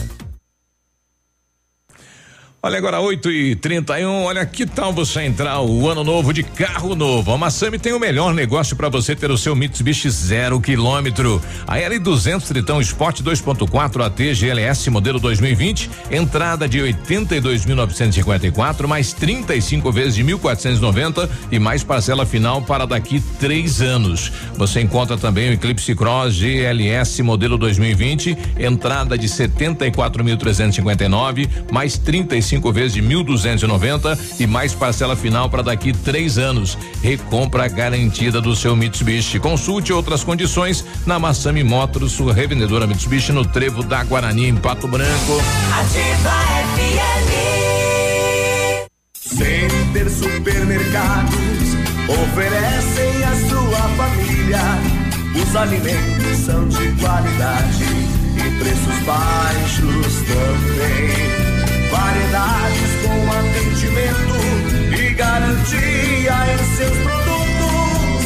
Olha 2.63 2.77
agora 2.77 2.99
8 2.99 3.31
e 3.31 3.55
31 3.55 4.25
olha 4.25 4.45
que 4.45 4.67
tal 4.67 4.93
você 4.93 5.21
entrar 5.21 5.61
o 5.61 5.89
ano 5.89 6.03
novo 6.03 6.31
de 6.31 6.43
carro 6.43 6.93
novo? 6.93 7.31
A 7.31 7.37
Massami 7.37 7.79
tem 7.79 7.91
o 7.91 7.99
melhor 7.99 8.35
negócio 8.35 8.75
para 8.75 8.87
você 8.87 9.15
ter 9.15 9.31
o 9.31 9.37
seu 9.37 9.55
Mitsubishi 9.55 10.07
zero 10.11 10.61
quilômetro. 10.61 11.41
A 11.65 11.77
L200 11.77 12.47
Tritão 12.47 12.79
Sport 12.79 13.21
2.4 13.21 14.05
AT 14.05 14.35
GLS 14.35 14.91
modelo 14.91 15.19
2020, 15.19 15.89
entrada 16.11 16.69
de 16.69 16.77
82.954 16.81 18.85
mais 18.85 19.11
35 19.11 19.91
vezes 19.91 20.13
de 20.13 20.23
1.490 20.23 21.27
e 21.51 21.57
mais 21.57 21.83
parcela 21.83 22.27
final 22.27 22.61
para 22.61 22.85
daqui 22.85 23.23
três 23.39 23.81
anos. 23.81 24.31
Você 24.53 24.81
encontra 24.81 25.17
também 25.17 25.49
o 25.49 25.53
Eclipse 25.53 25.95
Cross 25.95 26.35
GLS 26.35 27.23
modelo 27.23 27.57
2020, 27.57 28.37
entrada 28.59 29.17
de 29.17 29.27
74.359 29.27 31.49
mais 31.71 31.97
35 31.97 32.50
vezes 32.73 32.93
de 32.93 33.01
1.290 33.01 34.17
e 34.39 34.47
mais 34.47 34.73
parcela 34.73 35.15
final 35.15 35.49
para 35.49 35.61
daqui 35.61 35.93
três 35.93 36.37
anos. 36.37 36.77
Recompra 37.01 37.67
garantida 37.67 38.41
do 38.41 38.55
seu 38.55 38.75
Mitsubishi. 38.75 39.39
Consulte 39.39 39.93
outras 39.93 40.23
condições 40.23 40.83
na 41.05 41.19
Massami 41.19 41.63
Motors, 41.63 42.11
sua 42.11 42.33
revendedora 42.33 42.87
Mitsubishi 42.87 43.31
no 43.31 43.45
Trevo 43.45 43.83
da 43.83 44.03
Guarani 44.03 44.47
em 44.47 44.55
Pato 44.55 44.87
Branco. 44.87 45.41
Ativa 45.79 46.51
Center 49.13 50.09
Supermercados 50.09 51.39
oferecem 52.07 53.23
à 53.23 53.49
sua 53.49 53.89
família. 53.95 54.59
Os 55.41 55.55
alimentos 55.55 56.37
são 56.45 56.67
de 56.67 56.91
qualidade 56.99 57.85
e 58.35 58.59
preços 58.59 58.99
baixos 59.05 60.15
também. 60.27 61.40
Variedades 61.91 62.91
com 63.03 63.31
atendimento 63.31 64.37
e 64.97 65.13
garantia 65.13 66.33
em 66.53 66.57
seus 66.77 66.97
produtos. 66.99 68.23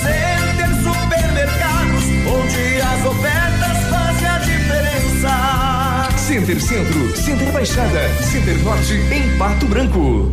Center 0.00 0.70
Supermercados, 0.82 2.04
onde 2.26 2.80
as 2.80 3.04
ofertas 3.04 3.76
fazem 3.90 4.28
a 4.28 4.38
diferença. 4.38 6.08
Center 6.16 6.60
Centro, 6.60 7.16
Center 7.16 7.52
Baixada, 7.52 8.08
Center 8.22 8.58
Norte 8.64 8.94
em 9.12 9.38
Pato 9.38 9.66
Branco. 9.66 10.32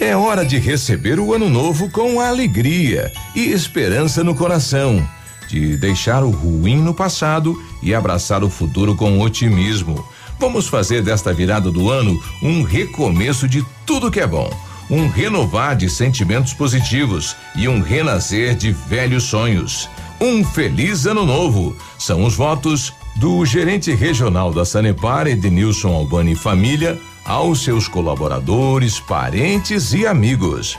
É 0.00 0.14
hora 0.16 0.44
de 0.44 0.58
receber 0.58 1.18
o 1.18 1.34
ano 1.34 1.50
novo 1.50 1.90
com 1.90 2.20
alegria 2.20 3.12
e 3.34 3.50
esperança 3.50 4.22
no 4.22 4.32
coração, 4.32 5.04
de 5.48 5.76
deixar 5.76 6.22
o 6.22 6.30
ruim 6.30 6.80
no 6.80 6.94
passado 6.94 7.60
e 7.82 7.92
abraçar 7.92 8.44
o 8.44 8.48
futuro 8.48 8.94
com 8.94 9.20
otimismo. 9.20 10.06
Vamos 10.38 10.68
fazer 10.68 11.02
desta 11.02 11.32
virada 11.32 11.70
do 11.70 11.90
ano 11.90 12.22
um 12.42 12.62
recomeço 12.62 13.48
de 13.48 13.64
tudo 13.84 14.10
que 14.10 14.20
é 14.20 14.26
bom, 14.26 14.48
um 14.88 15.08
renovar 15.08 15.74
de 15.74 15.90
sentimentos 15.90 16.54
positivos 16.54 17.36
e 17.56 17.68
um 17.68 17.80
renascer 17.80 18.54
de 18.54 18.70
velhos 18.70 19.24
sonhos. 19.24 19.88
Um 20.20 20.44
feliz 20.44 21.06
ano 21.06 21.26
novo. 21.26 21.76
São 21.98 22.24
os 22.24 22.34
votos 22.34 22.92
do 23.16 23.44
gerente 23.44 23.92
regional 23.92 24.52
da 24.52 24.64
Sanepar, 24.64 25.26
Edenilson 25.26 25.92
Albani 25.92 26.34
Família, 26.34 26.98
aos 27.24 27.62
seus 27.62 27.88
colaboradores, 27.88 29.00
parentes 29.00 29.92
e 29.92 30.06
amigos. 30.06 30.78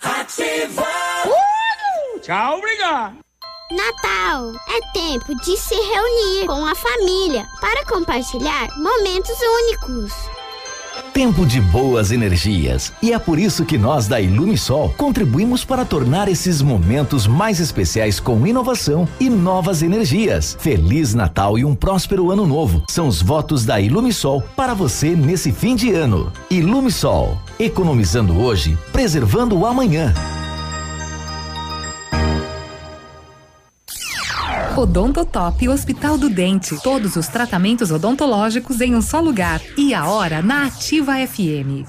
Ativa! 0.00 0.86
Tchau, 2.20 2.58
obrigado! 2.58 3.16
Natal 3.70 4.52
é 4.68 4.92
tempo 4.92 5.34
de 5.34 5.56
se 5.56 5.74
reunir 5.74 6.46
com 6.46 6.66
a 6.66 6.74
família 6.74 7.46
para 7.60 7.84
compartilhar 7.86 8.68
momentos 8.78 9.36
únicos. 9.40 10.12
Tempo 11.16 11.46
de 11.46 11.62
boas 11.62 12.12
energias. 12.12 12.92
E 13.02 13.10
é 13.10 13.18
por 13.18 13.38
isso 13.38 13.64
que 13.64 13.78
nós 13.78 14.06
da 14.06 14.20
Ilumisol 14.20 14.92
contribuímos 14.98 15.64
para 15.64 15.82
tornar 15.82 16.28
esses 16.28 16.60
momentos 16.60 17.26
mais 17.26 17.58
especiais 17.58 18.20
com 18.20 18.46
inovação 18.46 19.08
e 19.18 19.30
novas 19.30 19.80
energias. 19.80 20.58
Feliz 20.60 21.14
Natal 21.14 21.58
e 21.58 21.64
um 21.64 21.74
próspero 21.74 22.30
ano 22.30 22.46
novo. 22.46 22.82
São 22.90 23.08
os 23.08 23.22
votos 23.22 23.64
da 23.64 23.80
Ilumisol 23.80 24.42
para 24.54 24.74
você 24.74 25.16
nesse 25.16 25.52
fim 25.52 25.74
de 25.74 25.90
ano. 25.90 26.30
Ilumisol, 26.50 27.38
economizando 27.58 28.38
hoje, 28.38 28.76
preservando 28.92 29.58
o 29.58 29.64
amanhã. 29.64 30.12
Odontotop 34.76 35.68
Hospital 35.68 36.18
do 36.18 36.28
Dente. 36.28 36.76
Todos 36.82 37.16
os 37.16 37.28
tratamentos 37.28 37.90
odontológicos 37.90 38.80
em 38.80 38.94
um 38.94 39.00
só 39.00 39.20
lugar. 39.20 39.60
E 39.76 39.94
a 39.94 40.06
hora 40.06 40.42
na 40.42 40.66
Ativa 40.66 41.14
FM. 41.26 41.88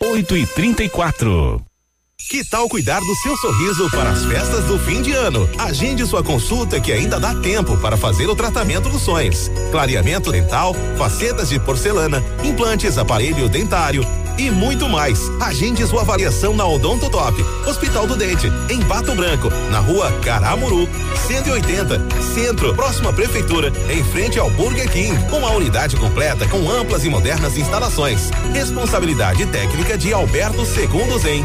8 0.00 0.36
e 0.36 0.46
34 0.46 1.67
Que 2.28 2.44
tal 2.44 2.68
cuidar 2.68 3.00
do 3.00 3.14
seu 3.14 3.34
sorriso 3.38 3.88
para 3.90 4.10
as 4.10 4.22
festas 4.26 4.62
do 4.64 4.78
fim 4.78 5.00
de 5.00 5.12
ano? 5.12 5.48
Agende 5.56 6.06
sua 6.06 6.22
consulta 6.22 6.78
que 6.78 6.92
ainda 6.92 7.18
dá 7.18 7.34
tempo 7.34 7.74
para 7.78 7.96
fazer 7.96 8.26
o 8.26 8.36
tratamento 8.36 8.90
dos 8.90 9.00
sonhos. 9.00 9.50
Clareamento 9.70 10.30
dental, 10.30 10.74
facetas 10.98 11.48
de 11.48 11.58
porcelana, 11.58 12.22
implantes, 12.44 12.98
aparelho 12.98 13.48
dentário 13.48 14.06
e 14.38 14.50
muito 14.50 14.88
mais. 14.88 15.28
Agende 15.40 15.86
sua 15.86 16.02
avaliação 16.02 16.54
na 16.54 16.64
Odonto 16.64 17.10
Top, 17.10 17.34
Hospital 17.66 18.06
do 18.06 18.16
Dente, 18.16 18.46
em 18.70 18.80
Pato 18.82 19.14
Branco, 19.14 19.50
na 19.70 19.80
rua 19.80 20.12
Caramuru, 20.22 20.88
180, 21.26 22.22
Centro, 22.22 22.74
próxima 22.74 23.12
prefeitura, 23.12 23.72
em 23.90 24.02
frente 24.04 24.38
ao 24.38 24.48
Burger 24.50 24.90
King. 24.90 25.16
Uma 25.34 25.50
unidade 25.50 25.96
completa 25.96 26.46
com 26.46 26.70
amplas 26.70 27.04
e 27.04 27.08
modernas 27.08 27.58
instalações. 27.58 28.30
Responsabilidade 28.54 29.44
técnica 29.46 29.98
de 29.98 30.12
Alberto 30.12 30.64
Segundo 30.64 31.18
Zen, 31.18 31.44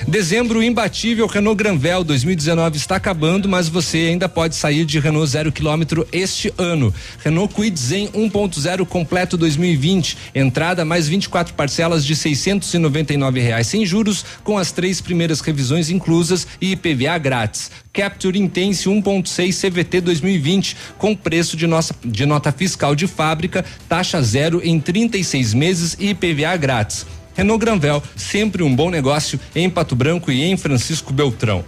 Dezembro 0.07 0.63
imbatível 0.63 1.27
Renault 1.27 1.57
Granvel 1.57 2.03
2019 2.03 2.77
está 2.77 2.97
acabando, 2.97 3.49
mas 3.49 3.69
você 3.69 3.99
ainda 3.99 4.29
pode 4.29 4.57
sair 4.57 4.85
de 4.85 4.99
Renault 4.99 5.31
zero 5.31 5.53
quilômetro 5.53 6.07
este 6.13 6.53
ano. 6.59 6.93
Renault 7.23 7.55
Kwid 7.55 7.79
Zen 7.79 8.09
1.0 8.09 8.85
completo 8.87 9.37
2020, 9.37 10.19
entrada 10.35 10.85
mais 10.85 11.07
24 11.07 11.55
parcelas 11.55 12.05
de 12.05 12.17
699 12.17 13.41
reais 13.41 13.69
sem 13.69 13.87
juros, 13.87 14.25
com 14.43 14.59
as 14.59 14.73
três 14.73 15.01
primeiras 15.01 15.41
revisões 15.41 15.89
inclusas 15.89 16.49
e 16.61 16.73
IPVA 16.73 17.17
grátis. 17.19 17.71
Capture 17.93 18.39
Intense 18.39 18.89
1.6 18.89 19.71
CVT 19.71 20.01
2020 20.01 20.77
com 20.99 21.15
preço 21.15 21.57
de 21.57 21.67
nossa 21.67 21.95
de 22.05 22.27
nota 22.27 22.51
fiscal 22.51 22.95
de 22.95 23.07
fábrica, 23.07 23.65
taxa 23.89 24.21
zero 24.21 24.61
em 24.65 24.81
36 24.81 25.55
meses 25.55 25.97
e 26.01 26.11
IPVA 26.11 26.57
grátis. 26.57 27.07
Renault 27.35 27.59
Granvel, 27.65 28.03
sempre 28.17 28.63
um 28.63 28.75
bom 28.75 28.91
negócio 28.91 29.39
em 29.55 29.69
Pato 29.71 29.95
Branco 29.97 30.31
e 30.31 30.43
em 30.45 30.57
Francisco 30.57 31.13
Beltrão. 31.13 31.65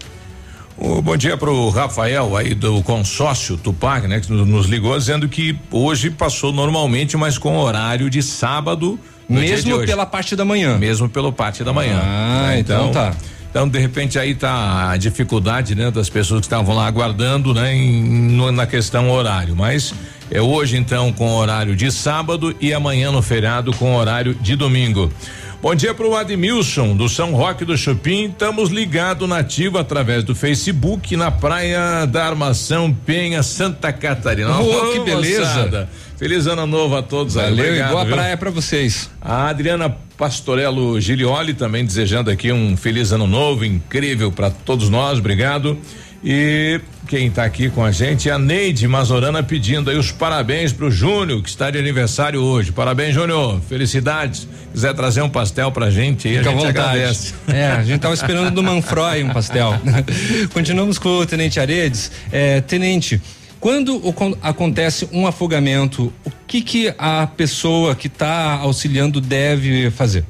O 0.76 1.00
bom 1.00 1.16
dia 1.16 1.36
para 1.36 1.50
o 1.50 1.70
Rafael 1.70 2.36
aí 2.36 2.52
do 2.52 2.82
consórcio 2.82 3.56
Tupac, 3.56 4.08
né? 4.08 4.18
Que 4.20 4.32
nos 4.32 4.66
ligou 4.66 4.98
dizendo 4.98 5.28
que 5.28 5.56
hoje 5.70 6.10
passou 6.10 6.52
normalmente, 6.52 7.16
mas 7.16 7.38
com 7.38 7.56
horário 7.56 8.10
de 8.10 8.20
sábado. 8.22 8.98
Mesmo 9.28 9.76
pela 9.86 10.04
parte 10.04 10.34
da 10.34 10.44
manhã. 10.44 10.76
Mesmo 10.76 11.08
pela 11.08 11.30
parte 11.32 11.62
da 11.62 11.72
manhã. 11.72 12.00
Ah, 12.02 12.46
né? 12.48 12.58
então, 12.58 12.88
então 12.90 12.92
tá. 12.92 13.14
Então, 13.50 13.68
de 13.68 13.78
repente, 13.78 14.18
aí 14.18 14.34
tá 14.34 14.90
a 14.90 14.96
dificuldade, 14.96 15.76
né, 15.76 15.88
das 15.88 16.10
pessoas 16.10 16.40
que 16.40 16.46
estavam 16.46 16.74
lá 16.74 16.88
aguardando, 16.88 17.54
né, 17.54 17.72
em, 17.72 18.02
no- 18.02 18.50
na 18.50 18.66
questão 18.66 19.08
horário. 19.08 19.54
Mas 19.54 19.94
é 20.28 20.42
hoje, 20.42 20.76
então, 20.76 21.12
com 21.12 21.30
horário 21.36 21.76
de 21.76 21.88
sábado 21.92 22.52
e 22.60 22.74
amanhã 22.74 23.12
no 23.12 23.22
feriado 23.22 23.72
com 23.74 23.94
horário 23.94 24.34
de 24.34 24.56
domingo. 24.56 25.08
Bom 25.64 25.74
dia 25.74 25.94
para 25.94 26.06
o 26.06 26.14
Admilson, 26.14 26.94
do 26.94 27.08
São 27.08 27.32
Roque 27.32 27.64
do 27.64 27.74
Chupim. 27.74 28.26
Estamos 28.26 28.68
ligados 28.68 29.26
na 29.26 29.38
ativa 29.38 29.80
através 29.80 30.22
do 30.22 30.34
Facebook 30.34 31.16
na 31.16 31.30
Praia 31.30 32.04
da 32.04 32.26
Armação 32.26 32.92
Penha, 32.92 33.42
Santa 33.42 33.90
Catarina. 33.90 34.60
Oh, 34.60 34.92
que 34.92 35.00
beleza. 35.00 35.40
moçada. 35.40 35.88
Feliz 36.18 36.46
ano 36.46 36.66
novo 36.66 36.94
a 36.94 37.02
todos. 37.02 37.32
Valeu 37.32 37.64
Obrigado, 37.64 37.88
e 37.88 37.92
boa 37.92 38.04
viu? 38.04 38.14
praia 38.14 38.36
pra 38.36 38.50
vocês. 38.50 39.08
A 39.18 39.48
Adriana 39.48 39.88
Pastorello 40.18 41.00
Gilioli 41.00 41.54
também 41.54 41.82
desejando 41.82 42.30
aqui 42.30 42.52
um 42.52 42.76
feliz 42.76 43.10
ano 43.10 43.26
novo, 43.26 43.64
incrível 43.64 44.30
para 44.30 44.50
todos 44.50 44.90
nós, 44.90 45.18
obrigado. 45.18 45.78
E 46.22 46.78
quem 47.06 47.26
está 47.28 47.44
aqui 47.44 47.68
com 47.70 47.84
a 47.84 47.90
gente 47.90 48.28
é 48.28 48.32
a 48.32 48.38
Neide 48.38 48.88
Mazorana 48.88 49.42
pedindo 49.42 49.90
aí 49.90 49.96
os 49.96 50.10
parabéns 50.10 50.72
pro 50.72 50.90
Júnior, 50.90 51.42
que 51.42 51.48
está 51.48 51.70
de 51.70 51.78
aniversário 51.78 52.40
hoje. 52.40 52.72
Parabéns, 52.72 53.14
Júnior. 53.14 53.60
Felicidades. 53.68 54.48
Quiser 54.72 54.92
trazer 54.94 55.22
um 55.22 55.28
pastel 55.28 55.70
pra 55.70 55.90
gente 55.90 56.26
aí, 56.26 56.38
Fica 56.38 56.48
a 56.50 56.52
gente 56.52 56.66
vontade. 56.66 56.78
agradece. 56.88 57.34
É, 57.46 57.66
a 57.68 57.82
gente 57.84 58.00
tava 58.00 58.14
esperando 58.14 58.50
do 58.50 58.62
Manfroy 58.62 59.22
um 59.22 59.30
pastel. 59.30 59.74
Continuamos 60.52 60.98
com 60.98 61.18
o 61.18 61.26
Tenente 61.26 61.60
Aredes. 61.60 62.10
É, 62.32 62.60
tenente, 62.60 63.20
quando 63.60 63.96
o 64.06 64.12
con- 64.12 64.36
acontece 64.42 65.08
um 65.12 65.26
afogamento, 65.26 66.12
o 66.24 66.30
que 66.46 66.60
que 66.60 66.94
a 66.98 67.26
pessoa 67.26 67.94
que 67.94 68.08
está 68.08 68.54
auxiliando 68.54 69.20
deve 69.20 69.90
fazer? 69.92 70.24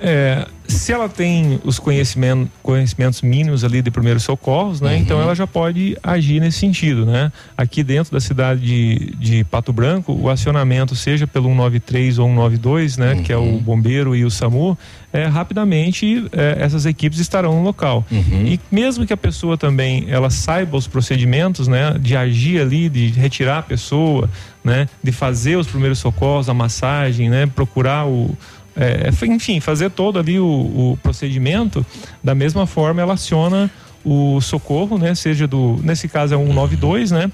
É, 0.00 0.46
se 0.70 0.92
ela 0.92 1.08
tem 1.08 1.60
os 1.64 1.78
conhecimentos, 1.78 2.48
conhecimentos 2.62 3.22
mínimos 3.22 3.64
ali 3.64 3.82
de 3.82 3.90
primeiros 3.90 4.22
socorros, 4.22 4.80
né? 4.80 4.94
Uhum. 4.94 5.00
Então 5.00 5.20
ela 5.20 5.34
já 5.34 5.46
pode 5.46 5.96
agir 6.02 6.40
nesse 6.40 6.58
sentido, 6.58 7.04
né? 7.04 7.32
Aqui 7.56 7.82
dentro 7.82 8.12
da 8.12 8.20
cidade 8.20 8.60
de, 8.60 9.14
de 9.16 9.44
Pato 9.44 9.72
Branco, 9.72 10.12
o 10.12 10.28
acionamento, 10.28 10.94
seja 10.94 11.26
pelo 11.26 11.48
193 11.48 12.18
ou 12.18 12.26
192, 12.28 12.96
né? 12.96 13.22
Que 13.24 13.32
é 13.32 13.36
Uhum. 13.36 13.56
o 13.56 13.60
bombeiro 13.60 14.14
e 14.14 14.24
o 14.24 14.30
SAMU, 14.30 14.76
é, 15.12 15.24
rapidamente 15.26 16.26
é, 16.32 16.56
essas 16.60 16.86
equipes 16.86 17.18
estarão 17.18 17.54
no 17.54 17.62
local. 17.62 18.04
Uhum. 18.10 18.46
E 18.46 18.60
mesmo 18.70 19.06
que 19.06 19.12
a 19.12 19.16
pessoa 19.16 19.56
também 19.58 20.06
ela 20.08 20.30
saiba 20.30 20.76
os 20.76 20.86
procedimentos, 20.86 21.66
né? 21.66 21.96
De 21.98 22.16
agir 22.16 22.60
ali, 22.60 22.88
de 22.88 23.08
retirar 23.08 23.58
a 23.58 23.62
pessoa, 23.62 24.28
né? 24.62 24.88
De 25.02 25.10
fazer 25.10 25.56
os 25.56 25.66
primeiros 25.66 25.98
socorros, 25.98 26.48
a 26.48 26.54
massagem, 26.54 27.28
né? 27.28 27.46
Procurar 27.46 28.06
o 28.06 28.36
é, 28.76 29.10
enfim, 29.26 29.60
fazer 29.60 29.90
todo 29.90 30.18
ali 30.18 30.38
o, 30.38 30.44
o 30.44 30.98
procedimento, 31.02 31.84
da 32.22 32.34
mesma 32.34 32.66
forma 32.66 33.00
ela 33.00 33.14
aciona 33.14 33.70
o 34.04 34.40
socorro, 34.40 34.98
né? 34.98 35.14
Seja 35.14 35.46
do, 35.46 35.78
nesse 35.82 36.08
caso 36.08 36.34
é 36.34 36.36
um 36.36 36.46
192, 36.46 37.10
né? 37.10 37.30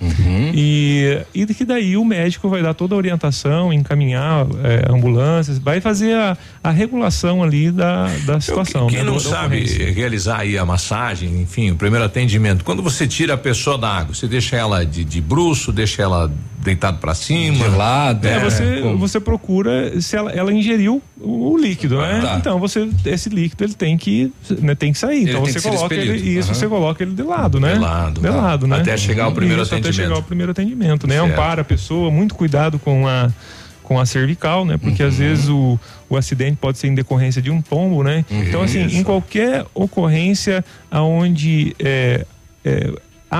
E, 0.55 1.18
e 1.34 1.47
que 1.47 1.64
daí 1.64 1.97
o 1.97 2.05
médico 2.05 2.48
vai 2.48 2.62
dar 2.62 2.74
toda 2.74 2.94
a 2.94 2.98
orientação, 2.98 3.72
encaminhar 3.72 4.47
é, 4.64 4.93
ambulâncias, 4.93 5.59
vai 5.59 5.80
fazer 5.80 6.14
a, 6.14 6.36
a 6.62 6.70
regulação 6.70 7.43
ali 7.43 7.70
da, 7.70 8.09
da 8.24 8.40
situação. 8.40 8.88
Quem 8.88 8.98
né, 8.98 9.05
não 9.05 9.14
da 9.14 9.20
sabe 9.20 9.64
realizar 9.93 10.40
aí 10.40 10.59
a 10.59 10.64
massagem, 10.64 11.40
enfim, 11.40 11.70
o 11.70 11.76
primeiro 11.76 12.05
atendimento, 12.05 12.64
quando 12.64 12.82
você 12.82 13.06
tira 13.06 13.34
a 13.34 13.38
pessoa 13.38 13.78
da 13.78 13.88
água, 13.88 14.14
você 14.14 14.26
deixa 14.26 14.56
ela 14.56 14.84
de, 14.84 15.05
de 15.05 15.20
bruço, 15.20 15.72
deixa 15.72 16.02
ela 16.02 16.30
deitado 16.66 16.98
para 16.98 17.14
cima, 17.14 17.64
gelado, 17.64 18.26
É, 18.26 18.40
você, 18.40 18.80
você 18.97 19.20
procura 19.20 20.01
se 20.01 20.16
ela, 20.16 20.32
ela 20.32 20.52
ingeriu 20.52 21.01
o, 21.20 21.52
o 21.52 21.56
líquido, 21.56 21.98
né? 21.98 22.20
tá. 22.20 22.36
Então 22.38 22.59
você 22.59 22.88
esse 23.05 23.28
líquido 23.28 23.62
ele 23.64 23.74
tem 23.74 23.97
que 23.97 24.32
né, 24.60 24.74
tem 24.74 24.93
que 24.93 24.98
sair. 24.98 25.22
Ele 25.22 25.30
então 25.30 25.44
tem 25.44 25.52
você 25.52 25.60
coloca 25.60 25.94
ele 25.94 26.38
isso. 26.38 26.51
Você 26.59 26.69
coloca 26.69 27.03
ele 27.03 27.15
de 27.15 27.23
lado, 27.23 27.61
né? 27.61 27.74
De 27.74 27.78
lado, 27.78 28.20
de 28.20 28.27
tá. 28.28 28.35
lado, 28.35 28.66
né? 28.66 28.81
Até 28.81 28.97
chegar 28.97 29.24
ao 29.24 29.33
primeiro 29.33 29.62
Isso, 29.62 29.74
Até 29.74 29.81
atendimento. 29.89 30.07
chegar 30.09 30.16
ao 30.16 30.23
primeiro 30.23 30.53
atendimento, 30.53 31.07
né? 31.07 31.16
Certo. 31.19 31.33
Ampara 31.33 31.62
a 31.62 31.65
pessoa, 31.65 32.11
muito 32.11 32.35
cuidado 32.35 32.78
com 32.78 33.07
a 33.07 33.31
com 33.83 34.01
a 34.01 34.05
cervical, 34.05 34.65
né? 34.65 34.77
Porque 34.77 35.01
Uhum. 35.01 35.09
às 35.09 35.19
vezes 35.19 35.49
o, 35.49 35.78
o 36.11 36.16
acidente 36.16 36.57
pode 36.61 36.77
ser 36.77 36.89
em 36.89 36.95
decorrência 36.97 37.41
de 37.41 37.53
um 37.53 37.62
tombo, 37.62 38.03
né? 38.03 38.24
Então 38.28 38.62
assim, 38.62 38.85
Isso. 38.85 38.97
em 38.97 39.05
qualquer 39.05 39.65
ocorrência 39.73 40.65
aonde 40.91 41.73
é, 41.78 42.27
é, 42.65 42.91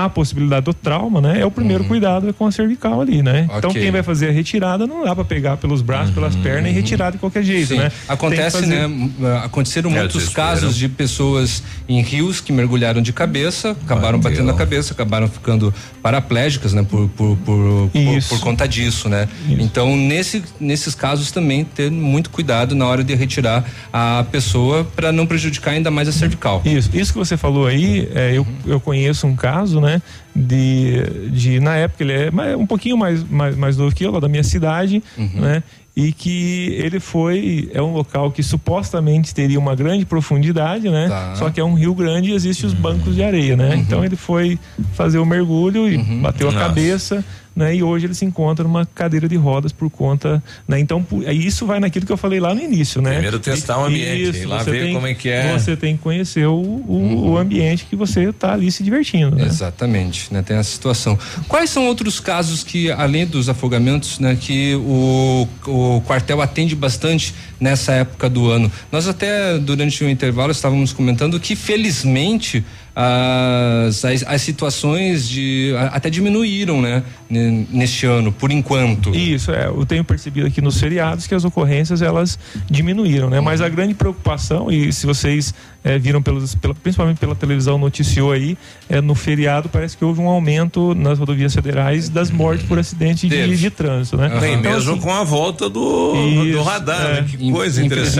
a 0.05 0.09
possibilidade 0.09 0.65
do 0.65 0.73
trauma, 0.73 1.19
né? 1.21 1.39
É 1.41 1.45
o 1.45 1.51
primeiro 1.51 1.83
cuidado 1.83 2.29
é 2.29 2.33
com 2.33 2.45
a 2.45 2.51
cervical 2.51 3.01
ali, 3.01 3.21
né? 3.23 3.47
Então 3.57 3.69
Ok. 3.69 3.81
quem 3.81 3.91
vai 3.91 4.03
fazer 4.03 4.29
a 4.29 4.31
retirada 4.31 4.85
não 4.87 5.03
dá 5.03 5.15
para 5.15 5.23
pegar 5.25 5.57
pelos 5.57 5.81
braços, 5.81 6.13
pelas 6.13 6.35
pernas 6.35 6.71
e 6.71 6.73
retirar 6.73 7.11
de 7.11 7.17
qualquer 7.17 7.43
jeito, 7.43 7.69
Sim. 7.69 7.77
né? 7.77 7.91
Acontece, 8.07 8.59
fazer- 8.61 8.87
né? 8.87 9.41
Aconteceram 9.43 9.89
É, 9.91 9.99
muitos 9.99 10.29
casos 10.29 10.75
de 10.75 10.87
pessoas 10.89 11.63
em 11.87 12.01
rios 12.01 12.41
que 12.41 12.51
mergulharam 12.51 13.01
de 13.01 13.11
cabeça, 13.13 13.71
acabaram 13.85 14.19
batendo 14.19 14.43
na 14.45 14.53
cabeça, 14.53 14.93
acabaram 14.93 15.27
ficando 15.27 15.73
paraplégicas, 16.01 16.73
né? 16.73 16.85
Por, 16.87 17.07
por, 17.09 17.37
por, 17.37 17.89
por, 17.91 17.97
Isso. 17.99 18.29
por 18.29 18.39
conta 18.39 18.67
disso, 18.67 19.09
né? 19.09 19.27
Então, 19.49 19.95
nesse, 19.95 20.43
nesses 20.59 20.93
casos 20.95 21.31
também 21.31 21.63
ter 21.65 21.89
muito 21.91 22.29
cuidado 22.29 22.75
na 22.75 22.85
hora 22.85 23.03
de 23.03 23.13
retirar 23.15 23.63
a 23.91 24.25
pessoa 24.31 24.85
para 24.95 25.11
não 25.11 25.25
prejudicar 25.25 25.71
ainda 25.71 25.89
mais 25.91 26.07
a 26.07 26.11
cervical. 26.11 26.61
Isso, 26.65 26.89
isso 26.93 27.11
que 27.13 27.17
você 27.19 27.35
falou 27.37 27.65
aí, 27.67 28.09
é, 28.13 28.33
eu, 28.37 28.45
eu 28.65 28.79
conheço 28.79 29.25
um 29.27 29.35
caso, 29.35 29.79
né? 29.81 29.86
De, 30.35 31.29
de 31.31 31.59
na 31.59 31.75
época 31.75 32.03
ele 32.03 32.13
é 32.13 32.55
um 32.55 32.65
pouquinho 32.65 32.97
mais, 32.97 33.23
mais, 33.23 33.55
mais 33.55 33.77
novo 33.77 33.95
que 33.95 34.03
eu, 34.05 34.11
lá 34.11 34.19
da 34.19 34.29
minha 34.29 34.43
cidade, 34.43 35.01
né? 35.17 35.63
E 35.95 36.11
que 36.11 36.75
ele 36.77 36.99
foi, 36.99 37.71
é 37.73 37.81
um 37.81 37.91
local 37.91 38.29
que 38.31 38.43
supostamente 38.43 39.33
teria 39.33 39.57
uma 39.57 39.75
grande 39.75 40.05
profundidade, 40.05 40.87
né? 40.91 41.07
Tá. 41.09 41.33
Só 41.35 41.49
que 41.49 41.59
é 41.59 41.63
um 41.63 41.73
rio 41.73 41.95
grande 41.95 42.29
e 42.29 42.33
existem 42.35 42.67
os 42.67 42.73
bancos 42.73 43.15
de 43.15 43.23
areia, 43.23 43.57
né? 43.57 43.75
Então 43.75 44.05
ele 44.05 44.15
foi 44.15 44.59
fazer 44.93 45.17
o 45.17 45.25
mergulho 45.25 45.89
e 45.91 45.97
bateu 46.21 46.49
a 46.49 46.51
Nossa. 46.51 46.67
cabeça, 46.67 47.25
né? 47.57 47.75
E 47.75 47.81
hoje 47.81 48.05
ele 48.05 48.13
se 48.13 48.23
encontra 48.23 48.63
numa 48.63 48.85
cadeira 48.85 49.27
de 49.27 49.35
rodas 49.35 49.71
por 49.71 49.89
conta, 49.89 50.43
né? 50.67 50.79
Então 50.79 51.03
isso 51.33 51.65
vai 51.65 51.79
naquilo 51.79 52.05
que 52.05 52.11
eu 52.11 52.17
falei 52.17 52.39
lá 52.39 52.53
no 52.53 52.61
início, 52.61 53.01
né? 53.01 53.13
Primeiro 53.13 53.39
testar 53.39 53.79
o 53.79 53.85
ambiente, 53.85 54.37
ir 54.37 54.45
lá 54.45 54.61
ver 54.61 54.93
como 54.93 55.07
é 55.07 55.15
que 55.15 55.27
é. 55.27 55.57
Você 55.57 55.75
tem 55.75 55.97
que 55.97 56.03
conhecer 56.03 56.45
o, 56.45 56.53
o, 56.53 57.31
o 57.31 57.37
ambiente 57.37 57.85
que 57.85 57.95
você 57.95 58.29
está 58.29 58.53
ali 58.53 58.71
se 58.71 58.83
divertindo, 58.83 59.35
né? 59.35 59.45
Exatamente, 59.45 60.31
né? 60.31 60.43
Tem 60.43 60.55
essa 60.55 60.69
situação. 60.69 61.17
Quais 61.47 61.71
são 61.71 61.87
outros 61.87 62.19
casos 62.19 62.63
que, 62.63 62.91
além 62.91 63.25
dos 63.25 63.49
afogamentos, 63.49 64.19
né, 64.19 64.37
que 64.39 64.75
o, 64.75 65.47
o 65.65 66.01
quartel 66.01 66.39
atende 66.43 66.75
bastante 66.75 67.33
nessa 67.59 67.91
época 67.93 68.29
do 68.29 68.51
ano? 68.51 68.71
Nós 68.91 69.07
até 69.07 69.57
durante 69.57 70.03
o 70.03 70.09
intervalo 70.09 70.51
estávamos 70.51 70.93
comentando 70.93 71.39
que 71.39 71.55
felizmente 71.55 72.63
as, 72.99 74.03
as, 74.03 74.23
as 74.23 74.41
situações 74.41 75.29
de 75.29 75.71
até 75.91 76.09
diminuíram, 76.09 76.81
né, 76.81 77.03
neste 77.29 78.07
ano, 78.07 78.31
por 78.31 78.51
enquanto. 78.51 79.13
Isso, 79.15 79.51
é. 79.51 79.67
Eu 79.67 79.85
tenho 79.85 80.03
percebido 80.03 80.47
aqui 80.47 80.61
nos 80.61 80.79
feriados 80.79 81.27
que 81.27 81.35
as 81.35 81.45
ocorrências 81.45 82.01
elas 82.01 82.39
diminuíram, 82.67 83.29
né? 83.29 83.39
Mas 83.39 83.61
a 83.61 83.69
grande 83.69 83.93
preocupação, 83.93 84.71
e 84.71 84.91
se 84.91 85.05
vocês 85.05 85.53
eh, 85.83 85.97
viram 85.97 86.21
pelos, 86.21 86.55
pela- 86.55 86.73
principalmente 86.75 87.17
pela 87.17 87.35
televisão 87.35 87.77
noticiou 87.77 88.31
aí, 88.31 88.57
é 88.89 88.99
no 89.01 89.15
feriado 89.15 89.69
parece 89.69 89.95
que 89.97 90.03
houve 90.03 90.19
um 90.21 90.27
aumento 90.27 90.93
nas 90.95 91.19
rodovias 91.19 91.53
federais 91.53 92.09
das 92.09 92.29
mortes 92.31 92.65
por 92.65 92.77
acidente 92.79 93.27
de, 93.27 93.55
de 93.57 93.69
trânsito, 93.69 94.17
né? 94.17 94.29
Nem 94.41 94.55
Então, 94.55 94.71
mesmo 94.71 94.91
assim, 94.93 95.01
com 95.01 95.13
a 95.13 95.23
volta 95.23 95.69
do, 95.69 96.13
do 96.13 96.45
Isso, 96.47 96.61
radar, 96.63 97.01
é. 97.09 97.21
né? 97.21 97.27
Que 97.29 97.51
coisa 97.51 97.83
interessante. 97.83 98.17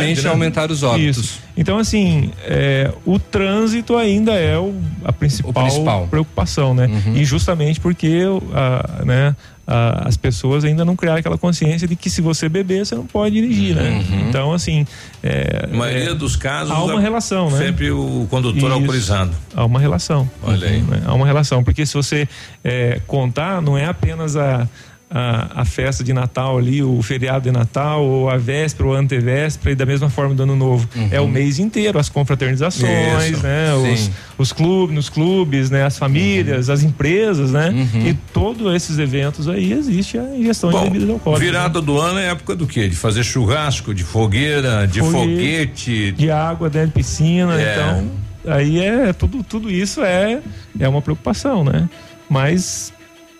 né? 0.97 1.03
Isso. 1.03 1.39
Então, 1.57 1.77
assim, 1.79 2.31
é, 2.43 2.91
o 3.05 3.17
trânsito 3.17 3.95
ainda 3.97 4.33
é 4.33 4.57
o, 4.57 4.73
a 5.03 5.11
principal, 5.11 5.53
principal. 5.63 6.07
preocupação, 6.07 6.73
né? 6.73 6.87
E 7.15 7.25
justamente 7.25 7.79
porque 7.79 8.21
a, 8.53 9.03
né, 9.03 9.35
as 9.67 10.15
pessoas 10.15 10.63
ainda 10.63 10.85
não 10.85 10.95
criaram 10.95 11.19
aquela 11.19 11.37
consciência 11.37 11.85
de 11.87 11.95
que 11.95 12.09
se 12.09 12.21
você 12.21 12.47
beber, 12.47 12.85
você 12.85 12.95
não 12.95 13.05
pode 13.05 13.35
dirigir, 13.35 13.75
né? 13.75 14.01
Então, 14.29 14.53
assim. 14.53 14.87
É, 15.21 15.67
A 15.71 15.75
maioria 15.75 16.11
é, 16.11 16.13
dos 16.13 16.35
casos. 16.37 16.73
Há 16.73 16.81
uma 16.81 16.93
a- 16.97 16.99
relação, 17.01 17.51
né? 17.51 17.57
Sempre 17.57 17.91
o 17.91 18.25
condutor 18.29 18.57
Isso. 18.69 18.79
alcoolizado. 18.79 19.31
Há 19.53 19.65
uma 19.65 19.79
relação. 19.79 20.29
Olha 20.41 20.67
aí. 20.67 20.81
Né? 20.81 21.01
Há 21.05 21.13
uma 21.13 21.25
relação. 21.25 21.63
Porque 21.63 21.85
se 21.85 21.93
você 21.95 22.27
é, 22.63 23.01
contar, 23.05 23.61
não 23.61 23.77
é 23.77 23.85
apenas 23.85 24.37
a, 24.37 24.67
a, 25.09 25.61
a 25.61 25.65
festa 25.65 26.03
de 26.03 26.11
Natal 26.11 26.57
ali, 26.57 26.83
o 26.83 27.01
feriado 27.01 27.41
de 27.45 27.51
Natal, 27.51 28.03
ou 28.03 28.29
a 28.29 28.35
véspera 28.37 28.89
ou 28.89 28.95
a 28.95 28.99
antevéspera, 28.99 29.71
e 29.71 29.75
da 29.75 29.85
mesma 29.85 30.09
forma 30.09 30.35
do 30.35 30.43
Ano 30.43 30.55
Novo. 30.55 30.87
É 31.11 31.21
o 31.21 31.27
mês 31.27 31.59
inteiro, 31.59 31.97
as 31.97 32.09
confraternizações, 32.09 33.31
Isso. 33.31 33.43
né? 33.43 33.73
Os, 33.73 34.11
os 34.37 34.51
clubes, 34.51 34.95
nos 34.95 35.09
clubes, 35.09 35.69
né? 35.69 35.85
As 35.85 35.97
famílias, 35.97 36.69
as 36.69 36.83
empresas, 36.83 37.51
né? 37.51 37.73
E 38.05 38.13
todos 38.33 38.73
esses 38.75 38.99
eventos 38.99 39.47
aí 39.47 39.71
existe 39.71 40.17
a 40.17 40.23
ingestão 40.35 40.69
de 40.71 40.79
bebidas 40.81 41.09
alcoólicas. 41.09 41.45
né? 41.47 41.51
Virada 41.51 41.81
do 41.81 41.97
ano 41.99 42.19
é 42.19 42.29
época 42.31 42.55
do 42.55 42.67
quê? 42.67 42.87
De 42.89 42.95
fazer 42.95 43.23
churrasco, 43.23 43.93
de 43.93 44.03
fogueira, 44.03 44.85
de 44.87 44.99
foguete. 44.99 46.11
de 46.11 46.29
água 46.31 46.69
dentro 46.69 46.87
de 46.89 46.93
piscina, 46.93 47.59
É. 47.61 47.73
então 47.73 48.27
aí 48.53 48.79
é 48.79 49.11
tudo 49.13 49.43
tudo 49.43 49.69
isso 49.71 50.01
é 50.03 50.39
é 50.79 50.87
uma 50.87 51.01
preocupação, 51.01 51.63
né? 51.63 51.87
Mas 52.29 52.93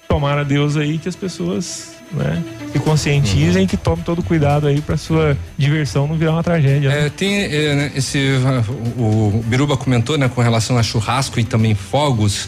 tomara 0.08 0.42
a 0.42 0.44
Deus 0.44 0.78
aí 0.78 0.98
que 0.98 1.10
as 1.10 1.16
pessoas 1.16 1.98
né? 2.12 2.42
Se 2.72 2.80
conscientizem 2.80 3.64
e 3.64 3.68
que 3.68 3.76
tomem 3.76 4.04
todo 4.04 4.24
cuidado 4.24 4.68
aí 4.68 4.82
para 4.82 4.98
sua 4.98 5.38
diversão 5.58 6.08
não 6.08 6.16
virar 6.16 6.34
uma 6.34 6.44
tragédia. 6.44 6.90
né? 6.90 7.08
É, 7.08 7.10
tem 7.10 7.44
é, 7.44 7.76
né, 7.76 7.92
esse 7.96 8.18
o, 8.98 9.02
o 9.02 9.44
Biruba 9.46 9.76
comentou, 9.76 10.18
né, 10.18 10.30
com 10.30 10.42
relação 10.42 10.78
a 10.78 10.84
churrasco 10.84 11.40
e 11.40 11.44
também 11.44 11.76
fogos, 11.76 12.48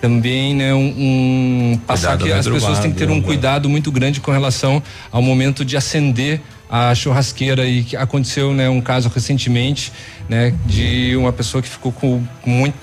também 0.00 0.54
né, 0.54 0.74
um, 0.74 1.72
um 1.72 1.80
passar 1.86 2.18
que 2.18 2.28
na 2.28 2.36
as 2.36 2.46
pessoas 2.46 2.78
têm 2.80 2.92
que 2.92 2.98
ter 2.98 3.10
um 3.10 3.22
cuidado 3.22 3.68
muito 3.68 3.90
grande 3.90 4.20
com 4.20 4.30
relação 4.30 4.82
ao 5.10 5.22
momento 5.22 5.64
de 5.64 5.76
acender 5.76 6.40
a 6.70 6.94
churrasqueira 6.94 7.66
e 7.66 7.82
que 7.82 7.96
aconteceu 7.96 8.52
né 8.52 8.68
um 8.68 8.82
caso 8.82 9.08
recentemente 9.08 9.90
né 10.28 10.52
de 10.66 11.16
uma 11.16 11.32
pessoa 11.32 11.62
que 11.62 11.68
ficou 11.68 11.90
com 11.90 12.22
muito 12.44 12.74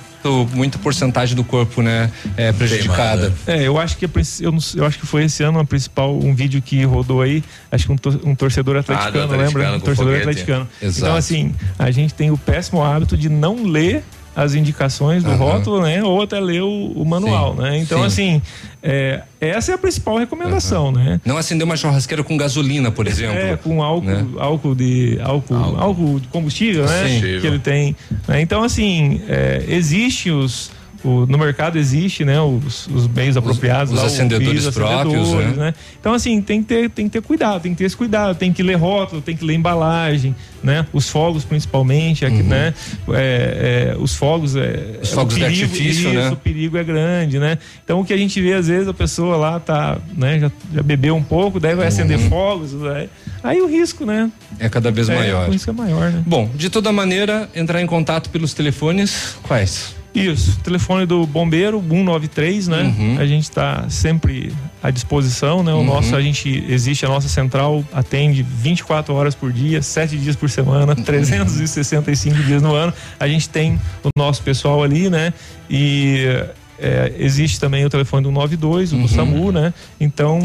muito 0.53 0.79
porcentagem 0.79 1.35
do 1.35 1.43
corpo 1.43 1.81
né 1.81 2.11
é, 2.37 2.51
prejudicada 2.51 3.33
É, 3.45 3.63
eu 3.63 3.77
acho 3.77 3.97
que 3.97 4.05
a 4.05 4.09
eu, 4.41 4.51
não 4.51 4.59
eu 4.75 4.85
acho 4.85 4.97
que 4.99 5.05
foi 5.05 5.23
esse 5.25 5.43
ano 5.43 5.57
uma 5.59 5.65
principal 5.65 6.15
um 6.17 6.33
vídeo 6.33 6.61
que 6.61 6.83
rodou 6.83 7.21
aí, 7.21 7.43
acho 7.71 7.85
que 7.85 7.91
um, 7.91 7.97
tor- 7.97 8.19
um 8.23 8.33
torcedor 8.35 8.77
atleticano, 8.77 9.23
atleticano 9.33 9.43
lembra? 9.43 9.77
Um 9.77 9.79
torcedor 9.79 10.13
foguete. 10.13 10.29
atleticano. 10.29 10.67
Exato. 10.81 10.99
Então 11.05 11.15
assim, 11.15 11.53
a 11.77 11.91
gente 11.91 12.13
tem 12.13 12.31
o 12.31 12.37
péssimo 12.37 12.83
hábito 12.83 13.15
de 13.17 13.29
não 13.29 13.63
ler 13.63 14.03
as 14.35 14.53
indicações 14.53 15.23
do 15.23 15.29
Aham. 15.31 15.37
rótulo, 15.37 15.81
né? 15.81 16.03
Ou 16.03 16.21
até 16.21 16.39
ler 16.39 16.61
o, 16.61 16.91
o 16.95 17.05
manual, 17.05 17.55
Sim, 17.55 17.61
né? 17.61 17.77
Então 17.79 17.99
sim. 17.99 18.05
assim, 18.05 18.41
é, 18.83 19.21
essa 19.39 19.71
é 19.71 19.75
a 19.75 19.77
principal 19.77 20.17
recomendação, 20.17 20.91
né? 20.91 21.19
não 21.25 21.37
acender 21.37 21.63
uma 21.65 21.77
churrasqueira 21.77 22.23
com 22.23 22.35
gasolina 22.37 22.91
por 22.91 23.07
exemplo 23.07 23.37
É, 23.37 23.55
com 23.57 23.81
álcool, 23.81 24.05
né? 24.05 24.25
álcool 24.37 24.75
de 24.75 25.17
álcool, 25.23 25.55
álcool. 25.77 26.19
de 26.19 26.27
combustível, 26.27 26.85
né? 26.85 27.07
Sim. 27.07 27.19
Que 27.21 27.47
ele 27.47 27.59
tem. 27.59 27.95
né? 28.27 28.41
Então, 28.41 28.61
assim, 28.63 29.21
é, 29.27 29.63
existe 29.67 30.29
os. 30.29 30.71
O- 31.05 31.25
no 31.27 31.37
mercado 31.37 31.77
existe, 31.77 32.25
né, 32.25 32.39
os, 32.41 32.87
os 32.87 33.07
meios 33.07 33.37
apropriados, 33.37 33.91
os 33.93 33.97
lá, 33.99 34.03
o 34.03 34.07
acendedores 34.07 34.65
piso, 34.65 34.73
próprios, 34.73 35.15
acendedores, 35.29 35.57
né? 35.57 35.73
Então, 35.99 36.13
assim, 36.13 36.41
tem 36.41 36.61
que, 36.61 36.67
ter, 36.67 36.89
tem 36.89 37.05
que 37.05 37.11
ter 37.11 37.21
cuidado, 37.21 37.61
tem 37.61 37.71
que 37.73 37.77
ter 37.77 37.83
esse 37.85 37.95
cuidado, 37.95 38.35
tem 38.37 38.51
que 38.51 38.61
ler 38.63 38.75
rótulo, 38.75 39.21
tem 39.21 39.35
que 39.37 39.45
ler 39.45 39.53
embalagem, 39.53 40.35
né? 40.63 40.85
Os 40.91 41.09
fogos, 41.09 41.43
principalmente, 41.45 42.25
aqui, 42.25 42.41
né? 42.43 42.73
É, 43.09 43.93
é, 43.93 43.97
os 43.99 44.15
fogos. 44.15 44.55
É, 44.55 44.65
Uhum. 44.95 45.01
Os 45.01 45.11
fogos 45.11 45.35
o 45.35 45.37
de 45.37 45.45
artifício, 45.45 46.09
isso, 46.09 46.09
né? 46.09 46.29
O 46.31 46.35
perigo 46.35 46.77
é 46.77 46.83
grande, 46.83 47.37
né? 47.39 47.57
Então, 47.83 47.99
o 47.99 48.05
que 48.05 48.11
a 48.13 48.17
gente 48.17 48.41
vê, 48.41 48.53
às 48.53 48.67
vezes, 48.67 48.87
a 48.87 48.93
pessoa 48.93 49.37
lá 49.37 49.59
tá, 49.59 49.97
né, 50.17 50.39
já, 50.39 50.51
já 50.73 50.81
bebeu 50.83 51.15
um 51.15 51.23
pouco, 51.23 51.59
daí 51.59 51.75
vai 51.75 51.87
acender 51.87 52.17
Uhum. 52.19 52.29
fogos, 52.29 52.73
né? 52.73 53.07
aí 53.43 53.61
o 53.61 53.67
risco, 53.67 54.05
né? 54.05 54.31
é 54.59 54.67
cada 54.69 54.89
vez 54.91 55.07
É, 55.09 55.15
maior 55.15 55.47
o 55.49 55.51
risco 55.51 55.69
é 55.69 55.73
maior, 55.73 56.11
né? 56.11 56.23
bom 56.25 56.49
de 56.55 56.69
toda 56.69 56.91
maneira 56.91 57.47
entrar 57.55 57.79
em 57.81 57.85
contato 57.85 58.29
pelos 58.31 58.53
telefones 58.53 59.35
quais 59.43 59.93
Isso, 60.15 60.57
telefone 60.63 61.05
do 61.05 61.25
bombeiro 61.27 61.79
193, 61.81 62.67
né? 62.69 62.83
Uhum. 62.83 63.17
A 63.19 63.25
gente 63.25 63.43
está 63.43 63.89
sempre 63.89 64.51
à 64.81 64.89
disposição, 64.89 65.61
né? 65.61 65.73
O 65.73 65.77
Uhum. 65.77 65.83
nosso 65.85 66.15
a 66.15 66.21
gente 66.21 66.63
existe 66.69 67.05
a 67.05 67.09
nossa 67.09 67.27
central 67.27 67.83
atende 67.91 68.41
24 68.41 69.13
horas 69.13 69.35
por 69.35 69.51
dia, 69.51 69.81
7 69.81 70.17
dias 70.17 70.35
por 70.35 70.49
semana, 70.49 70.95
365 70.95 72.41
dias 72.43 72.61
no 72.61 72.73
ano. 72.73 72.93
A 73.19 73.27
gente 73.27 73.49
tem 73.49 73.79
o 74.03 74.09
nosso 74.17 74.41
pessoal 74.41 74.81
ali, 74.83 75.09
né? 75.09 75.33
E 75.69 76.25
é, 76.79 77.13
existe 77.17 77.59
também 77.59 77.83
o 77.85 77.89
telefone 77.89 78.23
do 78.23 78.29
192, 78.29 78.93
o 78.93 78.97
do 78.97 79.07
SAMU, 79.07 79.51
né? 79.51 79.73
Então, 79.99 80.39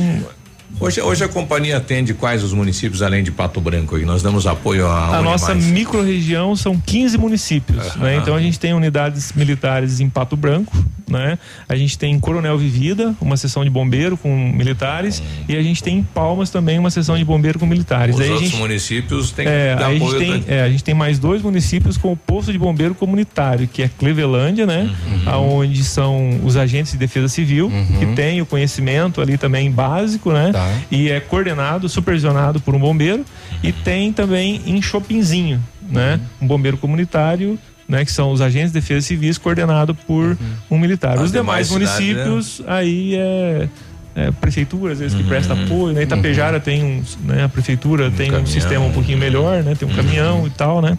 Hoje, 0.81 0.99
hoje 1.03 1.23
a 1.23 1.29
companhia 1.29 1.77
atende 1.77 2.15
quais 2.15 2.43
os 2.43 2.55
municípios 2.55 3.03
além 3.03 3.23
de 3.23 3.31
Pato 3.31 3.61
Branco? 3.61 3.97
aí? 3.97 4.05
Nós 4.07 4.23
damos 4.23 4.47
apoio 4.47 4.87
a, 4.87 5.19
A 5.19 5.23
nossa 5.23 5.55
microrregião 5.55 6.57
são 6.57 6.81
15 6.81 7.19
municípios, 7.19 7.87
Aham. 7.89 8.05
né? 8.05 8.17
Então 8.17 8.35
a 8.35 8.41
gente 8.41 8.59
tem 8.59 8.73
unidades 8.73 9.31
militares 9.35 10.01
em 10.01 10.09
Pato 10.09 10.37
Branco, 10.39 10.75
né? 11.07 11.39
A 11.69 11.77
gente 11.77 11.99
tem 11.99 12.15
em 12.15 12.19
Coronel 12.19 12.57
Vivida, 12.57 13.15
uma 13.21 13.37
seção 13.37 13.63
de 13.63 13.69
bombeiro 13.69 14.17
com 14.17 14.35
militares, 14.35 15.23
e 15.47 15.55
a 15.55 15.63
gente 15.63 15.83
tem 15.83 15.99
em 15.99 16.03
Palmas 16.03 16.49
também 16.49 16.79
uma 16.79 16.91
seção 16.91 17.19
de 17.19 17.27
bombeiro 17.27 17.59
com 17.59 17.67
militares. 17.67 18.15
Os 18.15 18.23
Aí 18.23 18.29
a 18.29 18.33
outros 18.33 18.51
gente 18.51 18.59
municípios 18.59 19.33
têm 19.33 19.47
é, 19.47 19.75
a 19.79 19.93
gente, 19.93 20.03
apoio. 20.03 20.19
tem, 20.19 20.31
né? 20.31 20.45
é, 20.49 20.63
a 20.63 20.71
gente 20.71 20.83
tem 20.83 20.95
mais 20.95 21.19
dois 21.19 21.43
municípios 21.43 21.99
com 21.99 22.11
o 22.11 22.17
posto 22.17 22.53
de 22.53 22.59
bombeiro 22.59 22.95
comunitário, 22.95 23.69
que 23.69 23.83
é 23.83 23.91
Clevelândia, 23.99 24.65
né? 24.65 24.89
Uhum. 25.27 25.59
Onde 25.59 25.85
são 25.85 26.41
os 26.43 26.57
agentes 26.57 26.93
de 26.93 26.99
defesa 26.99 27.29
civil, 27.29 27.71
que 27.99 28.07
tem 28.15 28.41
o 28.41 28.47
conhecimento 28.47 29.21
ali 29.21 29.37
também 29.37 29.71
básico, 29.71 30.33
né? 30.33 30.53
Tá. 30.53 30.70
E 30.91 31.11
é 31.11 31.21
coordenado, 31.21 31.89
supervisionado 31.89 32.61
por 32.61 32.75
um 32.75 32.79
bombeiro. 32.79 33.25
E 33.63 33.73
tem 33.73 34.13
também 34.13 34.61
em 34.67 34.81
Chopinzinho, 34.81 35.61
né? 35.89 36.21
Um 36.41 36.47
bombeiro 36.47 36.77
comunitário. 36.77 37.59
Né, 37.89 38.05
que 38.05 38.13
são 38.13 38.31
os 38.31 38.41
agentes 38.41 38.71
de 38.71 38.79
defesa 38.79 39.05
civis 39.05 39.37
coordenado 39.37 39.97
por 39.97 40.39
um 40.71 40.79
militar. 40.79 41.15
As 41.19 41.23
Os 41.25 41.33
demais, 41.33 41.69
demais 41.69 41.91
cidades, 41.91 42.17
né? 42.17 42.25
municípios 42.25 42.63
aí 42.69 43.17
é, 43.17 43.69
é 44.15 44.31
prefeitura, 44.31 44.93
às 44.93 45.01
vezes 45.01 45.17
que 45.17 45.25
presta 45.25 45.55
Uhum. 45.55 45.65
apoio, 45.65 45.95
né? 45.95 46.05
Itapejara 46.05 46.61
tem 46.61 46.85
um, 46.85 47.03
né? 47.25 47.43
A 47.43 47.49
prefeitura 47.49 48.09
tem 48.09 48.29
um 48.29 48.35
caminhão. 48.35 48.47
sistema 48.47 48.85
um 48.85 48.93
pouquinho 48.93 49.19
melhor, 49.19 49.65
né? 49.65 49.75
Tem 49.75 49.89
um 49.89 49.93
caminhão 49.93 50.47
e 50.47 50.51
tal, 50.51 50.81
né? 50.81 50.97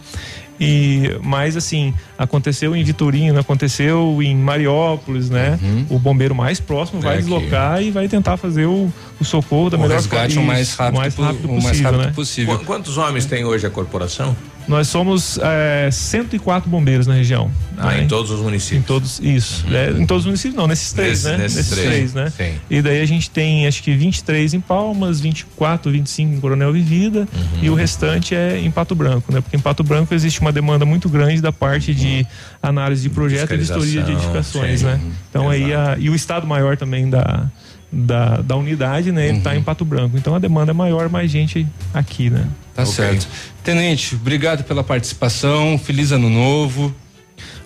E 0.64 1.18
mas 1.22 1.56
assim, 1.56 1.92
aconteceu 2.16 2.76
em 2.76 2.84
Vitorino, 2.84 3.38
aconteceu 3.40 4.18
em 4.22 4.36
Mariópolis, 4.36 5.28
né? 5.28 5.58
O 5.90 5.98
bombeiro 5.98 6.34
mais 6.34 6.60
próximo 6.60 7.00
vai 7.00 7.14
É 7.16 7.18
aqui. 7.18 7.22
deslocar 7.28 7.82
e 7.82 7.90
vai 7.90 8.06
tentar 8.08 8.36
fazer 8.36 8.66
o, 8.66 8.88
o 9.20 9.24
socorro 9.24 9.70
da 9.70 9.76
o 9.76 9.80
melhor 9.80 9.96
resgate 9.96 10.34
forma- 10.34 10.50
o 10.50 10.54
mais 10.54 10.74
rápido, 10.74 10.96
mais 10.98 11.14
rápido 11.16 11.44
o 11.48 11.52
mais 11.54 11.64
possível, 11.64 11.90
rápido 11.90 12.06
né? 12.06 12.12
possível 12.14 12.58
Qu- 12.58 12.64
Quantos 12.64 12.96
homens 12.98 13.26
tem 13.26 13.44
hoje 13.44 13.66
a 13.66 13.70
corporação? 13.70 14.36
Nós 14.68 14.86
somos 14.88 15.38
é, 15.42 15.88
104 15.90 16.70
bombeiros 16.70 17.06
na 17.06 17.14
região. 17.14 17.50
Ah, 17.76 17.98
em 17.98 18.06
todos 18.06 18.30
os 18.30 18.40
Em 18.40 18.42
municípios. 18.44 18.86
todos, 18.86 19.18
isso. 19.20 19.64
É, 19.74 19.90
em 19.90 20.06
todos 20.06 20.22
os 20.22 20.26
municípios, 20.26 20.54
não, 20.56 20.66
nesses 20.68 20.92
três, 20.92 21.24
Nesse- 21.24 21.28
né? 21.36 21.42
nesses 21.42 21.68
três, 21.70 21.88
três, 21.88 22.14
né? 22.14 22.30
sim. 22.30 22.54
E 22.70 22.80
daí 22.80 23.00
a 23.00 23.06
gente 23.06 23.28
tem, 23.28 23.66
acho 23.66 23.82
que 23.82 23.92
23 23.94 24.54
em 24.54 24.60
Palmas, 24.60 25.20
24, 25.20 25.90
25 25.90 26.34
em 26.34 26.40
Coronel 26.40 26.72
Vivida 26.72 27.20
Uhum. 27.20 27.58
e 27.60 27.70
o 27.70 27.74
restante 27.74 28.34
é 28.34 28.58
em 28.58 28.70
Pato 28.70 28.94
Branco, 28.94 29.32
né? 29.32 29.40
Porque 29.40 29.56
em 29.56 29.60
Pato 29.60 29.82
Branco 29.82 30.14
existe 30.14 30.40
uma 30.40 30.52
demanda 30.52 30.84
muito 30.84 31.08
grande 31.08 31.40
da 31.40 31.50
parte 31.52 31.92
de 31.94 32.24
análise 32.62 33.02
de 33.02 33.10
projeto 33.10 33.52
e 33.52 33.56
vistoria 33.56 34.02
de 34.02 34.12
edificações, 34.12 34.80
sim. 34.80 34.86
né? 34.86 35.00
Então 35.28 35.50
aí 35.50 35.74
a, 35.74 35.96
e 35.98 36.08
o 36.08 36.14
estado 36.14 36.46
maior 36.46 36.76
também 36.76 37.10
da 37.10 37.50
da, 37.92 38.38
da 38.40 38.56
unidade, 38.56 39.12
né? 39.12 39.28
Ele 39.28 39.36
Uhum. 39.38 39.42
tá 39.42 39.54
em 39.56 39.62
Pato 39.62 39.84
Branco. 39.84 40.16
Então 40.16 40.34
a 40.34 40.38
demanda 40.38 40.70
é 40.70 40.74
maior, 40.74 41.08
mais 41.10 41.30
gente 41.30 41.66
aqui, 41.92 42.30
né? 42.30 42.46
Tá 42.74 42.86
certo. 42.86 43.28
Tenente, 43.62 44.14
obrigado 44.14 44.64
pela 44.64 44.82
participação. 44.82 45.78
Feliz 45.78 46.10
ano 46.10 46.30
novo. 46.30 46.94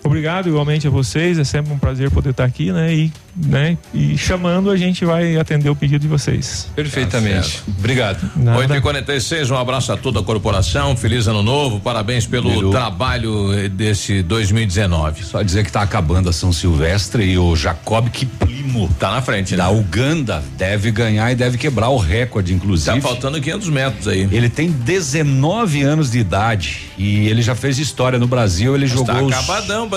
Obrigado 0.07 0.47
igualmente 0.47 0.87
a 0.87 0.89
vocês, 0.89 1.37
é 1.37 1.43
sempre 1.43 1.71
um 1.71 1.77
prazer 1.77 2.09
poder 2.09 2.31
estar 2.31 2.45
aqui, 2.45 2.71
né? 2.71 2.93
E, 2.93 3.11
né? 3.35 3.77
e 3.93 4.17
chamando 4.17 4.71
a 4.71 4.77
gente 4.77 5.05
vai 5.05 5.37
atender 5.37 5.69
o 5.69 5.75
pedido 5.75 6.01
de 6.01 6.07
vocês. 6.07 6.69
Perfeitamente. 6.75 7.61
Obrigado. 7.77 8.29
8 8.57 8.73
e 8.73 8.81
46 8.81 9.51
um 9.51 9.57
abraço 9.57 9.91
a 9.91 9.97
toda 9.97 10.19
a 10.19 10.23
corporação, 10.23 10.95
feliz 10.95 11.27
ano 11.27 11.43
novo, 11.43 11.79
parabéns 11.79 12.25
pelo 12.25 12.49
Biru. 12.49 12.71
trabalho 12.71 13.69
desse 13.69 14.23
2019. 14.23 15.23
Só 15.23 15.41
dizer 15.41 15.63
que 15.65 15.71
tá 15.71 15.81
acabando 15.81 16.29
a 16.29 16.33
São 16.33 16.51
Silvestre 16.51 17.23
e 17.23 17.37
o 17.37 17.55
Jacob 17.55 18.09
Kiplimo 18.09 18.57
Tá 18.99 19.11
na 19.11 19.21
frente, 19.21 19.51
né? 19.51 19.57
da 19.57 19.69
Uganda 19.69 20.43
deve 20.57 20.91
ganhar 20.91 21.31
e 21.31 21.35
deve 21.35 21.57
quebrar 21.57 21.89
o 21.89 21.97
recorde, 21.97 22.53
inclusive. 22.53 22.95
Tá 22.95 23.01
faltando 23.01 23.39
500 23.39 23.69
metros 23.69 24.07
aí. 24.07 24.27
Ele 24.31 24.49
tem 24.49 24.69
19 24.69 25.81
anos 25.81 26.11
de 26.11 26.19
idade 26.19 26.89
e 26.97 27.27
ele 27.27 27.41
já 27.41 27.55
fez 27.55 27.79
história 27.79 28.19
no 28.19 28.27
Brasil. 28.27 28.75
Ele 28.75 28.85
Mas 28.85 28.93
jogou 28.93 29.15
tá 29.15 29.21
os, 29.21 29.31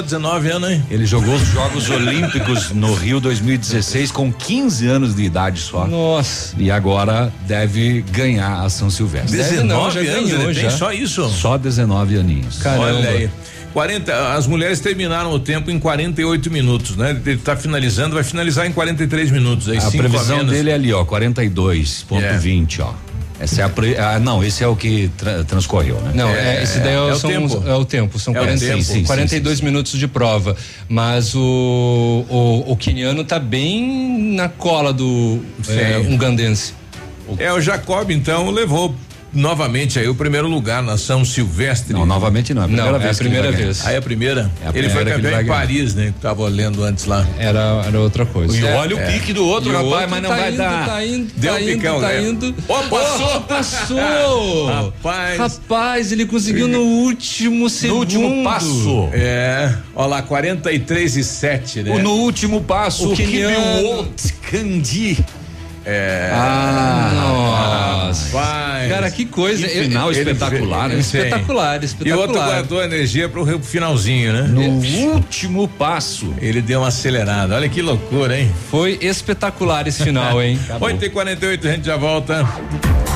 pra 0.00 0.18
19 0.18 0.50
anos, 0.50 0.70
hein? 0.70 0.82
ele 0.90 1.06
jogou 1.06 1.34
os 1.34 1.46
Jogos 1.48 1.88
Olímpicos 1.90 2.70
no 2.70 2.94
Rio 2.94 3.20
2016 3.20 4.10
com 4.10 4.32
15 4.32 4.86
anos 4.86 5.14
de 5.14 5.22
idade 5.22 5.60
só. 5.60 5.86
Nossa. 5.86 6.54
E 6.58 6.70
agora 6.70 7.32
deve 7.46 8.02
ganhar 8.10 8.62
a 8.62 8.68
São 8.70 8.90
Silvestre. 8.90 9.36
Deve 9.36 9.56
não, 9.62 9.88
19 9.88 10.04
já 10.04 10.12
anos 10.12 10.30
ganhou, 10.30 10.50
ele 10.50 10.60
tem 10.60 10.70
já. 10.70 10.76
só 10.76 10.92
isso? 10.92 11.28
Só 11.28 11.58
19 11.58 12.18
aninhos. 12.18 12.58
Caramba. 12.58 12.84
Olha 12.84 13.08
aí. 13.10 13.30
40, 13.72 14.34
as 14.34 14.48
mulheres 14.48 14.80
terminaram 14.80 15.30
o 15.32 15.38
tempo 15.38 15.70
em 15.70 15.78
48 15.78 16.50
minutos, 16.50 16.96
né? 16.96 17.10
Ele 17.24 17.36
tá 17.38 17.56
finalizando, 17.56 18.14
vai 18.16 18.24
finalizar 18.24 18.66
em 18.66 18.72
43 18.72 19.30
minutos. 19.30 19.68
Aí, 19.68 19.78
A 19.78 19.90
previsão 19.90 20.38
menos. 20.38 20.52
dele 20.52 20.70
é 20.70 20.74
ali, 20.74 20.92
ó, 20.92 21.04
42.20, 21.04 22.80
ó. 22.80 22.92
Essa 23.40 23.62
é 23.62 23.64
a 23.64 23.70
ah, 24.14 24.18
não, 24.18 24.44
esse 24.44 24.62
é 24.62 24.66
o 24.66 24.76
que 24.76 25.10
tra- 25.16 25.42
transcorreu, 25.44 25.98
né? 26.02 26.12
Não, 26.14 26.28
é, 26.28 26.62
esse 26.62 26.78
daí 26.80 26.92
é, 26.92 26.96
é 26.96 27.00
o 27.00 27.16
são, 27.16 27.30
tempo. 27.30 27.62
é 27.66 27.74
o 27.74 27.84
tempo, 27.86 28.18
são 28.18 28.34
É 28.34 28.38
o 28.38 28.42
40, 28.42 28.60
tempo. 28.66 28.76
sim, 28.82 28.82
Sim, 28.84 28.94
sim, 29.00 29.04
42 29.04 29.60
minutos 29.62 29.98
de 29.98 30.06
prova. 30.06 30.54
Mas 30.86 31.34
o, 31.34 31.40
o, 32.28 32.72
o 32.72 32.76
queniano 32.76 33.24
tá 33.24 33.38
bem 33.38 34.34
na 34.34 34.48
cola 34.50 34.92
do 34.92 35.40
é, 35.68 36.00
Sim. 36.02 36.12
ungandense. 36.14 36.74
É, 37.38 37.50
o 37.52 37.60
Jacob, 37.60 38.10
então, 38.10 38.50
levou 38.50 38.94
novamente 39.32 39.98
aí 39.98 40.08
o 40.08 40.14
primeiro 40.14 40.48
lugar 40.48 40.82
na 40.82 40.96
São 40.98 41.24
Silvestre. 41.24 41.92
Não, 41.92 42.04
novamente 42.06 42.52
não, 42.54 42.62
é 42.62 42.64
a 42.64 42.68
primeira 42.68 42.90
Não, 42.92 42.96
é 42.96 43.02
vez 43.02 43.16
a 43.16 43.18
que 43.18 43.22
ele 43.28 43.34
primeira 43.36 43.56
vez. 43.56 43.86
Aí 43.86 43.96
a 43.96 44.02
primeira. 44.02 44.50
É 44.64 44.68
a 44.68 44.70
ele 44.70 44.88
foi 44.88 45.04
primeira 45.04 45.10
ele 45.10 45.16
campeão 45.22 45.32
vai 45.32 45.42
em. 45.44 45.46
Paris, 45.46 45.94
né? 45.94 46.06
Que 46.14 46.20
tava 46.20 46.42
olhando 46.42 46.82
antes 46.84 47.04
lá. 47.06 47.26
Era, 47.38 47.82
era 47.86 48.00
outra 48.00 48.24
coisa. 48.26 48.56
E 48.56 48.64
É, 48.66 48.74
olha 48.74 48.96
o 48.96 48.98
é. 49.00 49.12
pique 49.12 49.32
do 49.32 49.44
outro, 49.46 49.70
E 49.70 49.72
rapaz, 49.74 49.92
outro 49.92 50.10
mas 50.10 50.22
não 50.22 50.30
tá 50.30 50.36
vai 50.36 50.48
indo, 50.48 50.56
dar. 50.58 50.86
Tá 50.86 51.04
indo, 51.06 51.32
Deu 51.36 51.52
tá 51.54 51.60
indo, 51.60 51.72
picão, 51.72 52.00
tá 52.00 52.08
né? 52.08 52.22
indo. 52.28 52.54
Ó, 52.68 52.82
passou! 52.84 53.36
Oh, 53.36 53.40
passou! 53.48 54.66
Rapaz. 54.66 55.38
Rapaz, 55.38 56.12
ele 56.12 56.26
conseguiu 56.26 56.68
no 56.68 56.80
último 56.82 57.68
segundo. 57.70 57.94
No 57.94 58.00
último 58.00 58.44
passo. 58.44 59.08
É, 59.12 59.74
ó 59.94 60.06
lá, 60.06 60.22
43 60.22 61.16
e 61.16 61.24
7, 61.24 61.82
né? 61.82 61.90
O- 61.94 61.98
No 61.98 62.12
último 62.14 62.60
passo, 62.62 63.08
O 63.08 63.12
o 63.12 63.16
Kibiwot 63.16 64.10
Kandi 64.50 65.24
É. 65.84 66.30
Ah, 66.32 67.10
nossa. 67.14 68.28
Vai. 68.30 68.88
Cara, 68.88 69.10
que 69.10 69.24
coisa. 69.24 69.66
Que 69.66 69.82
final 69.82 70.10
Ele- 70.10 70.18
espetacular, 70.20 70.88
né? 70.88 70.94
ele- 70.94 71.00
Espetacular, 71.00 71.82
E 71.82 71.84
espetacular. 71.86 72.28
outro 72.28 72.42
guardou 72.42 72.82
energia 72.82 73.28
pro 73.28 73.58
finalzinho, 73.60 74.32
né? 74.32 74.42
No 74.42 74.62
último 75.14 75.66
passo. 75.68 76.34
Ele 76.40 76.60
deu 76.60 76.80
uma 76.80 76.88
acelerada. 76.88 77.54
Olha 77.54 77.68
que 77.68 77.80
loucura, 77.82 78.38
hein? 78.38 78.50
Foi 78.70 78.98
espetacular 79.00 79.86
esse 79.86 80.02
final, 80.04 80.42
hein? 80.42 80.58
8 80.80 81.04
e 81.04 81.10
48 81.10 81.68
a 81.68 81.70
gente 81.72 81.86
já 81.86 81.96
volta. 81.96 82.46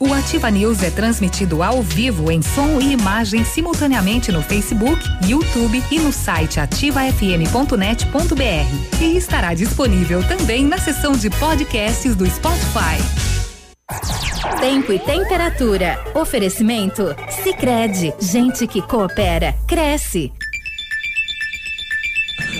O 0.00 0.14
Ativa 0.14 0.48
News 0.48 0.84
é 0.84 0.92
transmitido 0.92 1.60
ao 1.60 1.82
vivo 1.82 2.30
em 2.30 2.40
som 2.40 2.80
e 2.80 2.92
imagem 2.92 3.44
simultaneamente 3.44 4.30
no 4.30 4.40
Facebook, 4.40 5.02
YouTube 5.26 5.82
e 5.90 5.98
no 5.98 6.12
site 6.12 6.60
ativafm.net.br. 6.60 9.02
E 9.02 9.16
estará 9.16 9.54
disponível 9.54 10.22
também 10.22 10.64
na 10.64 10.78
seção 10.78 11.14
de 11.14 11.28
podcasts 11.30 12.14
do 12.14 12.24
Spotify. 12.30 12.96
Tempo 14.60 14.92
e 14.92 15.00
temperatura. 15.00 15.98
Oferecimento? 16.14 17.16
Sicredi 17.42 18.14
Gente 18.20 18.68
que 18.68 18.80
coopera, 18.80 19.56
cresce. 19.66 20.32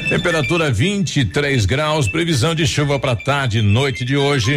Temperatura 0.09 0.73
23 0.73 1.67
graus, 1.67 2.09
previsão 2.09 2.53
de 2.53 2.67
chuva 2.67 2.99
para 2.99 3.15
tarde 3.15 3.61
e 3.61 3.63
noite 3.63 4.05
de 4.05 4.17
hoje. 4.17 4.57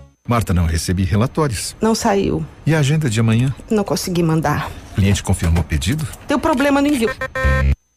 Marta, 0.27 0.53
não 0.53 0.65
recebi 0.65 1.03
relatórios. 1.03 1.75
Não 1.81 1.95
saiu. 1.95 2.45
E 2.65 2.75
a 2.75 2.79
agenda 2.79 3.09
de 3.09 3.19
amanhã? 3.19 3.53
Não 3.69 3.83
consegui 3.83 4.21
mandar. 4.21 4.69
O 4.91 4.95
cliente 4.95 5.23
confirmou 5.23 5.61
o 5.61 5.65
pedido? 5.65 6.07
Deu 6.27 6.39
problema 6.39 6.81
no 6.81 6.87
envio. 6.87 7.09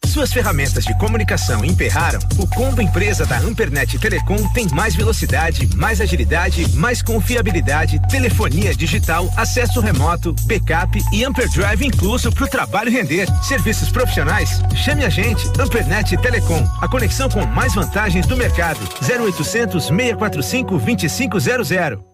Suas 0.06 0.32
ferramentas 0.32 0.84
de 0.84 0.96
comunicação 0.96 1.64
emperraram? 1.64 2.20
O 2.38 2.48
combo 2.48 2.80
empresa 2.80 3.26
da 3.26 3.38
Ampernet 3.38 3.98
Telecom 3.98 4.48
tem 4.52 4.68
mais 4.68 4.94
velocidade, 4.94 5.68
mais 5.76 6.00
agilidade, 6.00 6.68
mais 6.76 7.02
confiabilidade, 7.02 8.00
telefonia 8.08 8.74
digital, 8.74 9.28
acesso 9.36 9.80
remoto, 9.80 10.34
backup 10.44 10.98
e 11.12 11.24
Amperdrive 11.24 11.84
incluso 11.86 12.32
para 12.32 12.44
o 12.44 12.48
trabalho 12.48 12.92
render. 12.92 13.28
Serviços 13.42 13.90
profissionais? 13.90 14.62
Chame 14.76 15.04
a 15.04 15.08
gente, 15.08 15.46
Ampernet 15.58 16.16
Telecom, 16.18 16.64
a 16.80 16.88
conexão 16.88 17.28
com 17.28 17.44
mais 17.46 17.74
vantagens 17.74 18.26
do 18.26 18.36
mercado. 18.36 18.80
0800 19.02 19.84
645 19.84 20.78
2500. 20.78 22.13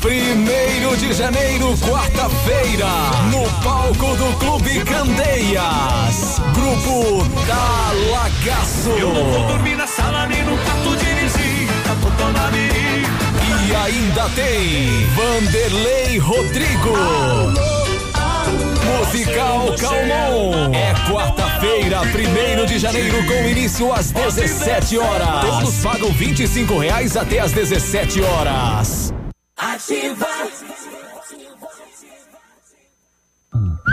Primeiro 0.00 0.96
de 0.96 1.12
janeiro, 1.12 1.76
quarta-feira, 1.78 2.86
no 3.32 3.48
palco 3.62 4.16
do 4.16 4.38
Clube 4.38 4.84
Candeias. 4.84 6.40
Grupo 6.54 7.26
Talagaço. 7.46 8.90
Eu 8.90 9.12
não 9.12 9.24
vou 9.24 9.46
dormir 9.48 9.76
na 9.76 9.86
sala 9.86 10.26
nem 10.26 10.44
no 10.44 10.56
quarto 10.58 10.96
de 10.96 11.04
visita, 11.14 11.94
vou 12.00 12.10
tomar 12.12 12.52
mirim. 12.52 13.02
E 13.68 13.74
ainda 13.74 14.28
tem 14.30 15.06
Vanderlei 15.14 16.18
Rodrigo. 16.18 16.92
Musical 18.84 19.74
Calmon. 19.78 20.72
É 20.72 20.94
quarta-feira, 21.10 22.00
primeiro 22.12 22.66
de 22.66 22.78
janeiro, 22.78 23.16
com 23.26 23.48
início 23.48 23.92
às 23.92 24.10
17 24.10 24.98
horas. 24.98 25.40
Todos 25.40 25.74
pagam 25.82 26.10
25 26.12 26.78
reais 26.78 27.16
até 27.16 27.40
às 27.40 27.52
17 27.52 28.22
horas. 28.22 29.12
Ativa. 29.58 30.28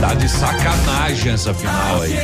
Tá 0.00 0.14
de 0.14 0.28
sacanagem 0.28 1.32
essa 1.32 1.52
final 1.52 2.02
aí. 2.02 2.14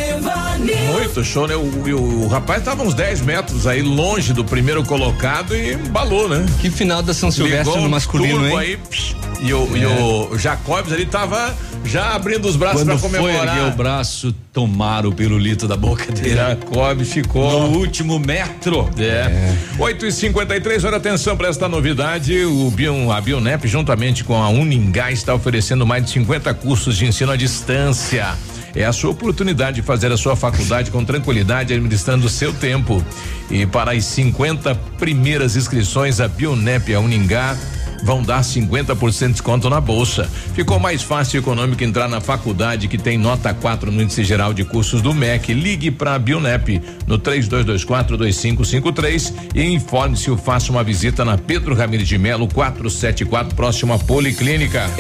Muito 0.59 1.25
show, 1.25 1.47
né? 1.47 1.57
O, 1.57 1.61
o, 1.61 2.25
o 2.25 2.29
rapaz 2.29 2.63
tava 2.63 2.83
uns 2.83 2.95
10 2.95 3.23
metros 3.23 3.67
aí 3.67 3.83
longe 3.83 4.33
do 4.33 4.45
primeiro 4.45 4.83
colocado 4.85 5.55
e 5.57 5.75
embalou, 5.75 6.29
né? 6.29 6.45
Que 6.61 6.71
final 6.71 7.03
da 7.03 7.15
São 7.15 7.31
Silvestre 7.31 7.67
Ligou 7.67 7.83
no 7.83 7.91
masculino, 7.91 8.47
hein? 8.47 8.57
Aí, 8.57 8.77
psh, 8.77 9.17
e, 9.41 9.53
o, 9.53 9.77
e 9.77 9.85
o 9.87 10.39
Jacobs 10.39 10.93
ali 10.93 11.07
tava 11.07 11.55
já 11.85 12.15
abrindo 12.15 12.49
os 12.49 12.57
braços 12.57 12.83
foi 12.83 12.99
comemorar. 12.99 13.59
erguer 13.59 13.73
o 13.73 13.77
braço, 13.77 14.35
tomaram 14.53 15.11
o 15.11 15.15
pirulito 15.15 15.69
da 15.69 15.77
boca 15.77 16.11
dele. 16.11 16.35
Jacob 16.35 17.05
ficou. 17.05 17.69
No 17.69 17.79
último 17.79 18.19
metro. 18.19 18.89
É. 18.99 19.55
8 19.79 20.07
e 20.07 20.13
53 20.13 20.85
olha 20.85 20.97
atenção 20.97 21.37
para 21.37 21.49
esta 21.49 21.69
novidade. 21.69 22.45
O 22.45 22.71
Bion, 22.71 23.11
a 23.11 23.21
Bionep, 23.21 23.69
juntamente 23.69 24.25
com 24.25 24.35
a 24.43 24.49
Uningá, 24.49 25.13
está 25.13 25.35
oferecendo 25.35 25.87
mais 25.87 26.05
de 26.05 26.11
50 26.11 26.55
cursos 26.55 26.97
de 26.97 27.07
ensino 27.07 27.33
à 27.33 27.37
distância. 27.37 28.35
É 28.75 28.85
a 28.85 28.93
sua 28.93 29.11
oportunidade 29.11 29.77
de 29.77 29.83
fazer 29.83 30.11
a 30.11 30.17
sua 30.17 30.35
faculdade 30.35 30.91
com 30.91 31.05
tranquilidade, 31.05 31.73
administrando 31.73 32.27
o 32.27 32.29
seu 32.29 32.53
tempo. 32.53 33.05
E 33.51 33.67
para 33.67 33.93
as 33.93 34.05
50 34.05 34.75
primeiras 34.99 35.55
inscrições, 35.55 36.21
a 36.21 36.27
Bionep 36.27 36.93
a 36.95 37.01
Uningá 37.01 37.57
vão 38.05 38.23
dar 38.23 38.43
50% 38.43 39.27
de 39.27 39.33
desconto 39.33 39.69
na 39.71 39.81
bolsa. 39.81 40.29
Ficou 40.55 40.79
mais 40.79 41.03
fácil 41.03 41.39
e 41.39 41.41
econômico 41.41 41.83
entrar 41.83 42.07
na 42.07 42.21
faculdade 42.21 42.87
que 42.87 42.99
tem 42.99 43.17
nota 43.17 43.55
4 43.55 43.91
no 43.91 44.03
índice 44.03 44.23
geral 44.23 44.53
de 44.53 44.63
cursos 44.63 45.01
do 45.01 45.15
MEC. 45.15 45.55
Ligue 45.55 45.91
para 45.91 46.15
a 46.15 46.19
Bionep 46.19 46.83
no 47.07 47.19
32242553 47.19 49.33
e 49.55 49.63
informe-se 49.63 50.31
ou 50.31 50.37
faça 50.37 50.71
uma 50.71 50.85
visita 50.85 51.25
na 51.25 51.39
Pedro 51.39 51.75
Ramirez 51.75 52.07
de 52.07 52.19
Melo 52.19 52.47
474 52.47 53.57
próximo 53.57 53.95
à 53.95 53.99
Policlínica. 53.99 54.91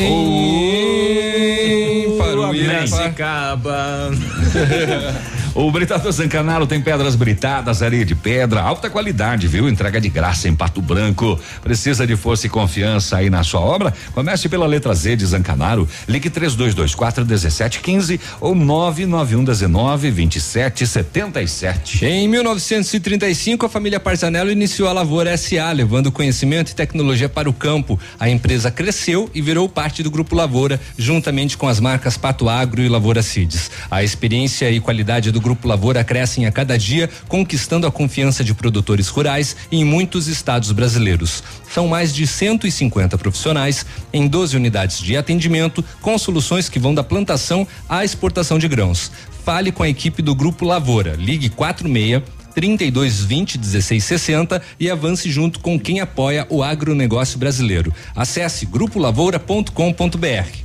Piracicaba. 2.52 4.10
O 5.54 5.70
Britador 5.70 6.10
Zancanaro 6.10 6.66
tem 6.66 6.80
pedras 6.80 7.14
britadas, 7.14 7.80
areia 7.80 8.04
de 8.04 8.16
pedra, 8.16 8.60
alta 8.60 8.90
qualidade, 8.90 9.46
viu? 9.46 9.68
Entrega 9.68 10.00
de 10.00 10.08
graça 10.08 10.48
em 10.48 10.54
Pato 10.54 10.82
Branco. 10.82 11.38
Precisa 11.62 12.04
de 12.04 12.16
força 12.16 12.48
e 12.48 12.50
confiança 12.50 12.93
aí 13.12 13.30
na 13.30 13.42
sua 13.42 13.60
obra? 13.60 13.92
Comece 14.12 14.48
pela 14.48 14.66
letra 14.66 14.94
Z 14.94 15.16
de 15.16 15.26
Zancanaro. 15.26 15.88
Ligue 16.08 16.30
3224 16.30 17.24
1715 17.24 18.20
ou 18.40 18.54
99119 18.54 20.10
2777. 20.10 22.04
Em 22.04 22.28
1935, 22.28 23.66
a 23.66 23.68
família 23.68 23.98
Parzanello 23.98 24.50
iniciou 24.50 24.88
a 24.88 24.92
Lavoura 24.92 25.36
SA, 25.36 25.72
levando 25.72 26.12
conhecimento 26.12 26.70
e 26.70 26.74
tecnologia 26.74 27.28
para 27.28 27.48
o 27.48 27.52
campo. 27.52 27.98
A 28.18 28.28
empresa 28.28 28.70
cresceu 28.70 29.30
e 29.34 29.40
virou 29.40 29.68
parte 29.68 30.02
do 30.02 30.10
Grupo 30.10 30.36
Lavoura, 30.36 30.80
juntamente 30.96 31.56
com 31.56 31.68
as 31.68 31.80
marcas 31.80 32.16
Pato 32.16 32.48
Agro 32.48 32.82
e 32.82 32.88
Lavoura 32.88 33.22
Seeds. 33.22 33.70
A 33.90 34.02
experiência 34.02 34.70
e 34.70 34.80
qualidade 34.80 35.32
do 35.32 35.40
Grupo 35.40 35.66
Lavoura 35.66 36.04
crescem 36.04 36.46
a 36.46 36.52
cada 36.52 36.78
dia, 36.78 37.08
conquistando 37.28 37.86
a 37.86 37.90
confiança 37.90 38.44
de 38.44 38.54
produtores 38.54 39.08
rurais 39.08 39.56
em 39.70 39.84
muitos 39.84 40.28
estados 40.28 40.70
brasileiros. 40.72 41.42
São 41.72 41.88
mais 41.88 42.14
de 42.14 42.26
150 42.26 42.73
profissionais 43.18 43.86
em 44.12 44.26
12 44.26 44.56
unidades 44.56 45.00
de 45.00 45.16
atendimento, 45.16 45.84
com 46.00 46.16
soluções 46.18 46.68
que 46.68 46.78
vão 46.78 46.94
da 46.94 47.04
plantação 47.04 47.66
à 47.88 48.04
exportação 48.04 48.58
de 48.58 48.68
grãos. 48.68 49.10
Fale 49.44 49.70
com 49.70 49.82
a 49.82 49.88
equipe 49.88 50.22
do 50.22 50.34
Grupo 50.34 50.64
Lavoura. 50.64 51.14
Ligue 51.16 51.48
46 51.48 52.22
3220 52.54 53.58
1660 53.58 54.62
e 54.78 54.88
avance 54.88 55.30
junto 55.30 55.60
com 55.60 55.78
quem 55.78 56.00
apoia 56.00 56.46
o 56.48 56.62
agronegócio 56.62 57.38
brasileiro. 57.38 57.92
Acesse 58.14 58.64
grupolavoura.com.br. 58.64 60.64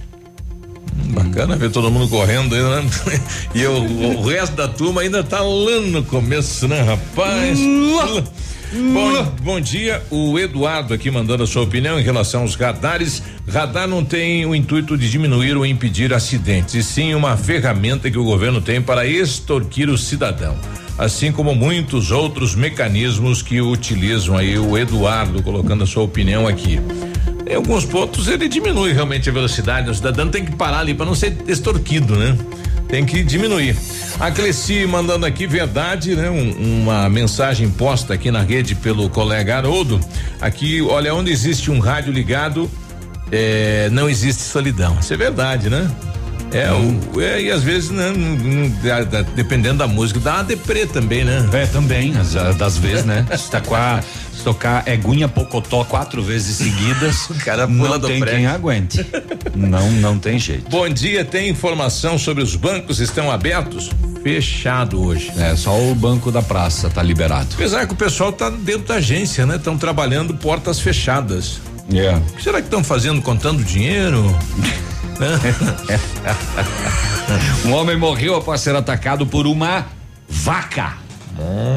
Bacana 1.09 1.55
ver 1.55 1.71
todo 1.71 1.89
mundo 1.89 2.07
correndo 2.07 2.53
aí, 2.53 2.61
né? 2.61 2.89
E 3.55 3.65
o, 3.65 4.19
o 4.19 4.27
resto 4.27 4.55
da 4.55 4.67
turma 4.67 5.01
ainda 5.01 5.23
tá 5.23 5.41
lá 5.41 5.81
no 5.81 6.03
começo, 6.03 6.67
né, 6.67 6.81
rapaz? 6.81 7.59
Bom, 8.71 9.25
bom 9.41 9.59
dia, 9.59 9.99
o 10.11 10.37
Eduardo 10.37 10.93
aqui 10.93 11.09
mandando 11.09 11.41
a 11.41 11.47
sua 11.47 11.63
opinião 11.63 11.99
em 11.99 12.03
relação 12.03 12.41
aos 12.41 12.53
radares. 12.53 13.23
Radar 13.47 13.87
não 13.87 14.05
tem 14.05 14.45
o 14.45 14.53
intuito 14.53 14.95
de 14.95 15.09
diminuir 15.09 15.57
ou 15.57 15.65
impedir 15.65 16.13
acidentes, 16.13 16.75
e 16.75 16.83
sim 16.83 17.15
uma 17.15 17.35
ferramenta 17.35 18.11
que 18.11 18.17
o 18.17 18.23
governo 18.23 18.61
tem 18.61 18.79
para 18.79 19.07
extorquir 19.07 19.89
o 19.89 19.97
cidadão. 19.97 20.55
Assim 20.99 21.31
como 21.31 21.55
muitos 21.55 22.11
outros 22.11 22.53
mecanismos 22.53 23.41
que 23.41 23.59
utilizam 23.59 24.37
aí 24.37 24.59
o 24.59 24.77
Eduardo 24.77 25.41
colocando 25.41 25.83
a 25.83 25.87
sua 25.87 26.03
opinião 26.03 26.47
aqui. 26.47 26.79
Em 27.49 27.55
alguns 27.55 27.85
pontos 27.85 28.27
ele 28.27 28.47
diminui 28.47 28.93
realmente 28.93 29.27
a 29.29 29.33
velocidade, 29.33 29.89
o 29.89 29.95
cidadão 29.95 30.29
tem 30.29 30.45
que 30.45 30.55
parar 30.55 30.81
ali 30.81 30.93
para 30.93 31.07
não 31.07 31.15
ser 31.15 31.35
extorquido, 31.47 32.15
né? 32.15 32.37
Tem 32.89 33.05
que 33.05 33.23
diminuir. 33.23 33.75
A 34.19 34.31
Cleci 34.31 34.85
mandando 34.87 35.25
aqui 35.25 35.45
verdade, 35.45 36.15
né? 36.15 36.29
Um- 36.29 36.81
uma 36.81 37.07
mensagem 37.07 37.69
posta 37.69 38.15
aqui 38.15 38.31
na 38.31 38.41
rede 38.41 38.73
pelo 38.73 39.07
colega 39.09 39.57
Haroldo. 39.57 39.99
Aqui, 40.41 40.81
olha, 40.81 41.13
onde 41.13 41.31
existe 41.31 41.69
um 41.69 41.79
rádio 41.79 42.11
ligado, 42.11 42.69
é, 43.31 43.89
não 43.91 44.09
existe 44.09 44.41
solidão. 44.41 44.97
Isso 44.99 45.13
é 45.13 45.17
verdade, 45.17 45.69
né? 45.69 45.89
É, 46.51 46.71
o, 46.71 47.21
é, 47.21 47.43
e 47.43 47.51
às 47.51 47.61
vezes, 47.61 47.91
né, 47.91 48.11
dependendo 49.35 49.77
da 49.77 49.87
música, 49.87 50.19
dá 50.19 50.33
uma 50.37 50.43
deprê 50.43 50.87
também, 50.87 51.23
né? 51.23 51.47
É, 51.53 51.67
também, 51.67 52.17
às- 52.17 52.33
das 52.55 52.75
vezes, 52.79 53.05
né? 53.05 53.23
Se 53.37 53.51
tá 53.51 53.61
com 53.61 53.75
a- 53.75 53.99
tocar 54.49 54.87
Eguinha 54.87 55.27
Pocotó 55.27 55.83
quatro 55.83 56.23
vezes 56.23 56.57
seguidas, 56.57 57.25
o 57.29 57.35
cara 57.35 57.67
pula 57.67 57.89
não 57.89 57.99
do 57.99 58.07
tem 58.07 58.19
prédio. 58.19 58.39
quem 58.39 58.47
aguente. 58.47 59.05
Não, 59.55 59.91
não 59.91 60.17
tem 60.17 60.39
jeito. 60.39 60.67
Bom 60.69 60.89
dia, 60.89 61.23
tem 61.23 61.49
informação 61.49 62.17
sobre 62.17 62.41
os 62.41 62.55
bancos 62.55 62.99
estão 62.99 63.29
abertos? 63.29 63.91
Fechado 64.23 65.03
hoje. 65.03 65.31
É, 65.37 65.55
só 65.55 65.79
o 65.79 65.93
banco 65.93 66.31
da 66.31 66.41
praça 66.41 66.89
tá 66.89 67.03
liberado. 67.03 67.49
Apesar 67.53 67.85
que 67.85 67.93
o 67.93 67.95
pessoal 67.95 68.33
tá 68.33 68.49
dentro 68.49 68.87
da 68.87 68.95
agência, 68.95 69.45
né? 69.45 69.55
Estão 69.55 69.77
trabalhando 69.77 70.33
portas 70.33 70.79
fechadas. 70.79 71.61
É. 71.93 72.15
O 72.15 72.21
que 72.35 72.43
será 72.43 72.59
que 72.59 72.67
estão 72.67 72.83
fazendo 72.83 73.21
contando 73.21 73.63
dinheiro? 73.63 74.35
Um 77.65 77.73
homem 77.73 77.97
morreu 77.97 78.35
após 78.35 78.61
ser 78.61 78.75
atacado 78.75 79.27
por 79.27 79.45
uma 79.45 79.85
vaca. 80.27 80.93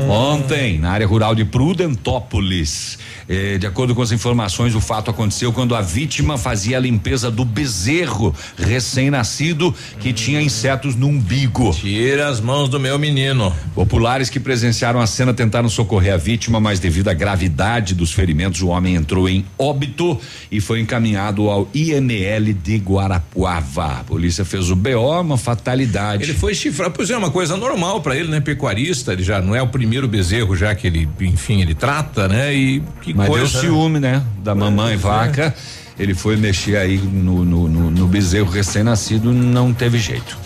Ontem, 0.09 0.79
na 0.79 0.91
área 0.91 1.07
rural 1.07 1.35
de 1.35 1.45
Prudentópolis. 1.45 2.99
Eh, 3.29 3.57
de 3.59 3.67
acordo 3.67 3.95
com 3.95 4.03
as 4.03 4.13
informações, 4.13 4.75
o 4.75 4.81
fato 4.81 5.11
aconteceu 5.11 5.53
quando 5.53 5.75
a 5.75 5.81
vítima 5.81 6.37
fazia 6.37 6.77
a 6.77 6.81
limpeza 6.81 7.31
do 7.31 7.45
bezerro 7.45 8.35
recém-nascido 8.59 9.75
que 10.01 10.13
tinha 10.13 10.43
insetos 10.43 10.95
no 10.97 11.09
umbigo. 11.09 11.73
Tira 11.73 12.29
as 12.29 12.41
mãos 12.41 12.69
do 12.69 12.81
meu 12.81 12.99
menino. 12.99 13.55
Populares 13.75 14.29
que 14.29 14.41
presenciaram 14.41 15.01
a 15.01 15.07
cena 15.07 15.33
tentaram 15.33 15.69
socorrer 15.69 16.15
a 16.15 16.17
vítima, 16.17 16.61
mas 16.61 16.81
devido 16.81 17.09
à 17.09 17.15
gravidade 17.15 17.95
dos 17.95 18.13
ferimentos, 18.13 18.61
o 18.63 18.69
homem 18.69 18.97
entrou 18.97 19.29
em 19.29 19.45
óbito 19.59 20.19
e 20.51 20.61
foi 20.61 20.81
encaminhado 20.81 21.49
ao 21.49 21.69
IML 21.73 22.53
de 22.53 22.77
Guarapuava. 22.77 24.01
A 24.01 24.05
polícia 24.05 24.45
fez 24.45 24.71
o 24.71 24.77
BO, 24.77 25.21
uma 25.21 25.39
fatalidade. 25.39 26.25
Ele 26.25 26.35
foi 26.35 26.55
chifrar, 26.55 26.91
pois 26.91 27.11
é 27.11 27.17
uma 27.17 27.31
coisa 27.31 27.57
normal 27.57 28.01
pra 28.01 28.17
ele, 28.17 28.29
né? 28.29 28.41
Pecuarista, 28.41 29.13
ele 29.13 29.23
já 29.23 29.41
não 29.41 29.52
é 29.55 29.62
o 29.62 29.66
primeiro 29.69 30.07
bezerro 30.09 30.57
já 30.57 30.74
que 30.74 30.87
ele, 30.87 31.09
enfim, 31.20 31.61
ele 31.61 31.74
trata, 31.74 32.29
né? 32.29 32.55
E 32.55 32.83
que 33.03 33.12
Mas 33.15 33.29
coisa. 33.29 33.53
deu 33.53 33.61
ciúme, 33.61 33.99
né? 34.01 34.23
Da 34.43 34.55
mamãe 34.55 34.95
é. 34.95 34.97
vaca. 34.97 35.55
Ele 35.99 36.15
foi 36.15 36.37
mexer 36.37 36.77
aí 36.79 36.97
no, 36.99 37.45
no, 37.45 37.69
no- 37.69 37.91
no 37.91 38.07
bezerro 38.07 38.51
recém-nascido, 38.51 39.33
não 39.33 39.73
teve 39.74 39.99
jeito. 39.99 40.37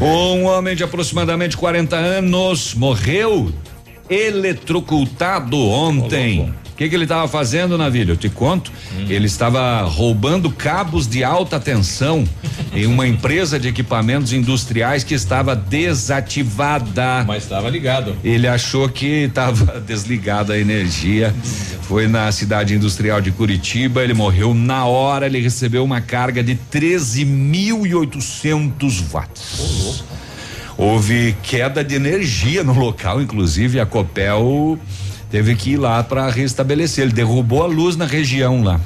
Um 0.00 0.44
homem 0.44 0.76
de 0.76 0.84
aproximadamente 0.84 1.56
40 1.56 1.96
anos 1.96 2.72
morreu 2.74 3.52
eletrocutado 4.08 5.56
ontem. 5.58 6.40
O 6.40 6.61
que, 6.82 6.88
que 6.88 6.96
ele 6.96 7.04
estava 7.04 7.28
fazendo, 7.28 7.78
Navilho? 7.78 8.12
Eu 8.12 8.16
te 8.16 8.28
conto. 8.28 8.72
Ele 9.08 9.26
estava 9.26 9.82
roubando 9.82 10.50
cabos 10.50 11.06
de 11.06 11.22
alta 11.22 11.60
tensão 11.60 12.24
em 12.74 12.86
uma 12.86 13.06
empresa 13.06 13.60
de 13.60 13.68
equipamentos 13.68 14.32
industriais 14.32 15.04
que 15.04 15.14
estava 15.14 15.54
desativada. 15.54 17.22
Mas 17.26 17.44
estava 17.44 17.70
ligado. 17.70 18.16
Ele 18.24 18.48
achou 18.48 18.88
que 18.88 19.24
estava 19.24 19.78
desligada 19.80 20.54
a 20.54 20.58
energia. 20.58 21.32
Foi 21.82 22.08
na 22.08 22.32
cidade 22.32 22.74
industrial 22.74 23.20
de 23.20 23.30
Curitiba. 23.30 24.02
Ele 24.02 24.14
morreu 24.14 24.52
na 24.52 24.84
hora. 24.86 25.26
Ele 25.26 25.40
recebeu 25.40 25.84
uma 25.84 26.00
carga 26.00 26.42
de 26.42 26.58
13.800 26.72 29.04
watts. 29.12 30.02
Houve 30.76 31.36
queda 31.42 31.84
de 31.84 31.94
energia 31.94 32.64
no 32.64 32.76
local, 32.76 33.20
inclusive 33.20 33.78
a 33.78 33.86
Copel 33.86 34.76
teve 35.32 35.56
que 35.56 35.70
ir 35.72 35.76
lá 35.78 36.04
para 36.04 36.28
restabelecer. 36.30 37.02
Ele 37.04 37.12
derrubou 37.12 37.62
a 37.62 37.66
luz 37.66 37.96
na 37.96 38.04
região 38.06 38.62
lá. 38.62 38.78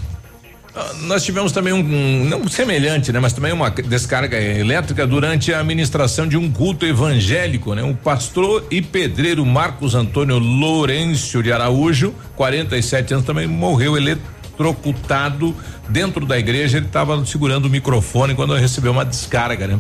Ah, 0.75 0.93
Nós 1.03 1.25
tivemos 1.25 1.53
também 1.53 1.73
um, 1.73 1.79
um- 1.79 2.25
não 2.25 2.47
semelhante, 2.49 3.11
né, 3.11 3.19
mas 3.19 3.33
também 3.33 3.51
uma 3.53 3.71
descarga 3.71 4.39
elétrica 4.39 5.07
durante 5.07 5.53
a 5.53 5.61
administração 5.61 6.29
de 6.29 6.37
um 6.37 6.51
culto 6.51 6.85
evangélico, 6.87 7.75
né? 7.75 7.83
Um 7.83 7.95
pastor 7.95 8.65
e 8.71 8.81
pedreiro 8.83 9.45
Marcos 9.45 9.95
Antônio 9.95 10.39
Lourenço 10.39 11.43
de 11.43 11.51
Araújo, 11.51 12.15
47 12.37 13.15
anos, 13.15 13.27
também 13.27 13.47
morreu 13.47 13.97
ele, 13.97 14.19
eletrocutado 14.57 15.55
dentro 15.89 16.27
da 16.27 16.39
igreja. 16.39 16.79
Ele 16.79 16.87
estava 16.87 17.25
segurando 17.25 17.67
o 17.67 17.71
microfone 17.71 18.35
quando 18.35 18.55
recebeu 18.55 18.93
uma 18.93 19.05
descarga, 19.05 19.67
né? 19.67 19.79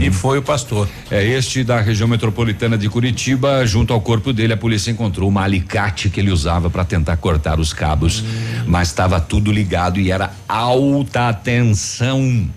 E 0.00 0.10
foi 0.10 0.38
o 0.38 0.42
pastor. 0.42 0.88
É 1.10 1.24
este 1.24 1.64
da 1.64 1.80
região 1.80 2.08
metropolitana 2.08 2.76
de 2.76 2.88
Curitiba. 2.88 3.64
Junto 3.66 3.92
ao 3.92 4.00
corpo 4.00 4.32
dele, 4.32 4.52
a 4.52 4.56
polícia 4.56 4.90
encontrou 4.90 5.28
uma 5.28 5.42
alicate 5.42 6.10
que 6.10 6.20
ele 6.20 6.30
usava 6.30 6.68
para 6.68 6.84
tentar 6.84 7.16
cortar 7.16 7.60
os 7.60 7.72
cabos, 7.72 8.24
mas 8.66 8.88
estava 8.88 9.20
tudo 9.20 9.52
ligado 9.52 10.00
e 10.00 10.10
era 10.10 10.32
alta 10.48 11.32
tensão. 11.32 12.48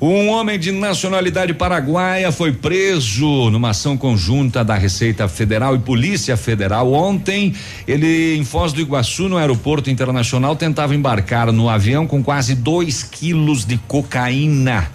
Um 0.00 0.28
homem 0.28 0.58
de 0.58 0.72
nacionalidade 0.72 1.54
paraguaia 1.54 2.32
foi 2.32 2.52
preso 2.52 3.50
numa 3.50 3.70
ação 3.70 3.96
conjunta 3.96 4.64
da 4.64 4.74
Receita 4.74 5.28
Federal 5.28 5.76
e 5.76 5.78
Polícia 5.78 6.36
Federal 6.36 6.92
ontem. 6.92 7.54
Ele, 7.86 8.36
em 8.36 8.44
Foz 8.44 8.72
do 8.72 8.80
Iguaçu, 8.80 9.28
no 9.28 9.36
aeroporto 9.36 9.90
internacional, 9.90 10.56
tentava 10.56 10.94
embarcar 10.94 11.52
no 11.52 11.68
avião 11.68 12.06
com 12.06 12.22
quase 12.22 12.54
2 12.54 13.02
quilos 13.04 13.64
de 13.64 13.78
cocaína. 13.86 14.90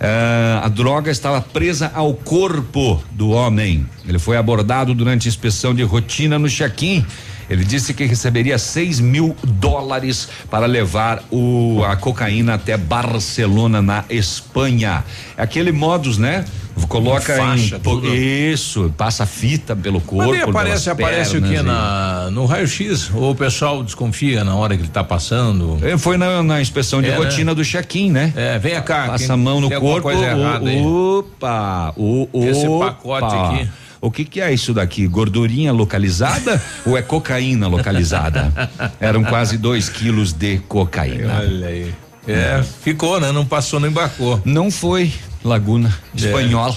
Ah, 0.00 0.62
a 0.64 0.68
droga 0.68 1.10
estava 1.10 1.40
presa 1.40 1.90
ao 1.94 2.14
corpo 2.14 3.02
do 3.10 3.30
homem. 3.30 3.86
Ele 4.06 4.18
foi 4.18 4.36
abordado 4.36 4.94
durante 4.94 5.28
inspeção 5.28 5.74
de 5.74 5.82
rotina 5.82 6.38
no 6.38 6.48
check-in. 6.48 7.04
Ele 7.48 7.64
disse 7.64 7.94
que 7.94 8.04
receberia 8.04 8.58
6 8.58 9.00
mil 9.00 9.34
dólares 9.42 10.28
para 10.50 10.66
levar 10.66 11.22
o, 11.30 11.82
a 11.86 11.96
cocaína 11.96 12.54
até 12.54 12.76
Barcelona, 12.76 13.80
na 13.82 14.04
Espanha. 14.10 15.04
É 15.36 15.42
aquele 15.42 15.72
modus, 15.72 16.18
né? 16.18 16.44
Coloca 16.88 17.34
Faixa, 17.36 17.76
em. 17.76 17.80
tudo. 17.80 18.06
Isso, 18.14 18.92
passa 18.96 19.26
fita 19.26 19.74
pelo 19.74 20.00
corpo. 20.00 20.30
Mas 20.32 20.42
aparece, 20.48 20.90
aparece 20.90 21.36
o 21.36 21.42
que 21.42 21.60
na, 21.60 22.28
no 22.30 22.46
raio-x? 22.46 23.10
Ou 23.14 23.32
o 23.32 23.34
pessoal 23.34 23.82
desconfia 23.82 24.44
na 24.44 24.54
hora 24.54 24.76
que 24.76 24.82
ele 24.82 24.88
está 24.88 25.02
passando? 25.02 25.78
É, 25.82 25.98
Foi 25.98 26.16
na, 26.16 26.40
na 26.42 26.60
inspeção 26.60 27.02
de 27.02 27.08
É, 27.08 27.10
né? 27.12 27.16
rotina 27.16 27.52
do 27.54 27.64
check-in, 27.64 28.12
né? 28.12 28.32
É, 28.36 28.58
vem 28.60 28.80
cá. 28.82 29.08
Passa 29.08 29.32
a 29.32 29.36
mão 29.36 29.60
no 29.60 29.68
corpo. 29.70 30.02
coisa 30.02 30.36
o- 30.36 31.18
Opa! 31.18 31.92
O, 31.96 32.28
Esse 32.44 32.66
opa. 32.68 32.86
pacote 32.92 33.34
aqui. 33.34 33.68
O 34.00 34.10
que 34.10 34.24
que 34.24 34.40
é 34.40 34.52
isso 34.52 34.72
daqui? 34.72 35.06
Gordurinha 35.06 35.72
localizada 35.72 36.62
ou 36.86 36.96
é 36.96 37.02
cocaína 37.02 37.66
localizada? 37.66 38.52
Eram 39.00 39.24
quase 39.24 39.58
dois 39.58 39.88
quilos 39.88 40.32
de 40.32 40.58
cocaína. 40.68 41.38
Olha 41.40 41.66
aí. 41.66 41.94
É, 42.26 42.62
ficou, 42.82 43.18
né? 43.18 43.32
Não 43.32 43.44
passou, 43.44 43.80
não 43.80 43.88
embarcou. 43.88 44.40
Não 44.44 44.70
foi 44.70 45.12
Laguna 45.42 45.92
Espanhol. 46.14 46.76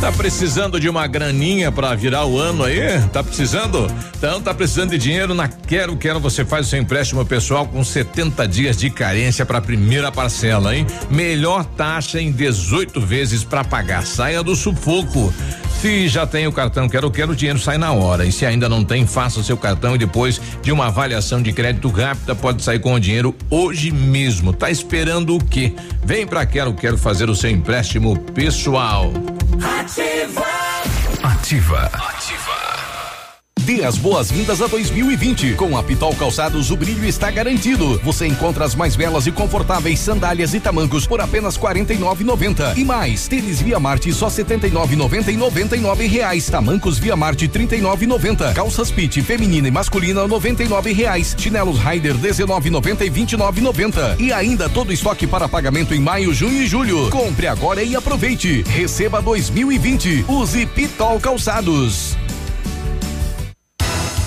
Tá 0.00 0.12
precisando 0.12 0.78
de 0.78 0.88
uma 0.88 1.06
graninha 1.06 1.72
pra 1.72 1.94
virar 1.94 2.26
o 2.26 2.38
ano 2.38 2.64
aí? 2.64 3.00
Tá 3.12 3.24
precisando? 3.24 3.90
Então 4.16 4.40
tá 4.40 4.54
precisando 4.54 4.90
de 4.90 4.98
dinheiro 4.98 5.34
na 5.34 5.48
Quero 5.48 5.96
Quero 5.96 6.20
você 6.20 6.44
faz 6.44 6.66
o 6.66 6.70
seu 6.70 6.78
empréstimo 6.78 7.24
pessoal 7.24 7.66
com 7.66 7.82
70 7.82 8.46
dias 8.46 8.76
de 8.76 8.88
carência 8.90 9.44
pra 9.44 9.60
primeira 9.60 10.12
parcela, 10.12 10.76
hein? 10.76 10.86
Melhor 11.10 11.64
taxa 11.64 12.20
em 12.20 12.30
18 12.30 13.00
vezes 13.00 13.42
pra 13.42 13.64
pagar. 13.64 14.06
Saia 14.06 14.42
do 14.42 14.54
sufoco. 14.54 15.32
Se 15.80 16.08
já 16.08 16.26
tem 16.26 16.46
o 16.46 16.52
cartão 16.52 16.88
Quero 16.88 17.10
Quero, 17.10 17.32
o 17.32 17.36
dinheiro 17.36 17.58
sai 17.58 17.76
na 17.76 17.92
hora. 17.92 18.24
E 18.24 18.32
se 18.32 18.46
ainda 18.46 18.68
não 18.68 18.84
tem, 18.84 19.06
faça 19.06 19.40
o 19.40 19.44
seu 19.44 19.56
cartão 19.56 19.94
e 19.94 19.98
depois 19.98 20.40
de 20.62 20.72
uma 20.72 20.86
avaliação 20.86 21.42
de 21.42 21.52
crédito 21.52 21.88
rápida 21.88 22.34
pode 22.34 22.62
sair 22.62 22.78
com 22.78 22.94
o 22.94 23.00
dinheiro 23.00 23.34
hoje 23.50 23.90
mesmo. 23.90 24.52
Tá 24.52 24.70
esperando 24.70 25.34
o 25.36 25.44
quê? 25.44 25.74
Vem 26.04 26.26
pra 26.26 26.46
Quero 26.46 26.72
Quero 26.74 26.96
fazer 26.96 27.28
o 27.28 27.34
seu 27.34 27.50
empréstimo 27.50 28.16
pessoal. 28.34 29.12
Ativa. 31.22 32.55
Dê 33.66 33.84
as 33.84 33.98
boas-vindas 33.98 34.62
a 34.62 34.68
2020. 34.68 35.54
Com 35.54 35.76
a 35.76 35.82
Pitol 35.82 36.14
Calçados, 36.14 36.70
o 36.70 36.76
brilho 36.76 37.04
está 37.04 37.32
garantido. 37.32 37.98
Você 38.04 38.24
encontra 38.24 38.64
as 38.64 38.76
mais 38.76 38.94
belas 38.94 39.26
e 39.26 39.32
confortáveis 39.32 39.98
sandálias 39.98 40.54
e 40.54 40.60
tamancos 40.60 41.04
por 41.04 41.20
apenas 41.20 41.56
R$ 41.56 41.62
49,90. 41.62 42.76
E 42.76 42.84
mais, 42.84 43.26
tênis 43.26 43.60
Via 43.60 43.80
Marte 43.80 44.12
só 44.12 44.28
R$ 44.28 44.34
79,90 44.44 45.32
e 45.32 45.36
99 45.36 46.06
reais. 46.06 46.48
Tamancos 46.48 46.96
Via 46.96 47.16
Marte 47.16 47.46
R$ 47.46 47.66
39,90. 47.66 48.54
Calças 48.54 48.92
Pit 48.92 49.20
feminina 49.22 49.66
e 49.66 49.70
masculina 49.72 50.28
99 50.28 50.92
reais. 50.92 51.34
Chinelos 51.36 51.80
Rider 51.80 52.14
R$ 52.14 52.28
19,90 52.28 53.00
e 53.00 53.10
29,90. 53.10 54.20
E 54.20 54.32
ainda 54.32 54.68
todo 54.68 54.92
estoque 54.92 55.26
para 55.26 55.48
pagamento 55.48 55.92
em 55.92 55.98
maio, 55.98 56.32
junho 56.32 56.62
e 56.62 56.68
julho. 56.68 57.10
Compre 57.10 57.48
agora 57.48 57.82
e 57.82 57.96
aproveite. 57.96 58.62
Receba 58.62 59.20
2020. 59.20 60.24
Use 60.28 60.66
Pitol 60.66 61.18
Calçados. 61.18 62.16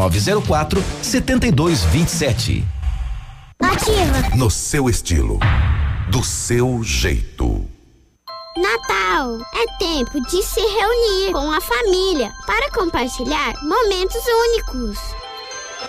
99904 0.00 0.82
7227. 1.02 2.64
Ativa. 3.62 4.36
No 4.36 4.50
seu 4.50 4.88
estilo. 4.88 5.38
Do 6.10 6.24
seu 6.24 6.82
jeito. 6.82 7.68
Natal 8.56 9.38
é 9.54 9.78
tempo 9.78 10.20
de 10.22 10.42
se 10.42 10.60
reunir 10.60 11.32
com 11.32 11.52
a 11.52 11.60
família 11.60 12.32
para 12.46 12.70
compartilhar 12.72 13.54
momentos 13.62 14.22
únicos. 14.26 14.98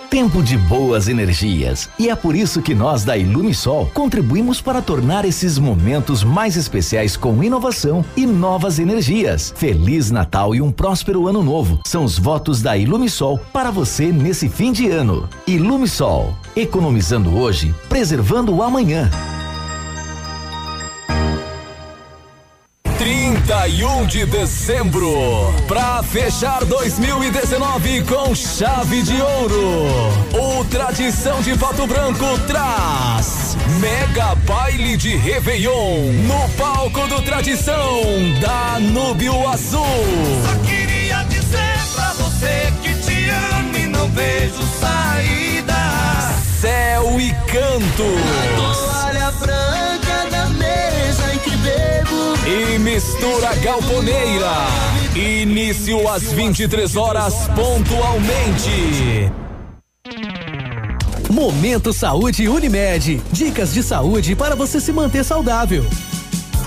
Tempo 0.09 0.43
de 0.43 0.57
boas 0.57 1.07
energias. 1.07 1.89
E 1.97 2.09
é 2.09 2.15
por 2.15 2.35
isso 2.35 2.61
que 2.61 2.75
nós 2.75 3.03
da 3.03 3.17
Ilumisol 3.17 3.89
contribuímos 3.93 4.61
para 4.61 4.81
tornar 4.81 5.25
esses 5.25 5.57
momentos 5.57 6.23
mais 6.23 6.55
especiais 6.55 7.15
com 7.15 7.43
inovação 7.43 8.03
e 8.15 8.25
novas 8.25 8.79
energias. 8.79 9.53
Feliz 9.55 10.11
Natal 10.11 10.53
e 10.53 10.61
um 10.61 10.71
próspero 10.71 11.27
ano 11.27 11.41
novo. 11.41 11.79
São 11.85 12.03
os 12.03 12.19
votos 12.19 12.61
da 12.61 12.77
Ilumisol 12.77 13.39
para 13.51 13.71
você 13.71 14.11
nesse 14.11 14.49
fim 14.49 14.71
de 14.71 14.89
ano. 14.89 15.27
Ilumisol, 15.47 16.35
economizando 16.55 17.37
hoje, 17.37 17.73
preservando 17.89 18.55
o 18.55 18.61
amanhã. 18.61 19.09
31 23.41 24.05
de 24.05 24.25
dezembro, 24.25 25.53
pra 25.67 26.03
fechar 26.03 26.63
2019 26.63 28.03
com 28.03 28.35
chave 28.35 29.01
de 29.01 29.19
ouro. 29.19 29.87
O 30.33 30.65
Tradição 30.65 31.41
de 31.41 31.57
Pato 31.57 31.87
Branco 31.87 32.37
traz 32.47 33.57
Mega 33.79 34.35
Baile 34.45 34.95
de 34.95 35.15
Réveillon 35.15 36.11
no 36.27 36.49
palco 36.55 37.07
do 37.07 37.21
Tradição 37.23 38.01
da 38.39 38.79
Núbio 38.79 39.47
Azul. 39.47 39.85
Só 40.45 40.55
queria 40.67 41.23
dizer 41.23 41.79
pra 41.95 42.13
você 42.13 42.71
que 42.83 42.93
te 42.95 43.29
amo 43.29 43.77
e 43.77 43.87
não 43.87 44.07
vejo 44.09 44.61
saída. 44.79 45.73
Céu 46.59 47.19
e 47.19 47.31
Cantos. 47.51 48.21
Toalha 48.55 49.31
branca 49.31 50.00
E 52.45 52.79
mistura 52.79 53.53
galponeira. 53.57 54.51
Início 55.15 56.07
às 56.09 56.23
23 56.33 56.95
horas 56.95 57.47
pontualmente. 57.49 59.31
Momento 61.29 61.93
Saúde 61.93 62.49
Unimed. 62.49 63.21
Dicas 63.31 63.73
de 63.73 63.83
saúde 63.83 64.35
para 64.35 64.55
você 64.55 64.79
se 64.79 64.91
manter 64.91 65.23
saudável. 65.23 65.85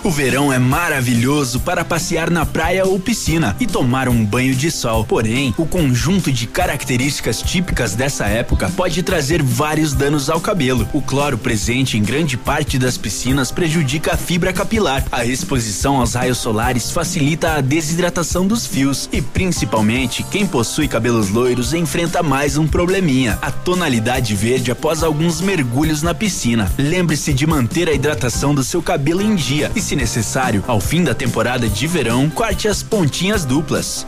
O 0.05 0.11
verão 0.11 0.53
é 0.53 0.59
maravilhoso 0.59 1.61
para 1.61 1.83
passear 1.83 2.29
na 2.29 2.45
praia 2.45 2.85
ou 2.85 3.01
piscina 3.01 3.57
e 3.59 3.67
tomar 3.67 4.07
um 4.07 4.23
banho 4.23 4.55
de 4.55 4.71
sol. 4.71 5.03
Porém, 5.07 5.55
o 5.57 5.65
conjunto 5.65 6.31
de 6.31 6.47
características 6.47 7.41
típicas 7.41 7.95
dessa 7.95 8.27
época 8.27 8.71
pode 8.77 9.03
trazer 9.03 9.43
vários 9.43 9.95
danos 9.95 10.29
ao 10.29 10.43
cabelo. 10.43 10.87
O 10.93 11.01
cloro 11.01 11.39
presente 11.39 11.97
em 11.97 12.03
grande 12.03 12.37
parte 12.37 12.79
das 12.79 12.99
piscinas 12.99 13.51
prejudica 13.51 14.13
a 14.13 14.17
fibra 14.19 14.53
capilar. 14.53 15.03
A 15.11 15.25
exposição 15.25 15.97
aos 15.97 16.13
raios 16.13 16.37
solares 16.37 16.91
facilita 16.91 17.55
a 17.55 17.63
desidratação 17.63 18.47
dos 18.47 18.67
fios 18.67 19.09
e, 19.11 19.23
principalmente, 19.23 20.23
quem 20.25 20.47
possui 20.47 20.87
cabelos 20.87 21.31
loiros 21.31 21.73
enfrenta 21.73 22.23
mais 22.23 22.59
um 22.59 22.67
probleminha: 22.67 23.39
a 23.41 23.51
tonalidade 23.51 24.37
verde 24.37 24.71
após 24.71 25.03
alguns 25.03 25.41
mergulhos 25.41 26.03
na 26.03 26.13
piscina. 26.13 26.71
Lembre-se 26.77 27.33
de 27.33 27.47
manter 27.47 27.89
a 27.89 27.95
hidratação 27.95 28.55
do 28.55 28.63
seu 28.63 28.83
cabelo 28.83 29.23
em 29.23 29.35
dia 29.35 29.73
e, 29.75 29.81
se 29.81 29.94
necessário, 29.97 30.65
ao 30.67 30.81
fim 30.81 31.05
da 31.05 31.15
temporada 31.15 31.69
de 31.69 31.87
verão, 31.87 32.31
corte 32.31 32.69
as 32.69 32.83
pontinhas 32.83 33.45
duplas. 33.45 34.07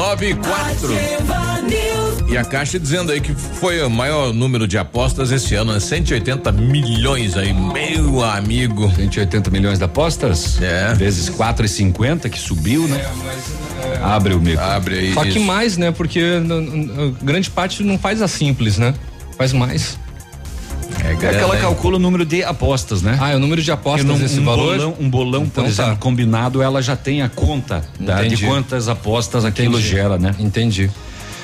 Nove 0.00 0.30
e 0.30 0.34
quatro. 0.34 0.88
E 2.26 2.34
a 2.34 2.42
Caixa 2.42 2.80
dizendo 2.80 3.12
aí 3.12 3.20
que 3.20 3.34
foi 3.34 3.82
o 3.82 3.90
maior 3.90 4.32
número 4.32 4.66
de 4.66 4.78
apostas 4.78 5.30
esse 5.30 5.54
ano, 5.54 5.74
né? 5.74 5.78
180 5.78 6.50
milhões 6.52 7.36
aí, 7.36 7.52
meu 7.52 8.24
amigo. 8.24 8.90
180 8.96 9.50
milhões 9.50 9.76
de 9.76 9.84
apostas? 9.84 10.58
É. 10.62 10.94
Vezes 10.94 11.28
4,50 11.28 12.30
que 12.30 12.38
subiu, 12.38 12.88
né? 12.88 13.04
Abre 14.02 14.32
o 14.32 14.40
micro. 14.40 14.64
Abre 14.64 14.98
aí. 15.00 15.12
Só 15.12 15.22
que 15.22 15.28
isso. 15.28 15.40
mais, 15.40 15.76
né? 15.76 15.92
Porque 15.92 16.22
grande 17.22 17.50
parte 17.50 17.82
não 17.82 17.98
faz 17.98 18.22
a 18.22 18.28
simples, 18.28 18.78
né? 18.78 18.94
Faz 19.36 19.52
mais. 19.52 19.98
É 21.04 21.14
que 21.14 21.24
ela 21.36 21.56
calcula 21.56 21.96
o 21.96 21.98
número 21.98 22.24
de 22.24 22.42
apostas, 22.44 23.02
né? 23.02 23.16
Ah, 23.20 23.30
é 23.30 23.36
o 23.36 23.38
número 23.38 23.62
de 23.62 23.70
apostas 23.72 24.04
Porque 24.06 24.18
num- 24.20 24.26
esse 24.26 24.40
um 24.40 24.44
valor? 24.44 24.76
Bolão, 24.76 24.96
um 25.00 25.10
bolão, 25.10 25.42
Então 25.44 25.64
por 25.64 25.68
exemplo, 25.70 25.92
tá. 25.92 25.96
combinado, 25.98 26.62
ela 26.62 26.82
já 26.82 26.96
tem 26.96 27.22
a 27.22 27.28
conta 27.28 27.82
da- 27.98 28.22
de 28.22 28.36
quantas 28.44 28.88
apostas 28.88 29.44
aquilo 29.44 29.74
Entendi. 29.78 29.88
gera, 29.88 30.18
né? 30.18 30.34
Entendi. 30.38 30.90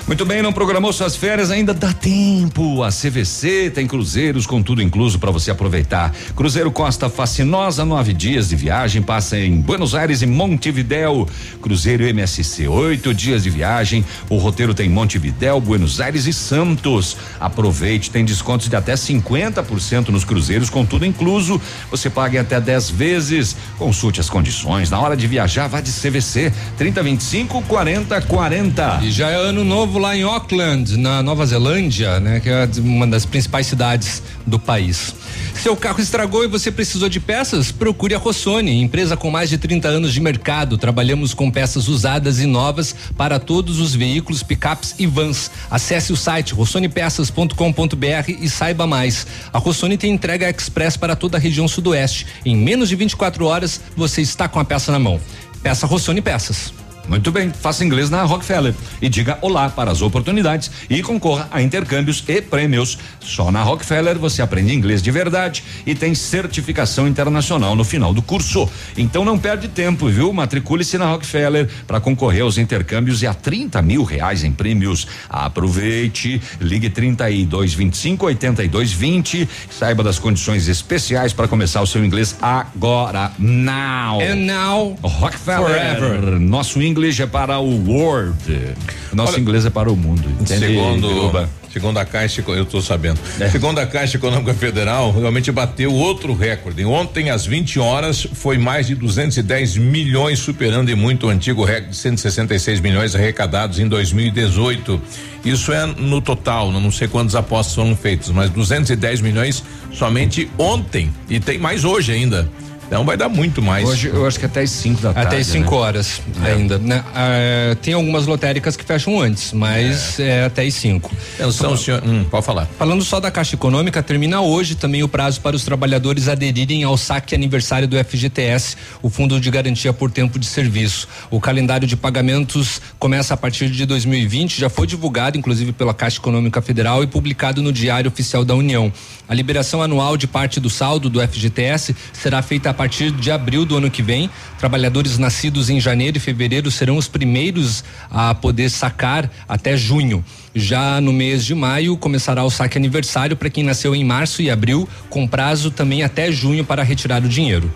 Muito 0.07 0.25
bem, 0.25 0.41
não 0.41 0.53
programou 0.53 0.93
suas 0.93 1.17
férias? 1.17 1.51
Ainda 1.51 1.75
dá 1.75 1.93
tempo. 1.93 2.85
A 2.85 2.91
CVC 2.91 3.73
tem 3.75 3.89
cruzeiros 3.89 4.47
com 4.47 4.63
tudo 4.63 4.81
incluso 4.81 5.19
para 5.19 5.33
você 5.33 5.51
aproveitar. 5.51 6.15
Cruzeiro 6.37 6.71
Costa 6.71 7.11
Fascinosa, 7.11 7.85
nove 7.85 8.13
dias 8.13 8.49
de 8.49 8.55
viagem, 8.55 9.03
passa 9.03 9.37
em 9.37 9.61
Buenos 9.61 9.97
Aires 9.97 10.23
e 10.23 10.27
Montevidéu. 10.27 11.29
Cruzeiro 11.61 12.05
MSC, 12.05 12.69
oito 12.69 13.13
dias 13.13 13.43
de 13.43 13.51
viagem. 13.51 14.05
O 14.31 14.37
roteiro 14.37 14.73
tem 14.73 14.89
Montevidéu, 14.89 15.61
Buenos 15.61 16.01
Aires 16.01 16.25
e 16.29 16.33
Santos. 16.33 17.17
Aproveite, 17.41 18.09
tem 18.09 18.25
descontos 18.25 18.69
de 18.69 18.77
até 18.77 18.95
50% 18.95 20.11
nos 20.11 20.25
cruzeiros 20.25 20.71
com 20.71 20.87
tudo 20.87 21.05
incluso. 21.05 21.61
Você 21.91 22.09
paga 22.09 22.39
em 22.39 22.41
até 22.43 22.61
10 22.61 22.91
vezes. 22.91 23.57
Consulte 23.77 24.21
as 24.21 24.31
condições. 24.31 24.89
Na 24.89 25.01
hora 25.01 25.17
de 25.17 25.27
viajar, 25.27 25.67
vá 25.67 25.81
de 25.81 25.91
CVC 25.91 26.53
3025 26.79 27.61
40 27.63 28.21
40. 28.21 29.01
E 29.03 29.11
já 29.11 29.31
é 29.31 29.35
ano 29.35 29.65
novo 29.65 29.96
lá 29.99 30.17
em 30.17 30.23
Auckland, 30.23 30.97
na 30.97 31.23
Nova 31.23 31.45
Zelândia, 31.47 32.21
né? 32.21 32.41
Que 32.41 32.49
é 32.49 32.69
uma 32.79 33.07
das 33.07 33.25
principais 33.25 33.67
cidades 33.67 34.23
do 34.47 34.59
país. 34.59 35.15
Seu 35.55 35.77
carro 35.77 36.01
estragou 36.01 36.45
e 36.45 36.49
você 36.49 36.71
precisou 36.71 37.09
de 37.09 37.19
peças? 37.19 37.73
Procure 37.73 38.15
a 38.15 38.19
Rossoni, 38.19 38.81
empresa 38.81 39.17
com 39.17 39.31
mais 39.31 39.49
de 39.49 39.59
30 39.59 39.89
anos 39.89 40.13
de 40.13 40.21
mercado. 40.21 40.79
Trabalhamos 40.79 41.35
com 41.35 41.51
peças 41.51 41.89
usadas 41.89 42.39
e 42.39 42.47
novas 42.47 42.95
para 43.17 43.39
todos 43.39 43.81
os 43.81 43.95
veículos, 43.95 44.43
picapes 44.43 44.95
e 44.99 45.07
vans. 45.07 45.51
Acesse 45.71 46.13
o 46.13 46.17
site 46.17 46.55
rossonepeças.com.br 46.55 48.31
e 48.41 48.49
saiba 48.49 48.87
mais. 48.87 49.27
A 49.53 49.59
Rossoni 49.59 49.97
tem 49.99 50.13
entrega 50.13 50.49
express 50.51 50.97
para 50.97 51.17
toda 51.17 51.37
a 51.37 51.41
região 51.41 51.67
sudoeste. 51.67 52.27
Em 52.45 52.57
menos 52.57 52.89
de 52.89 52.97
24 52.97 53.45
horas, 53.47 53.81
você 53.97 54.23
está 54.23 54.47
com 54.49 54.61
a 54.61 54.65
peça 54.65 54.93
na 54.93 54.99
mão. 54.99 55.21
Peça 55.63 55.87
Rossoni 55.87 56.21
Peças. 56.21 56.86
Muito 57.09 57.31
bem, 57.31 57.51
faça 57.51 57.85
inglês 57.85 58.11
na 58.11 58.23
Rockefeller 58.25 58.75
e 59.01 59.09
diga 59.09 59.39
olá 59.41 59.71
para 59.71 59.91
as 59.93 60.03
oportunidades 60.03 60.71
e 60.91 61.03
concorra 61.03 61.49
a 61.53 61.63
intercâmbios 61.63 62.23
e 62.27 62.43
prêmios. 62.43 62.99
Só 63.21 63.53
na 63.53 63.63
Rockefeller 63.63 64.19
você 64.19 64.43
aprende 64.43 64.75
inglês 64.75 65.01
de 65.01 65.11
verdade 65.11 65.63
e 65.87 65.95
tem 65.95 66.15
certificação 66.15 67.07
internacional 67.07 67.77
no 67.77 67.85
final 67.85 68.13
do 68.13 68.21
curso. 68.21 68.69
Então 68.97 69.25
não 69.25 69.39
perde 69.39 69.69
tempo, 69.69 70.09
viu? 70.09 70.33
Matricule-se 70.33 70.99
na 70.99 71.07
Rockefeller 71.07 71.69
para 71.87 72.01
concorrer 72.01 72.43
aos 72.43 72.59
intercâmbios 72.59 73.23
e 73.23 73.27
a 73.27 73.35
30 73.35 73.81
mil 73.83 74.03
reais 74.03 74.43
em 74.43 74.51
prêmios. 74.51 75.07
Aproveite, 75.29 76.41
ligue 76.61 76.91
32 76.91 77.73
25 77.73 78.27
82 78.27 78.93
20. 78.93 79.49
Saiba 79.71 80.03
das 80.03 80.19
condições 80.19 80.67
especiais 80.69 81.33
para 81.33 81.47
começar 81.47 81.83
o 81.83 81.87
seu 81.87 82.05
inglês 82.05 82.37
agora. 82.43 83.31
Now. 83.39 84.21
And 84.21 84.47
now, 84.47 84.99
Rockefeller. 85.03 85.99
forever. 85.99 86.41
Nosso 86.41 86.83
inglês 86.83 86.96
é 87.23 87.27
para 87.27 87.59
o 87.59 87.87
world. 87.89 88.75
Nosso 89.13 89.35
Olha, 89.35 89.41
inglês 89.41 89.67
é 89.67 89.71
para 89.71 89.91
o 89.91 89.97
mundo. 89.97 90.29
Entende, 90.41 90.67
Segundo, 90.67 91.09
Biruba? 91.09 91.51
segundo 91.73 91.99
a 91.99 92.07
Caixa, 92.07 92.43
eu 92.49 92.63
estou 92.63 92.81
sabendo. 92.81 93.21
É. 93.39 93.51
Segundo 93.51 93.79
a 93.79 93.87
Caixa 93.87 94.17
Econômica 94.17 94.55
Federal, 94.55 95.13
realmente 95.13 95.53
bateu 95.53 95.93
outro 95.93 96.35
recorde. 96.35 96.85
Ontem, 96.87 97.29
às 97.31 97.45
20 97.45 97.79
horas, 97.79 98.27
foi 98.33 98.57
mais 98.57 98.87
de 98.87 98.95
210 98.95 99.77
milhões, 99.77 100.39
superando 100.39 100.91
em 100.91 100.95
muito 100.95 101.27
o 101.27 101.29
antigo 101.29 101.65
recorde 101.65 101.91
de 101.91 101.97
166 101.97 102.81
milhões 102.81 103.15
arrecadados 103.15 103.79
em 103.79 103.87
2018. 103.87 105.01
Isso 105.45 105.73
é 105.73 105.87
no 105.87 106.21
total, 106.21 106.73
não 106.73 106.91
sei 106.91 107.09
quantas 107.09 107.35
apostas 107.35 107.75
foram 107.75 107.95
feitas, 107.95 108.31
mas 108.31 108.51
210 108.51 109.21
milhões 109.21 109.63
somente 109.93 110.51
ontem. 110.59 111.13
E 111.29 111.39
tem 111.39 111.59
mais 111.59 111.85
hoje 111.85 112.13
ainda. 112.13 112.49
Então 112.87 113.05
vai 113.05 113.17
dar 113.17 113.29
muito 113.29 113.61
mais. 113.61 113.89
Hoje 113.89 114.09
eu 114.09 114.27
acho 114.27 114.39
que 114.39 114.47
até 114.47 114.61
às 114.61 114.71
5 114.71 115.03
da 115.03 115.13
tarde. 115.13 115.27
Até 115.27 115.37
às 115.39 115.47
5 115.49 115.71
né? 115.71 115.77
horas 115.77 116.23
ainda. 116.45 116.79
né? 116.79 117.05
Ah, 117.15 117.77
tem 117.83 117.95
algumas 117.95 118.27
lotéricas 118.27 118.77
que 118.77 118.85
fecham 118.85 119.21
antes, 119.21 119.53
mas 119.53 120.21
é, 120.21 120.45
até 120.45 120.63
às 120.63 120.75
5. 120.75 121.11
Atenção, 121.35 121.77
senhor. 121.77 122.03
Hum, 122.07 122.25
pode 122.31 122.47
falar. 122.47 122.67
Falando 122.79 123.03
só 123.03 123.19
da 123.19 123.31
Caixa 123.31 123.57
Econômica, 123.57 124.03
termina 124.03 124.41
hoje 124.41 124.77
também 124.77 125.03
o 125.03 125.09
prazo 125.09 125.41
para 125.41 125.57
os 125.57 125.65
trabalhadores 125.65 126.29
aderirem 126.29 126.85
ao 126.85 126.97
saque 126.97 127.35
aniversário 127.35 127.89
do 127.89 127.97
FGTS, 127.97 128.77
o 129.03 129.11
Fundo 129.11 129.41
de 129.41 129.51
Garantia 129.51 129.93
por 129.93 130.11
Tempo 130.11 130.39
de 130.39 130.47
Serviço. 130.47 131.09
O 131.31 131.41
calendário 131.41 131.89
de 131.89 131.97
pagamentos 131.97 132.81
começa 132.99 133.35
a 133.35 133.37
partir 133.37 133.69
de 133.69 133.85
2020, 133.85 134.61
já 134.61 134.71
foi 134.71 134.87
divulgado, 134.87 135.37
inclusive, 135.37 135.73
pela 135.73 135.93
Caixa 135.93 136.19
Econômica 136.19 136.63
Federal 136.63 137.03
e 137.03 137.07
publicado 137.07 137.61
no 137.63 137.73
Diário 137.73 138.09
Oficial 138.09 138.45
da 138.45 138.55
União. 138.55 138.93
A 139.29 139.35
liberação 139.35 139.83
anual 139.83 140.17
de 140.17 140.29
parte 140.29 140.61
do 140.61 140.71
saldo 140.71 141.11
do 141.11 141.21
FGTS 141.21 141.97
será 142.13 142.41
feita 142.43 142.76
partir 142.77 143.11
de 143.11 143.31
abril 143.31 143.65
do 143.65 143.77
ano 143.77 143.91
que 143.91 144.03
vem. 144.03 144.31
Trabalhadores 144.59 145.19
nascidos 145.19 145.69
em 145.69 145.81
janeiro 145.81 146.19
e 146.19 146.21
fevereiro 146.21 146.71
serão 146.71 146.97
os 146.97 147.09
primeiros 147.09 147.83
a 148.11 148.35
poder 148.35 148.71
sacar 148.71 149.31
até 149.49 149.77
junho. 149.77 150.25
Já 150.55 151.01
no 151.01 151.13
mês 151.13 151.45
de 151.45 151.55
maio 151.55 151.97
começará 151.97 152.45
o 152.45 152.51
saque 152.51 152.79
aniversário 152.79 153.37
para 153.37 153.51
quem 153.51 153.65
nasceu 153.65 153.95
em 153.95 154.05
março 154.05 154.43
e 154.43 154.51
abril, 154.51 154.89
com 155.11 155.27
prazo 155.27 155.71
também 155.71 156.03
até 156.03 156.31
junho 156.31 156.65
para 156.65 156.83
retirar 156.83 157.25
o 157.25 157.29
dinheiro. 157.29 157.73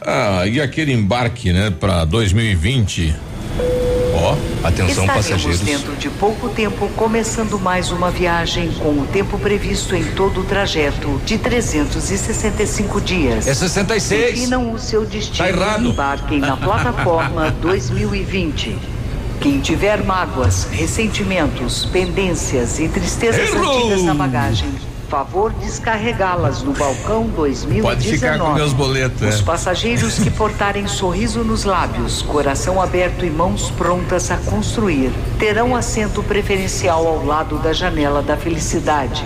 Ah, 0.00 0.46
e 0.46 0.60
aquele 0.60 0.92
embarque, 0.92 1.52
né, 1.52 1.70
para 1.70 2.04
2020? 2.04 3.14
Ó, 4.22 4.36
atenção 4.62 5.04
Estaremos 5.04 5.26
passageiros. 5.26 5.60
dentro 5.60 5.96
de 5.96 6.08
pouco 6.08 6.48
tempo 6.48 6.88
começando 6.94 7.58
mais 7.58 7.90
uma 7.90 8.08
viagem 8.08 8.70
com 8.78 8.90
o 8.90 9.06
tempo 9.12 9.36
previsto 9.36 9.96
em 9.96 10.04
todo 10.12 10.42
o 10.42 10.44
trajeto 10.44 11.20
de 11.26 11.36
365 11.38 13.00
dias. 13.00 13.48
É 13.48 13.52
66. 13.54 14.34
Definam 14.34 14.72
o 14.72 14.78
seu 14.78 15.04
destino 15.04 15.38
Tá 15.38 15.48
errado. 15.48 15.82
e 15.86 15.88
embarquem 15.88 16.38
na 16.38 16.56
plataforma 16.56 17.50
2020. 17.60 18.78
Quem 19.40 19.58
tiver 19.58 20.04
mágoas, 20.04 20.68
ressentimentos, 20.70 21.86
pendências 21.86 22.78
e 22.78 22.86
tristezas 22.86 23.52
Errou! 23.52 23.76
antigas 23.76 24.04
na 24.04 24.14
bagagem, 24.14 24.68
favor 25.12 25.52
descarregá-las 25.60 26.62
no 26.62 26.72
balcão 26.72 27.24
2019. 27.36 27.82
Pode 27.82 28.08
ficar 28.08 28.38
com 28.38 28.54
meus 28.54 28.72
boletos, 28.72 29.20
Os 29.34 29.40
é. 29.40 29.42
passageiros 29.42 30.18
que 30.18 30.30
portarem 30.30 30.88
sorriso 30.88 31.44
nos 31.44 31.64
lábios, 31.64 32.22
coração 32.22 32.80
aberto 32.80 33.22
e 33.26 33.28
mãos 33.28 33.70
prontas 33.72 34.30
a 34.30 34.38
construir, 34.38 35.12
terão 35.38 35.76
assento 35.76 36.22
preferencial 36.22 37.06
ao 37.06 37.26
lado 37.26 37.58
da 37.58 37.74
janela 37.74 38.22
da 38.22 38.38
felicidade. 38.38 39.22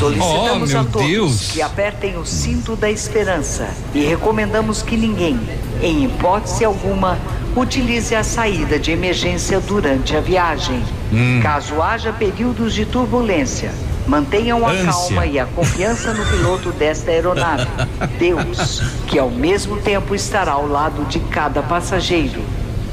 Solicitamos 0.00 0.74
Oh, 0.74 0.78
a 0.78 0.84
todos 0.84 1.06
Deus. 1.08 1.50
que 1.52 1.62
apertem 1.62 2.16
o 2.18 2.26
cinto 2.26 2.74
da 2.74 2.90
esperança 2.90 3.68
e 3.94 4.04
recomendamos 4.04 4.82
que 4.82 4.96
ninguém, 4.96 5.38
em 5.80 6.06
hipótese 6.06 6.64
alguma, 6.64 7.16
utilize 7.54 8.16
a 8.16 8.24
saída 8.24 8.80
de 8.80 8.90
emergência 8.90 9.60
durante 9.60 10.16
a 10.16 10.20
viagem. 10.20 10.82
Hum. 11.12 11.38
Caso 11.40 11.80
haja 11.80 12.12
períodos 12.12 12.74
de 12.74 12.84
turbulência, 12.84 13.70
mantenham 14.06 14.66
a 14.66 14.70
Ânsia. 14.70 14.92
calma 14.92 15.26
e 15.26 15.38
a 15.38 15.46
confiança 15.46 16.12
no 16.12 16.24
piloto 16.26 16.72
desta 16.72 17.10
aeronave. 17.10 17.66
Deus, 18.18 18.80
que 19.06 19.18
ao 19.18 19.30
mesmo 19.30 19.80
tempo 19.80 20.14
estará 20.14 20.52
ao 20.52 20.66
lado 20.66 21.04
de 21.06 21.20
cada 21.20 21.62
passageiro. 21.62 22.42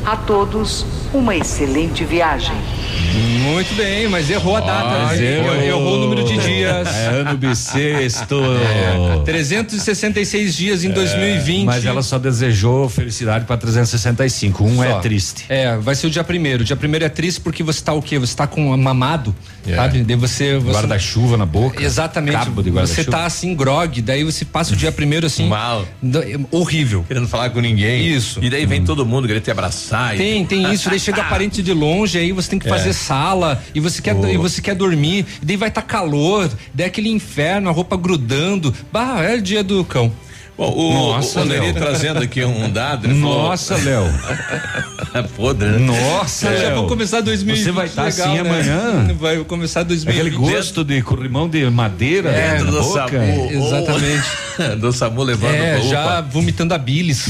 A 0.05 0.15
todos, 0.15 0.85
uma 1.13 1.35
excelente 1.35 2.03
viagem. 2.05 2.55
Muito 3.41 3.73
bem, 3.75 4.07
mas 4.07 4.29
errou 4.29 4.55
a 4.55 4.61
data. 4.61 4.99
Mas 5.07 5.19
né? 5.19 5.37
errou. 5.39 5.55
errou 5.61 5.95
o 5.95 5.99
número 5.99 6.23
de 6.23 6.37
dias. 6.37 6.87
É 6.87 7.07
ano 7.07 7.37
bissexto. 7.37 8.35
É, 9.19 9.23
366 9.25 10.55
dias 10.55 10.83
em 10.85 10.91
2020. 10.91 11.65
Mas 11.65 11.85
ela 11.85 12.01
só 12.01 12.17
desejou 12.17 12.87
felicidade 12.87 13.45
para 13.45 13.57
365. 13.57 14.63
Um 14.63 14.81
é 14.83 14.91
Só. 14.91 14.99
triste. 14.99 15.45
É, 15.49 15.75
vai 15.77 15.95
ser 15.95 16.07
o 16.07 16.09
dia 16.09 16.23
primeiro. 16.23 16.61
O 16.61 16.65
dia 16.65 16.75
primeiro 16.75 17.03
é 17.03 17.09
triste 17.09 17.41
porque 17.41 17.63
você 17.63 17.81
tá 17.83 17.91
o 17.93 18.01
quê? 18.01 18.17
Você 18.17 18.35
tá 18.35 18.47
com 18.47 18.75
mamado, 18.77 19.35
É. 19.67 19.75
sabe? 19.75 20.03
Daí 20.03 20.15
você. 20.15 20.57
você... 20.57 20.71
Guarda-chuva 20.71 21.35
na 21.35 21.45
boca. 21.45 21.83
Exatamente. 21.83 22.37
Cabo 22.37 22.61
de 22.63 22.69
você 22.69 23.01
guarda-chuva. 23.01 23.11
tá 23.17 23.25
assim, 23.25 23.53
grog, 23.55 24.01
daí 24.01 24.23
você 24.23 24.45
passa 24.45 24.73
o 24.73 24.75
dia 24.77 24.91
primeiro 24.91 25.25
assim. 25.27 25.47
Mal. 25.49 25.85
horrível. 26.51 27.03
Querendo 27.07 27.27
falar 27.27 27.49
com 27.49 27.59
ninguém. 27.59 28.07
Isso. 28.07 28.39
E 28.41 28.49
daí 28.49 28.65
vem 28.65 28.83
todo 28.85 29.05
mundo 29.05 29.27
querer 29.27 29.41
te 29.41 29.51
abraçar. 29.51 30.15
e- 30.15 30.17
Tem, 30.17 30.45
tem 30.45 30.71
isso. 30.71 30.89
Daí 30.89 30.99
chega 31.01 31.23
parente 31.25 31.61
de 31.63 31.73
longe, 31.73 32.17
aí 32.17 32.31
você 32.31 32.49
tem 32.49 32.59
que 32.59 32.67
fazer 32.69 32.89
É. 32.89 32.93
sala 32.93 33.61
e 33.75 33.79
você 33.79 34.01
quer, 34.01 34.15
Oh. 34.15 34.27
e 34.27 34.37
você 34.37 34.61
quer 34.61 34.75
dormir, 34.75 35.25
e 35.41 35.45
daí 35.45 35.57
vai 35.57 35.69
estar 35.69 35.81
calor, 35.81 36.49
daí 36.73 36.87
aquele 36.87 37.09
inferno, 37.09 37.69
a 37.69 37.71
roupa 37.71 37.97
grudando. 37.97 38.73
Bah, 38.91 39.21
é 39.23 39.35
o 39.35 39.41
dia 39.41 39.63
do 39.63 39.83
cão. 39.83 40.11
Bom, 40.61 40.73
o, 40.75 40.93
Nossa, 41.13 41.41
o 41.41 41.43
Léo. 41.43 41.73
trazendo 41.73 42.21
aqui 42.21 42.43
um 42.45 42.69
dado. 42.69 43.07
Nossa, 43.07 43.75
Léo. 43.77 44.03
é 45.11 45.21
podre, 45.35 45.67
né? 45.67 45.79
Nossa, 45.79 46.55
Já 46.55 46.67
Léo. 46.67 46.75
vou 46.75 46.87
começar 46.87 47.21
2020. 47.21 47.63
Você 47.63 47.71
vai 47.71 47.87
estar 47.87 48.03
legal, 48.03 48.27
assim 48.27 48.43
né? 48.43 48.47
amanhã? 48.47 49.15
Vai 49.19 49.37
começar 49.39 49.81
2020. 49.81 50.21
Aquele 50.35 50.51
gosto 50.53 50.83
de 50.83 51.01
corrimão 51.01 51.49
de 51.49 51.67
madeira 51.71 52.29
É, 52.29 52.57
dentro 52.57 52.73
da 52.73 52.79
do 52.79 52.83
boca. 52.83 53.09
Samu. 53.09 53.51
Exatamente. 53.51 54.23
do 54.79 54.93
Samu 54.93 55.23
levando 55.23 55.55
É, 55.55 55.79
pra 55.79 55.87
já 55.87 56.21
vomitando 56.21 56.75
a 56.75 56.77
bilis. 56.77 57.25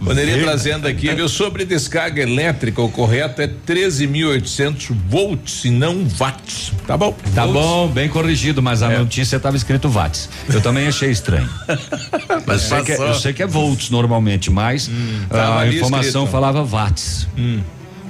Neri 0.00 0.42
trazendo 0.42 0.88
aqui, 0.88 1.14
viu? 1.14 1.28
Sobre 1.28 1.64
descarga 1.64 2.22
elétrica, 2.22 2.82
o 2.82 2.88
correto 2.88 3.40
é 3.40 3.46
13.800 3.46 4.88
volts 5.08 5.64
e 5.64 5.70
não 5.70 6.04
watts. 6.18 6.72
Tá 6.88 6.96
bom? 6.96 7.16
Tá 7.36 7.46
Volts. 7.46 7.62
bom, 7.62 7.86
bem 7.88 8.08
corrigido, 8.08 8.60
mas 8.60 8.82
a 8.82 8.88
notícia 8.90 9.36
estava 9.36 9.56
escrito 9.56 9.88
watts. 9.88 10.28
Eu 10.52 10.60
também 10.60 10.88
achei 10.88 11.10
estranho. 11.12 11.48
Mas 12.46 12.62
eu, 12.62 12.68
sei 12.68 12.82
que, 12.82 12.92
é- 12.92 13.08
eu 13.10 13.14
sei 13.14 13.32
que 13.32 13.42
é 13.42 13.46
volts 13.46 13.90
normalmente, 13.90 14.50
mas 14.50 14.90
tava 15.28 15.54
a 15.54 15.60
ali 15.60 15.76
informação 15.76 16.24
escrito. 16.24 16.26
falava 16.32 16.62
watts. 16.64 17.26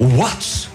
Watts? 0.00 0.14
Watts? 0.16 0.68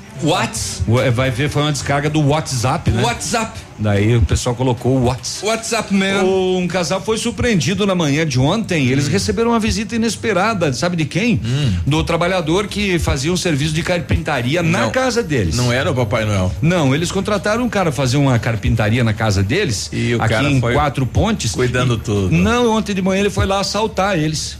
Ué, 0.87 1.11
Vai 1.11 1.31
ver, 1.31 1.49
foi 1.49 1.61
uma 1.61 1.71
descarga 1.71 2.09
do 2.09 2.21
WhatsApp, 2.27 2.91
né? 2.91 3.03
WhatsApp. 3.03 3.59
Daí 3.77 4.17
o 4.17 4.21
pessoal 4.21 4.53
colocou 4.55 4.97
o 4.97 5.05
Whats. 5.05 5.41
WhatsApp 5.41 5.93
man. 5.93 6.23
Um 6.23 6.67
casal 6.67 6.99
foi 7.01 7.17
surpreendido 7.17 7.87
na 7.87 7.95
manhã 7.95 8.27
de 8.27 8.37
ontem. 8.37 8.87
Eles 8.87 9.07
receberam 9.07 9.51
uma 9.51 9.59
visita 9.59 9.95
inesperada. 9.95 10.73
Sabe 10.73 10.97
de 10.97 11.05
quem? 11.05 11.39
Do 11.87 12.03
trabalhador 12.03 12.67
que 12.67 12.99
fazia 12.99 13.31
um 13.31 13.37
serviço 13.37 13.73
de 13.73 13.81
carpintaria 13.81 14.61
na 14.61 14.81
Não. 14.81 14.91
casa 14.91 15.23
deles. 15.23 15.55
Não 15.55 15.71
era 15.71 15.89
o 15.91 15.95
Papai 15.95 16.25
Noel. 16.25 16.51
Não, 16.61 16.93
eles 16.93 17.09
contrataram 17.09 17.63
um 17.63 17.69
cara 17.69 17.89
fazer 17.89 18.17
uma 18.17 18.37
carpintaria 18.37 19.01
na 19.03 19.13
casa 19.13 19.41
deles. 19.41 19.89
E 19.93 20.13
o 20.15 20.21
aqui 20.21 20.33
cara 20.33 20.49
em 20.49 20.59
Quatro 20.59 21.05
Pontes. 21.05 21.53
cuidando 21.53 21.93
E- 21.95 21.99
tudo. 21.99 22.35
Não, 22.35 22.71
ontem 22.75 22.93
de 22.93 23.01
manhã 23.01 23.21
ele 23.21 23.29
foi 23.29 23.45
lá 23.45 23.61
assaltar 23.61 24.17
eles. 24.19 24.57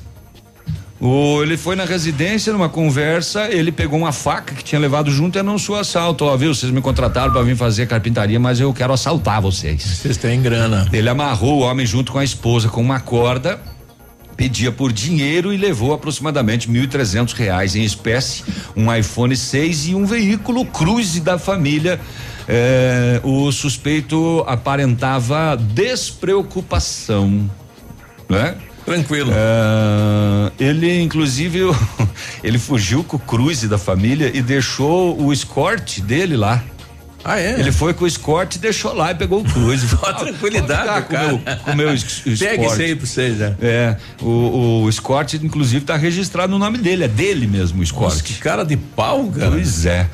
O, 1.00 1.42
ele 1.42 1.56
foi 1.56 1.78
na 1.78 1.86
residência, 1.86 2.52
numa 2.52 2.68
conversa, 2.68 3.48
ele 3.50 3.72
pegou 3.72 3.98
uma 3.98 4.12
faca 4.12 4.54
que 4.54 4.64
tinha 4.64 4.80
levado 4.80 5.10
junto 5.10 5.38
e 5.38 5.40
anunciou 5.40 5.78
assalto. 5.78 6.26
Ó, 6.26 6.36
viu? 6.36 6.54
Vocês 6.54 6.72
me 6.72 6.82
contrataram 6.82 7.32
para 7.32 7.42
vir 7.42 7.56
fazer 7.56 7.88
carpintaria, 7.88 8.40
mas 8.40 8.60
eu 8.60 8.74
quero 8.74 8.92
assaltar 8.92 9.42
vocês. 9.42 9.82
Vocês 9.82 10.18
têm 10.18 10.42
grana. 10.42 10.88
Ele 10.92 11.08
amarrou 11.08 11.60
o 11.60 11.62
homem 11.62 11.86
junto 11.86 12.12
com 12.12 12.20
a 12.20 12.24
esposa 12.24 12.68
com 12.68 12.82
uma 12.82 13.00
corda, 13.00 13.62
pedia 14.36 14.74
por 14.74 14.92
dinheiro 14.92 15.54
e 15.54 15.58
levou 15.58 15.94
aproximadamente 15.94 16.70
1.300 16.70 17.34
reais 17.34 17.76
em 17.78 17.84
espécie, 17.84 18.44
um 18.76 18.94
iPhone 18.94 19.36
6 19.36 19.88
e 19.88 19.96
um 19.96 20.06
veículo 20.06 20.66
cruze 20.66 21.22
da 21.22 21.40
família. 21.40 22.00
É, 22.46 23.22
o 23.24 23.52
suspeito 23.54 24.44
aparentava 24.48 25.56
despreocupação, 25.56 27.50
né? 28.28 28.56
Tranquilo. 28.94 29.32
É, 29.36 30.52
ele, 30.64 31.02
inclusive, 31.02 31.60
ele 32.44 32.58
fugiu 32.58 33.04
com 33.04 33.18
o 33.18 33.20
cruze 33.20 33.68
da 33.68 33.78
família 33.78 34.32
e 34.34 34.42
deixou 34.42 35.20
o 35.22 35.32
escorte 35.32 36.02
dele 36.02 36.36
lá. 36.36 36.64
Ah, 37.24 37.38
é? 37.40 37.60
Ele 37.60 37.72
foi 37.72 37.94
com 37.94 38.06
o 38.06 38.08
escorte 38.08 38.58
e 38.58 38.62
deixou 38.62 38.94
lá 38.94 39.12
e 39.12 39.16
pegou 39.16 39.42
o 39.42 39.44
cruze. 39.44 39.86
Ó, 40.02 40.14
tranquilidade, 40.14 41.06
com 41.06 41.16
o 41.16 41.20
meu, 41.28 41.40
cara. 41.40 41.58
com 41.60 41.76
meu 41.76 41.94
es- 41.94 42.04
Pega 42.24 42.32
escorte. 42.34 42.66
isso 42.66 42.82
aí 42.82 42.96
pra 42.96 43.06
vocês, 43.06 43.38
né? 43.38 43.56
É, 43.62 43.98
o, 44.22 44.84
o 44.86 44.90
escorte, 44.90 45.38
inclusive, 45.44 45.84
tá 45.86 45.96
registrado 45.98 46.52
no 46.52 46.58
nome 46.58 46.78
dele, 46.78 47.04
é 47.04 47.08
dele 47.08 47.46
mesmo 47.46 47.82
o 47.82 47.84
escorte. 47.84 48.14
Nossa, 48.16 48.24
que 48.24 48.34
cara 48.36 48.64
de 48.64 48.78
pau, 48.78 49.28
cara. 49.38 49.52
Pois 49.52 49.86
é. 49.86 50.08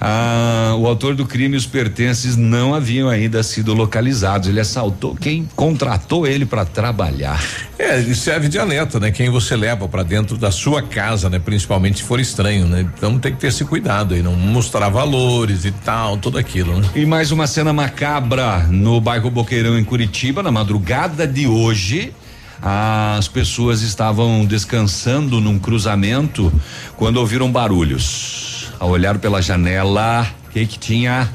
Ah, 0.00 0.74
o 0.78 0.86
autor 0.86 1.14
do 1.14 1.26
crime 1.26 1.54
e 1.54 1.58
os 1.58 1.66
pertences 1.66 2.34
não 2.34 2.74
haviam 2.74 3.08
ainda 3.08 3.42
sido 3.42 3.74
localizados. 3.74 4.48
Ele 4.48 4.58
assaltou 4.58 5.14
quem 5.14 5.46
contratou 5.54 6.26
ele 6.26 6.46
para 6.46 6.64
trabalhar. 6.64 7.44
É, 7.78 7.98
ele 7.98 8.14
serve 8.14 8.48
de 8.48 8.58
alerta, 8.58 8.98
né? 8.98 9.10
Quem 9.10 9.28
você 9.28 9.54
leva 9.54 9.86
pra 9.86 10.02
dentro 10.02 10.38
da 10.38 10.50
sua 10.50 10.80
casa, 10.82 11.28
né? 11.28 11.38
Principalmente 11.38 11.98
se 11.98 12.04
for 12.04 12.18
estranho, 12.18 12.66
né? 12.66 12.88
Então 12.96 13.18
tem 13.18 13.32
que 13.32 13.38
ter 13.38 13.48
esse 13.48 13.64
cuidado 13.64 14.14
aí, 14.14 14.22
não 14.22 14.34
mostrar 14.34 14.88
valores 14.88 15.66
e 15.66 15.70
tal, 15.70 16.16
tudo 16.16 16.38
aquilo, 16.38 16.80
né? 16.80 16.88
E 16.94 17.04
mais 17.04 17.30
uma 17.30 17.46
cena 17.46 17.72
macabra 17.72 18.66
no 18.70 19.02
bairro 19.02 19.30
Boqueirão, 19.30 19.78
em 19.78 19.84
Curitiba, 19.84 20.42
na 20.42 20.50
madrugada 20.50 21.26
de 21.26 21.46
hoje. 21.46 22.14
As 22.62 23.26
pessoas 23.28 23.82
estavam 23.82 24.44
descansando 24.44 25.40
num 25.40 25.58
cruzamento 25.58 26.52
quando 26.96 27.16
ouviram 27.16 27.50
barulhos. 27.50 28.59
Ao 28.80 28.88
olhar 28.88 29.18
pela 29.18 29.42
janela, 29.42 30.26
o 30.46 30.50
que 30.50 30.64
que 30.64 30.78
tinha? 30.78 31.28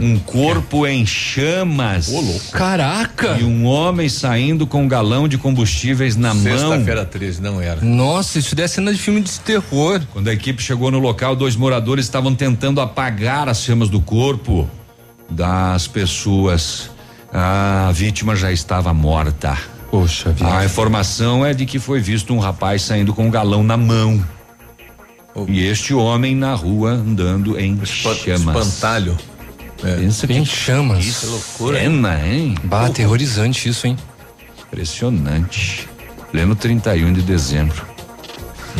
Um 0.00 0.18
corpo 0.18 0.86
em 0.86 1.04
chamas. 1.04 2.10
Caraca! 2.50 3.36
E 3.38 3.44
um 3.44 3.66
homem 3.66 4.08
saindo 4.08 4.66
com 4.66 4.84
um 4.84 4.88
galão 4.88 5.28
de 5.28 5.36
combustíveis 5.36 6.16
na 6.16 6.32
mão. 6.32 6.42
Sexta-feira 6.42 7.04
13, 7.04 7.42
não 7.42 7.60
era. 7.60 7.82
Nossa, 7.82 8.38
isso 8.38 8.56
daí 8.56 8.64
é 8.64 8.68
cena 8.68 8.90
de 8.90 8.98
filme 8.98 9.20
de 9.20 9.38
terror. 9.40 10.00
Quando 10.14 10.28
a 10.28 10.32
equipe 10.32 10.62
chegou 10.62 10.90
no 10.90 10.98
local, 10.98 11.36
dois 11.36 11.56
moradores 11.56 12.06
estavam 12.06 12.34
tentando 12.34 12.80
apagar 12.80 13.50
as 13.50 13.62
chamas 13.62 13.90
do 13.90 14.00
corpo 14.00 14.66
das 15.28 15.86
pessoas. 15.86 16.90
A 17.30 17.90
vítima 17.92 18.34
já 18.34 18.50
estava 18.50 18.94
morta. 18.94 19.58
Poxa 19.90 20.30
vida. 20.30 20.56
A 20.56 20.64
informação 20.64 21.44
é 21.44 21.52
de 21.52 21.66
que 21.66 21.78
foi 21.78 22.00
visto 22.00 22.32
um 22.32 22.38
rapaz 22.38 22.80
saindo 22.80 23.12
com 23.12 23.26
um 23.26 23.30
galão 23.30 23.62
na 23.62 23.76
mão. 23.76 24.24
E 25.48 25.64
este 25.66 25.94
homem 25.94 26.34
na 26.34 26.54
rua 26.54 26.90
andando 26.90 27.58
em 27.58 27.78
chamas. 27.84 28.66
Espantalho. 28.68 29.16
É. 29.82 29.96
Pensa 29.96 30.26
Em 30.32 30.44
que 30.44 30.48
chamas. 30.50 31.18
que 31.20 31.26
loucura, 31.26 31.78
cena, 31.80 32.20
hein? 32.26 32.54
Bah, 32.64 32.86
aterrorizante 32.86 33.68
isso, 33.68 33.86
hein? 33.86 33.96
Impressionante. 34.66 35.88
Pleno 36.30 36.54
31 36.54 37.12
de 37.12 37.22
dezembro. 37.22 37.84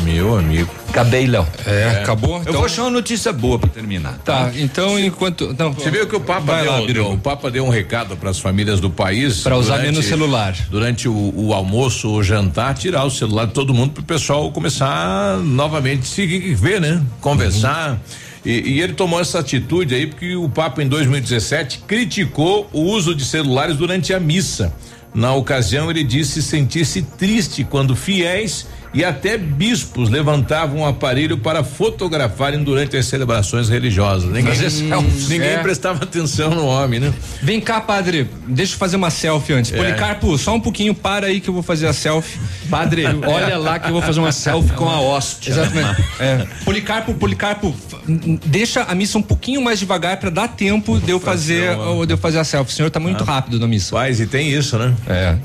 Meu 0.04 0.36
amigo. 0.36 0.70
Acabei, 0.88 1.26
Léo. 1.26 1.46
É, 1.66 2.00
acabou? 2.02 2.36
Eu 2.36 2.40
Então- 2.42 2.52
vou 2.54 2.64
achar 2.64 2.82
uma 2.82 2.90
notícia 2.90 3.32
boa 3.32 3.58
pra 3.58 3.68
terminar. 3.68 4.18
Tá, 4.24 4.50
então 4.56 4.98
enquanto. 4.98 5.54
Não, 5.58 5.72
Você 5.72 5.90
viu 5.90 6.06
que 6.06 6.16
o 6.16 6.20
Papa, 6.20 6.62
deu, 6.62 6.70
lá, 6.70 6.80
deu- 6.86 7.10
o 7.12 7.18
Papa 7.18 7.50
deu 7.50 7.64
um 7.64 7.68
recado 7.70 8.16
para 8.16 8.30
as 8.30 8.38
famílias 8.38 8.80
do 8.80 8.90
país. 8.90 9.40
Pra 9.40 9.56
usar 9.56 9.78
menos 9.78 10.04
celular. 10.04 10.54
Durante 10.70 11.08
o, 11.08 11.32
o 11.36 11.52
almoço 11.54 12.08
ou 12.10 12.22
jantar, 12.22 12.74
tirar 12.74 13.04
o 13.04 13.10
celular 13.10 13.46
de 13.46 13.52
todo 13.52 13.72
mundo 13.72 13.92
para 13.92 14.02
o 14.02 14.04
pessoal 14.04 14.50
começar 14.50 15.38
novamente 15.38 16.06
se 16.06 16.26
ver, 16.54 16.80
né? 16.80 17.02
Conversar. 17.20 17.98
E, 18.44 18.50
e 18.74 18.80
ele 18.80 18.92
tomou 18.94 19.20
essa 19.20 19.38
atitude 19.38 19.94
aí 19.94 20.06
porque 20.06 20.34
o 20.36 20.48
Papa 20.48 20.82
em 20.82 20.88
2017 20.88 21.80
criticou 21.86 22.68
o 22.72 22.80
uso 22.80 23.14
de 23.14 23.24
celulares 23.24 23.76
durante 23.76 24.12
a 24.12 24.18
missa. 24.20 24.72
Na 25.14 25.34
ocasião, 25.34 25.90
ele 25.90 26.02
disse 26.02 26.42
sentir-se 26.42 27.02
triste 27.02 27.64
quando 27.64 27.94
fiéis 27.94 28.66
e 28.94 29.04
até 29.04 29.38
bispos 29.38 30.08
levantavam 30.10 30.80
o 30.80 30.86
aparelho 30.86 31.38
para 31.38 31.62
fotografarem 31.64 32.62
durante 32.62 32.96
as 32.96 33.06
celebrações 33.06 33.68
religiosas. 33.68 34.28
Ninguém, 34.30 34.44
Fazer 34.54 34.70
selfie. 34.70 35.28
ninguém 35.28 35.48
É. 35.48 35.58
prestava 35.58 36.04
atenção 36.04 36.50
no 36.54 36.66
homem, 36.66 37.00
né? 37.00 37.12
Vem 37.42 37.60
cá, 37.60 37.80
padre. 37.80 38.28
Deixa 38.46 38.74
eu 38.74 38.78
fazer 38.78 38.96
uma 38.96 39.10
selfie 39.10 39.52
antes. 39.54 39.72
É. 39.72 39.76
Policarpo, 39.76 40.36
só 40.38 40.54
um 40.54 40.60
pouquinho, 40.60 40.94
para 40.94 41.26
aí 41.26 41.40
que 41.40 41.48
eu 41.48 41.54
vou 41.54 41.62
fazer 41.62 41.86
a 41.86 41.92
selfie. 41.92 42.38
Padre, 42.70 43.04
olha 43.26 43.56
lá 43.58 43.78
que 43.78 43.88
eu 43.88 43.92
vou 43.92 44.02
fazer 44.02 44.20
uma 44.20 44.32
selfie 44.32 44.72
com 44.72 44.88
a 44.88 45.00
hóstia. 45.00 45.50
Exatamente. 45.52 46.02
É. 46.20 46.46
Policarpo, 46.64 47.14
Policarpo, 47.14 47.74
deixa 48.46 48.82
a 48.82 48.94
missa 48.94 49.18
um 49.18 49.22
pouquinho 49.22 49.60
mais 49.62 49.78
devagar 49.78 50.16
pra 50.18 50.30
dar 50.30 50.48
tempo 50.48 50.98
de 51.00 51.10
eu 51.10 51.18
fazer, 51.18 51.76
o- 51.78 52.04
de 52.06 52.12
eu 52.12 52.18
fazer 52.18 52.38
a 52.38 52.44
selfie. 52.44 52.72
O 52.72 52.76
senhor 52.76 52.90
tá 52.90 53.00
muito 53.00 53.24
rápido 53.24 53.58
na 53.58 53.66
missa. 53.66 53.90
Faz, 53.90 54.20
e 54.20 54.26
tem 54.26 54.50
isso, 54.52 54.78
né? 54.78 54.94
É. 55.08 55.36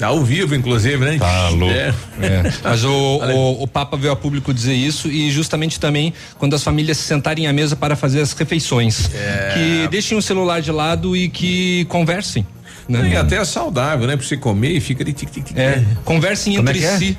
Ao 0.00 0.22
vivo, 0.24 0.54
inclusive, 0.54 1.04
né? 1.04 1.16
Tá 1.18 1.48
louco. 1.50 1.74
É. 1.74 1.92
É, 2.20 2.52
mas 2.64 2.82
o, 2.84 2.91
o, 2.94 3.62
o 3.62 3.66
Papa 3.66 3.96
veio 3.96 4.12
a 4.12 4.16
público 4.16 4.52
dizer 4.52 4.74
isso 4.74 5.08
e 5.08 5.30
justamente 5.30 5.78
também 5.78 6.12
quando 6.38 6.54
as 6.54 6.62
famílias 6.62 6.98
se 6.98 7.04
sentarem 7.04 7.46
à 7.46 7.52
mesa 7.52 7.76
para 7.76 7.96
fazer 7.96 8.20
as 8.20 8.32
refeições. 8.32 9.10
É. 9.14 9.54
Que 9.54 9.88
deixem 9.88 10.16
o 10.16 10.22
celular 10.22 10.60
de 10.60 10.70
lado 10.70 11.16
e 11.16 11.28
que 11.28 11.84
conversem. 11.86 12.46
Né? 12.88 13.10
E 13.12 13.16
até 13.16 13.36
é 13.36 13.44
saudável, 13.44 14.06
né? 14.06 14.16
Pra 14.16 14.26
você 14.26 14.36
comer 14.36 14.72
e 14.72 14.80
fica 14.80 15.02
ali 15.02 15.12
tic, 15.12 15.30
tic, 15.30 15.44
tic. 15.44 15.56
É, 15.56 15.82
conversem 16.04 16.56
Como 16.56 16.68
é 16.68 16.72
entre 16.72 16.84
é? 16.84 16.98
si. 16.98 17.18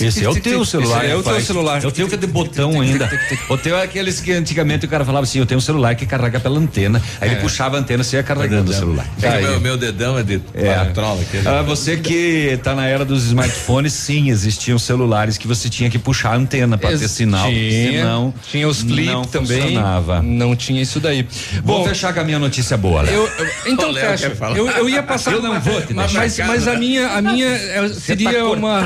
Esse 0.00 0.24
é 0.24 0.28
o 0.28 0.34
teu 0.40 0.64
celular. 0.64 1.04
Esse 1.04 1.12
é 1.12 1.16
o 1.16 1.22
teu 1.22 1.40
celular. 1.40 1.82
Eu 1.84 1.90
tenho 1.92 2.08
que 2.08 2.16
ter 2.16 2.26
botão 2.26 2.80
ainda. 2.80 3.08
O 3.48 3.56
teu 3.56 3.76
é 3.76 3.82
aqueles 3.84 4.20
que 4.20 4.32
antigamente 4.32 4.86
o 4.86 4.88
cara 4.88 5.04
falava 5.04 5.24
assim: 5.24 5.38
eu 5.38 5.46
tenho 5.46 5.58
um 5.58 5.62
celular 5.62 5.94
que 5.94 6.04
carrega 6.04 6.40
pela 6.40 6.58
antena. 6.58 7.00
Aí 7.20 7.28
ele 7.28 7.36
É. 7.36 7.40
puxava 7.40 7.76
a 7.76 7.80
antena, 7.80 8.02
você 8.02 8.16
ia 8.16 8.22
carregando 8.22 8.70
o 8.70 8.74
celular. 8.74 9.06
É 9.22 9.40
meu, 9.40 9.60
meu 9.60 9.76
dedão 9.76 10.18
é 10.18 10.22
de 10.22 10.40
É. 10.54 10.74
patrola 10.74 11.20
né? 11.20 11.42
Ah, 11.46 11.62
você 11.62 11.96
que 11.96 12.58
tá 12.62 12.74
na 12.74 12.86
era 12.86 13.04
dos 13.04 13.24
smartphones, 13.26 13.92
sim, 13.92 14.30
existiam 14.30 14.78
celulares 14.78 15.38
que 15.38 15.46
você 15.46 15.68
tinha 15.68 15.88
que 15.88 15.98
puxar 15.98 16.32
a 16.32 16.36
antena 16.36 16.76
para 16.76 16.96
ter 16.96 17.08
sinal. 17.08 17.48
Tinha, 17.48 17.90
senão 17.92 18.34
tinha 18.50 18.68
os 18.68 18.80
flip 18.80 19.06
não 19.06 19.24
também. 19.24 19.62
funcionava. 19.62 20.22
Não 20.22 20.56
tinha 20.56 20.82
isso 20.82 20.98
daí. 21.00 21.26
Vou 21.62 21.78
Bom, 21.78 21.88
fechar 21.88 22.12
com 22.12 22.20
a 22.20 22.24
minha 22.24 22.38
notícia 22.38 22.76
boa, 22.76 23.02
Léo. 23.02 23.14
eu, 23.14 23.28
eu- 23.38 23.50
então 23.66 23.90
Léo 23.90 24.06
fecha. 24.18 24.32
Eu, 24.56 24.68
eu 24.68 24.88
ia 24.88 25.02
passar. 25.02 25.32
Eu 25.32 25.42
não 25.42 25.58
vou 25.60 25.80
te 25.80 25.94
mas, 25.94 26.12
mas, 26.12 26.38
mas 26.38 26.68
a 26.68 26.74
minha, 26.76 27.08
a 27.08 27.22
minha 27.22 27.46
é, 27.48 27.88
seria 27.88 28.32
tá 28.32 28.44
uma 28.44 28.80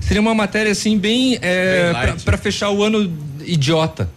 seria 0.00 0.20
uma 0.20 0.34
matéria 0.34 0.72
assim 0.72 0.98
bem, 0.98 1.38
é, 1.40 1.92
Bem 1.92 2.14
pra 2.24 2.36
fechar 2.36 2.70
o 2.70 2.82
ano 2.82 3.08
idiota. 3.44 4.10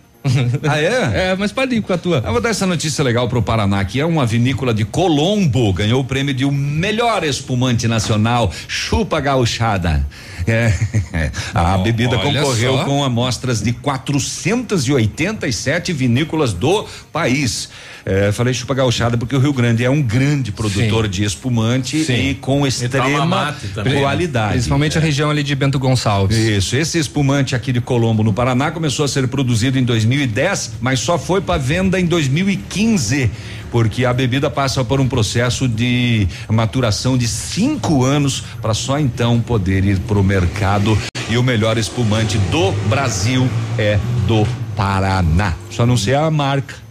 Ah, 0.67 0.81
é? 0.81 0.97
É, 1.31 1.35
mas 1.37 1.51
pode 1.53 1.73
ir 1.75 1.81
com 1.81 1.93
a 1.93 1.97
tua. 1.97 2.21
Eu 2.25 2.31
vou 2.33 2.41
dar 2.41 2.49
essa 2.49 2.65
notícia 2.65 3.01
legal 3.03 3.29
pro 3.29 3.41
Paraná, 3.41 3.85
que 3.85 3.97
é 3.99 4.05
uma 4.05 4.25
vinícola 4.25 4.73
de 4.73 4.83
Colombo, 4.83 5.71
ganhou 5.71 6.01
o 6.01 6.03
prêmio 6.03 6.33
de 6.33 6.43
o 6.43 6.51
melhor 6.51 7.23
espumante 7.23 7.87
nacional, 7.87 8.51
Chupa 8.67 9.21
Gauchada. 9.21 10.05
É, 10.45 10.73
a 11.53 11.77
Oh, 11.77 11.83
bebida 11.83 12.17
concorreu 12.17 12.77
só. 12.77 12.83
com 12.85 13.03
amostras 13.03 13.61
de 13.61 13.71
487 13.73 15.93
vinícolas 15.93 16.51
do 16.53 16.85
país. 17.11 17.69
É, 18.09 18.31
falei 18.31 18.53
chupa 18.53 18.73
gauchada 18.73 19.17
porque 19.17 19.35
o 19.35 19.39
Rio 19.39 19.51
Grande 19.51 19.83
é 19.83 19.89
um 19.89 20.01
grande 20.01 20.49
produtor 20.49 21.03
Sim. 21.03 21.11
de 21.11 21.23
espumante 21.25 22.05
Sim. 22.05 22.29
e 22.29 22.35
com 22.35 22.65
extrema 22.65 23.25
Mate 23.25 23.67
também, 23.67 23.99
qualidade. 23.99 24.53
Principalmente 24.53 24.97
a 24.97 25.01
região 25.01 25.29
ali 25.29 25.43
de 25.43 25.53
Bento 25.53 25.77
Gonçalves. 25.77 26.37
Isso, 26.37 26.77
esse 26.77 26.97
espumante 26.97 27.53
aqui 27.53 27.73
de 27.73 27.81
Colombo, 27.81 28.23
no 28.23 28.31
Paraná, 28.31 28.71
começou 28.71 29.03
a 29.03 29.09
ser 29.09 29.27
produzido 29.27 29.77
em 29.77 29.83
2010, 29.83 30.75
mas 30.79 31.01
só 31.01 31.19
foi 31.19 31.41
para 31.41 31.59
venda 31.59 31.99
em 31.99 32.05
2015. 32.05 33.29
Porque 33.69 34.05
a 34.05 34.13
bebida 34.13 34.49
passa 34.49 34.85
por 34.85 35.01
um 35.01 35.07
processo 35.09 35.67
de 35.67 36.29
maturação 36.47 37.17
de 37.17 37.27
cinco 37.27 38.05
anos 38.05 38.41
para 38.61 38.73
só 38.73 38.97
então 38.97 39.41
poder 39.41 39.83
ir 39.83 39.99
para 39.99 40.17
o 40.17 40.23
mercado. 40.23 40.97
E 41.29 41.37
o 41.37 41.43
melhor 41.43 41.77
espumante 41.77 42.37
do 42.49 42.71
Brasil 42.87 43.49
é 43.77 43.99
do 44.25 44.47
Paraná. 44.77 45.55
Só 45.69 45.85
não 45.85 45.97
sei 45.97 46.15
a 46.15 46.31
marca. 46.31 46.86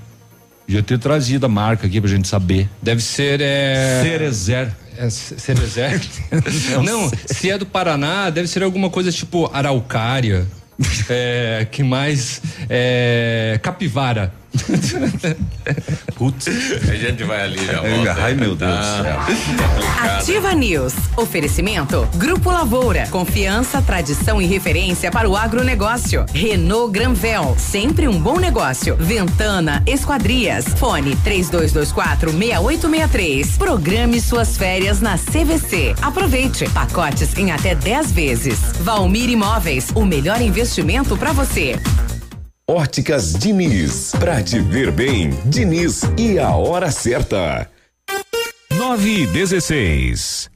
Já 0.69 0.83
ter 0.83 0.99
trazido 0.99 1.47
a 1.47 1.49
marca 1.49 1.87
aqui 1.87 2.01
pra 2.01 2.11
gente 2.11 2.27
saber. 2.27 2.69
Deve 2.83 3.03
ser 3.03 3.41
é, 3.41 4.01
Cerezer. 4.03 4.73
é 4.99 5.11
Cerezer? 5.11 6.01
Não, 6.85 7.11
se 7.27 7.51
é 7.51 7.57
do 7.59 7.67
Paraná, 7.67 8.31
deve 8.31 8.49
ser 8.49 8.63
alguma 8.63 8.91
coisa 8.91 9.13
tipo 9.13 9.49
araucária. 9.53 10.47
É, 11.09 11.67
que 11.71 11.83
mais? 11.83 12.43
É, 12.69 13.59
capivara. 13.63 14.33
Putz. 16.17 16.47
A 16.89 16.95
gente 16.95 17.25
vai 17.25 17.43
ali 17.43 17.65
já 17.65 17.81
volta. 17.81 18.17
Ai, 18.19 18.35
meu 18.35 18.55
Deus 18.55 18.71
do 18.77 19.03
céu. 19.03 19.19
Ativa 20.03 20.55
News. 20.55 20.95
Oferecimento. 21.17 22.09
Grupo 22.15 22.51
Lavoura. 22.51 23.07
Confiança, 23.11 23.83
tradição 23.83 24.41
e 24.41 24.47
referência 24.47 25.11
para 25.11 25.29
o 25.29 25.37
agronegócio. 25.37 26.25
Renault 26.33 26.93
Granvel. 26.93 27.57
Sempre 27.59 28.09
um 28.09 28.21
bom 28.21 28.39
negócio. 28.39 28.97
Ventana 28.97 29.83
Esquadrias. 29.87 30.67
Fone 30.79 31.17
3224 31.17 32.31
6863. 32.31 33.59
Programe 33.59 34.21
suas 34.21 34.57
férias 34.57 35.01
na 35.01 35.19
CVC. 35.19 35.95
Aproveite. 36.01 36.69
Pacotes 36.71 37.37
em 37.37 37.53
até 37.53 37.75
10 37.75 38.13
vezes. 38.13 38.59
Valmir 38.81 39.29
Imóveis. 39.31 39.91
O 39.95 40.05
melhor 40.05 40.41
investimento 40.41 41.17
para 41.17 41.33
você. 41.33 41.79
Óticas 42.69 43.33
Diniz. 43.35 44.11
Pra 44.19 44.43
te 44.43 44.59
ver 44.59 44.91
bem, 44.91 45.31
Diniz 45.45 46.03
e 46.19 46.37
a 46.37 46.51
hora 46.57 46.91
certa. 46.91 47.71
9 48.77 49.23
e 49.23 49.27
16. 49.29 50.56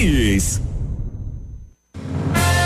Luiz. 0.07 0.70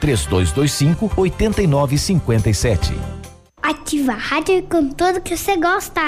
3225 0.00 1.12
8957. 1.16 2.94
Ativa 3.62 4.12
a 4.12 4.16
rádio 4.16 4.62
com 4.64 4.88
tudo 4.88 5.20
que 5.20 5.36
você 5.36 5.56
gosta. 5.56 6.00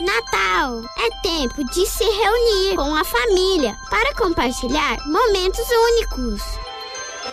Natal 0.00 0.82
é 0.98 1.22
tempo 1.22 1.64
de 1.72 1.86
se 1.86 2.04
reunir 2.04 2.76
com 2.76 2.94
a 2.94 3.04
família 3.04 3.74
para 3.90 4.14
compartilhar 4.14 4.96
momentos 5.06 5.64
únicos. 5.70 6.42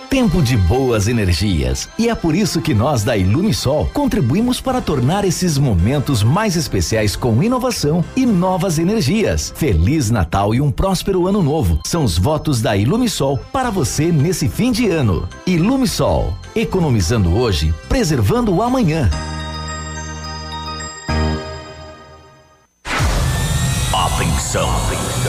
Tempo 0.10 0.42
de 0.42 0.58
boas 0.58 1.08
energias. 1.08 1.90
E 1.98 2.10
é 2.10 2.16
por 2.16 2.36
isso 2.36 2.62
que 2.62 2.74
nós 2.74 3.04
da 3.04 3.16
Ilumisol 3.16 3.90
contribuímos 3.94 4.60
para 4.62 4.82
tornar 4.82 5.26
esses 5.26 5.58
momentos 5.58 6.24
mais 6.24 6.56
especiais 6.56 7.16
com 7.16 7.42
inovação 7.42 8.04
e 8.16 8.26
novas 8.26 8.80
energias. 8.80 9.54
Feliz 9.56 10.10
Natal 10.10 10.54
e 10.54 10.62
um 10.62 10.72
próspero 10.72 11.28
ano 11.28 11.42
novo. 11.42 11.80
São 11.86 12.04
os 12.04 12.18
votos 12.18 12.62
da 12.62 12.76
Ilumisol 12.76 13.40
para 13.52 13.70
você 13.70 14.12
nesse 14.12 14.48
fim 14.48 14.72
de 14.72 14.90
ano. 14.90 15.28
Ilumisol, 15.46 16.34
Economizando 16.56 17.36
hoje, 17.38 17.74
preservando 17.88 18.54
o 18.54 18.62
amanhã. 18.62 19.10
Atenção. 23.94 24.70
A 24.70 25.29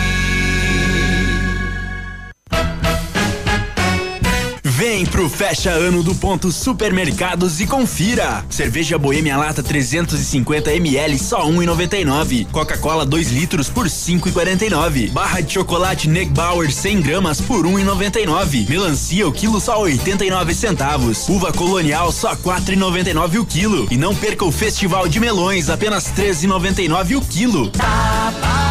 Vem 5.01 5.05
pro 5.07 5.27
fecha 5.27 5.71
ano 5.71 6.03
do 6.03 6.13
ponto 6.13 6.51
Supermercados 6.51 7.59
e 7.59 7.65
confira. 7.65 8.45
Cerveja 8.47 8.99
Boêmia 8.99 9.35
Lata 9.35 9.63
350 9.63 10.75
ml 10.75 11.17
só 11.17 11.43
1,99. 11.47 12.45
Coca-Cola 12.51 13.03
2 13.03 13.31
litros 13.31 13.67
por 13.67 13.87
5,49. 13.87 15.09
Barra 15.09 15.41
de 15.41 15.53
chocolate 15.53 16.07
Negbauer 16.07 16.71
100 16.71 17.01
gramas 17.01 17.41
por 17.41 17.65
1,99. 17.65 18.69
Melancia 18.69 19.27
o 19.27 19.31
quilo 19.31 19.59
só 19.59 19.81
89 19.81 20.53
centavos. 20.53 21.27
Uva 21.27 21.51
colonial 21.51 22.11
só 22.11 22.35
4,99 22.35 23.39
o 23.39 23.45
quilo. 23.45 23.87
E 23.89 23.97
não 23.97 24.13
perca 24.13 24.45
o 24.45 24.51
Festival 24.51 25.07
de 25.07 25.19
Melões 25.19 25.67
apenas 25.67 26.13
13,99 26.15 27.17
o 27.17 27.21
quilo. 27.21 27.71
Tá 27.71 28.31
barato, 28.39 28.70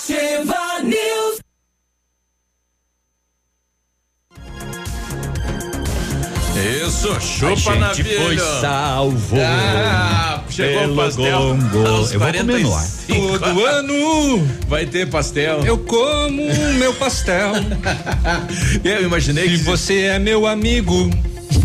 Ativa 0.00 0.82
News. 0.82 1.40
Isso, 6.86 7.20
chupa 7.20 7.74
na 7.76 7.92
bilha. 7.94 8.20
foi 8.20 8.38
salvo 8.60 9.36
Ah, 9.40 10.42
chegou 10.48 10.80
pelo 10.80 10.92
o 10.92 10.96
pastel. 10.96 11.38
gongo. 11.40 11.86
aos 11.88 12.12
Eu 12.12 12.18
vou 12.20 12.32
comer 12.32 12.42
no 12.62 12.74
ar. 12.74 12.86
45. 13.06 13.38
Todo 13.38 13.66
ano 13.66 14.48
Vai 14.68 14.86
ter 14.86 15.08
pastel. 15.08 15.60
eu 15.64 15.78
como 15.78 16.42
meu 16.78 16.94
pastel. 16.94 17.52
Eu 18.82 19.02
imaginei 19.02 19.50
Se 19.50 19.58
que. 19.58 19.64
você 19.64 20.00
é 20.02 20.18
meu 20.18 20.46
amigo, 20.46 21.10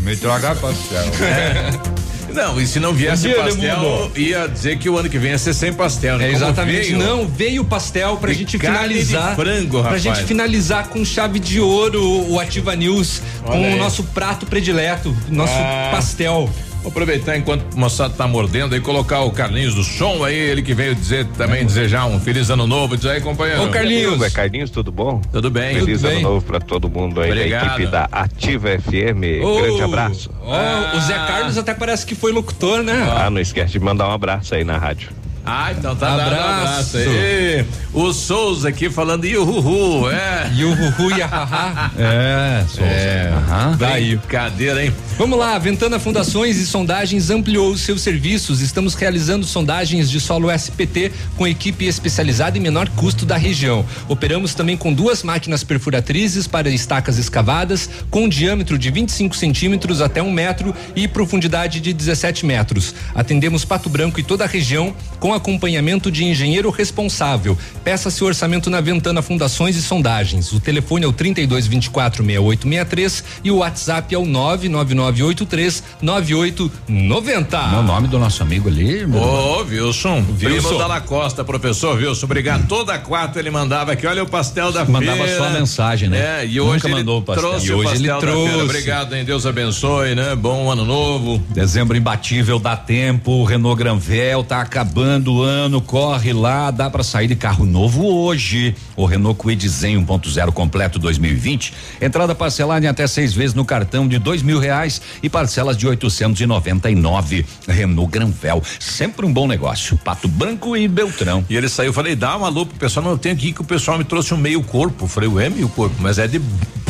Me 0.01 0.15
traga 0.17 0.55
pastel. 0.55 1.05
Não, 2.33 2.59
e 2.59 2.65
se 2.67 2.79
não 2.79 2.93
viesse 2.93 3.27
Um 3.27 3.31
dia, 3.33 3.43
pastel, 3.43 4.11
ia 4.15 4.47
dizer 4.47 4.77
que 4.77 4.89
o 4.89 4.97
ano 4.97 5.09
que 5.09 5.17
vem 5.17 5.31
ia 5.31 5.37
ser 5.37 5.53
sem 5.53 5.73
pastel, 5.73 6.17
né? 6.17 6.27
É 6.29 6.31
exatamente. 6.31 6.87
veio, 6.93 6.97
Não, 6.97 7.27
veio 7.27 7.61
o 7.61 7.65
pastel 7.65 8.17
pra 8.17 8.31
De 8.31 8.37
gente 8.39 8.57
carne 8.57 8.93
de 8.95 9.05
finalizar. 9.05 9.35
frango, 9.35 9.71
pra 9.79 9.81
rapaz. 9.83 10.01
gente 10.01 10.23
finalizar 10.23 10.87
com 10.87 11.03
chave 11.03 11.39
de 11.39 11.59
ouro 11.59 12.01
o 12.29 12.39
Ativa 12.39 12.75
News, 12.75 13.21
Olha 13.45 13.51
com 13.59 13.65
aí. 13.65 13.73
o 13.73 13.77
nosso 13.77 14.03
prato 14.05 14.45
predileto, 14.45 15.15
nosso 15.29 15.53
Ah. 15.55 15.89
pastel. 15.91 16.49
Vou 16.81 16.89
aproveitar 16.89 17.37
enquanto 17.37 17.75
o 17.75 17.79
moçada 17.79 18.13
tá 18.13 18.27
mordendo 18.27 18.73
aí, 18.73 18.81
colocar 18.81 19.21
o 19.21 19.31
Carlinhos 19.31 19.75
do 19.75 19.83
som 19.83 20.23
aí, 20.23 20.35
ele 20.35 20.61
que 20.63 20.73
veio 20.73 20.95
dizer 20.95 21.27
também, 21.37 21.63
desejar 21.65 22.05
um 22.07 22.19
feliz 22.19 22.49
ano 22.49 22.65
novo. 22.65 22.97
Diz 22.97 23.05
aí, 23.05 23.21
companheiro. 23.21 23.63
Ô, 23.63 23.69
Carlinhos. 23.69 24.21
É 24.21 24.29
Carlinhos, 24.31 24.71
tudo 24.71 24.91
bom? 24.91 25.21
Tudo 25.31 25.51
bem. 25.51 25.75
Feliz 25.75 25.99
Tudo 26.01 26.07
ano 26.07 26.15
bem. 26.15 26.23
novo 26.23 26.45
pra 26.45 26.59
todo 26.59 26.89
mundo 26.89 27.21
aí 27.21 27.29
Obrigado. 27.31 27.67
da 27.67 27.73
equipe 27.75 27.91
da 27.91 28.09
Ativa 28.11 28.69
FM. 28.79 29.43
Ô, 29.43 29.61
Grande 29.61 29.81
abraço. 29.83 30.31
ó, 30.43 30.97
O 30.97 31.01
Zé 31.01 31.13
Carlos 31.13 31.57
até 31.57 31.73
parece 31.75 32.05
que 32.05 32.15
foi 32.15 32.31
locutor, 32.31 32.81
né? 32.81 33.07
Ah, 33.15 33.29
não 33.29 33.39
esquece 33.39 33.73
de 33.73 33.79
mandar 33.79 34.07
um 34.07 34.11
abraço 34.11 34.55
aí 34.55 34.63
na 34.63 34.77
rádio. 34.77 35.09
Ah, 35.45 35.71
então 35.71 35.95
tá 35.95 36.15
dado 36.17 36.19
um 36.19 36.33
Abraço. 36.33 36.97
abraço 36.97 36.97
aí. 36.97 37.65
O 37.93 38.13
Souza 38.13 38.69
aqui 38.69 38.89
falando 38.89 39.25
iuhuhu, 39.25 40.09
é. 40.09 40.49
O 40.63 40.73
Ruhu 40.73 41.11
e. 41.11 41.21
É, 41.97 42.63
Souza. 42.67 42.85
É. 42.85 43.33
Aham. 43.35 43.77
Daí. 43.77 44.15
Brincadeira, 44.15 44.85
hein? 44.85 44.93
Vamos 45.17 45.37
lá, 45.37 45.57
Ventana 45.57 45.99
Fundações 45.99 46.57
e 46.57 46.65
Sondagens 46.65 47.29
ampliou 47.29 47.71
os 47.71 47.81
seus 47.81 48.01
serviços. 48.01 48.61
Estamos 48.61 48.93
realizando 48.93 49.45
sondagens 49.45 50.09
de 50.09 50.19
solo 50.19 50.49
SPT 50.51 51.11
com 51.37 51.45
equipe 51.47 51.85
especializada 51.85 52.57
em 52.57 52.61
menor 52.61 52.87
custo 52.89 53.25
da 53.25 53.37
região. 53.37 53.85
Operamos 54.07 54.53
também 54.55 54.77
com 54.77 54.93
duas 54.93 55.21
máquinas 55.23 55.63
perfuratrizes 55.63 56.47
para 56.47 56.69
estacas 56.69 57.17
escavadas, 57.17 57.89
com 58.09 58.29
diâmetro 58.29 58.77
de 58.77 58.89
25 58.89 59.35
centímetros 59.35 60.01
até 60.01 60.21
um 60.23 60.31
metro 60.31 60.73
e 60.95 61.07
profundidade 61.07 61.79
de 61.79 61.93
17 61.93 62.45
metros. 62.45 62.95
Atendemos 63.13 63.65
Pato 63.65 63.89
Branco 63.89 64.19
e 64.19 64.23
toda 64.23 64.43
a 64.43 64.47
região 64.47 64.95
com 65.19 65.30
acompanhamento 65.33 66.11
de 66.11 66.23
engenheiro 66.25 66.69
responsável. 66.69 67.57
Peça 67.83 68.09
seu 68.11 68.27
orçamento 68.27 68.69
na 68.69 68.81
Ventana 68.81 69.21
Fundações 69.21 69.75
e 69.75 69.81
Sondagens. 69.81 70.51
O 70.51 70.59
telefone 70.59 71.05
é 71.05 71.07
o 71.07 71.13
32 71.13 71.67
24 71.67 72.23
6863 72.23 73.23
e 73.43 73.51
o 73.51 73.57
WhatsApp 73.57 74.13
é 74.13 74.17
o 74.17 74.25
99983 74.25 75.83
9890. 76.01 77.57
O 77.79 77.83
nome 77.83 78.07
do 78.07 78.19
nosso 78.19 78.41
amigo 78.43 78.67
ali, 78.69 78.83
meu 78.85 78.99
irmão. 78.99 79.21
Ô, 79.21 79.63
Wilson, 79.63 80.23
primo 80.39 80.55
Wilson. 80.55 80.77
da 80.77 80.87
La 80.87 81.01
Costa, 81.01 81.43
professor 81.43 81.97
Wilson, 81.97 82.25
obrigado. 82.25 82.67
Toda 82.67 82.97
quarta 82.99 83.39
ele 83.39 83.49
mandava 83.49 83.91
aqui, 83.93 84.05
olha 84.07 84.23
o 84.23 84.27
pastel 84.27 84.71
da 84.71 84.85
Mandava 84.85 85.23
feira. 85.23 85.37
só 85.37 85.49
mensagem, 85.49 86.09
né? 86.09 86.41
É, 86.41 86.45
e 86.45 86.57
Nunca 86.59 86.71
hoje 86.71 86.85
ele 86.87 86.95
mandou 86.95 87.19
o 87.19 87.21
pastel. 87.21 87.49
trouxe 87.49 87.67
E 87.67 87.71
o 87.71 87.77
hoje 87.77 87.95
ele 87.95 88.07
pastel 88.09 88.19
feira. 88.21 88.47
trouxe. 88.49 88.63
Obrigado, 88.65 89.15
hein? 89.15 89.25
Deus 89.25 89.45
abençoe, 89.45 90.15
né? 90.15 90.35
Bom 90.35 90.69
ano 90.71 90.85
novo. 90.85 91.41
Dezembro 91.49 91.95
imbatível, 91.97 92.59
dá 92.59 92.75
tempo, 92.75 93.31
o 93.31 93.43
Renault 93.43 93.77
Granvel 93.77 94.43
tá 94.43 94.61
acabando 94.61 95.20
o 95.29 95.41
ano, 95.41 95.81
corre 95.81 96.33
lá, 96.33 96.71
dá 96.71 96.89
pra 96.89 97.03
sair 97.03 97.27
de 97.27 97.35
carro 97.35 97.65
novo 97.65 98.05
hoje. 98.05 98.75
O 98.95 99.05
Renault 99.05 99.37
Kwid 99.37 99.67
Zen 99.67 100.03
1.0 100.05 100.51
completo 100.51 100.99
2020, 100.99 101.73
entrada 102.01 102.33
parcelada 102.33 102.85
em 102.85 102.89
até 102.89 103.05
seis 103.07 103.33
vezes 103.33 103.53
no 103.53 103.65
cartão 103.65 104.07
de 104.07 104.17
dois 104.17 104.41
mil 104.41 104.59
reais 104.59 105.01
e 105.21 105.29
parcelas 105.29 105.77
de 105.77 105.87
899. 105.87 107.45
Renault 107.67 108.11
Granvel, 108.11 108.63
sempre 108.79 109.25
um 109.25 109.33
bom 109.33 109.47
negócio. 109.47 109.97
Pato 109.97 110.27
Branco 110.27 110.75
e 110.75 110.87
Beltrão. 110.87 111.45
E 111.49 111.55
ele 111.55 111.69
saiu, 111.69 111.89
eu 111.89 111.93
falei, 111.93 112.15
dá 112.15 112.35
uma 112.37 112.49
lupa 112.49 112.71
pro 112.71 112.79
pessoal, 112.79 113.03
não, 113.03 113.11
eu 113.11 113.17
tenho 113.17 113.35
aqui 113.35 113.51
que 113.51 113.61
o 113.61 113.65
pessoal 113.65 113.97
me 113.97 114.03
trouxe 114.03 114.33
um 114.33 114.37
meio 114.37 114.63
corpo. 114.63 115.05
Eu 115.05 115.09
falei, 115.09 115.29
o 115.29 115.39
é 115.39 115.49
meio 115.49 115.69
corpo, 115.69 115.95
mas 115.99 116.17
é 116.17 116.27
de 116.27 116.39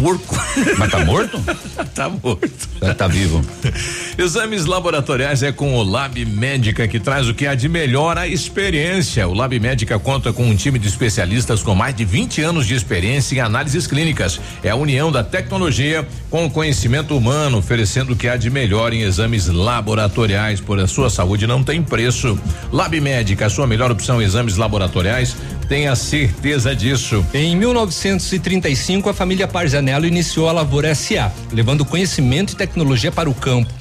porco. 0.01 0.35
Mas 0.77 0.91
tá 0.91 1.05
morto? 1.05 1.39
tá 1.93 2.09
morto. 2.09 2.69
Tá, 2.79 2.93
tá 2.93 3.07
vivo. 3.07 3.45
Exames 4.17 4.65
laboratoriais 4.65 5.43
é 5.43 5.51
com 5.51 5.75
o 5.75 5.83
Lab 5.83 6.25
Médica 6.25 6.87
que 6.87 6.99
traz 6.99 7.27
o 7.29 7.33
que 7.33 7.45
há 7.45 7.53
de 7.53 7.69
melhor 7.69 8.17
a 8.21 8.27
experiência. 8.27 9.27
O 9.27 9.33
Lab 9.33 9.59
Médica 9.59 9.97
conta 9.97 10.31
com 10.31 10.43
um 10.43 10.55
time 10.55 10.77
de 10.77 10.87
especialistas 10.87 11.63
com 11.63 11.73
mais 11.73 11.95
de 11.95 12.05
20 12.05 12.41
anos 12.43 12.67
de 12.67 12.75
experiência 12.75 13.35
em 13.35 13.39
análises 13.39 13.87
clínicas. 13.87 14.39
É 14.63 14.69
a 14.69 14.75
união 14.75 15.11
da 15.11 15.23
tecnologia 15.23 16.07
com 16.29 16.45
o 16.45 16.49
conhecimento 16.49 17.17
humano, 17.17 17.57
oferecendo 17.57 18.13
o 18.13 18.15
que 18.15 18.27
há 18.27 18.37
de 18.37 18.51
melhor 18.51 18.93
em 18.93 19.01
exames 19.01 19.47
laboratoriais. 19.47 20.61
Por 20.61 20.79
a 20.79 20.85
sua 20.85 21.09
saúde 21.09 21.47
não 21.47 21.63
tem 21.63 21.81
preço. 21.81 22.39
Lab 22.71 22.99
Médica, 23.01 23.47
a 23.47 23.49
sua 23.49 23.65
melhor 23.65 23.89
opção 23.89 24.21
em 24.21 24.25
exames 24.25 24.55
laboratoriais. 24.55 25.35
Tenha 25.67 25.95
certeza 25.95 26.75
disso. 26.75 27.25
Em 27.33 27.55
1935, 27.55 29.09
a 29.09 29.13
família 29.15 29.47
Parzanello 29.47 30.05
iniciou 30.05 30.47
a 30.47 30.51
Lavoura 30.51 30.93
SA, 30.93 31.31
levando 31.51 31.83
conhecimento 31.83 32.53
e 32.53 32.55
tecnologia 32.55 33.11
para 33.11 33.29
o 33.29 33.33
campo. 33.33 33.80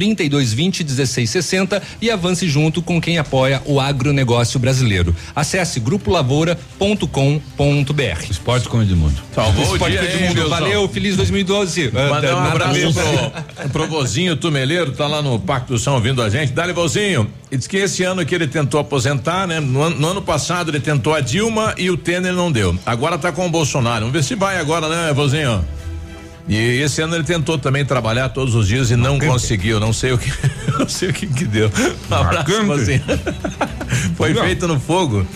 3220 0.00 0.84
1660 0.84 1.82
e 2.02 2.10
avance 2.10 2.46
junto 2.46 2.82
com 2.82 3.00
quem 3.00 3.16
apoia 3.16 3.62
o 3.64 3.80
agronegócio 3.80 4.60
brasileiro. 4.60 5.16
Acesse 5.34 5.80
grupolavoura.com.br. 5.80 8.30
Esporte 8.30 8.68
com 8.68 8.82
Edmundo. 8.82 9.22
Salvou 9.34 9.66
o 9.66 9.72
Esporte 9.72 9.92
dia, 9.92 10.00
com 10.02 10.06
Edmundo. 10.18 10.40
Wilson? 10.42 10.48
Valeu, 10.50 10.86
feliz 10.90 11.16
2012. 11.16 11.90
Mandar 11.92 12.34
um 12.34 12.38
abraço 12.44 12.92
pro, 12.92 13.68
pro 13.70 13.86
vozinho 13.88 14.36
Tumeleiro, 14.36 14.92
tá 14.92 15.06
lá 15.06 15.22
no 15.22 15.40
Pacto 15.40 15.72
do 15.72 15.78
São 15.78 15.94
ouvindo 15.94 16.20
a 16.22 16.28
gente. 16.28 16.52
Dali, 16.52 16.74
vozinho. 16.74 17.26
E 17.50 17.56
diz 17.56 17.66
que 17.66 17.78
esse 17.78 18.02
ano 18.02 18.26
que 18.26 18.34
ele 18.34 18.46
tentou 18.46 18.78
aposentar, 18.78 19.46
né? 19.46 19.60
No, 19.60 19.80
ano- 19.80 19.98
no 19.98 20.08
ano 20.08 20.20
passado 20.20 20.70
ele 20.70 20.80
tentou 20.80 21.14
a 21.14 21.20
Dilma 21.20 21.72
e 21.78 21.88
o 21.90 21.96
Temer 21.96 22.34
não 22.34 22.52
deu. 22.52 22.76
Agora 22.84 23.16
tá 23.16 23.32
com 23.32 23.46
o 23.46 23.50
Bolsonaro. 23.50 24.00
Vamos 24.00 24.12
ver 24.12 24.22
se 24.24 24.34
vai 24.34 24.58
agora, 24.58 24.88
né, 24.88 25.10
vozinho? 25.14 25.64
E 26.48 26.80
esse 26.80 27.00
ano 27.02 27.16
ele 27.16 27.24
tentou 27.24 27.58
também 27.58 27.84
trabalhar 27.84 28.28
todos 28.28 28.54
os 28.54 28.68
dias 28.68 28.90
e 28.90 28.96
não 28.96 29.18
conseguiu. 29.18 29.80
Não 29.80 29.92
sei 29.92 30.12
o 30.12 30.18
que, 30.18 30.32
não 30.78 30.88
sei 30.88 31.08
o 31.08 31.12
que 31.12 31.26
que 31.26 31.44
deu. 31.44 31.70
Um 32.10 32.14
abraço, 32.14 32.64
vozinho. 32.64 33.02
Foi 34.16 34.32
feito 34.34 34.68
no 34.68 34.78
fogo. 34.78 35.26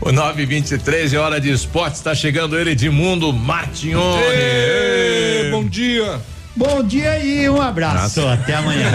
O 0.00 0.12
923 0.12 1.12
é 1.12 1.18
hora 1.18 1.40
de 1.40 1.50
esporte. 1.50 1.94
Está 1.96 2.14
chegando 2.14 2.56
ele 2.56 2.74
de 2.74 2.88
mundo 2.88 3.32
Martione. 3.32 4.22
Ê, 4.22 5.48
bom 5.50 5.64
dia. 5.64 6.20
Bom 6.54 6.82
dia 6.82 7.18
e 7.18 7.48
um 7.48 7.60
abraço. 7.60 8.20
Nossa. 8.20 8.34
Até 8.34 8.54
amanhã. 8.54 8.90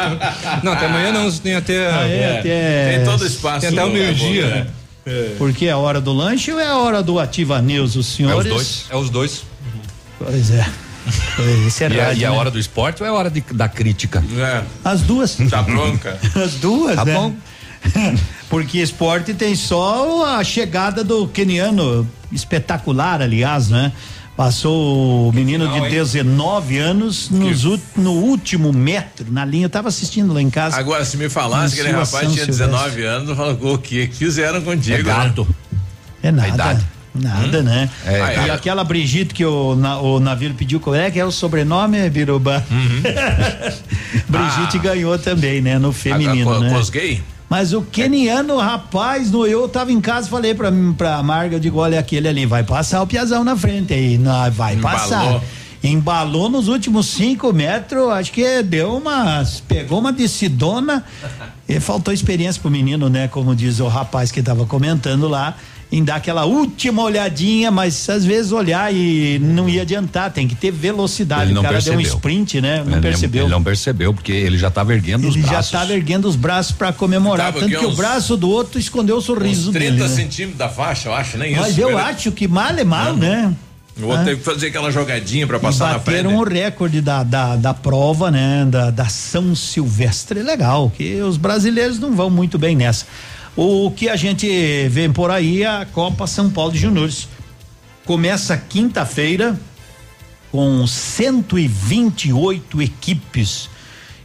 Não, 0.62 0.72
até 0.72 0.86
amanhã 0.86 1.12
não, 1.12 1.30
tem 1.32 1.54
até. 1.54 1.86
Ah, 1.90 2.06
é, 2.06 2.38
até- 2.38 2.96
Tem 2.96 3.04
todo 3.04 3.22
o 3.22 3.26
espaço. 3.26 3.60
Tem 3.60 3.70
até 3.70 3.84
o 3.84 3.90
meio-dia. 3.90 4.66
é. 5.06 5.34
Porque 5.38 5.66
é 5.66 5.70
a 5.70 5.78
hora 5.78 6.00
do 6.02 6.12
lanche 6.12 6.52
ou 6.52 6.60
é 6.60 6.66
a 6.66 6.76
hora 6.76 7.02
do 7.02 7.18
Ativa 7.18 7.62
News, 7.62 7.96
os 7.96 8.12
É 8.12 8.16
senhores? 8.16 8.46
os 8.46 8.52
dois. 8.52 8.84
É 8.90 8.96
os 8.96 9.10
dois. 9.10 9.42
Pois 10.18 10.50
é. 10.50 10.66
Esse 11.66 11.84
é 11.84 11.88
E 11.90 12.00
a, 12.00 12.04
rádio, 12.06 12.20
e 12.20 12.24
a 12.26 12.30
né? 12.30 12.36
hora 12.36 12.50
do 12.50 12.58
esporte 12.58 13.02
ou 13.02 13.06
é 13.06 13.10
a 13.10 13.14
hora 13.14 13.30
de- 13.30 13.40
da 13.52 13.68
crítica? 13.68 14.22
É. 14.36 14.62
As 14.84 15.00
duas. 15.02 15.36
Tá 15.48 15.62
bronca. 15.62 16.18
As 16.34 16.54
duas, 16.54 16.96
Tá 16.96 17.04
né? 17.04 17.14
bom. 17.14 17.34
Porque 18.50 18.78
esporte 18.78 19.32
tem 19.34 19.54
só 19.54 20.24
a 20.38 20.42
chegada 20.44 21.04
do 21.04 21.28
keniano, 21.28 22.06
espetacular, 22.32 23.22
aliás, 23.22 23.68
né? 23.68 23.92
Passou 24.36 25.28
o 25.28 25.32
menino 25.32 25.64
Não, 25.64 25.72
de 25.72 25.78
hein? 25.86 25.90
19 25.90 26.78
anos 26.78 27.28
nos 27.28 27.64
no 27.96 28.12
último 28.12 28.72
metro, 28.72 29.26
na 29.32 29.44
linha. 29.44 29.66
Eu 29.66 29.70
tava 29.70 29.88
assistindo 29.88 30.32
lá 30.32 30.40
em 30.40 30.48
casa. 30.50 30.76
Agora, 30.76 31.04
se 31.04 31.16
me 31.16 31.28
falasse 31.28 31.74
que 31.74 31.80
aquele 31.80 31.94
rapaz 31.96 32.32
tinha 32.32 32.44
Silvestre. 32.44 32.66
19 32.68 33.02
anos, 33.04 33.28
eu 33.30 33.36
falo, 33.36 33.74
o 33.74 33.78
que 33.78 34.06
fizeram 34.08 34.60
contigo? 34.62 34.96
É 34.96 35.02
gato. 35.02 35.46
É 36.22 36.30
nada. 36.30 36.48
idade. 36.48 36.86
Nada, 37.20 37.62
né? 37.62 37.88
É, 38.06 38.16
e 38.16 38.34
cara. 38.36 38.54
aquela 38.54 38.84
Brigitte 38.84 39.34
que 39.34 39.44
o, 39.44 39.74
na, 39.76 39.98
o 40.00 40.18
navio 40.20 40.52
pediu 40.54 40.78
qual 40.80 40.94
é 40.96 41.10
que 41.10 41.18
é 41.18 41.24
o 41.24 41.30
sobrenome, 41.30 42.08
Biruba? 42.10 42.64
Brigitte 44.28 44.78
Ah. 44.78 44.82
ganhou 44.82 45.18
também, 45.18 45.60
né? 45.60 45.78
No 45.78 45.92
feminino, 45.92 46.50
A- 46.52 46.56
a- 46.56 46.60
né? 46.60 46.70
com 46.70 46.76
os 46.78 46.90
gay? 46.90 47.22
Mas 47.48 47.72
o 47.72 47.80
keniano, 47.80 48.58
rapaz, 48.58 49.30
no, 49.30 49.46
eu 49.46 49.66
tava 49.68 49.90
em 49.90 50.00
casa, 50.02 50.28
falei 50.28 50.54
pra, 50.54 50.70
pra 50.98 51.22
Marga, 51.22 51.56
eu 51.56 51.60
digo, 51.60 51.78
olha 51.78 51.98
aquele 51.98 52.28
ali, 52.28 52.44
vai 52.44 52.62
passar 52.62 53.00
o 53.02 53.06
piazão 53.06 53.42
na 53.42 53.56
frente 53.56 53.94
aí, 53.94 54.18
não, 54.18 54.50
vai 54.50 54.74
Embalou. 54.74 54.98
passar. 55.00 55.40
Embalou 55.82 56.50
nos 56.50 56.68
últimos 56.68 57.06
cinco 57.06 57.50
metros, 57.52 58.10
acho 58.10 58.32
que 58.32 58.62
deu 58.62 58.96
uma, 58.96 59.42
pegou 59.66 59.98
uma 60.00 60.12
decidona 60.12 61.02
e 61.66 61.80
faltou 61.80 62.12
experiência 62.12 62.60
pro 62.60 62.70
menino, 62.70 63.08
né? 63.08 63.28
Como 63.28 63.54
diz 63.56 63.80
o 63.80 63.86
rapaz 63.88 64.30
que 64.30 64.42
tava 64.42 64.66
comentando 64.66 65.26
lá, 65.26 65.54
em 65.90 66.04
dar 66.04 66.16
aquela 66.16 66.44
última 66.44 67.02
olhadinha, 67.02 67.70
mas 67.70 68.08
às 68.10 68.24
vezes 68.24 68.52
olhar 68.52 68.92
e 68.94 69.38
não 69.38 69.66
ia 69.68 69.82
adiantar, 69.82 70.30
tem 70.30 70.46
que 70.46 70.54
ter 70.54 70.70
velocidade. 70.70 71.44
Ele 71.44 71.54
não 71.54 71.62
o 71.62 71.64
cara 71.64 71.80
deu 71.80 71.94
um 71.94 71.96
percebeu. 71.96 72.16
sprint, 72.16 72.60
né? 72.60 72.82
Não 72.84 72.92
Ele 72.92 73.00
percebeu. 73.00 73.44
Ele 73.44 73.50
não 73.50 73.62
percebeu, 73.62 74.12
porque 74.12 74.32
ele 74.32 74.58
já 74.58 74.68
estava 74.68 74.92
erguendo 74.92 75.26
os 75.26 75.34
Ele 75.34 75.42
já 75.44 75.50
braços. 75.52 75.66
estava 75.72 75.92
erguendo 75.94 76.28
os 76.28 76.36
braços 76.36 76.72
para 76.72 76.92
comemorar, 76.92 77.46
Tava 77.52 77.60
tanto 77.60 77.78
que 77.78 77.84
o 77.86 77.88
uns- 77.88 77.96
braço 77.96 78.36
do 78.36 78.50
outro 78.50 78.78
escondeu 78.78 79.16
o 79.16 79.20
sorriso 79.22 79.70
Uns 79.70 79.74
30 79.74 79.92
dele. 79.92 80.02
Né? 80.02 80.08
centímetros 80.14 80.58
da 80.58 80.68
faixa, 80.68 81.08
eu 81.08 81.14
acho, 81.14 81.38
nem 81.38 81.56
Mas 81.56 81.70
isso. 81.70 81.80
eu 81.80 81.88
Pera- 81.88 82.04
acho 82.04 82.32
que 82.32 82.46
mal 82.46 82.70
é 82.70 82.84
mal, 82.84 83.16
né? 83.16 83.54
O 83.98 84.04
outro 84.04 84.20
Ah. 84.20 84.24
teve 84.26 84.36
que 84.36 84.44
fazer 84.44 84.66
aquela 84.68 84.92
jogadinha 84.92 85.46
pra 85.46 85.58
passar 85.58 85.94
na 85.94 85.98
frente. 85.98 86.22
bateram 86.22 86.36
o 86.38 86.44
recorde 86.44 87.00
da, 87.00 87.22
da, 87.24 87.56
da 87.56 87.72
prova, 87.74 88.30
né? 88.30 88.64
Da, 88.70 88.90
da 88.90 89.08
São 89.08 89.56
Silvestre. 89.56 90.40
Legal, 90.42 90.92
que 90.94 91.20
os 91.22 91.36
brasileiros 91.36 91.98
não 91.98 92.12
vão 92.14 92.28
muito 92.30 92.58
bem 92.58 92.76
nessa. 92.76 93.06
O 93.60 93.90
que 93.90 94.08
a 94.08 94.14
gente 94.14 94.46
vê 94.88 95.08
por 95.08 95.32
aí 95.32 95.64
é 95.64 95.66
a 95.66 95.84
Copa 95.84 96.28
São 96.28 96.48
Paulo 96.48 96.70
de 96.70 96.78
Juniores. 96.78 97.26
Começa 98.04 98.56
quinta-feira 98.56 99.58
com 100.52 100.86
128 100.86 102.80
equipes. 102.80 103.68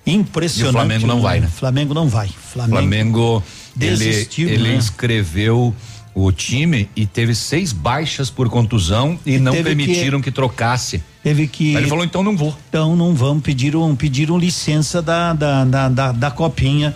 Impressionante. 0.05 0.67
E 0.67 0.69
o 0.69 0.71
Flamengo 0.71 1.07
não 1.07 1.19
vai, 1.19 1.39
né? 1.39 1.47
Flamengo 1.47 1.95
não 1.95 2.07
vai. 2.07 2.27
Flamengo, 2.27 2.77
Flamengo, 2.77 3.43
ele, 3.81 3.89
desistiu, 3.89 4.47
ele 4.47 4.69
né? 4.69 4.75
inscreveu 4.75 5.73
o 6.13 6.31
time 6.31 6.87
e 6.95 7.07
teve 7.07 7.33
seis 7.33 7.73
baixas 7.73 8.29
por 8.29 8.47
contusão 8.49 9.19
e, 9.25 9.39
não 9.39 9.51
teve 9.51 9.63
permitiram 9.63 10.21
que, 10.21 10.29
trocasse. 10.29 11.03
Teve 11.23 11.47
que. 11.47 11.75
Aí 11.75 11.81
ele 11.81 11.89
falou, 11.89 12.05
então 12.05 12.21
não 12.21 12.37
vou. 12.37 12.55
Então 12.69 12.95
não 12.95 13.15
vamos 13.15 13.41
pediram 13.41 13.95
pediram 13.95 14.37
licença 14.37 15.01
da 15.01 15.33
da, 15.33 15.65
da, 15.65 15.89
da, 15.89 16.11
da 16.11 16.29
copinha. 16.29 16.93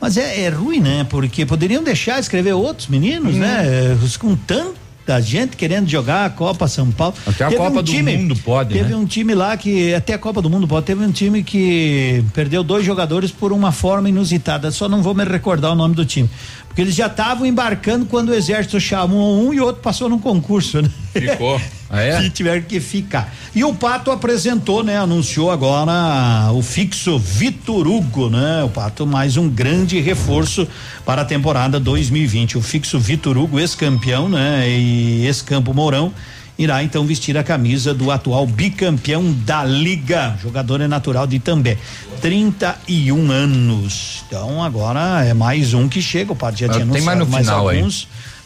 Mas 0.00 0.16
é, 0.16 0.42
é 0.42 0.48
ruim, 0.48 0.80
né? 0.80 1.06
Porque 1.08 1.44
poderiam 1.44 1.82
deixar 1.84 2.18
escrever 2.18 2.52
outros 2.54 2.86
meninos, 2.88 3.34
né? 3.36 3.62
Hum. 3.62 4.04
É, 4.04 4.18
Com 4.18 4.34
tanta 4.34 5.20
gente 5.20 5.56
querendo 5.56 5.88
jogar 5.88 6.24
a 6.24 6.30
Copa 6.30 6.66
São 6.68 6.90
Paulo. 6.90 7.14
Até 7.26 7.44
a 7.44 7.48
Teve 7.48 7.58
Copa 7.60 7.80
um 7.80 7.82
do 7.82 7.90
time- 7.90 8.16
Mundo 8.16 8.36
pode, 8.36 8.72
Teve 8.72 8.90
né? 8.90 8.96
um 8.96 9.04
time 9.04 9.34
lá 9.34 9.56
que 9.56 9.92
até 9.92 10.14
a 10.14 10.18
Copa 10.18 10.40
do 10.40 10.48
Mundo 10.48 10.66
pode. 10.68 10.86
Teve 10.86 11.04
um 11.04 11.10
time 11.12 11.42
que 11.42 12.24
perdeu 12.32 12.62
dois 12.62 12.84
jogadores 12.86 13.30
por 13.30 13.52
uma 13.52 13.72
forma 13.72 14.08
inusitada. 14.08 14.70
Só 14.70 14.88
não 14.88 15.02
vou 15.02 15.14
me 15.14 15.24
recordar 15.24 15.72
o 15.72 15.74
nome 15.74 15.94
do 15.94 16.04
time. 16.06 16.30
Porque 16.68 16.80
eles 16.82 16.94
já 16.94 17.06
estavam 17.08 17.44
embarcando 17.44 18.06
quando 18.06 18.28
o 18.28 18.34
exército 18.34 18.78
chamou 18.80 19.44
um 19.44 19.52
e 19.52 19.60
o 19.60 19.64
outro 19.64 19.82
passou 19.82 20.08
num 20.08 20.18
concurso, 20.20 20.80
né? 20.80 20.90
Ficou. 21.12 21.60
Ah, 21.92 22.02
é? 22.02 22.22
que 22.22 22.30
tiveram 22.30 22.62
que 22.62 22.78
ficar. 22.78 23.34
E 23.52 23.64
o 23.64 23.74
Pato 23.74 24.12
apresentou, 24.12 24.84
né? 24.84 24.96
Anunciou 24.96 25.50
agora 25.50 26.52
o 26.52 26.62
fixo 26.62 27.18
Vitor 27.18 27.88
Hugo, 27.88 28.30
né? 28.30 28.62
O 28.62 28.68
Pato 28.68 29.04
mais 29.04 29.36
um 29.36 29.48
grande 29.48 29.98
reforço 29.98 30.68
para 31.04 31.22
a 31.22 31.24
temporada 31.24 31.80
2020. 31.80 32.56
O 32.56 32.62
fixo 32.62 32.98
Vitor 33.00 33.36
Hugo, 33.36 33.58
ex-campeão, 33.58 34.28
né? 34.28 34.68
E 34.68 35.26
ex-campo 35.26 35.74
Mourão. 35.74 36.12
Irá 36.56 36.82
então 36.84 37.04
vestir 37.06 37.36
a 37.38 37.42
camisa 37.42 37.92
do 37.94 38.10
atual 38.10 38.46
bicampeão 38.46 39.32
da 39.44 39.64
Liga. 39.64 40.36
Jogador 40.42 40.80
é 40.82 40.86
natural 40.86 41.26
de 41.26 41.36
Itambé. 41.36 41.76
31 42.20 43.30
anos. 43.32 44.22
Então 44.28 44.62
agora 44.62 45.24
é 45.24 45.34
mais 45.34 45.74
um 45.74 45.88
que 45.88 46.00
chega. 46.02 46.32
O 46.32 46.36
Pato 46.36 46.58
já 46.58 46.66
Ah, 46.66 46.70
tinha 46.74 46.86
tem 46.86 47.02
mais 47.02 47.18
no 47.18 47.24
anunciado 47.24 47.44
final 47.46 47.68
aí. 47.68 47.82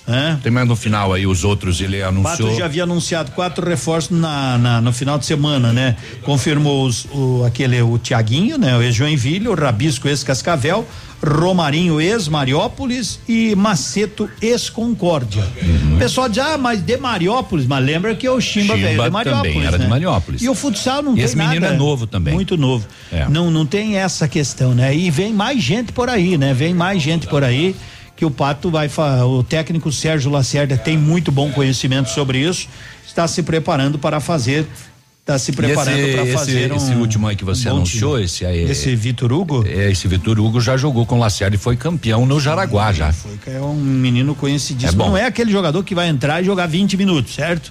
Né? 0.06 0.38
Tem 0.42 0.52
mais 0.52 0.68
no 0.68 0.76
final 0.76 1.12
aí 1.12 1.26
os 1.26 1.44
outros, 1.44 1.80
ele 1.80 2.02
anunciou. 2.02 2.48
Pato 2.48 2.58
já 2.58 2.66
havia 2.66 2.82
anunciado 2.82 3.30
quatro 3.32 3.66
reforços 3.68 4.16
na, 4.18 4.58
na- 4.58 4.80
no 4.80 4.92
final 4.92 5.18
de 5.18 5.24
semana, 5.26 5.72
né? 5.72 5.96
Confirmou 6.22 6.86
os, 6.86 7.06
o, 7.12 7.42
aquele, 7.46 7.80
o 7.82 7.96
Tiaguinho, 7.98 8.58
né? 8.58 8.76
O 8.76 8.82
ex-Joinville, 8.82 9.48
o 9.48 9.54
Rabisco 9.54 10.06
ex-Cascavel, 10.08 10.86
Romarinho 11.26 11.98
ex-Mariópolis 12.00 13.18
e 13.26 13.54
Maceto 13.56 14.28
ex-Concórdia. 14.42 15.42
Uhum. 15.62 15.94
O 15.94 15.98
pessoal 15.98 16.28
diz, 16.28 16.38
ah, 16.38 16.58
mas 16.58 16.80
de 16.82 16.96
Mariópolis, 16.96 17.66
mas 17.66 17.84
lembra 17.84 18.14
que 18.14 18.28
o 18.28 18.40
Chimba, 18.40 18.74
Chimba 18.74 18.88
veio 18.88 19.02
de 19.04 19.10
Mariópolis. 19.10 19.52
também 19.54 19.66
era 19.66 19.78
né? 19.78 19.84
de 19.84 19.90
Mariópolis. 19.90 20.42
E 20.42 20.48
o 20.48 20.54
futsal 20.54 21.02
não 21.02 21.12
E 21.12 21.16
tem 21.16 21.24
esse 21.24 21.36
nada. 21.36 21.50
menino 21.50 21.66
é 21.72 21.76
novo 21.76 22.06
também. 22.06 22.34
Muito 22.34 22.56
novo. 22.56 22.86
É. 23.12 23.26
Não, 23.28 23.50
não 23.50 23.64
tem 23.64 23.96
essa 23.96 24.28
questão, 24.28 24.74
né? 24.74 24.94
E 24.94 25.10
vem 25.10 25.32
mais 25.32 25.62
gente 25.62 25.92
por 25.92 26.10
aí, 26.10 26.36
né? 26.36 26.52
Vem 26.52 26.74
mais 26.74 27.02
gente 27.02 27.26
por 27.26 27.42
aí 27.42 27.74
que 28.24 28.26
o 28.26 28.30
Pato 28.30 28.70
vai 28.70 28.88
o 29.26 29.42
técnico 29.42 29.92
Sérgio 29.92 30.30
Lacerda 30.30 30.78
tem 30.78 30.96
muito 30.96 31.30
bom 31.30 31.52
conhecimento 31.52 32.08
sobre 32.08 32.38
isso, 32.38 32.66
está 33.06 33.28
se 33.28 33.42
preparando 33.42 33.98
para 33.98 34.18
fazer 34.18 34.66
está 35.20 35.38
se 35.38 35.52
preparando 35.52 35.98
esse, 35.98 36.12
para 36.12 36.22
esse- 36.24 36.32
fazer 36.32 36.72
um 36.72 36.76
esse 36.76 36.92
último 36.92 37.26
aí 37.28 37.36
que 37.36 37.44
você 37.44 37.68
um 37.68 37.76
anunciou, 37.76 38.12
time. 38.14 38.24
esse 38.24 38.44
aí. 38.46 38.62
esse 38.70 38.94
Vitor 38.96 39.30
Hugo 39.32 39.64
É, 39.66 39.90
esse 39.90 40.06
Vitor 40.08 40.38
Hugo 40.40 40.58
já 40.60 40.76
jogou 40.76 41.04
com 41.06 41.16
o 41.16 41.18
Lacerda 41.18 41.54
e 41.56 41.58
foi 41.58 41.76
campeão 41.76 42.24
no 42.26 42.40
Jaraguá 42.40 42.92
já. 42.92 43.12
foi 43.12 43.38
é 43.54 43.60
um 43.60 43.74
menino 43.74 44.34
conhecidíssimo. 44.34 45.02
É 45.02 45.04
bom. 45.04 45.10
não 45.10 45.16
é 45.18 45.26
aquele 45.26 45.50
jogador 45.52 45.82
que 45.84 45.94
vai 45.94 46.08
entrar 46.08 46.40
e 46.42 46.44
jogar 46.44 46.66
20 46.66 46.96
minutos, 46.96 47.34
certo? 47.34 47.70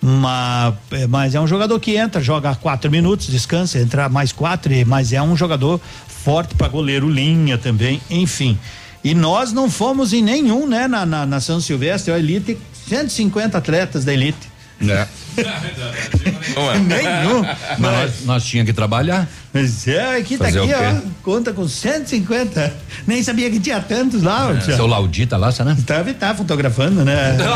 Mas, 0.00 0.74
é, 0.92 1.06
mas 1.06 1.34
é 1.34 1.40
um 1.40 1.46
jogador 1.46 1.78
que 1.80 1.96
entra, 1.96 2.20
joga 2.22 2.54
quatro 2.54 2.90
minutos, 2.90 3.26
descansa, 3.26 3.78
entra 3.78 4.08
mais 4.08 4.32
quatro, 4.32 4.70
mas 4.86 5.12
é 5.12 5.20
um 5.22 5.36
jogador 5.36 5.80
forte 6.06 6.54
para 6.54 6.68
goleiro 6.68 7.08
linha 7.10 7.56
também, 7.58 8.00
enfim. 8.10 8.56
E 9.02 9.14
nós 9.14 9.52
não 9.52 9.70
fomos 9.70 10.12
em 10.12 10.22
nenhum, 10.22 10.66
né, 10.66 10.88
na, 10.88 11.06
na, 11.06 11.24
na 11.26 11.40
São 11.40 11.60
Silvestre, 11.60 12.12
a 12.12 12.18
elite, 12.18 12.58
150 12.88 13.56
atletas 13.56 14.04
da 14.04 14.12
elite. 14.12 14.50
É. 14.80 15.06
Nenhum. 16.86 17.42
Mas 17.78 17.92
nós, 17.92 18.12
nós 18.24 18.44
tinha 18.44 18.64
que 18.64 18.72
trabalhar. 18.72 19.28
Mas 19.52 19.88
é, 19.88 20.16
aqui 20.16 20.36
tá 20.36 20.48
aqui, 20.48 20.58
ó. 20.58 21.00
Conta 21.22 21.52
com 21.52 21.66
150. 21.66 22.72
Nem 23.06 23.22
sabia 23.22 23.50
que 23.50 23.58
tinha 23.58 23.80
tantos 23.80 24.22
lá. 24.22 24.52
É, 24.52 24.60
seu 24.60 24.86
Laudi 24.86 25.26
tá 25.26 25.36
lá, 25.36 25.50
né? 25.64 25.76
Deve 25.80 26.10
estar 26.12 26.34
fotografando, 26.34 27.04
né? 27.04 27.36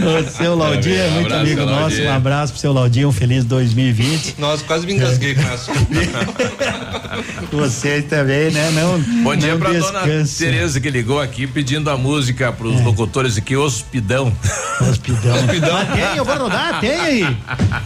o 0.00 0.30
seu 0.30 0.56
Laudir 0.56 0.98
é 0.98 1.08
Um 1.08 1.12
muito 1.12 1.26
abraço, 1.26 1.42
amigo 1.42 1.66
nosso. 1.66 2.02
Um 2.02 2.12
abraço 2.12 2.52
pro 2.52 2.60
seu 2.60 2.72
Laudir, 2.72 3.06
um 3.06 3.12
feliz 3.12 3.44
2020. 3.44 4.36
Nossa, 4.38 4.64
quase 4.64 4.86
me 4.86 4.94
engasguei 4.94 5.34
com 5.34 5.42
essa. 5.42 5.72
Vocês 7.52 8.04
também, 8.06 8.50
né? 8.50 8.70
Não, 8.70 8.98
Bom 9.22 9.36
dia 9.36 9.52
não 9.52 9.60
pra 9.60 9.72
dona. 9.72 10.02
Tereza 10.38 10.80
que 10.80 10.90
ligou 10.90 11.20
aqui 11.20 11.46
pedindo 11.46 11.90
a 11.90 11.96
música 11.96 12.52
pros 12.52 12.80
locutores 12.80 13.36
aqui, 13.36 13.56
Hospidão. 13.56 14.32
Hospidão. 14.90 15.36
Mas 15.72 15.92
tem, 15.92 16.16
eu 16.16 16.24
vou 16.24 16.36
rodar, 16.36 16.80
tem 16.80 16.90
aí. 16.90 17.36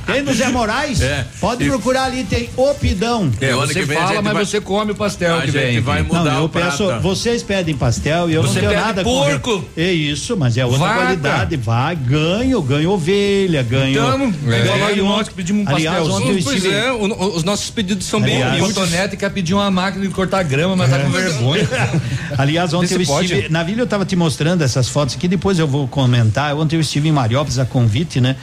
Tem 0.07 0.23
no 0.23 0.33
Zé 0.35 0.49
Moraes. 0.49 1.01
É. 1.01 1.27
Pode 1.41 1.65
E- 1.65 1.69
procurar 1.69 2.05
ali, 2.05 2.25
tem 2.25 2.49
Opidão. 2.57 3.31
É, 3.41 3.49
ano 3.51 3.67
você 3.67 3.81
que 3.81 3.85
vem 3.87 3.97
a 3.99 4.07
fala, 4.07 4.23
mas 4.23 4.33
vai- 4.33 4.45
você 4.47 4.61
come 4.61 4.93
o 4.93 4.95
pastel 4.95 5.37
A 5.37 5.41
que 5.43 5.47
gente 5.51 5.61
vem. 5.61 5.81
vai 5.81 6.03
mudar 6.03 6.25
Não, 6.25 6.39
eu 6.39 6.45
o 6.45 6.49
peço, 6.49 6.87
prato. 6.87 7.03
vocês 7.03 7.43
pedem 7.43 7.77
pastel 7.77 8.29
e 8.31 8.35
eu 8.35 8.43
Você 8.43 8.61
não 8.61 8.69
tenho 8.71 8.81
nada 8.81 9.03
porco. 9.03 9.61
com 9.63 9.65
É 9.81 9.93
isso, 9.93 10.37
mas 10.37 10.57
é 10.57 10.65
outra 10.65 10.81
Vaca. 10.81 10.95
qualidade. 11.01 11.57
Vai, 11.57 11.95
ganho, 11.97 12.61
ganho 12.63 12.91
ovelha, 12.91 13.63
ganho. 13.63 13.91
Então, 13.93 14.53
é, 14.53 14.63
ganho 14.63 15.05
nós 15.05 15.29
que 15.29 15.35
pedimos 15.35 15.67
um 15.67 15.71
Aliás, 15.75 15.99
pastel. 15.99 16.15
ontem 16.15 16.37
eu 16.39 16.43
Pois 16.45 16.57
estive- 16.57 16.75
é, 16.75 16.93
o- 16.93 17.37
os 17.37 17.45
nossos 17.45 17.71
pedidos 17.71 18.07
são 18.07 18.21
bem 18.21 18.37
Aliás, 18.37 18.53
O 18.53 18.57
humildes. 18.65 18.75
Cotonete 18.77 19.17
quer 19.17 19.31
pedir 19.31 19.55
uma 19.55 19.71
máquina 19.71 20.07
de 20.07 20.13
cortar 20.13 20.43
grama, 20.43 20.75
mas 20.77 20.91
tá 20.91 20.99
com 20.99 21.11
vergonha. 21.11 21.69
Aliás, 22.37 22.73
ontem 22.75 22.95
eu 22.95 23.07
pode. 23.07 23.33
estive. 23.33 23.49
Na 23.49 23.63
Vila 23.63 23.81
eu 23.81 23.85
estava 23.85 24.05
te 24.05 24.17
mostrando 24.17 24.63
essas 24.63 24.89
fotos 24.89 25.15
aqui, 25.17 25.29
depois 25.29 25.59
eu 25.59 25.67
vou 25.67 25.87
comentar. 25.89 26.55
Ontem 26.57 26.77
eu 26.77 26.81
estive 26.89 27.09
em 27.09 27.13
Mariópolis 27.13 27.59
a 27.59 27.65
convite, 27.65 28.21
né? 28.21 28.37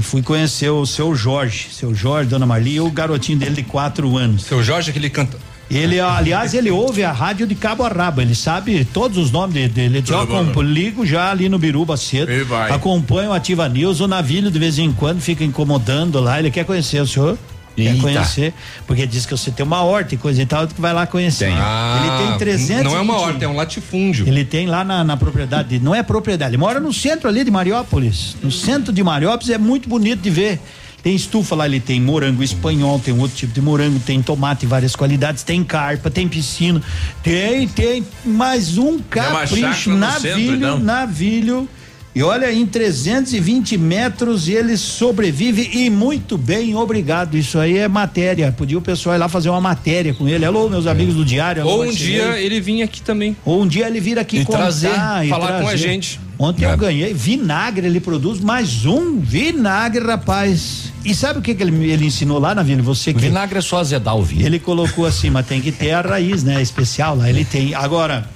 Fui 0.00 0.22
conhecer 0.22 0.70
o 0.70 0.86
seu 0.86 1.14
Jorge, 1.14 1.68
seu 1.72 1.94
Jorge, 1.94 2.30
dona 2.30 2.46
Marli, 2.46 2.74
e 2.76 2.80
o 2.80 2.90
garotinho 2.90 3.38
dele 3.38 3.56
de 3.56 3.62
quatro 3.62 4.16
anos. 4.16 4.44
Seu 4.44 4.62
Jorge, 4.62 4.90
aquele 4.90 5.10
canta. 5.10 5.36
Ele, 5.70 6.00
aliás, 6.00 6.54
ele 6.54 6.70
ouve 6.70 7.04
a 7.04 7.12
rádio 7.12 7.46
de 7.46 7.54
cabo 7.54 7.82
a 7.84 7.88
rabo, 7.88 8.22
ele 8.22 8.34
sabe 8.34 8.86
todos 8.86 9.18
os 9.18 9.30
nomes 9.30 9.52
de- 9.54 9.68
dele. 9.68 9.96
Ele 9.96 10.00
diz, 10.00 10.10
"Ó, 10.12 10.62
ligo 10.62 11.04
já 11.04 11.30
ali 11.30 11.46
no 11.46 11.58
Biruba 11.58 11.94
cedo, 11.98 12.32
acompanho 12.72 13.28
o 13.30 13.32
Ativa 13.34 13.68
News, 13.68 14.00
o 14.00 14.08
Navilho 14.08 14.50
de 14.50 14.58
vez 14.58 14.78
em 14.78 14.90
quando 14.90 15.20
fica 15.20 15.44
incomodando 15.44 16.20
lá, 16.20 16.38
ele 16.38 16.50
quer 16.50 16.64
conhecer 16.64 17.02
o 17.02 17.06
senhor. 17.06 17.36
Quer 17.82 17.90
Eita. 17.90 18.02
conhecer, 18.02 18.54
porque 18.86 19.06
diz 19.06 19.24
que 19.24 19.30
você 19.30 19.50
tem 19.52 19.64
uma 19.64 19.82
horta 19.84 20.14
e 20.14 20.18
coisa 20.18 20.42
e 20.42 20.46
tal, 20.46 20.66
que 20.66 20.80
vai 20.80 20.92
lá 20.92 21.06
conhecer. 21.06 21.46
Tem. 21.46 21.54
ele 21.54 22.28
tem 22.28 22.38
300 22.38 22.84
Não 22.84 22.96
é 22.96 23.00
uma 23.00 23.16
horta, 23.20 23.44
é 23.44 23.48
um 23.48 23.54
latifúndio. 23.54 24.26
ele 24.26 24.44
tem 24.44 24.66
lá 24.66 24.82
na, 24.82 25.04
na 25.04 25.16
propriedade, 25.16 25.78
não 25.78 25.94
é 25.94 26.02
propriedade, 26.02 26.50
ele 26.50 26.56
mora 26.58 26.80
no 26.80 26.92
centro 26.92 27.28
ali 27.28 27.44
de 27.44 27.50
Mariópolis. 27.50 28.36
No 28.42 28.50
centro 28.50 28.92
de 28.92 29.02
Mariópolis 29.02 29.50
é 29.50 29.58
muito 29.58 29.88
bonito 29.88 30.20
de 30.20 30.30
ver. 30.30 30.60
Tem 31.00 31.14
estufa 31.14 31.54
lá, 31.54 31.66
ele 31.66 31.78
tem 31.78 32.00
morango 32.00 32.42
espanhol, 32.42 32.98
tem 32.98 33.16
outro 33.16 33.36
tipo 33.36 33.52
de 33.52 33.60
morango, 33.62 34.00
tem 34.00 34.20
tomate, 34.20 34.66
várias 34.66 34.96
qualidades, 34.96 35.44
tem 35.44 35.62
carpa, 35.62 36.10
tem 36.10 36.26
piscina, 36.26 36.82
tem, 37.22 37.68
tem 37.68 38.04
mais 38.24 38.76
um 38.76 38.98
capricho, 38.98 39.90
no 39.90 39.98
navilho, 39.98 40.34
centro, 40.34 40.56
então? 40.56 40.78
navilho. 40.80 41.68
E 42.14 42.22
olha, 42.22 42.50
em 42.52 42.66
320 42.66 43.78
metros 43.78 44.48
ele 44.48 44.76
sobrevive 44.76 45.70
e 45.72 45.88
muito 45.90 46.36
bem, 46.36 46.74
obrigado. 46.74 47.36
Isso 47.36 47.58
aí 47.58 47.78
é 47.78 47.86
matéria. 47.86 48.50
Podia 48.50 48.76
o 48.78 48.80
pessoal 48.82 49.14
ir 49.14 49.18
lá 49.18 49.28
fazer 49.28 49.50
uma 49.50 49.60
matéria 49.60 50.12
com 50.14 50.28
ele. 50.28 50.44
Alô, 50.44 50.68
meus 50.68 50.86
amigos 50.86 51.14
do 51.14 51.24
Diário. 51.24 51.62
alô, 51.62 51.76
Ou 51.76 51.84
um 51.84 51.90
dia 51.92 52.40
ele 52.40 52.60
vinha 52.60 52.86
aqui 52.86 53.00
também. 53.02 53.36
Ou 53.44 53.62
um 53.62 53.68
dia 53.68 53.86
ele 53.86 54.00
vir 54.00 54.18
aqui 54.18 54.38
E 54.38 54.44
contar 54.44 54.58
trazer, 54.58 54.90
e 55.24 55.28
falar 55.28 55.48
com 55.48 55.54
a 55.54 55.68
trazer. 55.68 55.76
gente. 55.78 56.18
Ontem 56.40 56.64
É. 56.64 56.72
eu 56.72 56.76
ganhei 56.76 57.12
vinagre, 57.14 57.86
ele 57.86 58.00
produz 58.00 58.40
mais 58.40 58.84
um 58.86 59.20
vinagre, 59.20 60.04
rapaz. 60.04 60.92
E 61.04 61.14
sabe 61.14 61.38
o 61.38 61.42
que, 61.42 61.54
que 61.54 61.62
ele, 61.62 61.90
ele 61.90 62.06
ensinou 62.06 62.38
lá 62.38 62.54
na 62.54 62.62
Vila? 62.62 62.82
Você 62.82 63.12
que 63.12 63.20
Vinagre 63.20 63.58
é 63.58 63.60
só 63.60 63.78
azedar 63.78 64.16
o 64.16 64.22
vinho. 64.22 64.44
ele 64.46 64.58
colocou 64.58 65.04
assim, 65.06 65.30
mas 65.30 65.46
tem 65.46 65.60
que 65.60 65.70
ter 65.72 65.92
a 65.92 66.00
raiz, 66.00 66.42
né? 66.42 66.60
Especial 66.62 67.16
lá. 67.16 67.28
Ele 67.28 67.44
tem. 67.44 67.74
Agora, 67.74 68.28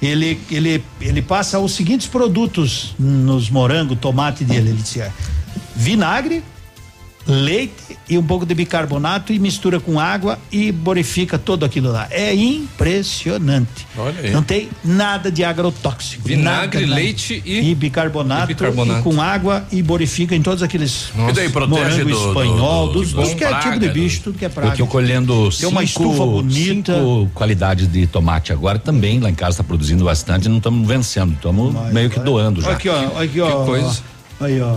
ele, 0.00 0.40
ele, 0.50 0.84
ele 1.00 1.22
passa 1.22 1.58
os 1.58 1.72
seguintes 1.72 2.06
produtos 2.06 2.94
nos 2.98 3.50
morangos, 3.50 3.98
tomate 3.98 4.44
dele. 4.44 4.70
Ele 4.70 4.82
dizia 4.82 5.12
vinagre, 5.74 6.42
leite 7.28 7.98
e 8.08 8.16
um 8.16 8.22
pouco 8.22 8.46
de 8.46 8.54
bicarbonato 8.54 9.32
e 9.34 9.38
mistura 9.38 9.78
com 9.78 10.00
água 10.00 10.38
e 10.50 10.72
borifica 10.72 11.38
tudo 11.38 11.64
aquilo 11.66 11.92
lá. 11.92 12.08
É 12.10 12.34
impressionante. 12.34 13.86
Olha 13.96 14.14
aí. 14.22 14.30
Não 14.30 14.42
tem 14.42 14.68
nada 14.82 15.30
de 15.30 15.44
agrotóxico. 15.44 16.26
Vinagre, 16.26 16.86
nada, 16.86 16.94
leite 16.94 17.42
e- 17.44 17.74
bicarbonato, 17.74 18.44
e 18.50 18.54
bicarbonato. 18.54 19.00
e 19.00 19.02
com 19.02 19.20
água 19.20 19.64
e 19.70 19.82
borifica 19.82 20.34
em 20.34 20.40
todos 20.42 20.62
aqueles 20.62 21.10
E 21.28 21.32
daí 21.32 21.48
protege 21.50 21.80
morango 22.04 22.04
do- 22.10 22.28
espanhol, 22.28 22.86
do- 22.86 22.92
do- 22.94 23.00
dos, 23.00 23.12
dos 23.12 23.34
que 23.34 23.44
é 23.44 23.48
tipo 23.48 23.72
de 23.74 23.78
praga, 23.80 23.92
bicho, 23.92 24.20
tudo 24.22 24.38
que 24.38 24.44
é 24.44 24.48
praga. 24.48 24.72
Eu 24.72 24.76
tô 24.78 24.86
colhendo 24.86 25.50
Tem 25.50 25.68
uma 25.68 25.86
cinco- 25.86 26.02
estufa 26.04 26.24
bonita. 26.24 26.94
cinco 26.94 27.30
qualidades 27.34 27.86
de 27.92 28.06
tomate 28.06 28.52
agora 28.52 28.78
também 28.78 29.20
lá 29.20 29.28
em 29.28 29.34
casa 29.34 29.58
tá 29.58 29.64
produzindo 29.64 30.04
bastante, 30.04 30.48
não 30.48 30.56
estamos 30.56 30.86
vencendo, 30.88 31.34
estamos 31.34 31.74
meio 31.92 32.08
que 32.08 32.18
doando 32.20 32.62
já. 32.62 32.72
Aqui, 32.72 32.88
ó, 32.88 33.20
aqui, 33.20 33.40
ó. 33.40 33.60
Que 33.60 33.66
coisa. 33.66 34.02
ó, 34.40 34.44
Aí, 34.44 34.60
ó. 34.60 34.76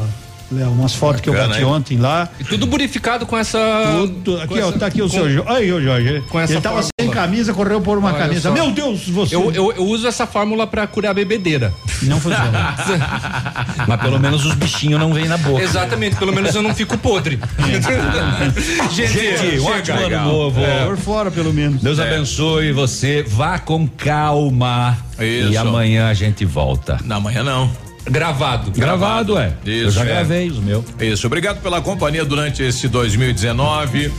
Léo, 0.52 0.70
umas 0.72 0.94
fotos 0.94 1.22
que 1.22 1.30
eu 1.30 1.34
Bacana, 1.34 1.50
bati 1.54 1.62
hein? 1.62 1.68
ontem 1.70 1.98
lá. 1.98 2.28
E 2.40 2.44
tudo 2.44 2.68
purificado 2.68 3.26
com 3.26 3.38
essa. 3.38 3.58
Tudo, 4.02 4.38
aqui, 4.42 4.48
com 4.48 4.56
ó, 4.56 4.70
essa- 4.70 4.80
tá 4.80 4.86
aqui 4.88 5.02
o 5.02 5.06
com- 5.06 5.10
seu 5.12 5.30
Jorge. 5.32 5.50
Aí, 5.50 5.72
ô 5.72 5.82
Jorge. 5.82 6.22
com 6.30 6.40
essa 6.40 6.54
Ele 6.54 6.62
tava 6.62 6.76
fórmula. 6.76 6.92
sem 7.00 7.10
camisa, 7.10 7.54
correu 7.54 7.80
por 7.80 7.98
uma 7.98 8.10
Olha 8.10 8.18
camisa. 8.18 8.50
só. 8.50 8.52
Meu 8.52 8.70
Deus, 8.72 9.08
você. 9.08 9.34
Eu, 9.36 9.50
eu, 9.54 9.72
eu 9.72 9.86
uso 9.86 10.06
essa 10.08 10.28
fórmula 10.28 10.68
pra 10.68 10.86
curar 10.88 11.12
a 11.12 11.14
bebedeira. 11.14 11.74
Não 12.04 12.20
funciona. 12.20 12.76
Mas 13.88 14.02
pelo 14.02 14.20
menos 14.20 14.46
os 14.46 14.54
bichinhos 14.56 15.00
não 15.00 15.14
vêm 15.14 15.26
na 15.28 15.38
boca. 15.38 15.64
Exatamente, 15.64 16.18
pelo 16.18 16.34
menos 16.34 16.54
eu 16.54 16.62
não 16.62 16.76
fico 16.76 16.98
podre. 16.98 17.40
gente, 18.92 19.14
Gente, 19.14 19.60
um 19.60 19.66
ótimo 19.66 20.00
ano 20.00 20.26
novo. 20.26 20.62
Por 20.88 20.98
fora, 20.98 21.32
pelo 21.32 21.54
menos. 21.54 21.82
Deus 21.82 21.98
É. 22.00 22.08
abençoe 22.08 22.72
você. 22.74 23.24
Vá 23.24 23.58
com 23.58 23.88
calma. 23.88 24.98
Isso. 25.20 25.52
E 25.52 25.58
amanhã 25.58 26.10
a 26.10 26.14
gente 26.14 26.44
volta. 26.46 26.98
Na 27.06 27.20
manhã 27.20 27.44
não. 27.44 27.72
Gravado. 28.10 28.72
Gravado, 28.72 29.38
é. 29.38 29.54
Eu 29.66 29.88
Isso, 29.90 29.92
já 29.92 30.02
é. 30.04 30.06
gravei 30.06 30.50
os 30.50 30.60
meus. 30.60 30.84
Isso, 31.00 31.28
obrigado 31.28 31.62
pela 31.62 31.82
companhia 31.82 32.26
durante 32.26 32.64
esse 32.64 32.88
2019. 32.88 34.12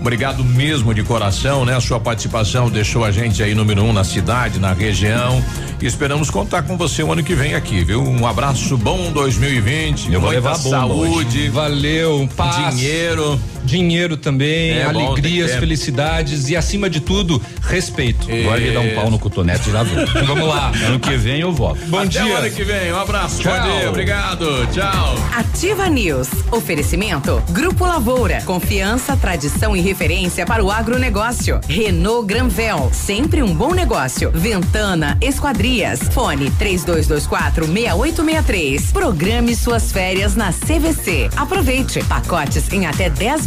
Obrigado 0.00 0.42
mesmo 0.44 0.92
de 0.92 1.04
coração, 1.04 1.64
né? 1.64 1.76
A 1.76 1.80
sua 1.80 2.00
participação 2.00 2.68
deixou 2.68 3.04
a 3.04 3.12
gente 3.12 3.40
aí 3.40 3.54
número 3.54 3.84
um 3.84 3.92
na 3.92 4.02
cidade, 4.02 4.58
na 4.58 4.72
região. 4.72 5.42
E 5.80 5.86
esperamos 5.86 6.28
contar 6.28 6.62
com 6.62 6.76
você 6.76 7.04
o 7.04 7.12
ano 7.12 7.22
que 7.22 7.36
vem 7.36 7.54
aqui, 7.54 7.84
viu? 7.84 8.02
Um 8.02 8.26
abraço 8.26 8.76
bom 8.76 9.12
2020. 9.12 10.12
Eu 10.12 10.20
vou 10.20 10.30
levar 10.30 10.56
saúde, 10.56 11.48
Valeu, 11.50 12.28
paz. 12.36 12.74
dinheiro. 12.76 13.38
Dinheiro 13.64 14.16
também, 14.16 14.70
É 14.72 14.92
bom, 14.92 15.12
alegrias, 15.12 15.52
ter. 15.52 15.60
felicidades 15.60 16.48
e 16.48 16.56
acima 16.56 16.88
de 16.90 17.00
tudo, 17.00 17.40
respeito. 17.62 18.26
Vai 18.44 18.60
me 18.60 18.70
dar 18.72 18.80
um 18.80 18.94
pau 18.94 19.10
no 19.10 19.18
cotonete 19.18 19.68
e 19.68 19.72
já 19.72 19.82
viu. 19.82 20.06
Vamos 20.26 20.48
lá. 20.48 20.72
Ano 20.86 20.98
que 20.98 21.16
vem 21.16 21.40
eu 21.40 21.52
volto. 21.52 21.80
Bom 21.86 21.98
Até 21.98 22.08
dia. 22.08 22.24
o 22.24 22.36
ano 22.36 22.50
que 22.50 22.64
vem. 22.64 22.92
Um 22.92 22.98
abraço. 23.00 23.42
Tchau. 23.42 23.52
Bom 23.60 23.78
dia. 23.78 23.88
Obrigado. 23.90 24.66
Tchau. 24.72 25.14
Ativa 25.32 25.88
News. 25.88 26.28
Oferecimento. 26.50 27.42
Grupo 27.50 27.84
Lavoura. 27.86 28.42
Confiança, 28.44 29.16
tradição 29.16 29.76
e 29.76 29.80
referência 29.80 30.44
para 30.46 30.64
o 30.64 30.70
agronegócio. 30.70 31.60
Renault 31.68 32.26
Granvel. 32.26 32.90
Sempre 32.92 33.42
um 33.42 33.54
bom 33.54 33.72
negócio. 33.74 34.30
Ventana 34.32 35.16
Esquadrias. 35.20 36.00
Fone 36.12 36.50
3224 36.52 37.66
6863. 37.66 38.92
Programe 38.92 39.54
suas 39.54 39.92
férias 39.92 40.34
na 40.34 40.52
CVC. 40.52 41.28
Aproveite. 41.36 42.02
Pacotes 42.04 42.72
em 42.72 42.86
até 42.86 43.08
10 43.10 43.46